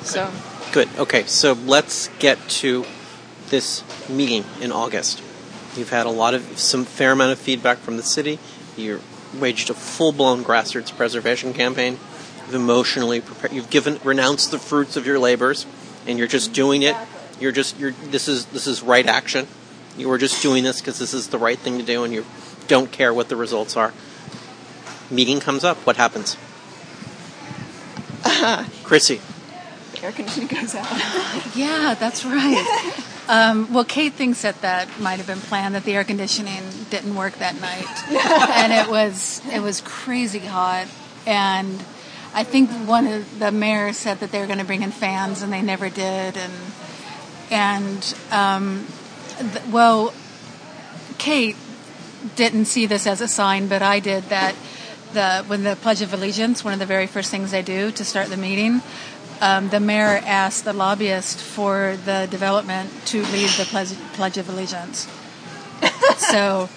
So. 0.04 0.30
Good. 0.72 0.88
Okay, 0.98 1.24
so 1.24 1.54
let's 1.54 2.08
get 2.20 2.38
to 2.60 2.84
this 3.50 3.84
meeting 4.08 4.44
in 4.60 4.72
August. 4.72 5.22
You've 5.76 5.90
had 5.90 6.06
a 6.06 6.10
lot 6.10 6.34
of 6.34 6.58
some 6.58 6.84
fair 6.84 7.12
amount 7.12 7.32
of 7.32 7.38
feedback 7.38 7.78
from 7.78 7.96
the 7.96 8.02
city. 8.02 8.38
You 8.76 9.00
waged 9.38 9.70
a 9.70 9.74
full-blown 9.74 10.42
grassroots 10.42 10.96
preservation 10.96 11.52
campaign. 11.52 11.98
You've 12.46 12.54
emotionally 12.54 13.20
prepared. 13.20 13.52
You've 13.52 13.70
given 13.70 14.00
renounced 14.02 14.50
the 14.50 14.58
fruits 14.58 14.96
of 14.96 15.06
your 15.06 15.18
labors, 15.18 15.66
and 16.06 16.18
you're 16.18 16.28
just 16.28 16.52
doing 16.52 16.82
it. 16.82 16.96
You're 17.38 17.52
just 17.52 17.78
you're. 17.78 17.92
This 17.92 18.26
is 18.26 18.46
this 18.46 18.66
is 18.66 18.82
right 18.82 19.06
action. 19.06 19.46
You 19.96 20.08
were 20.08 20.18
just 20.18 20.42
doing 20.42 20.64
this 20.64 20.80
because 20.80 20.98
this 20.98 21.14
is 21.14 21.28
the 21.28 21.38
right 21.38 21.58
thing 21.58 21.78
to 21.78 21.84
do, 21.84 22.04
and 22.04 22.12
you 22.12 22.24
don't 22.66 22.90
care 22.90 23.14
what 23.14 23.28
the 23.28 23.36
results 23.36 23.76
are. 23.76 23.92
Meeting 25.10 25.40
comes 25.40 25.64
up. 25.64 25.76
What 25.78 25.96
happens? 25.96 26.36
Krisy. 28.84 29.20
the 29.92 30.04
air 30.04 30.12
conditioning 30.12 30.48
goes 30.48 30.74
out 30.74 30.86
Yeah, 31.56 31.94
that's 31.98 32.24
right. 32.24 32.94
Um, 33.30 33.72
well, 33.72 33.84
Kate 33.84 34.12
thinks 34.12 34.42
that 34.42 34.60
that 34.62 34.98
might 34.98 35.18
have 35.18 35.26
been 35.28 35.38
planned. 35.38 35.76
That 35.76 35.84
the 35.84 35.94
air 35.94 36.02
conditioning 36.02 36.64
didn't 36.90 37.14
work 37.14 37.34
that 37.34 37.60
night, 37.60 37.86
and 38.56 38.72
it 38.72 38.90
was 38.90 39.40
it 39.52 39.60
was 39.60 39.80
crazy 39.82 40.40
hot. 40.40 40.88
And 41.26 41.80
I 42.34 42.42
think 42.42 42.70
one 42.88 43.06
of 43.06 43.38
the 43.38 43.52
mayors 43.52 43.96
said 43.98 44.18
that 44.18 44.32
they 44.32 44.40
were 44.40 44.46
going 44.46 44.58
to 44.58 44.64
bring 44.64 44.82
in 44.82 44.90
fans, 44.90 45.42
and 45.42 45.52
they 45.52 45.62
never 45.62 45.88
did. 45.88 46.36
And 46.36 46.52
and 47.52 48.16
um, 48.32 48.88
th- 49.38 49.64
well, 49.66 50.12
Kate 51.18 51.56
didn't 52.34 52.64
see 52.64 52.86
this 52.86 53.06
as 53.06 53.20
a 53.20 53.28
sign, 53.28 53.68
but 53.68 53.80
I 53.80 54.00
did 54.00 54.24
that. 54.24 54.56
The 55.12 55.44
when 55.46 55.62
the 55.62 55.76
Pledge 55.76 56.02
of 56.02 56.12
Allegiance, 56.12 56.64
one 56.64 56.72
of 56.72 56.80
the 56.80 56.86
very 56.86 57.06
first 57.06 57.30
things 57.30 57.52
they 57.52 57.62
do 57.62 57.92
to 57.92 58.04
start 58.04 58.28
the 58.28 58.36
meeting, 58.36 58.80
um, 59.40 59.68
the 59.68 59.80
mayor 59.80 60.20
asked 60.24 60.64
the 60.64 60.72
lobbyist 60.72 61.38
for 61.38 61.96
the 62.04 62.28
development 62.30 62.90
to 63.06 63.22
lead 63.22 63.50
the 63.50 63.64
Pledge, 63.64 63.94
Pledge 64.12 64.36
of 64.36 64.48
Allegiance. 64.48 65.08
so, 66.16 66.68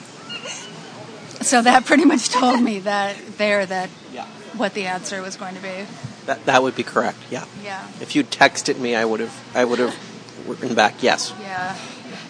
so 1.41 1.61
that 1.61 1.85
pretty 1.85 2.05
much 2.05 2.29
told 2.29 2.61
me 2.61 2.79
that 2.79 3.17
there 3.37 3.65
that 3.65 3.89
what 4.55 4.73
the 4.73 4.85
answer 4.85 5.21
was 5.21 5.35
going 5.35 5.55
to 5.55 5.61
be. 5.61 5.85
That 6.25 6.45
that 6.45 6.63
would 6.63 6.75
be 6.75 6.83
correct. 6.83 7.17
Yeah. 7.29 7.45
Yeah. 7.63 7.87
If 7.99 8.15
you 8.15 8.23
texted 8.23 8.77
me, 8.77 8.95
I 8.95 9.05
would 9.05 9.19
have 9.19 9.43
I 9.53 9.65
would 9.65 9.79
have 9.79 9.97
written 10.47 10.75
back 10.75 11.01
yes. 11.01 11.33
Yeah. 11.41 11.77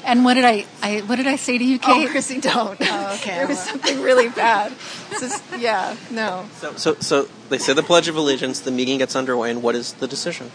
And 0.06 0.26
what 0.26 0.34
did 0.34 0.44
I, 0.46 0.66
I 0.82 1.00
what 1.02 1.16
did 1.16 1.28
I 1.28 1.38
say 1.38 1.58
to 1.58 1.64
you, 1.64 1.80
Kate? 1.80 2.10
oh 2.10 2.14
Krisy 2.14 2.42
don't 2.42 2.78
Oh, 2.82 3.14
okay. 3.16 3.36
there 3.36 3.48
was 3.48 3.60
something 3.60 4.02
really 4.02 4.30
bad 4.30 4.74
It's 5.12 5.22
just, 5.22 5.44
yeah 5.58 5.96
no 6.12 6.46
So 6.58 6.76
so 6.76 6.96
so 6.96 7.28
they 7.50 7.58
say 7.58 7.74
the 7.74 7.84
Pledge 7.84 8.08
of 8.08 8.16
Allegiance. 8.16 8.60
The 8.60 8.72
meeting 8.72 8.98
gets 8.98 9.16
underway, 9.16 9.52
and 9.52 9.64
what 9.64 9.76
is 9.76 9.94
the 9.94 10.08
decision? 10.08 10.52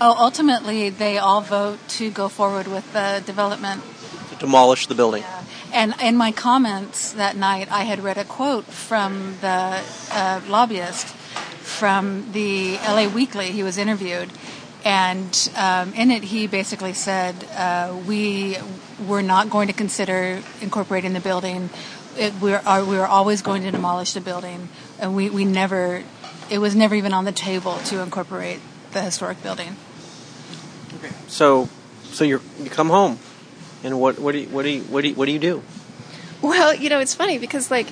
Oh, 0.00 0.16
ultimately, 0.18 0.90
they 0.90 1.16
all 1.16 1.40
vote 1.40 1.78
to 1.90 2.10
go 2.10 2.28
forward 2.28 2.66
with 2.66 2.92
the 2.92 3.22
development 3.24 3.82
To 4.30 4.36
demolish 4.36 4.86
the 4.88 4.96
building. 4.96 5.22
And 5.72 5.94
in 6.02 6.16
my 6.16 6.32
comments 6.32 7.12
that 7.12 7.36
night, 7.36 7.70
I 7.70 7.84
had 7.84 8.00
read 8.00 8.18
a 8.18 8.24
quote 8.24 8.66
from 8.66 9.38
the 9.40 9.80
uh, 10.10 10.40
lobbyist 10.48 11.06
from 11.62 12.32
the 12.32 12.74
LA 12.86 13.06
Weekly. 13.08 13.52
He 13.52 13.62
was 13.62 13.78
interviewed. 13.78 14.30
And 14.84 15.50
um, 15.56 15.94
in 15.94 16.10
it, 16.10 16.24
he 16.24 16.46
basically 16.46 16.92
said, 16.92 17.34
uh, 17.56 17.96
We 18.06 18.56
were 19.06 19.22
not 19.22 19.50
going 19.50 19.68
to 19.68 19.74
consider 19.74 20.42
incorporating 20.60 21.12
the 21.12 21.20
building. 21.20 21.70
It, 22.16 22.34
we're, 22.40 22.62
are, 22.66 22.84
we 22.84 22.96
were 22.96 23.06
always 23.06 23.42
going 23.42 23.62
to 23.62 23.70
demolish 23.70 24.12
the 24.12 24.20
building. 24.20 24.68
And 24.98 25.14
we, 25.14 25.30
we 25.30 25.44
never, 25.44 26.02
it 26.50 26.58
was 26.58 26.74
never 26.74 26.94
even 26.94 27.12
on 27.12 27.24
the 27.24 27.32
table 27.32 27.78
to 27.86 28.00
incorporate 28.00 28.60
the 28.92 29.02
historic 29.02 29.42
building. 29.42 29.76
Okay. 30.98 31.12
So 31.28 31.68
so 32.12 32.24
you 32.24 32.40
you 32.60 32.70
come 32.70 32.90
home, 32.90 33.18
and 33.82 33.98
what 33.98 34.18
what 34.18 34.32
do 34.32 34.38
you, 34.38 34.48
what 34.48 34.62
do 34.62 34.70
you, 34.70 34.82
what 34.82 35.02
do 35.02 35.08
you, 35.08 35.14
what 35.14 35.26
do 35.26 35.32
you 35.32 35.38
do? 35.38 35.62
Well, 36.42 36.74
you 36.74 36.88
know, 36.90 37.00
it's 37.00 37.14
funny 37.14 37.38
because 37.38 37.70
like, 37.70 37.86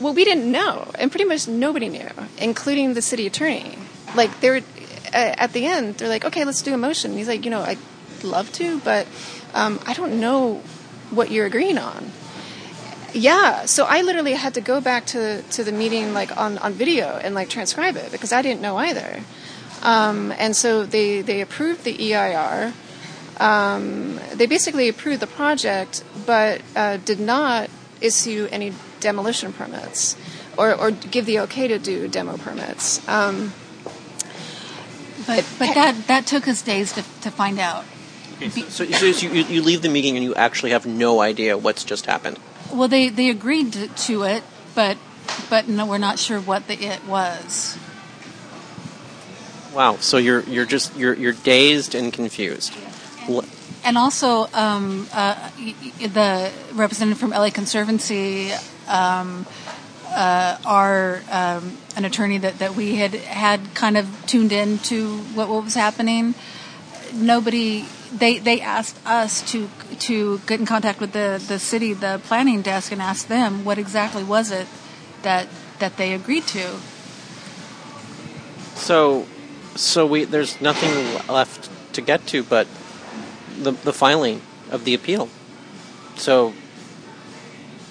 well, 0.00 0.12
we 0.12 0.24
didn't 0.24 0.50
know, 0.50 0.90
and 0.98 1.10
pretty 1.10 1.24
much 1.24 1.48
nobody 1.48 1.88
knew, 1.88 2.08
including 2.38 2.94
the 2.94 3.02
city 3.02 3.26
attorney. 3.26 3.78
Like, 4.14 4.40
they 4.40 4.50
were 4.50 4.56
uh, 4.56 4.60
at 5.14 5.52
the 5.52 5.66
end, 5.66 5.96
they're 5.96 6.08
like, 6.08 6.24
"Okay, 6.24 6.44
let's 6.44 6.62
do 6.62 6.74
a 6.74 6.78
motion." 6.78 7.12
And 7.12 7.18
he's 7.18 7.28
like, 7.28 7.44
"You 7.44 7.50
know, 7.50 7.62
I'd 7.62 7.78
love 8.22 8.52
to, 8.54 8.80
but 8.80 9.06
um, 9.54 9.80
I 9.86 9.94
don't 9.94 10.20
know 10.20 10.62
what 11.10 11.30
you're 11.30 11.46
agreeing 11.46 11.78
on." 11.78 12.10
Yeah, 13.12 13.66
so 13.66 13.84
I 13.84 14.02
literally 14.02 14.32
had 14.32 14.54
to 14.54 14.60
go 14.60 14.80
back 14.80 15.06
to 15.06 15.42
to 15.42 15.64
the 15.64 15.72
meeting 15.72 16.12
like 16.12 16.36
on 16.36 16.58
on 16.58 16.72
video 16.72 17.20
and 17.22 17.34
like 17.34 17.48
transcribe 17.48 17.96
it 17.96 18.10
because 18.10 18.32
I 18.32 18.42
didn't 18.42 18.60
know 18.60 18.76
either. 18.76 19.20
Um, 19.82 20.32
and 20.38 20.56
so 20.56 20.84
they 20.84 21.20
they 21.20 21.40
approved 21.40 21.84
the 21.84 22.12
EIR. 22.12 22.72
Um, 23.38 24.20
they 24.34 24.46
basically 24.46 24.88
approved 24.88 25.20
the 25.20 25.26
project, 25.26 26.04
but 26.26 26.62
uh, 26.76 26.98
did 26.98 27.20
not 27.20 27.68
issue 28.00 28.48
any 28.50 28.72
demolition 29.00 29.52
permits 29.52 30.16
or, 30.56 30.74
or 30.74 30.90
give 30.90 31.26
the 31.26 31.40
okay 31.40 31.68
to 31.68 31.78
do 31.78 32.08
demo 32.08 32.36
permits. 32.36 33.06
Um, 33.08 33.52
But, 35.26 35.44
but 35.58 35.74
that, 35.74 36.06
that 36.06 36.26
took 36.26 36.46
us 36.48 36.62
days 36.62 36.92
to, 36.92 37.02
to 37.22 37.30
find 37.30 37.58
out. 37.58 37.84
So, 38.68 38.84
so 38.84 39.06
you, 39.06 39.30
you 39.44 39.62
leave 39.62 39.82
the 39.82 39.88
meeting 39.88 40.16
and 40.16 40.24
you 40.24 40.34
actually 40.34 40.72
have 40.72 40.86
no 40.86 41.20
idea 41.20 41.56
what's 41.56 41.84
just 41.84 42.06
happened. 42.06 42.38
Well, 42.72 42.88
they, 42.88 43.08
they 43.08 43.30
agreed 43.30 43.72
to, 43.74 43.88
to 43.88 44.22
it, 44.24 44.42
but 44.74 44.98
but 45.48 45.68
no, 45.68 45.86
we're 45.86 45.98
not 45.98 46.18
sure 46.18 46.40
what 46.40 46.66
the 46.66 46.74
it 46.74 47.04
was. 47.06 47.78
Wow. 49.72 49.96
So 49.96 50.18
you're 50.18 50.42
you're 50.42 50.66
just 50.66 50.94
you're 50.96 51.14
you're 51.14 51.32
dazed 51.32 51.94
and 51.94 52.12
confused. 52.12 52.74
L- 53.28 53.44
And 53.84 53.96
also, 53.98 54.48
um, 54.52 55.08
uh, 55.12 55.50
the 56.00 56.50
representative 56.74 57.18
from 57.18 57.30
LA 57.30 57.50
Conservancy 57.50 58.52
um, 58.88 59.46
uh, 60.14 60.58
are 60.64 61.20
um, 61.30 61.76
an 61.96 62.04
attorney 62.04 62.38
that, 62.38 62.58
that 62.60 62.74
we 62.76 62.96
had 62.96 63.14
had 63.14 63.74
kind 63.74 63.96
of 63.96 64.06
tuned 64.26 64.52
in 64.52 64.78
to 64.78 65.18
what, 65.34 65.48
what 65.48 65.64
was 65.64 65.74
happening. 65.74 66.34
Nobody, 67.12 67.86
they, 68.12 68.38
they 68.38 68.60
asked 68.60 68.96
us 69.06 69.42
to 69.52 69.68
to 70.00 70.38
get 70.46 70.60
in 70.60 70.66
contact 70.66 71.00
with 71.00 71.12
the, 71.12 71.42
the 71.46 71.58
city, 71.58 71.92
the 71.92 72.20
planning 72.24 72.62
desk, 72.62 72.92
and 72.92 73.00
ask 73.02 73.28
them 73.28 73.64
what 73.64 73.78
exactly 73.78 74.24
was 74.24 74.50
it 74.50 74.66
that 75.22 75.48
that 75.78 75.96
they 75.96 76.12
agreed 76.14 76.46
to. 76.48 76.76
So 78.74 79.26
so 79.74 80.06
we 80.06 80.24
there's 80.24 80.60
nothing 80.60 81.26
left 81.32 81.70
to 81.94 82.00
get 82.00 82.26
to 82.28 82.42
but 82.42 82.66
the 83.58 83.72
the 83.72 83.92
filing 83.92 84.42
of 84.70 84.84
the 84.84 84.94
appeal. 84.94 85.28
So 86.16 86.54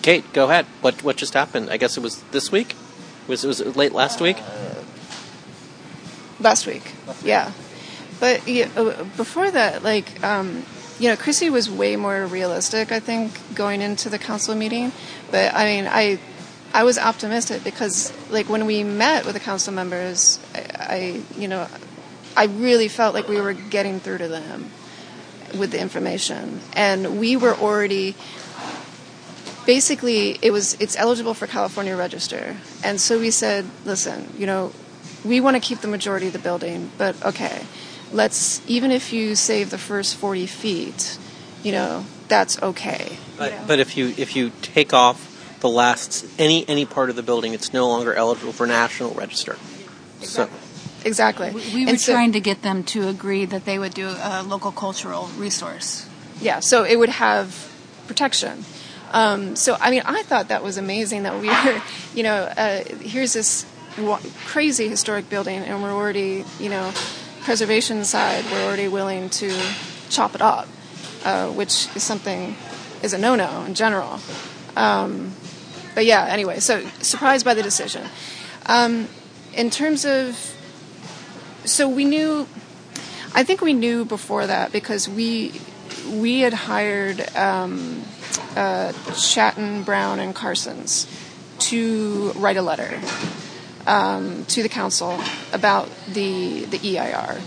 Kate, 0.03 0.31
go 0.33 0.45
ahead. 0.49 0.65
What 0.81 1.01
what 1.03 1.15
just 1.15 1.33
happened? 1.33 1.69
I 1.69 1.77
guess 1.77 1.97
it 1.97 2.01
was 2.01 2.21
this 2.31 2.51
week. 2.51 2.75
Was 3.27 3.43
it 3.43 3.47
was 3.47 3.61
it 3.61 3.75
late 3.75 3.93
last 3.93 4.21
week? 4.21 4.37
last 6.43 6.67
week. 6.67 6.83
Yeah, 7.23 7.51
but 8.19 8.47
uh, 8.47 9.05
before 9.15 9.49
that, 9.49 9.81
like 9.81 10.23
um, 10.23 10.65
you 10.99 11.07
know, 11.07 11.15
Krisy 11.15 11.49
was 11.49 11.69
way 11.69 11.95
more 11.95 12.25
realistic. 12.25 12.91
I 12.91 12.99
think 12.99 13.31
going 13.55 13.81
into 13.81 14.09
the 14.09 14.19
council 14.19 14.55
meeting, 14.55 14.91
but 15.31 15.53
I 15.55 15.65
mean, 15.65 15.87
I 15.89 16.19
I 16.73 16.83
was 16.83 16.99
optimistic 16.99 17.63
because 17.63 18.11
like 18.29 18.49
when 18.49 18.65
we 18.65 18.83
met 18.83 19.25
with 19.25 19.33
the 19.33 19.39
council 19.39 19.73
members, 19.73 20.39
I, 20.53 20.59
I 20.77 21.21
you 21.37 21.47
know. 21.47 21.67
I 22.35 22.45
really 22.45 22.87
felt 22.87 23.13
like 23.13 23.27
we 23.27 23.39
were 23.39 23.53
getting 23.53 23.99
through 23.99 24.17
to 24.17 24.27
them 24.27 24.71
with 25.55 25.69
the 25.69 25.79
information, 25.79 26.61
and 26.75 27.19
we 27.19 27.37
were 27.37 27.53
already 27.53 28.15
basically 29.65 30.39
it 30.41 30.51
was 30.51 30.75
it's 30.79 30.95
eligible 30.97 31.33
for 31.33 31.47
California 31.47 31.95
register, 31.95 32.57
and 32.83 32.99
so 32.99 33.19
we 33.19 33.31
said, 33.31 33.65
listen, 33.85 34.29
you 34.37 34.45
know, 34.45 34.71
we 35.23 35.39
want 35.39 35.55
to 35.55 35.59
keep 35.59 35.79
the 35.79 35.87
majority 35.87 36.27
of 36.27 36.33
the 36.33 36.39
building, 36.39 36.91
but 36.97 37.15
okay, 37.25 37.65
let's 38.11 38.61
even 38.67 38.91
if 38.91 39.13
you 39.13 39.35
save 39.35 39.69
the 39.69 39.77
first 39.77 40.15
forty 40.15 40.45
feet, 40.45 41.17
you 41.63 41.71
know, 41.71 42.05
that's 42.27 42.61
okay. 42.61 43.17
But, 43.37 43.53
but 43.67 43.79
if 43.79 43.97
you 43.97 44.13
if 44.17 44.35
you 44.35 44.51
take 44.61 44.93
off 44.93 45.57
the 45.59 45.69
last 45.69 46.25
any 46.37 46.67
any 46.67 46.85
part 46.85 47.09
of 47.09 47.15
the 47.15 47.23
building, 47.23 47.53
it's 47.53 47.73
no 47.73 47.87
longer 47.87 48.13
eligible 48.13 48.53
for 48.53 48.67
national 48.67 49.11
register. 49.11 49.57
So 50.21 50.49
Exactly. 51.05 51.51
We 51.51 51.85
were 51.85 51.97
so- 51.97 52.13
trying 52.13 52.31
to 52.33 52.39
get 52.39 52.61
them 52.61 52.83
to 52.85 53.07
agree 53.07 53.45
that 53.45 53.65
they 53.65 53.77
would 53.77 53.93
do 53.93 54.07
a 54.07 54.43
local 54.43 54.71
cultural 54.71 55.29
resource. 55.37 56.07
Yeah, 56.41 56.59
so 56.59 56.83
it 56.83 56.97
would 56.97 57.09
have 57.09 57.71
protection. 58.07 58.65
Um, 59.13 59.55
so, 59.55 59.77
I 59.79 59.91
mean, 59.91 60.01
I 60.05 60.23
thought 60.23 60.49
that 60.49 60.63
was 60.63 60.77
amazing 60.77 61.23
that 61.23 61.39
we 61.39 61.47
were, 61.47 61.81
you 62.15 62.23
know, 62.23 62.35
uh, 62.35 62.83
here's 62.99 63.33
this 63.33 63.65
crazy 64.45 64.89
historic 64.89 65.29
building, 65.29 65.59
and 65.59 65.81
we're 65.81 65.93
already, 65.93 66.43
you 66.59 66.69
know, 66.69 66.91
preservation 67.41 68.03
side, 68.03 68.43
we're 68.51 68.65
already 68.65 68.87
willing 68.87 69.29
to 69.29 69.55
chop 70.09 70.33
it 70.35 70.41
up, 70.41 70.67
uh, 71.23 71.49
which 71.49 71.87
is 71.95 72.03
something 72.03 72.55
is 73.03 73.13
a 73.13 73.17
no-no 73.17 73.63
in 73.65 73.75
general. 73.75 74.19
Um, 74.75 75.33
but 75.93 76.05
yeah, 76.05 76.25
anyway, 76.25 76.59
so 76.59 76.83
surprised 77.01 77.45
by 77.45 77.53
the 77.53 77.61
decision. 77.61 78.07
Um, 78.65 79.07
in 79.53 79.69
terms 79.69 80.05
of 80.05 80.55
so 81.65 81.87
we 81.87 82.05
knew 82.05 82.47
i 83.33 83.43
think 83.43 83.61
we 83.61 83.73
knew 83.73 84.03
before 84.03 84.47
that 84.47 84.71
because 84.71 85.07
we 85.07 85.51
we 86.11 86.41
had 86.41 86.53
hired 86.53 87.21
um, 87.35 88.03
uh, 88.55 88.93
Chatten 89.13 89.83
Brown 89.83 90.19
and 90.19 90.35
Carstens 90.35 91.07
to 91.59 92.31
write 92.35 92.57
a 92.57 92.61
letter 92.61 92.99
um, 93.87 94.45
to 94.45 94.63
the 94.63 94.69
council 94.69 95.19
about 95.51 95.89
the 96.07 96.65
the 96.65 96.79
eir 96.79 97.41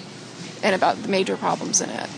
and 0.63 0.75
about 0.75 0.97
the 1.03 1.09
major 1.09 1.37
problems 1.37 1.81
in 1.81 1.91
it. 1.91 2.09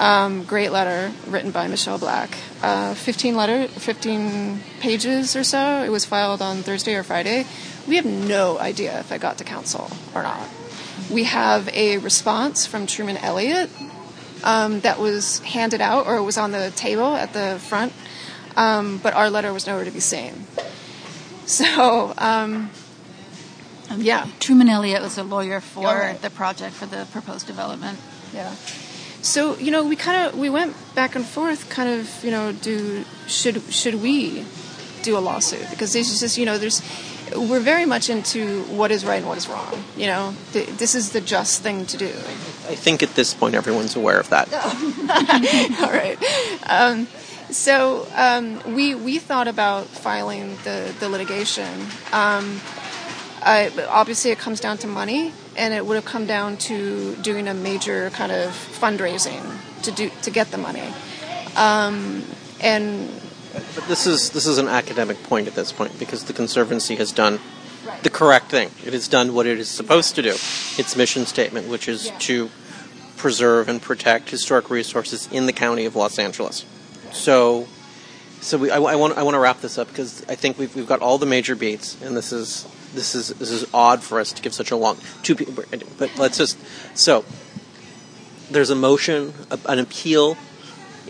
Um, 0.00 0.44
great 0.44 0.72
letter 0.72 1.12
written 1.26 1.50
by 1.50 1.68
michelle 1.68 1.98
black. 1.98 2.36
Uh, 2.62 2.94
15 2.94 3.36
letter 3.36 3.68
15 3.68 4.60
pages 4.80 5.36
or 5.36 5.44
so. 5.44 5.82
It 5.82 5.90
was 5.90 6.04
filed 6.04 6.42
on 6.42 6.58
thursday 6.58 6.94
or 6.94 7.02
friday. 7.02 7.46
We 7.86 7.96
have 7.96 8.06
no 8.06 8.58
idea 8.58 8.98
if 9.00 9.12
I 9.12 9.18
got 9.18 9.38
to 9.38 9.44
council 9.44 9.90
or 10.14 10.22
not. 10.22 10.48
We 11.10 11.24
have 11.24 11.68
a 11.68 11.98
response 11.98 12.66
from 12.66 12.86
Truman 12.86 13.16
Elliott 13.18 13.70
um, 14.44 14.80
that 14.80 14.98
was 14.98 15.40
handed 15.40 15.80
out 15.80 16.06
or 16.06 16.22
was 16.22 16.38
on 16.38 16.52
the 16.52 16.70
table 16.72 17.14
at 17.14 17.32
the 17.32 17.58
front, 17.60 17.92
um, 18.56 18.98
but 18.98 19.14
our 19.14 19.30
letter 19.30 19.52
was 19.52 19.66
nowhere 19.66 19.84
to 19.84 19.90
be 19.90 20.00
seen. 20.00 20.46
So, 21.46 22.14
um, 22.16 22.70
yeah, 23.96 24.28
Truman 24.38 24.68
Elliott 24.68 25.02
was 25.02 25.18
a 25.18 25.24
lawyer 25.24 25.60
for 25.60 25.84
right. 25.84 26.22
the 26.22 26.30
project 26.30 26.76
for 26.76 26.86
the 26.86 27.08
proposed 27.10 27.48
development. 27.48 27.98
yeah. 28.32 28.54
So 29.22 29.58
you 29.58 29.70
know, 29.70 29.84
we 29.84 29.96
kind 29.96 30.28
of 30.28 30.38
we 30.38 30.48
went 30.48 30.76
back 30.94 31.16
and 31.16 31.26
forth, 31.26 31.68
kind 31.68 31.88
of 31.88 32.24
you 32.24 32.30
know, 32.30 32.52
do 32.52 33.04
should 33.26 33.60
should 33.62 33.96
we 33.96 34.44
do 35.02 35.16
a 35.16 35.20
lawsuit 35.20 35.68
because 35.70 35.92
this 35.92 36.12
is 36.12 36.20
just 36.20 36.38
you 36.38 36.46
know 36.46 36.56
there's 36.56 36.80
we're 37.36 37.60
very 37.60 37.86
much 37.86 38.10
into 38.10 38.62
what 38.64 38.90
is 38.90 39.04
right 39.04 39.16
and 39.16 39.26
what 39.26 39.38
is 39.38 39.48
wrong. 39.48 39.84
You 39.96 40.06
know, 40.06 40.34
Th- 40.52 40.68
this 40.68 40.94
is 40.94 41.10
the 41.12 41.20
just 41.20 41.62
thing 41.62 41.86
to 41.86 41.96
do. 41.96 42.06
I 42.06 42.74
think 42.74 43.02
at 43.02 43.14
this 43.14 43.34
point 43.34 43.54
everyone's 43.54 43.96
aware 43.96 44.18
of 44.18 44.28
that. 44.30 44.52
All 45.82 45.90
right. 45.90 46.18
Um, 46.68 47.06
so 47.50 48.06
um, 48.14 48.74
we 48.74 48.94
we 48.94 49.18
thought 49.18 49.48
about 49.48 49.86
filing 49.86 50.56
the 50.64 50.94
the 51.00 51.08
litigation. 51.08 51.86
Um, 52.12 52.60
I, 53.42 53.70
obviously, 53.88 54.30
it 54.30 54.38
comes 54.38 54.60
down 54.60 54.78
to 54.78 54.86
money, 54.86 55.32
and 55.56 55.72
it 55.72 55.84
would 55.86 55.94
have 55.94 56.04
come 56.04 56.26
down 56.26 56.58
to 56.58 57.16
doing 57.16 57.48
a 57.48 57.54
major 57.54 58.10
kind 58.10 58.30
of 58.30 58.50
fundraising 58.50 59.42
to 59.82 59.90
do 59.90 60.10
to 60.22 60.30
get 60.30 60.50
the 60.50 60.58
money. 60.58 60.92
Um, 61.56 62.24
and 62.60 63.08
But 63.52 63.84
this 63.88 64.06
is 64.06 64.30
this 64.30 64.46
is 64.46 64.58
an 64.58 64.68
academic 64.68 65.22
point 65.24 65.48
at 65.48 65.54
this 65.54 65.72
point 65.72 65.98
because 65.98 66.24
the 66.24 66.32
conservancy 66.32 66.96
has 66.96 67.12
done 67.12 67.40
the 68.02 68.10
correct 68.10 68.50
thing. 68.50 68.70
It 68.84 68.92
has 68.92 69.08
done 69.08 69.34
what 69.34 69.46
it 69.46 69.58
is 69.58 69.68
supposed 69.68 70.14
to 70.16 70.22
do. 70.22 70.30
Its 70.30 70.96
mission 70.96 71.26
statement, 71.26 71.68
which 71.68 71.88
is 71.88 72.10
to 72.20 72.50
preserve 73.16 73.68
and 73.68 73.82
protect 73.82 74.30
historic 74.30 74.70
resources 74.70 75.28
in 75.30 75.46
the 75.46 75.52
county 75.52 75.84
of 75.84 75.94
Los 75.94 76.18
Angeles. 76.18 76.64
So, 77.12 77.68
so 78.40 78.56
we, 78.56 78.70
I, 78.70 78.78
I 78.78 78.94
want 78.96 79.18
I 79.18 79.22
want 79.22 79.34
to 79.34 79.38
wrap 79.38 79.60
this 79.60 79.78
up 79.78 79.88
because 79.88 80.24
I 80.28 80.34
think 80.34 80.58
we've 80.58 80.74
we've 80.74 80.88
got 80.88 81.00
all 81.00 81.18
the 81.18 81.26
major 81.26 81.56
beats, 81.56 82.00
and 82.02 82.16
this 82.16 82.32
is 82.32 82.66
this 82.94 83.14
is 83.14 83.28
this 83.28 83.50
is 83.50 83.66
odd 83.74 84.02
for 84.02 84.20
us 84.20 84.32
to 84.32 84.42
give 84.42 84.54
such 84.54 84.70
a 84.70 84.76
long 84.76 84.96
two 85.22 85.34
people. 85.34 85.64
But 85.98 86.16
let's 86.16 86.38
just 86.38 86.58
so 86.96 87.24
there's 88.50 88.70
a 88.70 88.76
motion, 88.76 89.32
an 89.66 89.78
appeal 89.78 90.36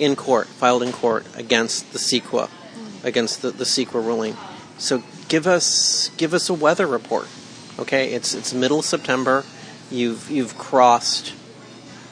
in 0.00 0.16
court, 0.16 0.46
filed 0.46 0.82
in 0.82 0.92
court 0.92 1.26
against 1.36 1.92
the 1.92 1.98
CEQA, 1.98 2.48
mm. 2.48 3.04
against 3.04 3.42
the, 3.42 3.50
the 3.50 3.64
CEQA 3.64 3.94
ruling. 3.94 4.36
So 4.78 5.02
give 5.28 5.46
us 5.46 6.10
give 6.16 6.34
us 6.34 6.48
a 6.48 6.54
weather 6.54 6.86
report. 6.86 7.28
Okay, 7.78 8.12
it's 8.12 8.34
it's 8.34 8.52
middle 8.52 8.82
September. 8.82 9.44
You've 9.90 10.30
you've 10.30 10.56
crossed 10.56 11.34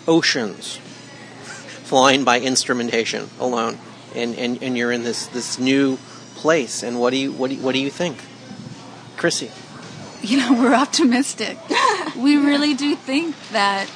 oceans 0.07 0.81
flying 1.89 2.23
by 2.23 2.39
instrumentation 2.39 3.31
alone, 3.41 3.79
and, 4.15 4.35
and, 4.37 4.63
and 4.63 4.77
you're 4.77 4.93
in 4.93 5.05
this, 5.05 5.27
this 5.29 5.59
new 5.59 5.97
place. 6.35 6.83
And 6.83 7.01
what 7.01 7.11
do 7.11 7.17
you 7.17 7.33
what 7.33 7.49
do 7.49 7.57
you, 7.57 7.63
what 7.63 7.73
do 7.73 7.81
you 7.81 7.91
think, 7.91 8.19
Krisy? 9.17 9.51
You 10.23 10.39
know, 10.39 10.53
we're 10.53 10.75
optimistic. 10.75 11.57
we 12.17 12.37
really 12.37 12.75
do 12.75 12.95
think 12.95 13.37
that 13.53 13.89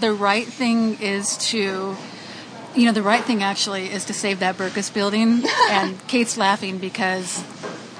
the 0.00 0.12
right 0.12 0.46
thing 0.46 1.00
is 1.00 1.38
to, 1.50 1.96
you 2.74 2.86
know, 2.86 2.92
the 2.92 3.02
right 3.02 3.24
thing 3.24 3.42
actually 3.42 3.90
is 3.90 4.04
to 4.06 4.14
save 4.14 4.40
that 4.40 4.56
Berkus 4.56 4.92
building. 4.92 5.42
and 5.70 6.06
Kate's 6.08 6.36
laughing 6.36 6.78
because 6.78 7.42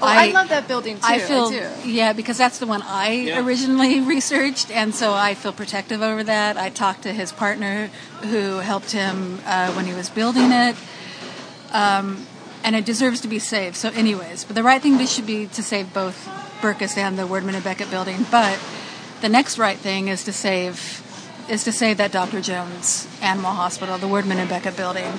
oh, 0.01 0.07
I, 0.07 0.31
love 0.31 0.49
that 0.49 0.67
building 0.67 0.95
too. 0.97 1.01
I 1.03 1.19
feel 1.19 1.49
do. 1.49 1.67
yeah 1.85 2.13
because 2.13 2.37
that's 2.37 2.59
the 2.59 2.67
one 2.67 2.81
I 2.81 3.11
Yeah. 3.11 3.45
originally 3.45 4.01
researched, 4.15 4.71
and 4.71 4.93
so 4.93 5.13
I 5.13 5.33
feel 5.33 5.53
protective 5.53 6.01
over 6.01 6.23
that. 6.23 6.57
I 6.57 6.69
talked 6.69 7.03
to 7.03 7.13
his 7.13 7.31
partner 7.31 7.87
who 8.21 8.57
helped 8.59 8.91
him 8.91 9.39
uh, 9.45 9.71
when 9.73 9.85
he 9.85 9.93
was 9.93 10.09
building 10.09 10.51
it, 10.51 10.75
um, 11.71 12.25
and 12.63 12.75
it 12.75 12.85
deserves 12.85 13.21
to 13.21 13.27
be 13.27 13.39
saved. 13.39 13.75
So, 13.75 13.89
anyways, 13.89 14.43
but 14.43 14.55
the 14.55 14.63
right 14.63 14.81
thing 14.81 14.97
to 14.97 15.05
should 15.07 15.27
be 15.27 15.47
to 15.47 15.63
save 15.63 15.93
both 15.93 16.27
Berkus 16.61 16.97
and 16.97 17.17
the 17.17 17.23
Wurdeman 17.23 17.53
and 17.55 17.63
Becket 17.63 17.89
building. 17.89 18.25
But 18.31 18.59
the 19.21 19.29
next 19.29 19.57
right 19.57 19.77
thing 19.77 20.07
is 20.09 20.23
to 20.25 20.33
save 20.33 21.01
is 21.49 21.63
to 21.63 21.71
save 21.71 21.97
that 21.97 22.11
Dr. 22.11 22.41
Jones 22.41 23.07
Animal 23.21 23.51
Hospital, 23.51 23.97
the 23.97 24.07
Wurdeman 24.07 24.37
and 24.37 24.49
Becket 24.49 24.75
building, 24.75 25.13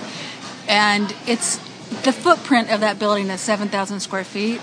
and 0.68 1.14
it's 1.26 1.58
the 2.02 2.12
footprint 2.12 2.70
of 2.70 2.80
that 2.80 2.98
building 2.98 3.28
is 3.28 3.40
seven 3.40 3.68
thousand 3.68 4.00
square 4.00 4.24
feet. 4.24 4.60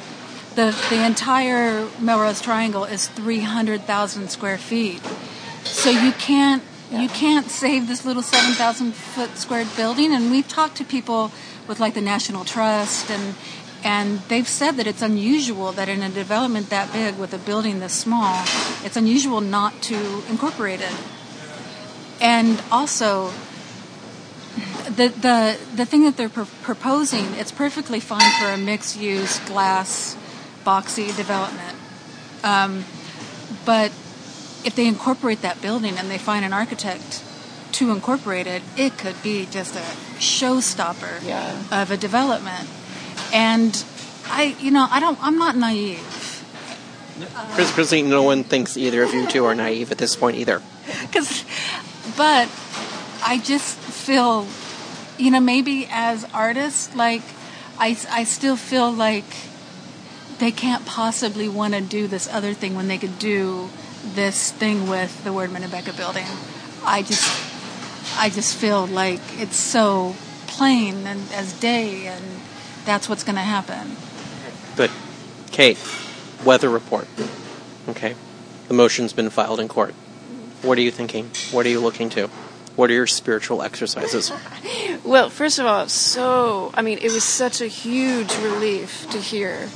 The 0.55 0.75
the 0.89 1.05
entire 1.05 1.87
Melrose 1.99 2.41
Triangle 2.41 2.83
is 2.83 3.07
three 3.07 3.41
hundred 3.41 3.81
thousand 3.81 4.29
square 4.29 4.57
feet. 4.57 5.01
So 5.63 5.89
you 5.89 6.11
can't 6.13 6.63
you 6.91 7.07
can't 7.09 7.49
save 7.49 7.87
this 7.87 8.05
little 8.05 8.21
seven 8.21 8.53
thousand 8.53 8.93
foot 8.93 9.37
squared 9.37 9.67
building. 9.75 10.13
And 10.13 10.31
we've 10.31 10.47
talked 10.47 10.77
to 10.77 10.83
people 10.83 11.31
with 11.67 11.79
like 11.79 11.93
the 11.93 12.01
National 12.01 12.43
Trust 12.43 13.09
and 13.09 13.35
and 13.85 14.19
they've 14.29 14.47
said 14.47 14.77
that 14.77 14.87
it's 14.87 15.01
unusual 15.01 15.73
that 15.73 15.89
in 15.89 16.01
a 16.01 16.09
development 16.09 16.69
that 16.69 16.93
big 16.93 17.17
with 17.17 17.33
a 17.33 17.37
building 17.37 17.79
this 17.79 17.93
small, 17.93 18.43
it's 18.83 18.95
unusual 18.95 19.41
not 19.41 19.81
to 19.83 20.23
incorporate 20.29 20.79
it. 20.79 20.93
And 22.21 22.61
also, 22.71 23.31
the 24.85 25.09
the 25.09 25.57
the 25.75 25.85
thing 25.85 26.03
that 26.03 26.15
they're 26.17 26.29
pr- 26.29 26.43
proposing, 26.61 27.33
it's 27.35 27.51
perfectly 27.51 27.99
fine 27.99 28.31
for 28.39 28.47
a 28.51 28.57
mixed 28.57 28.99
use 28.99 29.39
glass 29.39 30.15
boxy 30.65 31.15
development. 31.15 31.77
Um, 32.43 32.85
but 33.65 33.91
if 34.65 34.73
they 34.75 34.87
incorporate 34.87 35.41
that 35.41 35.61
building 35.61 35.97
and 35.97 36.09
they 36.09 36.17
find 36.17 36.45
an 36.45 36.53
architect 36.53 37.23
to 37.73 37.91
incorporate 37.91 38.47
it, 38.47 38.61
it 38.77 38.97
could 38.97 39.21
be 39.23 39.45
just 39.45 39.75
a 39.75 39.83
showstopper 40.19 41.25
Yeah. 41.25 41.81
of 41.81 41.91
a 41.91 41.97
development. 41.97 42.69
And 43.33 43.83
I, 44.27 44.55
you 44.59 44.71
know, 44.71 44.87
I 44.89 44.99
don't, 44.99 45.17
I'm 45.21 45.37
not 45.37 45.55
naive. 45.57 45.99
Chris, 47.53 47.71
Krisy, 47.71 48.03
no 48.05 48.23
one 48.23 48.43
thinks 48.43 48.77
either 48.77 49.03
of 49.03 49.13
you 49.13 49.27
two 49.27 49.45
are 49.45 49.55
naive 49.55 49.91
at 49.91 49.97
this 49.97 50.15
point 50.15 50.37
either. 50.37 50.61
Cause, 51.11 51.43
but 52.17 52.49
I 53.23 53.39
just 53.43 53.77
feel, 53.77 54.47
you 55.17 55.31
know, 55.31 55.39
maybe 55.39 55.87
as 55.89 56.25
artists, 56.33 56.95
like, 56.95 57.21
I, 57.79 57.97
I 58.09 58.23
still 58.23 58.55
feel 58.55 58.91
like 58.91 59.25
they 60.39 60.51
can't 60.51 60.85
possibly 60.85 61.47
want 61.47 61.73
to 61.73 61.81
do 61.81 62.07
this 62.07 62.27
other 62.27 62.53
thing 62.53 62.75
when 62.75 62.87
they 62.87 62.97
could 62.97 63.17
do 63.19 63.69
this 64.03 64.51
thing 64.51 64.89
with 64.89 65.23
the 65.23 65.31
Word 65.31 65.51
Winnebago 65.51 65.93
building. 65.93 66.25
I 66.83 67.01
just, 67.01 68.19
I 68.19 68.29
just 68.29 68.57
feel 68.57 68.85
like 68.85 69.21
it's 69.39 69.55
so 69.55 70.15
plain 70.47 71.07
and 71.07 71.31
as 71.31 71.53
day, 71.59 72.07
and 72.07 72.23
that's 72.85 73.07
what's 73.07 73.23
going 73.23 73.35
to 73.35 73.41
happen. 73.41 73.95
Good. 74.75 74.91
Kate, 75.51 75.77
weather 76.43 76.69
report. 76.69 77.07
Okay. 77.87 78.15
The 78.67 78.73
motion's 78.73 79.13
been 79.13 79.29
filed 79.29 79.59
in 79.59 79.67
court. 79.67 79.95
What 80.63 80.77
are 80.77 80.81
you 80.81 80.91
thinking? 80.91 81.29
What 81.51 81.65
are 81.65 81.69
you 81.69 81.81
looking 81.81 82.09
to? 82.11 82.29
What 82.75 82.89
are 82.89 82.93
your 82.93 83.07
spiritual 83.07 83.61
exercises? 83.61 84.31
Well, 85.03 85.29
first 85.29 85.59
of 85.59 85.65
all, 85.65 85.89
so 85.89 86.71
I 86.73 86.81
mean, 86.81 86.97
it 86.99 87.11
was 87.11 87.25
such 87.25 87.59
a 87.59 87.67
huge 87.67 88.33
relief 88.37 89.05
to 89.09 89.17
hear 89.17 89.67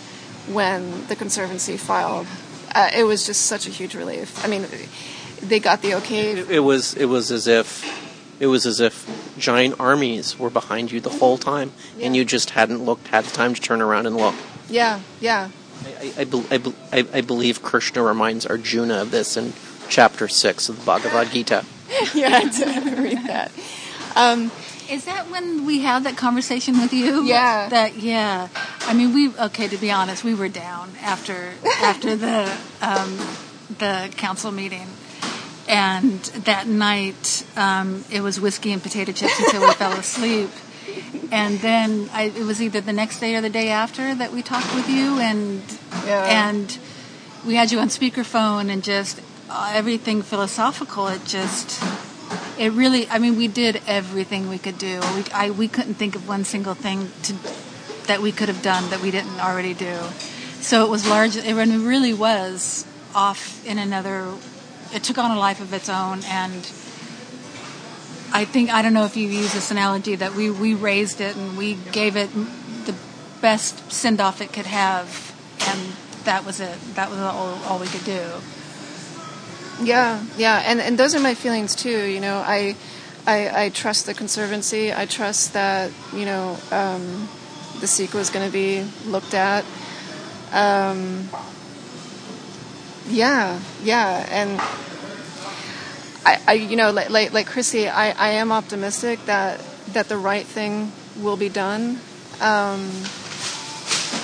when 0.47 1.05
the 1.07 1.17
Conservancy 1.17 1.75
filed. 1.75 2.27
Uh, 2.73 2.89
it 2.95 3.03
was 3.03 3.25
just 3.25 3.41
such 3.41 3.67
a 3.67 3.69
huge 3.69 3.93
relief. 3.93 4.41
I 4.45 4.47
mean, 4.47 4.65
they 5.41 5.59
got 5.59 5.81
the 5.81 5.95
okay. 5.95 6.31
It, 6.31 6.49
it 6.49 6.59
was 6.59 6.93
it 6.93 7.05
was 7.05 7.29
as 7.29 7.45
if 7.45 7.83
it 8.39 8.47
was 8.47 8.65
as 8.65 8.79
if 8.79 9.05
giant 9.37 9.81
armies 9.81 10.39
were 10.39 10.49
behind 10.49 10.93
you 10.93 11.01
the 11.01 11.09
whole 11.09 11.37
time, 11.37 11.71
and 11.99 12.15
you 12.15 12.23
just 12.23 12.51
hadn't 12.51 12.85
looked, 12.85 13.09
had 13.09 13.25
the 13.25 13.35
time 13.35 13.53
to 13.53 13.61
turn 13.61 13.81
around 13.81 14.05
and 14.05 14.15
look. 14.15 14.35
Yeah, 14.69 15.01
yeah. 15.19 15.49
I, 15.85 16.13
I, 16.19 16.55
I, 16.55 16.73
I, 16.93 17.05
I 17.15 17.21
believe 17.21 17.61
Krishna 17.61 18.01
reminds 18.01 18.45
Arjuna 18.45 19.01
of 19.01 19.11
this 19.11 19.35
in 19.35 19.53
chapter 19.89 20.27
six 20.27 20.69
of 20.69 20.79
the 20.79 20.85
Bhagavad 20.85 21.31
Gita. 21.31 21.63
yeah, 22.13 22.29
I 22.33 22.47
did 22.49 22.97
read 22.99 23.27
that. 23.27 23.51
Um, 24.15 24.51
Is 24.89 25.05
that 25.05 25.29
when 25.29 25.65
we 25.65 25.79
had 25.81 26.03
that 26.05 26.17
conversation 26.17 26.79
with 26.79 26.93
you? 26.93 27.23
Yeah. 27.23 27.69
That 27.69 27.97
yeah. 27.97 28.47
I 28.81 28.93
mean, 28.93 29.13
we 29.13 29.29
okay. 29.37 29.67
To 29.67 29.77
be 29.77 29.91
honest, 29.91 30.23
we 30.23 30.33
were 30.33 30.49
down 30.49 30.91
after 31.01 31.53
after 31.83 32.15
the 32.15 32.51
um, 32.81 33.17
the 33.77 34.09
council 34.17 34.51
meeting, 34.51 34.87
and 35.67 36.19
that 36.45 36.67
night 36.67 37.45
um, 37.57 38.03
it 38.11 38.21
was 38.21 38.39
whiskey 38.39 38.71
and 38.71 38.81
potato 38.81 39.11
chips 39.11 39.37
until 39.39 39.67
we 39.67 39.73
fell 39.73 39.93
asleep. 39.93 40.49
And 41.31 41.59
then 41.59 42.09
I, 42.13 42.23
it 42.31 42.45
was 42.45 42.61
either 42.61 42.79
the 42.79 42.93
next 42.93 43.19
day 43.19 43.35
or 43.35 43.41
the 43.41 43.49
day 43.49 43.69
after 43.69 44.15
that 44.15 44.31
we 44.31 44.41
talked 44.41 44.73
with 44.73 44.89
you, 44.89 45.19
and 45.19 45.61
Yeah. 46.05 46.47
and 46.49 46.77
we 47.45 47.55
had 47.55 47.71
you 47.73 47.79
on 47.79 47.89
speakerphone, 47.89 48.69
and 48.71 48.81
just 48.83 49.19
Uh, 49.49 49.71
everything 49.73 50.21
philosophical. 50.21 51.07
It 51.07 51.23
just 51.25 51.81
it 52.57 52.71
really, 52.73 53.07
I 53.09 53.19
mean, 53.19 53.37
we 53.37 53.47
did 53.47 53.81
everything 53.87 54.49
we 54.49 54.57
could 54.57 54.77
do. 54.77 54.99
We, 55.15 55.23
I, 55.33 55.51
we 55.51 55.67
couldn't 55.67 55.93
think 55.93 56.15
of 56.15 56.27
one 56.27 56.43
single 56.43 56.73
thing 56.73 57.11
to, 57.23 57.33
that 58.07 58.21
we 58.21 58.31
could 58.31 58.49
have 58.49 58.61
done 58.61 58.89
that 58.89 59.01
we 59.01 59.11
didn't 59.11 59.39
already 59.39 59.73
do. 59.73 59.99
So 60.59 60.83
it 60.83 60.89
was 60.89 61.07
large, 61.07 61.37
it 61.37 61.53
really 61.53 62.13
was 62.13 62.85
off 63.13 63.65
in 63.65 63.77
another, 63.77 64.33
it 64.93 65.03
took 65.03 65.17
on 65.17 65.31
a 65.31 65.39
life 65.39 65.61
of 65.61 65.71
its 65.71 65.87
own. 65.87 66.23
And 66.25 66.59
I 68.33 68.43
think, 68.43 68.71
I 68.71 68.81
don't 68.81 68.93
know 68.93 69.05
if 69.05 69.15
you 69.15 69.29
use 69.29 69.53
this 69.53 69.71
analogy, 69.71 70.15
that 70.15 70.33
we, 70.33 70.49
we 70.49 70.73
raised 70.73 71.21
it 71.21 71.35
and 71.35 71.57
we 71.57 71.75
gave 71.91 72.17
it 72.17 72.29
the 72.85 72.95
best 73.39 73.91
send 73.91 74.19
off 74.19 74.41
it 74.41 74.51
could 74.51 74.65
have. 74.65 75.35
And 75.67 75.93
that 76.25 76.43
was 76.43 76.59
it. 76.59 76.77
That 76.95 77.09
was 77.09 77.19
all, 77.19 77.61
all 77.65 77.79
we 77.79 77.87
could 77.87 78.03
do. 78.03 78.41
Yeah, 79.81 80.23
yeah, 80.37 80.63
and 80.65 80.79
and 80.81 80.97
those 80.97 81.13
are 81.13 81.19
my 81.19 81.35
feelings 81.35 81.75
too. 81.75 82.05
You 82.05 82.19
know, 82.19 82.37
I 82.37 82.75
I, 83.27 83.65
I 83.65 83.69
trust 83.69 84.05
the 84.05 84.13
conservancy. 84.13 84.93
I 84.93 85.05
trust 85.05 85.53
that 85.53 85.91
you 86.13 86.25
know 86.25 86.57
um, 86.71 87.29
the 87.79 87.85
CEQA 87.85 88.19
is 88.19 88.29
going 88.29 88.45
to 88.45 88.51
be 88.51 88.83
looked 89.05 89.33
at. 89.33 89.65
Um, 90.51 91.29
yeah, 93.07 93.59
yeah, 93.83 94.25
and 94.31 94.59
I, 96.25 96.41
I 96.47 96.53
you 96.53 96.75
know 96.75 96.91
like 96.91 97.09
like, 97.09 97.33
like 97.33 97.47
Krisy, 97.47 97.87
I, 97.87 98.11
I 98.11 98.29
am 98.29 98.51
optimistic 98.51 99.23
that 99.25 99.61
that 99.93 100.09
the 100.09 100.17
right 100.17 100.45
thing 100.45 100.91
will 101.21 101.37
be 101.37 101.49
done. 101.49 101.99
Um, 102.41 102.89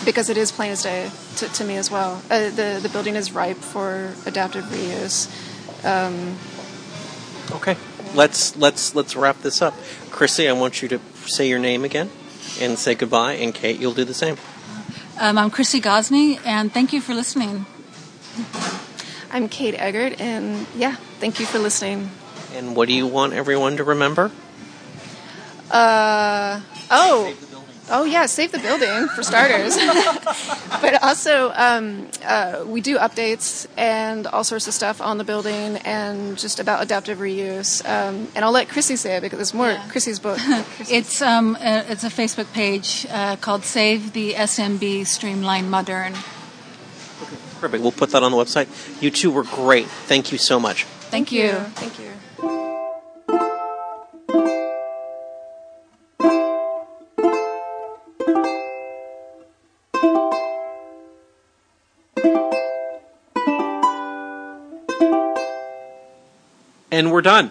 because 0.05 0.29
it 0.29 0.37
is 0.37 0.51
plain 0.51 0.71
as 0.71 0.83
day 0.83 1.09
to, 1.37 1.47
to 1.47 1.63
me 1.63 1.77
as 1.77 1.89
well. 1.89 2.21
Uh, 2.29 2.49
the 2.49 2.79
the 2.81 2.89
building 2.89 3.15
is 3.15 3.31
ripe 3.31 3.57
for 3.57 4.13
adaptive 4.25 4.65
reuse. 4.65 5.27
Um, 5.85 6.37
Okay, 7.51 7.77
let's 8.15 8.55
let's 8.57 8.95
let's 8.95 9.15
wrap 9.15 9.41
this 9.41 9.61
up. 9.61 9.75
Krisy, 10.09 10.49
I 10.49 10.53
want 10.53 10.81
you 10.81 10.87
to 10.87 10.99
say 11.25 11.47
your 11.47 11.59
name 11.59 11.83
again 11.83 12.09
and 12.59 12.79
say 12.79 12.95
goodbye. 12.95 13.33
And 13.33 13.53
Kate, 13.53 13.79
you'll 13.79 13.93
do 13.93 14.05
the 14.05 14.13
same. 14.13 14.37
Um, 15.19 15.37
I'm 15.37 15.51
Krisy 15.51 15.79
Gosney, 15.79 16.39
and 16.45 16.73
thank 16.73 16.93
you 16.93 17.01
for 17.01 17.13
listening. 17.13 17.67
I'm 19.31 19.49
Kate 19.49 19.75
Eggert, 19.77 20.19
and 20.19 20.65
yeah, 20.75 20.95
thank 21.19 21.39
you 21.39 21.45
for 21.45 21.59
listening. 21.59 22.09
And 22.55 22.75
what 22.75 22.87
do 22.87 22.93
you 22.93 23.05
want 23.05 23.33
everyone 23.33 23.77
to 23.77 23.83
remember? 23.83 24.31
Uh, 25.69 26.61
oh, 26.89 27.35
oh 27.89 28.03
yeah, 28.05 28.25
save 28.25 28.51
the 28.51 28.59
building 28.59 29.07
for 29.09 29.23
starters. 29.23 29.75
but 30.81 31.01
also, 31.03 31.51
um, 31.55 32.07
uh, 32.25 32.63
we 32.65 32.81
do 32.81 32.97
updates 32.97 33.67
and 33.77 34.27
all 34.27 34.43
sorts 34.43 34.67
of 34.67 34.73
stuff 34.73 35.01
on 35.01 35.17
the 35.17 35.23
building 35.23 35.77
and 35.77 36.37
just 36.37 36.59
about 36.59 36.81
adaptive 36.83 37.19
reuse. 37.19 37.83
Um, 37.87 38.27
and 38.35 38.43
I'll 38.45 38.51
let 38.51 38.67
Krisy 38.67 38.97
say 38.97 39.17
it 39.17 39.21
because 39.21 39.39
it's 39.39 39.53
more 39.53 39.71
Yeah. 39.71 39.87
Krisy's 39.89 40.19
book. 40.19 40.39
It's 40.89 41.21
um, 41.21 41.55
uh, 41.55 41.83
it's 41.87 42.03
a 42.03 42.09
Facebook 42.09 42.51
page 42.53 43.05
uh, 43.09 43.35
called 43.37 43.63
Save 43.63 44.13
the 44.13 44.33
SMB 44.33 45.05
Streamline 45.07 45.69
Moderne. 45.69 46.13
Perfect. 47.59 47.81
We'll 47.81 47.91
put 47.93 48.11
that 48.11 48.23
on 48.23 48.31
the 48.31 48.37
website. 48.37 48.67
You 49.01 49.09
two 49.09 49.31
were 49.31 49.43
great. 49.43 49.87
Thank 49.87 50.31
you 50.31 50.37
so 50.37 50.59
much. 50.59 50.83
Thank 51.09 51.31
you. 51.31 51.51
Thank 51.75 51.99
you. 51.99 52.12
And 66.93 67.11
we're 67.11 67.23
done. 67.23 67.49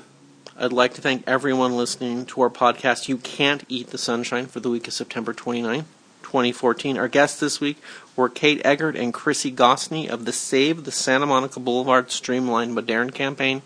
I'd 0.57 0.73
like 0.73 0.95
to 0.95 1.01
thank 1.01 1.25
everyone 1.27 1.77
listening 1.77 2.27
to 2.27 2.43
our 2.43 2.49
podcast, 2.49 3.09
You 3.09 3.19
Can't 3.19 3.65
Eat 3.69 3.89
the 3.89 3.99
Sunshine, 3.99 4.47
for 4.47 4.61
the 4.61 4.71
week 4.71 4.87
of 4.87 4.95
September 4.95 5.33
29, 5.33 5.85
2014. 6.23 6.97
Our 6.97 7.09
guests 7.09 7.41
this 7.41 7.61
week 7.61 7.79
were 8.15 8.29
Kate 8.29 8.61
Eggert 8.65 8.95
and 8.95 9.13
Krisy 9.13 9.53
Gosney 9.53 10.09
of 10.09 10.27
the 10.27 10.33
Save 10.33 10.85
the 10.85 10.93
Santa 10.93 11.27
Monica 11.27 11.59
Boulevard 11.59 12.13
Streamlined 12.13 12.73
Moderne 12.73 13.11
campaign. 13.11 13.63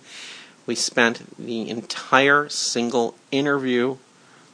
We 0.65 0.75
spent 0.77 1.37
the 1.39 1.69
entire 1.69 2.49
single 2.49 3.15
interview 3.31 3.99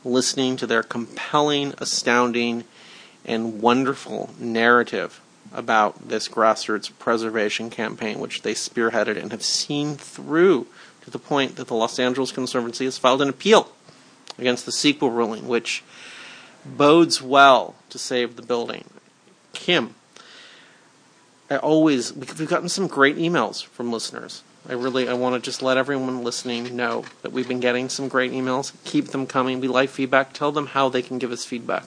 listening 0.05 0.57
to 0.57 0.67
their 0.67 0.83
compelling, 0.83 1.73
astounding, 1.79 2.65
and 3.25 3.63
wonderful 3.63 4.31
narrative 4.41 5.21
about 5.53 6.09
this 6.09 6.29
grassroots 6.29 6.91
preservation 6.99 7.71
campaign, 7.71 8.19
which 8.19 8.43
they 8.43 8.55
spearheaded 8.55 9.17
and 9.17 9.31
have 9.31 9.45
seen 9.45 9.95
through 9.95 10.67
to 11.03 11.11
the 11.11 11.19
point 11.19 11.57
that 11.57 11.67
the 11.67 11.75
Los 11.75 11.99
Angeles 11.99 12.33
Conservancy 12.33 12.85
has 12.85 12.99
filed 12.99 13.23
an 13.23 13.29
appeal 13.29 13.73
against 14.39 14.67
the 14.67 14.73
CEQA 14.73 15.15
ruling, 15.15 15.47
which 15.47 15.83
bodes 16.65 17.21
well 17.21 17.75
to 17.91 17.99
save 17.99 18.37
the 18.37 18.43
building. 18.43 18.85
Kim, 19.53 19.95
I 21.51 21.57
always 21.57 22.13
we've 22.13 22.49
gotten 22.49 22.69
some 22.69 22.87
great 22.87 23.17
emails 23.17 23.65
from 23.65 23.93
listeners. 23.93 24.43
I 24.69 24.75
really 24.75 25.09
I 25.09 25.15
want 25.15 25.35
to 25.35 25.41
just 25.41 25.61
let 25.61 25.77
everyone 25.77 26.23
listening 26.23 26.75
know 26.77 27.05
that 27.23 27.33
we've 27.33 27.49
been 27.49 27.61
getting 27.61 27.89
some 27.89 28.09
great 28.09 28.33
emails. 28.33 28.73
Keep 28.85 29.09
them 29.09 29.27
coming. 29.27 29.61
We 29.61 29.69
like 29.69 29.91
feedback. 29.91 30.33
Tell 30.33 30.53
them 30.53 30.69
how 30.69 30.89
they 30.89 31.03
can 31.03 31.19
give 31.19 31.33
us 31.33 31.45
feedback. 31.45 31.85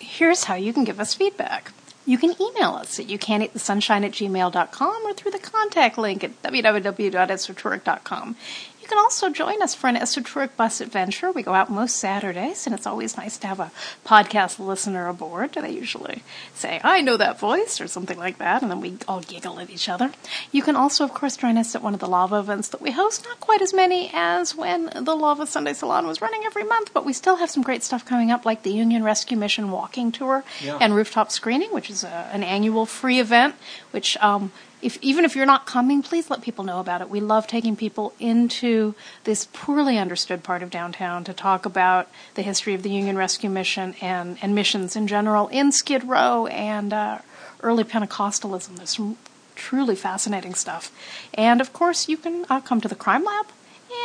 Here's 0.00 0.44
how 0.44 0.54
you 0.54 0.72
can 0.72 0.84
give 0.84 0.98
us 0.98 1.14
feedback. 1.14 1.72
You 2.06 2.18
can 2.18 2.34
email 2.40 2.70
us 2.70 3.00
at 3.00 3.06
youcanteatthesunshine 3.06 4.04
at 4.04 4.12
gmail.com 4.12 5.06
or 5.06 5.12
through 5.14 5.30
the 5.30 5.38
contact 5.38 5.96
link 5.96 6.22
at 6.22 6.42
www.esotouric.com. 6.42 8.36
You 8.84 8.88
can 8.90 8.98
also 8.98 9.30
join 9.30 9.62
us 9.62 9.74
for 9.74 9.86
an 9.88 9.96
Esotouric 9.96 10.56
bus 10.58 10.82
adventure. 10.82 11.32
We 11.32 11.42
go 11.42 11.54
out 11.54 11.70
most 11.70 11.96
Saturdays, 11.96 12.66
and 12.66 12.74
it's 12.74 12.86
always 12.86 13.16
nice 13.16 13.38
to 13.38 13.46
have 13.46 13.58
a 13.58 13.72
podcast 14.04 14.58
listener 14.58 15.08
aboard. 15.08 15.54
They 15.54 15.70
usually 15.70 16.22
say, 16.52 16.82
I 16.84 17.00
know 17.00 17.16
that 17.16 17.40
voice, 17.40 17.80
or 17.80 17.88
something 17.88 18.18
like 18.18 18.36
that, 18.36 18.60
and 18.60 18.70
then 18.70 18.82
we 18.82 18.98
all 19.08 19.20
giggle 19.22 19.58
at 19.58 19.70
each 19.70 19.88
other. 19.88 20.12
You 20.52 20.60
can 20.62 20.76
also, 20.76 21.02
of 21.02 21.14
course, 21.14 21.38
join 21.38 21.56
us 21.56 21.74
at 21.74 21.82
one 21.82 21.94
of 21.94 22.00
the 22.00 22.06
lava 22.06 22.38
events 22.40 22.68
that 22.68 22.82
we 22.82 22.90
host. 22.90 23.24
Not 23.24 23.40
quite 23.40 23.62
as 23.62 23.72
many 23.72 24.10
as 24.12 24.54
when 24.54 24.90
the 24.94 25.16
Lava 25.16 25.46
Sunday 25.46 25.72
Salon 25.72 26.06
was 26.06 26.20
running 26.20 26.42
every 26.44 26.64
month, 26.64 26.92
but 26.92 27.06
we 27.06 27.14
still 27.14 27.36
have 27.36 27.50
some 27.50 27.62
great 27.62 27.82
stuff 27.82 28.04
coming 28.04 28.30
up, 28.30 28.44
like 28.44 28.64
the 28.64 28.72
Union 28.72 29.02
Rescue 29.02 29.38
Mission 29.38 29.70
walking 29.70 30.12
tour 30.12 30.44
Yeah. 30.60 30.76
and 30.78 30.94
rooftop 30.94 31.32
screening, 31.32 31.72
which 31.72 31.88
is 31.88 32.04
a, 32.04 32.28
an 32.34 32.42
annual 32.42 32.84
free 32.84 33.18
event. 33.18 33.54
Which, 33.92 34.18
um, 34.18 34.52
if 34.84 34.98
even 35.02 35.24
if 35.24 35.34
you're 35.34 35.46
not 35.46 35.66
coming, 35.66 36.02
please 36.02 36.30
let 36.30 36.42
people 36.42 36.64
know 36.64 36.78
about 36.78 37.00
it. 37.00 37.10
We 37.10 37.20
love 37.20 37.46
taking 37.46 37.74
people 37.76 38.12
into 38.20 38.94
this 39.24 39.48
poorly 39.52 39.98
understood 39.98 40.42
part 40.44 40.62
of 40.62 40.70
downtown 40.70 41.24
to 41.24 41.32
talk 41.32 41.66
about 41.66 42.08
the 42.34 42.42
history 42.42 42.74
of 42.74 42.82
the 42.82 42.90
Union 42.90 43.16
Rescue 43.16 43.50
Mission 43.50 43.94
and 44.00 44.38
and 44.40 44.54
missions 44.54 44.94
in 44.94 45.06
general 45.06 45.48
in 45.48 45.72
Skid 45.72 46.04
Row 46.04 46.46
and 46.46 46.92
uh, 46.92 47.18
early 47.62 47.84
Pentecostalism. 47.84 48.76
There's 48.76 48.96
some 48.96 49.16
Truly 49.54 49.94
fascinating 49.94 50.54
stuff. 50.54 50.90
And 51.32 51.60
of 51.60 51.72
course, 51.72 52.08
you 52.08 52.16
can 52.16 52.44
uh, 52.50 52.60
come 52.60 52.80
to 52.80 52.88
the 52.88 52.94
Crime 52.94 53.24
Lab. 53.24 53.46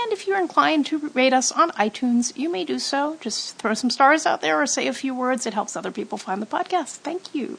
And 0.04 0.14
if 0.14 0.28
you're 0.28 0.40
inclined 0.40 0.86
to 0.88 1.10
rate 1.16 1.34
us 1.34 1.52
on 1.52 1.72
iTunes, 1.72 2.38
you 2.38 2.50
may 2.52 2.64
do 2.64 2.78
so. 2.78 3.18
Just 3.20 3.58
throw 3.58 3.74
some 3.74 3.90
stars 3.90 4.26
out 4.26 4.42
there 4.42 4.62
or 4.62 4.68
say 4.68 4.88
a 4.88 4.94
few 4.94 5.16
words. 5.16 5.48
It 5.48 5.56
helps 5.56 5.76
other 5.76 5.92
people 5.92 6.18
find 6.18 6.42
the 6.42 6.46
podcast. 6.46 6.98
Thank 6.98 7.34
you. 7.34 7.58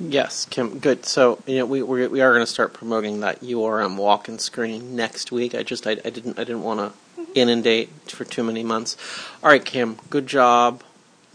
Yes, 0.00 0.46
Kim. 0.46 0.78
Good. 0.78 1.04
So 1.06 1.42
you 1.46 1.58
know 1.58 1.66
we 1.66 1.82
we're, 1.82 2.08
we 2.08 2.20
are 2.20 2.32
going 2.32 2.44
to 2.44 2.50
start 2.50 2.72
promoting 2.72 3.20
that 3.20 3.40
URM 3.40 3.96
walk-in 3.96 4.38
screening 4.38 4.94
next 4.94 5.32
week. 5.32 5.54
I 5.54 5.62
just 5.64 5.86
I, 5.86 5.92
I 5.92 6.10
didn't 6.10 6.38
I 6.38 6.44
didn't 6.44 6.62
want 6.62 6.80
to 7.16 7.26
inundate 7.34 7.88
for 8.06 8.24
too 8.24 8.44
many 8.44 8.62
months. 8.62 8.96
All 9.42 9.50
right, 9.50 9.64
Kim. 9.64 9.98
Good 10.08 10.26
job. 10.26 10.82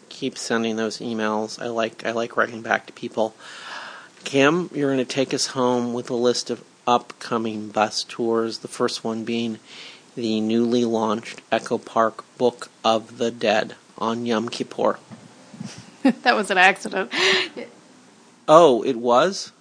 Keep 0.08 0.38
sending 0.38 0.78
those 0.78 1.00
emails. 1.00 1.62
I 1.62 1.68
like 1.68 2.06
I 2.06 2.12
like 2.12 2.38
writing 2.38 2.62
back 2.62 2.86
to 2.86 2.94
people. 2.94 3.36
Kim, 4.24 4.70
you're 4.74 4.94
going 4.94 5.06
to 5.06 5.14
take 5.14 5.34
us 5.34 5.48
home 5.48 5.94
with 5.94 6.10
a 6.10 6.16
list 6.16 6.50
of 6.50 6.64
upcoming 6.88 7.68
bus 7.68 8.04
tours. 8.04 8.60
The 8.60 8.70
first 8.70 9.04
one 9.04 9.26
being 9.26 9.60
the 10.16 10.40
newly 10.40 10.86
launched 10.86 11.42
Echo 11.52 11.78
Park 11.78 12.24
Book 12.38 12.70
of 12.86 13.18
the 13.18 13.32
Dead 13.32 13.76
on 13.98 14.26
Yom 14.26 14.48
Kippur. 14.48 15.00
that 16.04 16.36
was 16.36 16.50
an 16.50 16.58
accident. 16.58 17.12
Oh, 18.48 18.84
it 18.84 18.98
was? 18.98 19.52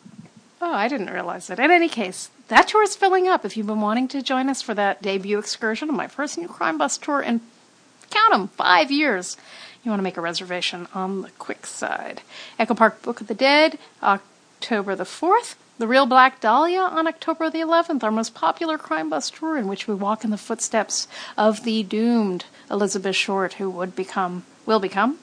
Oh, 0.61 0.73
I 0.73 0.89
didn't 0.89 1.11
realize 1.11 1.51
it. 1.51 1.59
In 1.59 1.71
any 1.71 1.89
case, 1.89 2.31
that 2.49 2.69
tour 2.69 2.83
is 2.83 2.97
filling 2.97 3.29
up. 3.29 3.45
If 3.45 3.57
you've 3.57 3.67
been 3.67 3.81
wanting 3.81 4.09
to 4.09 4.23
join 4.23 4.49
us 4.49 4.63
for 4.63 4.75
that 4.75 5.03
debut 5.03 5.39
excursion 5.39 5.89
of 5.89 5.95
my 5.95 6.07
first 6.07 6.39
new 6.39 6.49
crime 6.49 6.79
bus 6.79 6.99
tour 6.99 7.21
in, 7.21 7.41
count 8.11 8.35
'em, 8.35 8.49
five 8.49 8.91
years, 8.91 9.37
you 9.83 9.91
want 9.91 9.99
to 10.01 10.05
make 10.05 10.17
a 10.17 10.21
reservation 10.21 10.89
on 10.95 11.23
the 11.23 11.31
quick 11.39 11.67
side. 11.67 12.23
Echo 12.59 12.75
Park 12.75 13.03
Book 13.03 13.21
of 13.21 13.27
the 13.27 13.35
Dead, 13.35 13.79
October 14.03 14.95
the 14.95 15.05
4th. 15.05 15.57
The 15.79 15.89
Real 15.89 16.07
Black 16.07 16.41
Dahlia 16.41 16.83
on 16.83 17.09
October 17.09 17.51
the 17.51 17.61
11th, 17.61 18.05
our 18.05 18.13
most 18.13 18.35
popular 18.35 18.79
crime 18.79 19.09
bus 19.09 19.31
tour 19.31 19.57
in 19.57 19.67
which 19.67 19.89
we 19.89 19.95
walk 19.95 20.23
in 20.23 20.31
the 20.31 20.37
footsteps 20.37 21.09
of 21.37 21.65
the 21.65 21.83
doomed 21.83 22.45
Elizabeth 22.71 23.17
Short, 23.17 23.55
who 23.55 23.71
would 23.71 23.97
become, 23.97 24.45
will 24.67 24.79
become, 24.79 25.19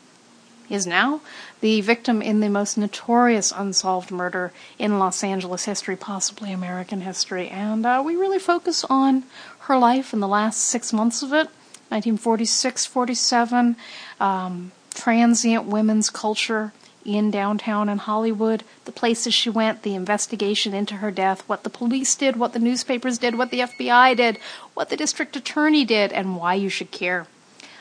is 0.69 0.87
now 0.87 1.21
the 1.61 1.81
victim 1.81 2.21
in 2.21 2.39
the 2.39 2.49
most 2.49 2.77
notorious 2.77 3.51
unsolved 3.55 4.11
murder 4.11 4.51
in 4.77 4.99
Los 4.99 5.23
Angeles 5.23 5.65
history, 5.65 5.95
possibly 5.95 6.51
American 6.51 7.01
history. 7.01 7.49
And 7.49 7.85
uh, 7.85 8.01
we 8.05 8.15
really 8.15 8.39
focus 8.39 8.85
on 8.89 9.23
her 9.61 9.77
life 9.77 10.13
in 10.13 10.19
the 10.19 10.27
last 10.27 10.61
six 10.61 10.93
months 10.93 11.21
of 11.21 11.33
it 11.33 11.47
1946 11.89 12.85
47, 12.85 13.75
um, 14.19 14.71
transient 14.93 15.65
women's 15.65 16.09
culture 16.09 16.71
in 17.05 17.31
downtown 17.31 17.89
and 17.89 18.01
Hollywood, 18.01 18.63
the 18.85 18.91
places 18.91 19.33
she 19.33 19.49
went, 19.49 19.81
the 19.81 19.95
investigation 19.95 20.73
into 20.73 20.95
her 20.95 21.11
death, 21.11 21.41
what 21.47 21.63
the 21.63 21.69
police 21.69 22.15
did, 22.15 22.35
what 22.35 22.53
the 22.53 22.59
newspapers 22.59 23.17
did, 23.17 23.37
what 23.37 23.49
the 23.49 23.61
FBI 23.61 24.15
did, 24.15 24.37
what 24.73 24.89
the 24.89 24.97
district 24.97 25.35
attorney 25.35 25.85
did, 25.85 26.11
and 26.11 26.37
why 26.37 26.53
you 26.53 26.69
should 26.69 26.91
care. 26.91 27.25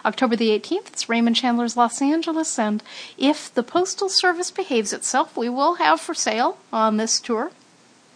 October 0.04 0.36
the 0.36 0.50
18th, 0.50 0.88
it's 0.88 1.08
Raymond 1.08 1.36
Chandler's 1.36 1.76
Los 1.76 2.00
Angeles, 2.00 2.58
and 2.58 2.82
if 3.16 3.52
the 3.52 3.62
Postal 3.62 4.08
Service 4.08 4.50
behaves 4.50 4.92
itself, 4.92 5.36
we 5.36 5.48
will 5.48 5.74
have 5.74 6.00
for 6.00 6.14
sale 6.14 6.58
on 6.72 6.96
this 6.96 7.20
tour, 7.20 7.50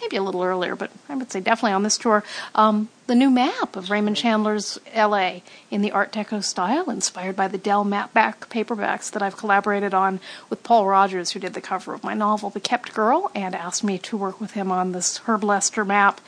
maybe 0.02 0.16
a 0.16 0.22
little 0.22 0.42
earlier, 0.42 0.74
but 0.74 0.90
I 1.09 1.14
would 1.14 1.30
say 1.30 1.40
definitely 1.40 1.72
on 1.72 1.84
this 1.84 1.96
tour, 1.96 2.24
um, 2.54 2.88
the 3.06 3.14
new 3.14 3.30
map 3.30 3.76
of 3.76 3.90
Raymond 3.90 4.16
Chandler's 4.16 4.78
LA 4.96 5.40
in 5.70 5.80
the 5.80 5.92
Art 5.92 6.12
Deco 6.12 6.42
style, 6.42 6.90
inspired 6.90 7.36
by 7.36 7.46
the 7.46 7.59
Dell 7.59 7.84
Mapback 7.84 8.48
paperbacks 8.48 9.10
that 9.12 9.22
I've 9.22 9.36
collaborated 9.36 9.94
on 9.94 10.18
with 10.50 10.62
Paul 10.64 10.86
Rogers, 10.86 11.30
who 11.30 11.40
did 11.40 11.54
the 11.54 11.60
cover 11.60 11.94
of 11.94 12.02
my 12.02 12.14
novel, 12.14 12.50
The 12.50 12.60
Kept 12.60 12.94
Girl, 12.94 13.30
and 13.34 13.54
asked 13.54 13.84
me 13.84 13.98
to 13.98 14.16
work 14.16 14.40
with 14.40 14.52
him 14.52 14.72
on 14.72 14.92
this 14.92 15.18
Herb 15.18 15.44
Lester 15.44 15.84
map. 15.84 16.20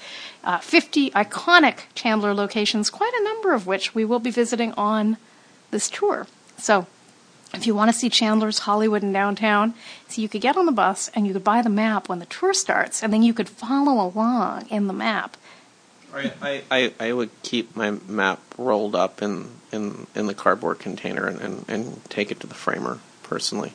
Uh, 0.44 0.58
50 0.58 1.10
iconic 1.10 1.80
Chandler 1.94 2.34
locations, 2.34 2.90
quite 2.90 3.12
a 3.14 3.24
number 3.24 3.52
of 3.54 3.66
which 3.66 3.94
we 3.94 4.04
will 4.04 4.20
be 4.20 4.30
visiting 4.30 4.72
on 4.72 5.16
this 5.74 5.90
tour. 5.90 6.26
So 6.56 6.86
if 7.52 7.66
you 7.66 7.74
want 7.74 7.92
to 7.92 7.96
see 7.96 8.08
Chandler's 8.08 8.60
Hollywood 8.60 9.02
and 9.02 9.12
downtown, 9.12 9.74
so 10.08 10.22
you 10.22 10.28
could 10.28 10.40
get 10.40 10.56
on 10.56 10.64
the 10.64 10.72
bus 10.72 11.10
and 11.14 11.26
you 11.26 11.34
could 11.34 11.44
buy 11.44 11.60
the 11.60 11.68
map 11.68 12.08
when 12.08 12.20
the 12.20 12.26
tour 12.26 12.54
starts, 12.54 13.02
and 13.02 13.12
then 13.12 13.22
you 13.22 13.34
could 13.34 13.48
follow 13.48 14.06
along 14.06 14.68
in 14.70 14.86
the 14.86 14.94
map. 14.94 15.36
I, 16.14 16.62
I, 16.70 16.92
I 17.00 17.12
would 17.12 17.30
keep 17.42 17.74
my 17.74 17.90
map 18.06 18.40
rolled 18.56 18.94
up 18.94 19.20
in, 19.20 19.48
in, 19.72 20.06
in 20.14 20.26
the 20.26 20.34
cardboard 20.34 20.78
container 20.78 21.26
and, 21.26 21.40
and, 21.40 21.64
and 21.66 22.04
take 22.08 22.30
it 22.30 22.38
to 22.40 22.46
the 22.46 22.54
framer 22.54 23.00
personally. 23.24 23.72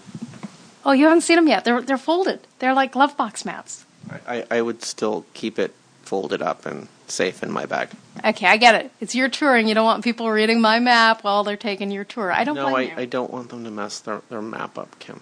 Oh, 0.85 0.93
you 0.93 1.03
haven't 1.03 1.21
seen 1.21 1.35
them 1.35 1.47
yet. 1.49 1.65
They're 1.65 1.81
they're 1.81 1.97
folded. 1.97 2.39
They're 2.59 2.73
like 2.73 2.93
glove 2.93 3.17
box 3.17 3.43
maps. 3.43 3.85
I, 4.25 4.45
I 4.49 4.61
would 4.61 4.81
still 4.81 5.25
keep 5.33 5.59
it 5.59 5.75
folded 6.09 6.41
up 6.41 6.65
and 6.65 6.87
safe 7.07 7.43
in 7.43 7.51
my 7.51 7.67
bag. 7.67 7.89
Okay, 8.25 8.47
I 8.47 8.57
get 8.57 8.73
it. 8.73 8.91
It's 8.99 9.13
your 9.13 9.29
tour, 9.29 9.55
and 9.55 9.69
you 9.69 9.75
don't 9.75 9.85
want 9.85 10.03
people 10.03 10.27
reading 10.31 10.59
my 10.59 10.79
map 10.79 11.23
while 11.23 11.43
they're 11.43 11.55
taking 11.55 11.91
your 11.91 12.03
tour. 12.03 12.31
I 12.31 12.43
don't 12.43 12.55
no, 12.55 12.75
I. 12.75 12.91
I 12.97 13.05
don't 13.05 13.31
want 13.31 13.49
them 13.49 13.63
to 13.63 13.69
mess 13.69 13.99
their, 13.99 14.23
their 14.27 14.41
map 14.41 14.79
up, 14.79 14.97
Kim. 14.97 15.21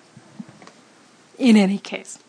in 1.38 1.58
any 1.58 1.78
case. 1.78 2.20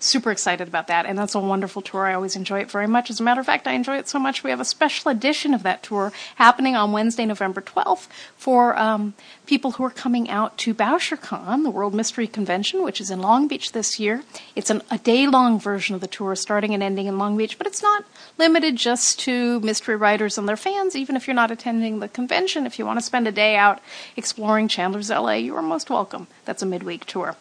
Super 0.00 0.30
excited 0.30 0.68
about 0.68 0.86
that, 0.86 1.06
and 1.06 1.18
that's 1.18 1.34
a 1.34 1.40
wonderful 1.40 1.82
tour. 1.82 2.06
I 2.06 2.14
always 2.14 2.36
enjoy 2.36 2.60
it 2.60 2.70
very 2.70 2.86
much. 2.86 3.10
As 3.10 3.18
a 3.18 3.22
matter 3.24 3.40
of 3.40 3.46
fact, 3.46 3.66
I 3.66 3.72
enjoy 3.72 3.98
it 3.98 4.08
so 4.08 4.20
much 4.20 4.44
we 4.44 4.50
have 4.50 4.60
a 4.60 4.64
special 4.64 5.10
edition 5.10 5.54
of 5.54 5.64
that 5.64 5.82
tour 5.82 6.12
happening 6.36 6.76
on 6.76 6.92
Wednesday, 6.92 7.26
November 7.26 7.60
12th 7.60 8.06
for 8.36 8.78
um, 8.78 9.14
people 9.46 9.72
who 9.72 9.84
are 9.84 9.90
coming 9.90 10.30
out 10.30 10.56
to 10.58 10.72
BoucherCon, 10.72 11.64
the 11.64 11.70
World 11.70 11.94
Mystery 11.94 12.28
Convention, 12.28 12.84
which 12.84 13.00
is 13.00 13.10
in 13.10 13.20
Long 13.20 13.48
Beach 13.48 13.72
this 13.72 13.98
year. 13.98 14.22
It's 14.54 14.70
an, 14.70 14.82
a 14.88 14.98
day 14.98 15.26
long 15.26 15.58
version 15.58 15.96
of 15.96 16.00
the 16.00 16.06
tour 16.06 16.36
starting 16.36 16.74
and 16.74 16.82
ending 16.82 17.06
in 17.06 17.18
Long 17.18 17.36
Beach, 17.36 17.58
but 17.58 17.66
it's 17.66 17.82
not 17.82 18.04
limited 18.38 18.76
just 18.76 19.18
to 19.20 19.58
mystery 19.60 19.96
writers 19.96 20.38
and 20.38 20.48
their 20.48 20.56
fans. 20.56 20.94
Even 20.94 21.16
if 21.16 21.26
you're 21.26 21.34
not 21.34 21.50
attending 21.50 21.98
the 21.98 22.08
convention, 22.08 22.66
if 22.66 22.78
you 22.78 22.86
want 22.86 23.00
to 23.00 23.04
spend 23.04 23.26
a 23.26 23.32
day 23.32 23.56
out 23.56 23.80
exploring 24.16 24.68
Chandler's 24.68 25.10
LA, 25.10 25.32
you 25.32 25.56
are 25.56 25.62
most 25.62 25.90
welcome. 25.90 26.28
That's 26.44 26.62
a 26.62 26.66
midweek 26.66 27.04
tour. 27.04 27.36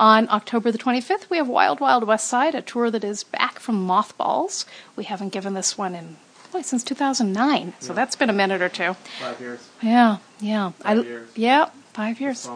On 0.00 0.30
October 0.30 0.72
the 0.72 0.78
25th, 0.78 1.28
we 1.28 1.36
have 1.36 1.46
Wild 1.46 1.78
Wild 1.78 2.04
West 2.04 2.26
Side, 2.26 2.54
a 2.54 2.62
tour 2.62 2.90
that 2.90 3.04
is 3.04 3.22
back 3.22 3.58
from 3.58 3.84
mothballs. 3.84 4.64
We 4.96 5.04
haven't 5.04 5.28
given 5.28 5.52
this 5.52 5.76
one 5.76 5.94
in 5.94 6.16
boy, 6.50 6.62
since 6.62 6.82
2009, 6.82 7.74
so 7.80 7.92
that's 7.92 8.16
been 8.16 8.30
a 8.30 8.32
minute 8.32 8.62
or 8.62 8.70
two. 8.70 8.94
Five 9.20 9.38
years. 9.38 9.68
Yeah, 9.82 10.16
yeah. 10.40 10.72
I, 10.82 10.94
years. 10.94 11.28
Yeah, 11.36 11.68
five 11.92 12.18
years. 12.18 12.48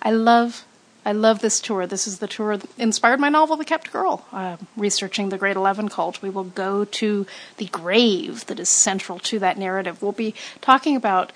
I 0.00 0.10
love, 0.10 0.64
I 1.04 1.12
love 1.12 1.40
this 1.40 1.60
tour. 1.60 1.86
This 1.86 2.06
is 2.06 2.18
the 2.18 2.26
tour 2.26 2.56
that 2.56 2.70
inspired 2.78 3.20
my 3.20 3.28
novel, 3.28 3.58
The 3.58 3.66
Kept 3.66 3.92
Girl. 3.92 4.26
Uh, 4.32 4.56
researching 4.74 5.28
the 5.28 5.36
Great 5.36 5.56
11 5.56 5.90
cult, 5.90 6.22
we 6.22 6.30
will 6.30 6.44
go 6.44 6.86
to 6.86 7.26
the 7.58 7.66
grave 7.66 8.46
that 8.46 8.58
is 8.58 8.70
central 8.70 9.18
to 9.18 9.38
that 9.40 9.58
narrative. 9.58 10.00
We'll 10.00 10.12
be 10.12 10.34
talking 10.62 10.96
about 10.96 11.30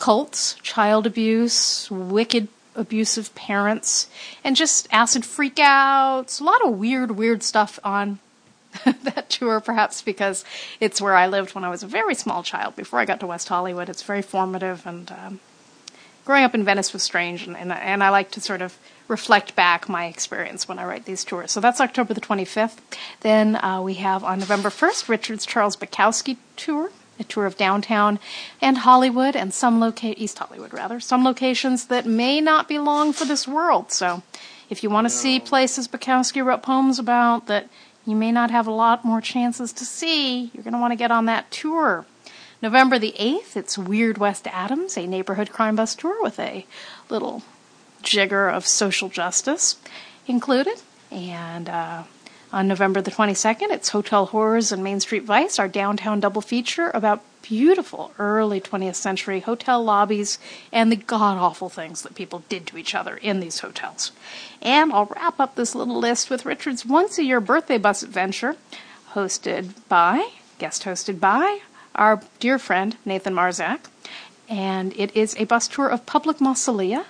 cults, 0.00 0.54
child 0.62 1.06
abuse, 1.06 1.88
wicked 1.92 2.48
abusive 2.76 3.34
parents, 3.34 4.08
and 4.44 4.56
just 4.56 4.88
acid 4.90 5.22
freakouts. 5.22 6.40
A 6.40 6.44
lot 6.44 6.64
of 6.64 6.78
weird, 6.78 7.12
weird 7.12 7.42
stuff 7.42 7.78
on 7.82 8.18
that 8.84 9.28
tour, 9.30 9.60
perhaps 9.60 10.02
because 10.02 10.44
it's 10.80 11.00
where 11.00 11.14
I 11.14 11.26
lived 11.26 11.54
when 11.54 11.64
I 11.64 11.68
was 11.68 11.82
a 11.82 11.86
very 11.86 12.14
small 12.14 12.42
child 12.42 12.76
before 12.76 12.98
I 12.98 13.04
got 13.04 13.20
to 13.20 13.26
West 13.26 13.48
Hollywood. 13.48 13.88
It's 13.88 14.02
very 14.02 14.22
formative, 14.22 14.86
and 14.86 15.10
um, 15.10 15.40
growing 16.24 16.44
up 16.44 16.54
in 16.54 16.64
Venice 16.64 16.92
was 16.92 17.02
strange, 17.02 17.46
and, 17.46 17.56
and, 17.56 17.72
and 17.72 18.02
I 18.02 18.10
like 18.10 18.30
to 18.32 18.40
sort 18.40 18.62
of 18.62 18.78
reflect 19.08 19.54
back 19.54 19.88
my 19.88 20.06
experience 20.06 20.68
when 20.68 20.78
I 20.78 20.84
write 20.84 21.04
these 21.04 21.24
tours. 21.24 21.52
So 21.52 21.60
that's 21.60 21.80
October 21.80 22.12
the 22.12 22.20
25th. 22.20 22.78
Then 23.20 23.56
uh, 23.56 23.80
we 23.80 23.94
have 23.94 24.24
on 24.24 24.40
November 24.40 24.68
1st 24.68 25.08
Richard's 25.08 25.46
Charles 25.46 25.76
Bukowski 25.76 26.36
tour. 26.56 26.90
A 27.18 27.24
tour 27.24 27.46
of 27.46 27.56
downtown 27.56 28.18
and 28.60 28.78
Hollywood, 28.78 29.34
and 29.34 29.54
some 29.54 29.80
loca- 29.80 30.20
East 30.22 30.38
Hollywood 30.38 30.72
rather, 30.72 31.00
some 31.00 31.24
locations 31.24 31.86
that 31.86 32.04
may 32.06 32.40
not 32.40 32.68
be 32.68 32.78
long 32.78 33.12
for 33.12 33.24
this 33.24 33.48
world. 33.48 33.90
So, 33.90 34.22
if 34.68 34.82
you 34.82 34.90
want 34.90 35.06
to 35.06 35.10
see 35.10 35.40
places 35.40 35.88
Bukowski 35.88 36.44
wrote 36.44 36.62
poems 36.62 36.98
about 36.98 37.46
that 37.46 37.68
you 38.04 38.14
may 38.16 38.30
not 38.32 38.50
have 38.50 38.66
a 38.66 38.72
lot 38.72 39.04
more 39.04 39.20
chances 39.20 39.72
to 39.74 39.84
see, 39.84 40.50
you're 40.52 40.62
going 40.62 40.74
to 40.74 40.80
want 40.80 40.92
to 40.92 40.96
get 40.96 41.10
on 41.10 41.26
that 41.26 41.50
tour. 41.50 42.06
November 42.62 42.98
the 42.98 43.14
8th, 43.18 43.56
it's 43.56 43.76
Weird 43.76 44.18
West 44.18 44.46
Adams, 44.46 44.96
a 44.96 45.06
neighborhood 45.06 45.50
crime 45.50 45.76
bus 45.76 45.94
tour 45.94 46.22
with 46.22 46.38
a 46.38 46.66
little 47.10 47.42
jigger 48.02 48.48
of 48.48 48.66
social 48.66 49.08
justice 49.08 49.76
included. 50.26 50.80
And 51.10 51.68
uh, 51.68 52.04
on 52.52 52.68
November 52.68 53.00
the 53.00 53.10
22nd, 53.10 53.70
it's 53.70 53.88
Hotel 53.88 54.26
Horrors 54.26 54.70
and 54.70 54.82
Main 54.82 55.00
Street 55.00 55.24
Vice, 55.24 55.58
our 55.58 55.68
downtown 55.68 56.20
double 56.20 56.40
feature 56.40 56.90
about 56.94 57.22
beautiful 57.42 58.12
early 58.18 58.60
20th 58.60 58.94
century 58.94 59.40
hotel 59.40 59.82
lobbies 59.82 60.38
and 60.72 60.90
the 60.90 60.96
god 60.96 61.38
awful 61.38 61.68
things 61.68 62.02
that 62.02 62.14
people 62.14 62.42
did 62.48 62.66
to 62.66 62.76
each 62.76 62.94
other 62.94 63.16
in 63.16 63.40
these 63.40 63.60
hotels. 63.60 64.12
And 64.62 64.92
I'll 64.92 65.06
wrap 65.06 65.38
up 65.38 65.54
this 65.54 65.74
little 65.74 65.98
list 65.98 66.30
with 66.30 66.46
Richard's 66.46 66.84
once 66.84 67.18
a 67.18 67.24
year 67.24 67.40
birthday 67.40 67.78
bus 67.78 68.02
adventure, 68.02 68.56
hosted 69.12 69.70
by, 69.88 70.30
guest 70.58 70.84
hosted 70.84 71.20
by, 71.20 71.60
our 71.94 72.22
dear 72.38 72.58
friend 72.58 72.96
Nathan 73.04 73.34
Marsak. 73.34 73.80
And 74.48 74.92
it 74.96 75.16
is 75.16 75.34
a 75.36 75.44
bus 75.44 75.66
tour 75.66 75.88
of 75.88 76.06
public 76.06 76.38
mausolea 76.38 77.06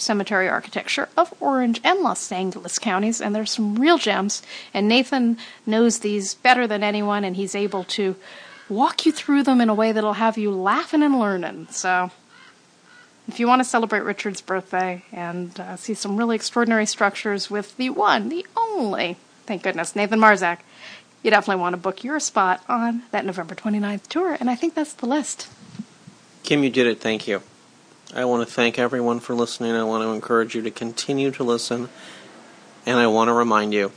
cemetery 0.00 0.48
architecture 0.48 1.08
of 1.16 1.34
Orange 1.40 1.80
and 1.84 2.00
Los 2.00 2.30
Angeles 2.32 2.78
counties, 2.78 3.20
and 3.20 3.34
there's 3.34 3.50
some 3.50 3.76
real 3.76 3.98
gems. 3.98 4.42
And 4.72 4.88
Nathan 4.88 5.38
knows 5.66 6.00
these 6.00 6.34
better 6.34 6.66
than 6.66 6.82
anyone, 6.82 7.24
and 7.24 7.36
he's 7.36 7.54
able 7.54 7.84
to 7.84 8.16
walk 8.68 9.06
you 9.06 9.12
through 9.12 9.42
them 9.42 9.60
in 9.60 9.68
a 9.68 9.74
way 9.74 9.92
that'll 9.92 10.14
have 10.14 10.38
you 10.38 10.50
laughing 10.50 11.02
and 11.02 11.18
learning. 11.18 11.68
So, 11.70 12.10
if 13.28 13.38
you 13.38 13.46
want 13.46 13.60
to 13.60 13.64
celebrate 13.64 14.00
Richard's 14.00 14.40
birthday 14.40 15.04
and 15.12 15.58
uh, 15.60 15.76
see 15.76 15.94
some 15.94 16.16
really 16.16 16.36
extraordinary 16.36 16.86
structures 16.86 17.50
with 17.50 17.76
the 17.76 17.90
one, 17.90 18.30
the 18.30 18.46
only, 18.56 19.16
thank 19.44 19.62
goodness, 19.62 19.94
Nathan 19.94 20.18
Marsak, 20.18 20.60
you 21.22 21.30
definitely 21.30 21.60
want 21.60 21.74
to 21.74 21.78
book 21.78 22.04
your 22.04 22.20
spot 22.20 22.62
on 22.68 23.02
that 23.10 23.26
November 23.26 23.54
29th 23.54 24.06
tour, 24.06 24.36
and 24.38 24.48
I 24.48 24.54
think 24.54 24.74
that's 24.74 24.94
the 24.94 25.06
list. 25.06 25.48
Kim, 26.42 26.64
you 26.64 26.70
did 26.70 26.86
it. 26.86 27.00
Thank 27.00 27.28
you. 27.28 27.42
I 28.14 28.24
want 28.24 28.46
to 28.46 28.52
thank 28.52 28.78
everyone 28.78 29.20
for 29.20 29.34
listening. 29.34 29.72
I 29.72 29.84
want 29.84 30.02
to 30.02 30.10
encourage 30.10 30.54
you 30.54 30.62
to 30.62 30.70
continue 30.70 31.30
to 31.32 31.44
listen. 31.44 31.90
And 32.86 32.98
I 32.98 33.06
want 33.06 33.28
to 33.28 33.34
remind 33.34 33.74
you 33.74 33.92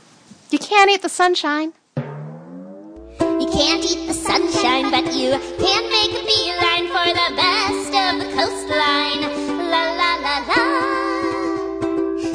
You 0.50 0.58
can't 0.58 0.90
eat 0.90 1.00
the 1.00 1.08
sunshine. 1.08 1.72
You 1.96 3.48
can't 3.50 3.82
eat 3.82 4.06
the 4.06 4.12
sunshine, 4.14 4.90
but 4.90 5.06
you 5.14 5.32
can 5.32 5.82
make 5.90 6.12
a 6.12 6.24
beeline 6.28 6.86
for 6.92 7.08
the 7.08 7.28
best 7.36 7.88
of 7.88 8.18
the 8.20 8.28
coastline. 8.36 9.22
La 9.72 9.82
la 9.96 10.10
la 10.20 10.36
la. 10.50 10.64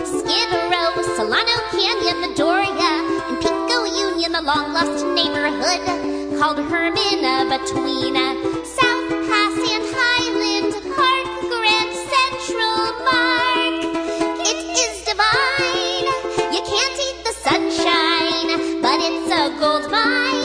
Skid 0.03 0.49
Row, 0.73 0.91
Solano 1.15 1.57
Canyon, 1.69 2.17
the 2.21 2.33
Doria, 2.35 2.91
and 3.29 3.37
Pico 3.39 3.85
Union, 3.85 4.31
the 4.31 4.41
long 4.41 4.73
lost 4.73 5.05
neighborhood 5.13 6.39
called 6.39 6.57
Hermina 6.57 7.47
between 7.49 7.87
It's 19.29 19.35
a 19.35 19.59
gold 19.59 19.91
mine. 19.91 20.36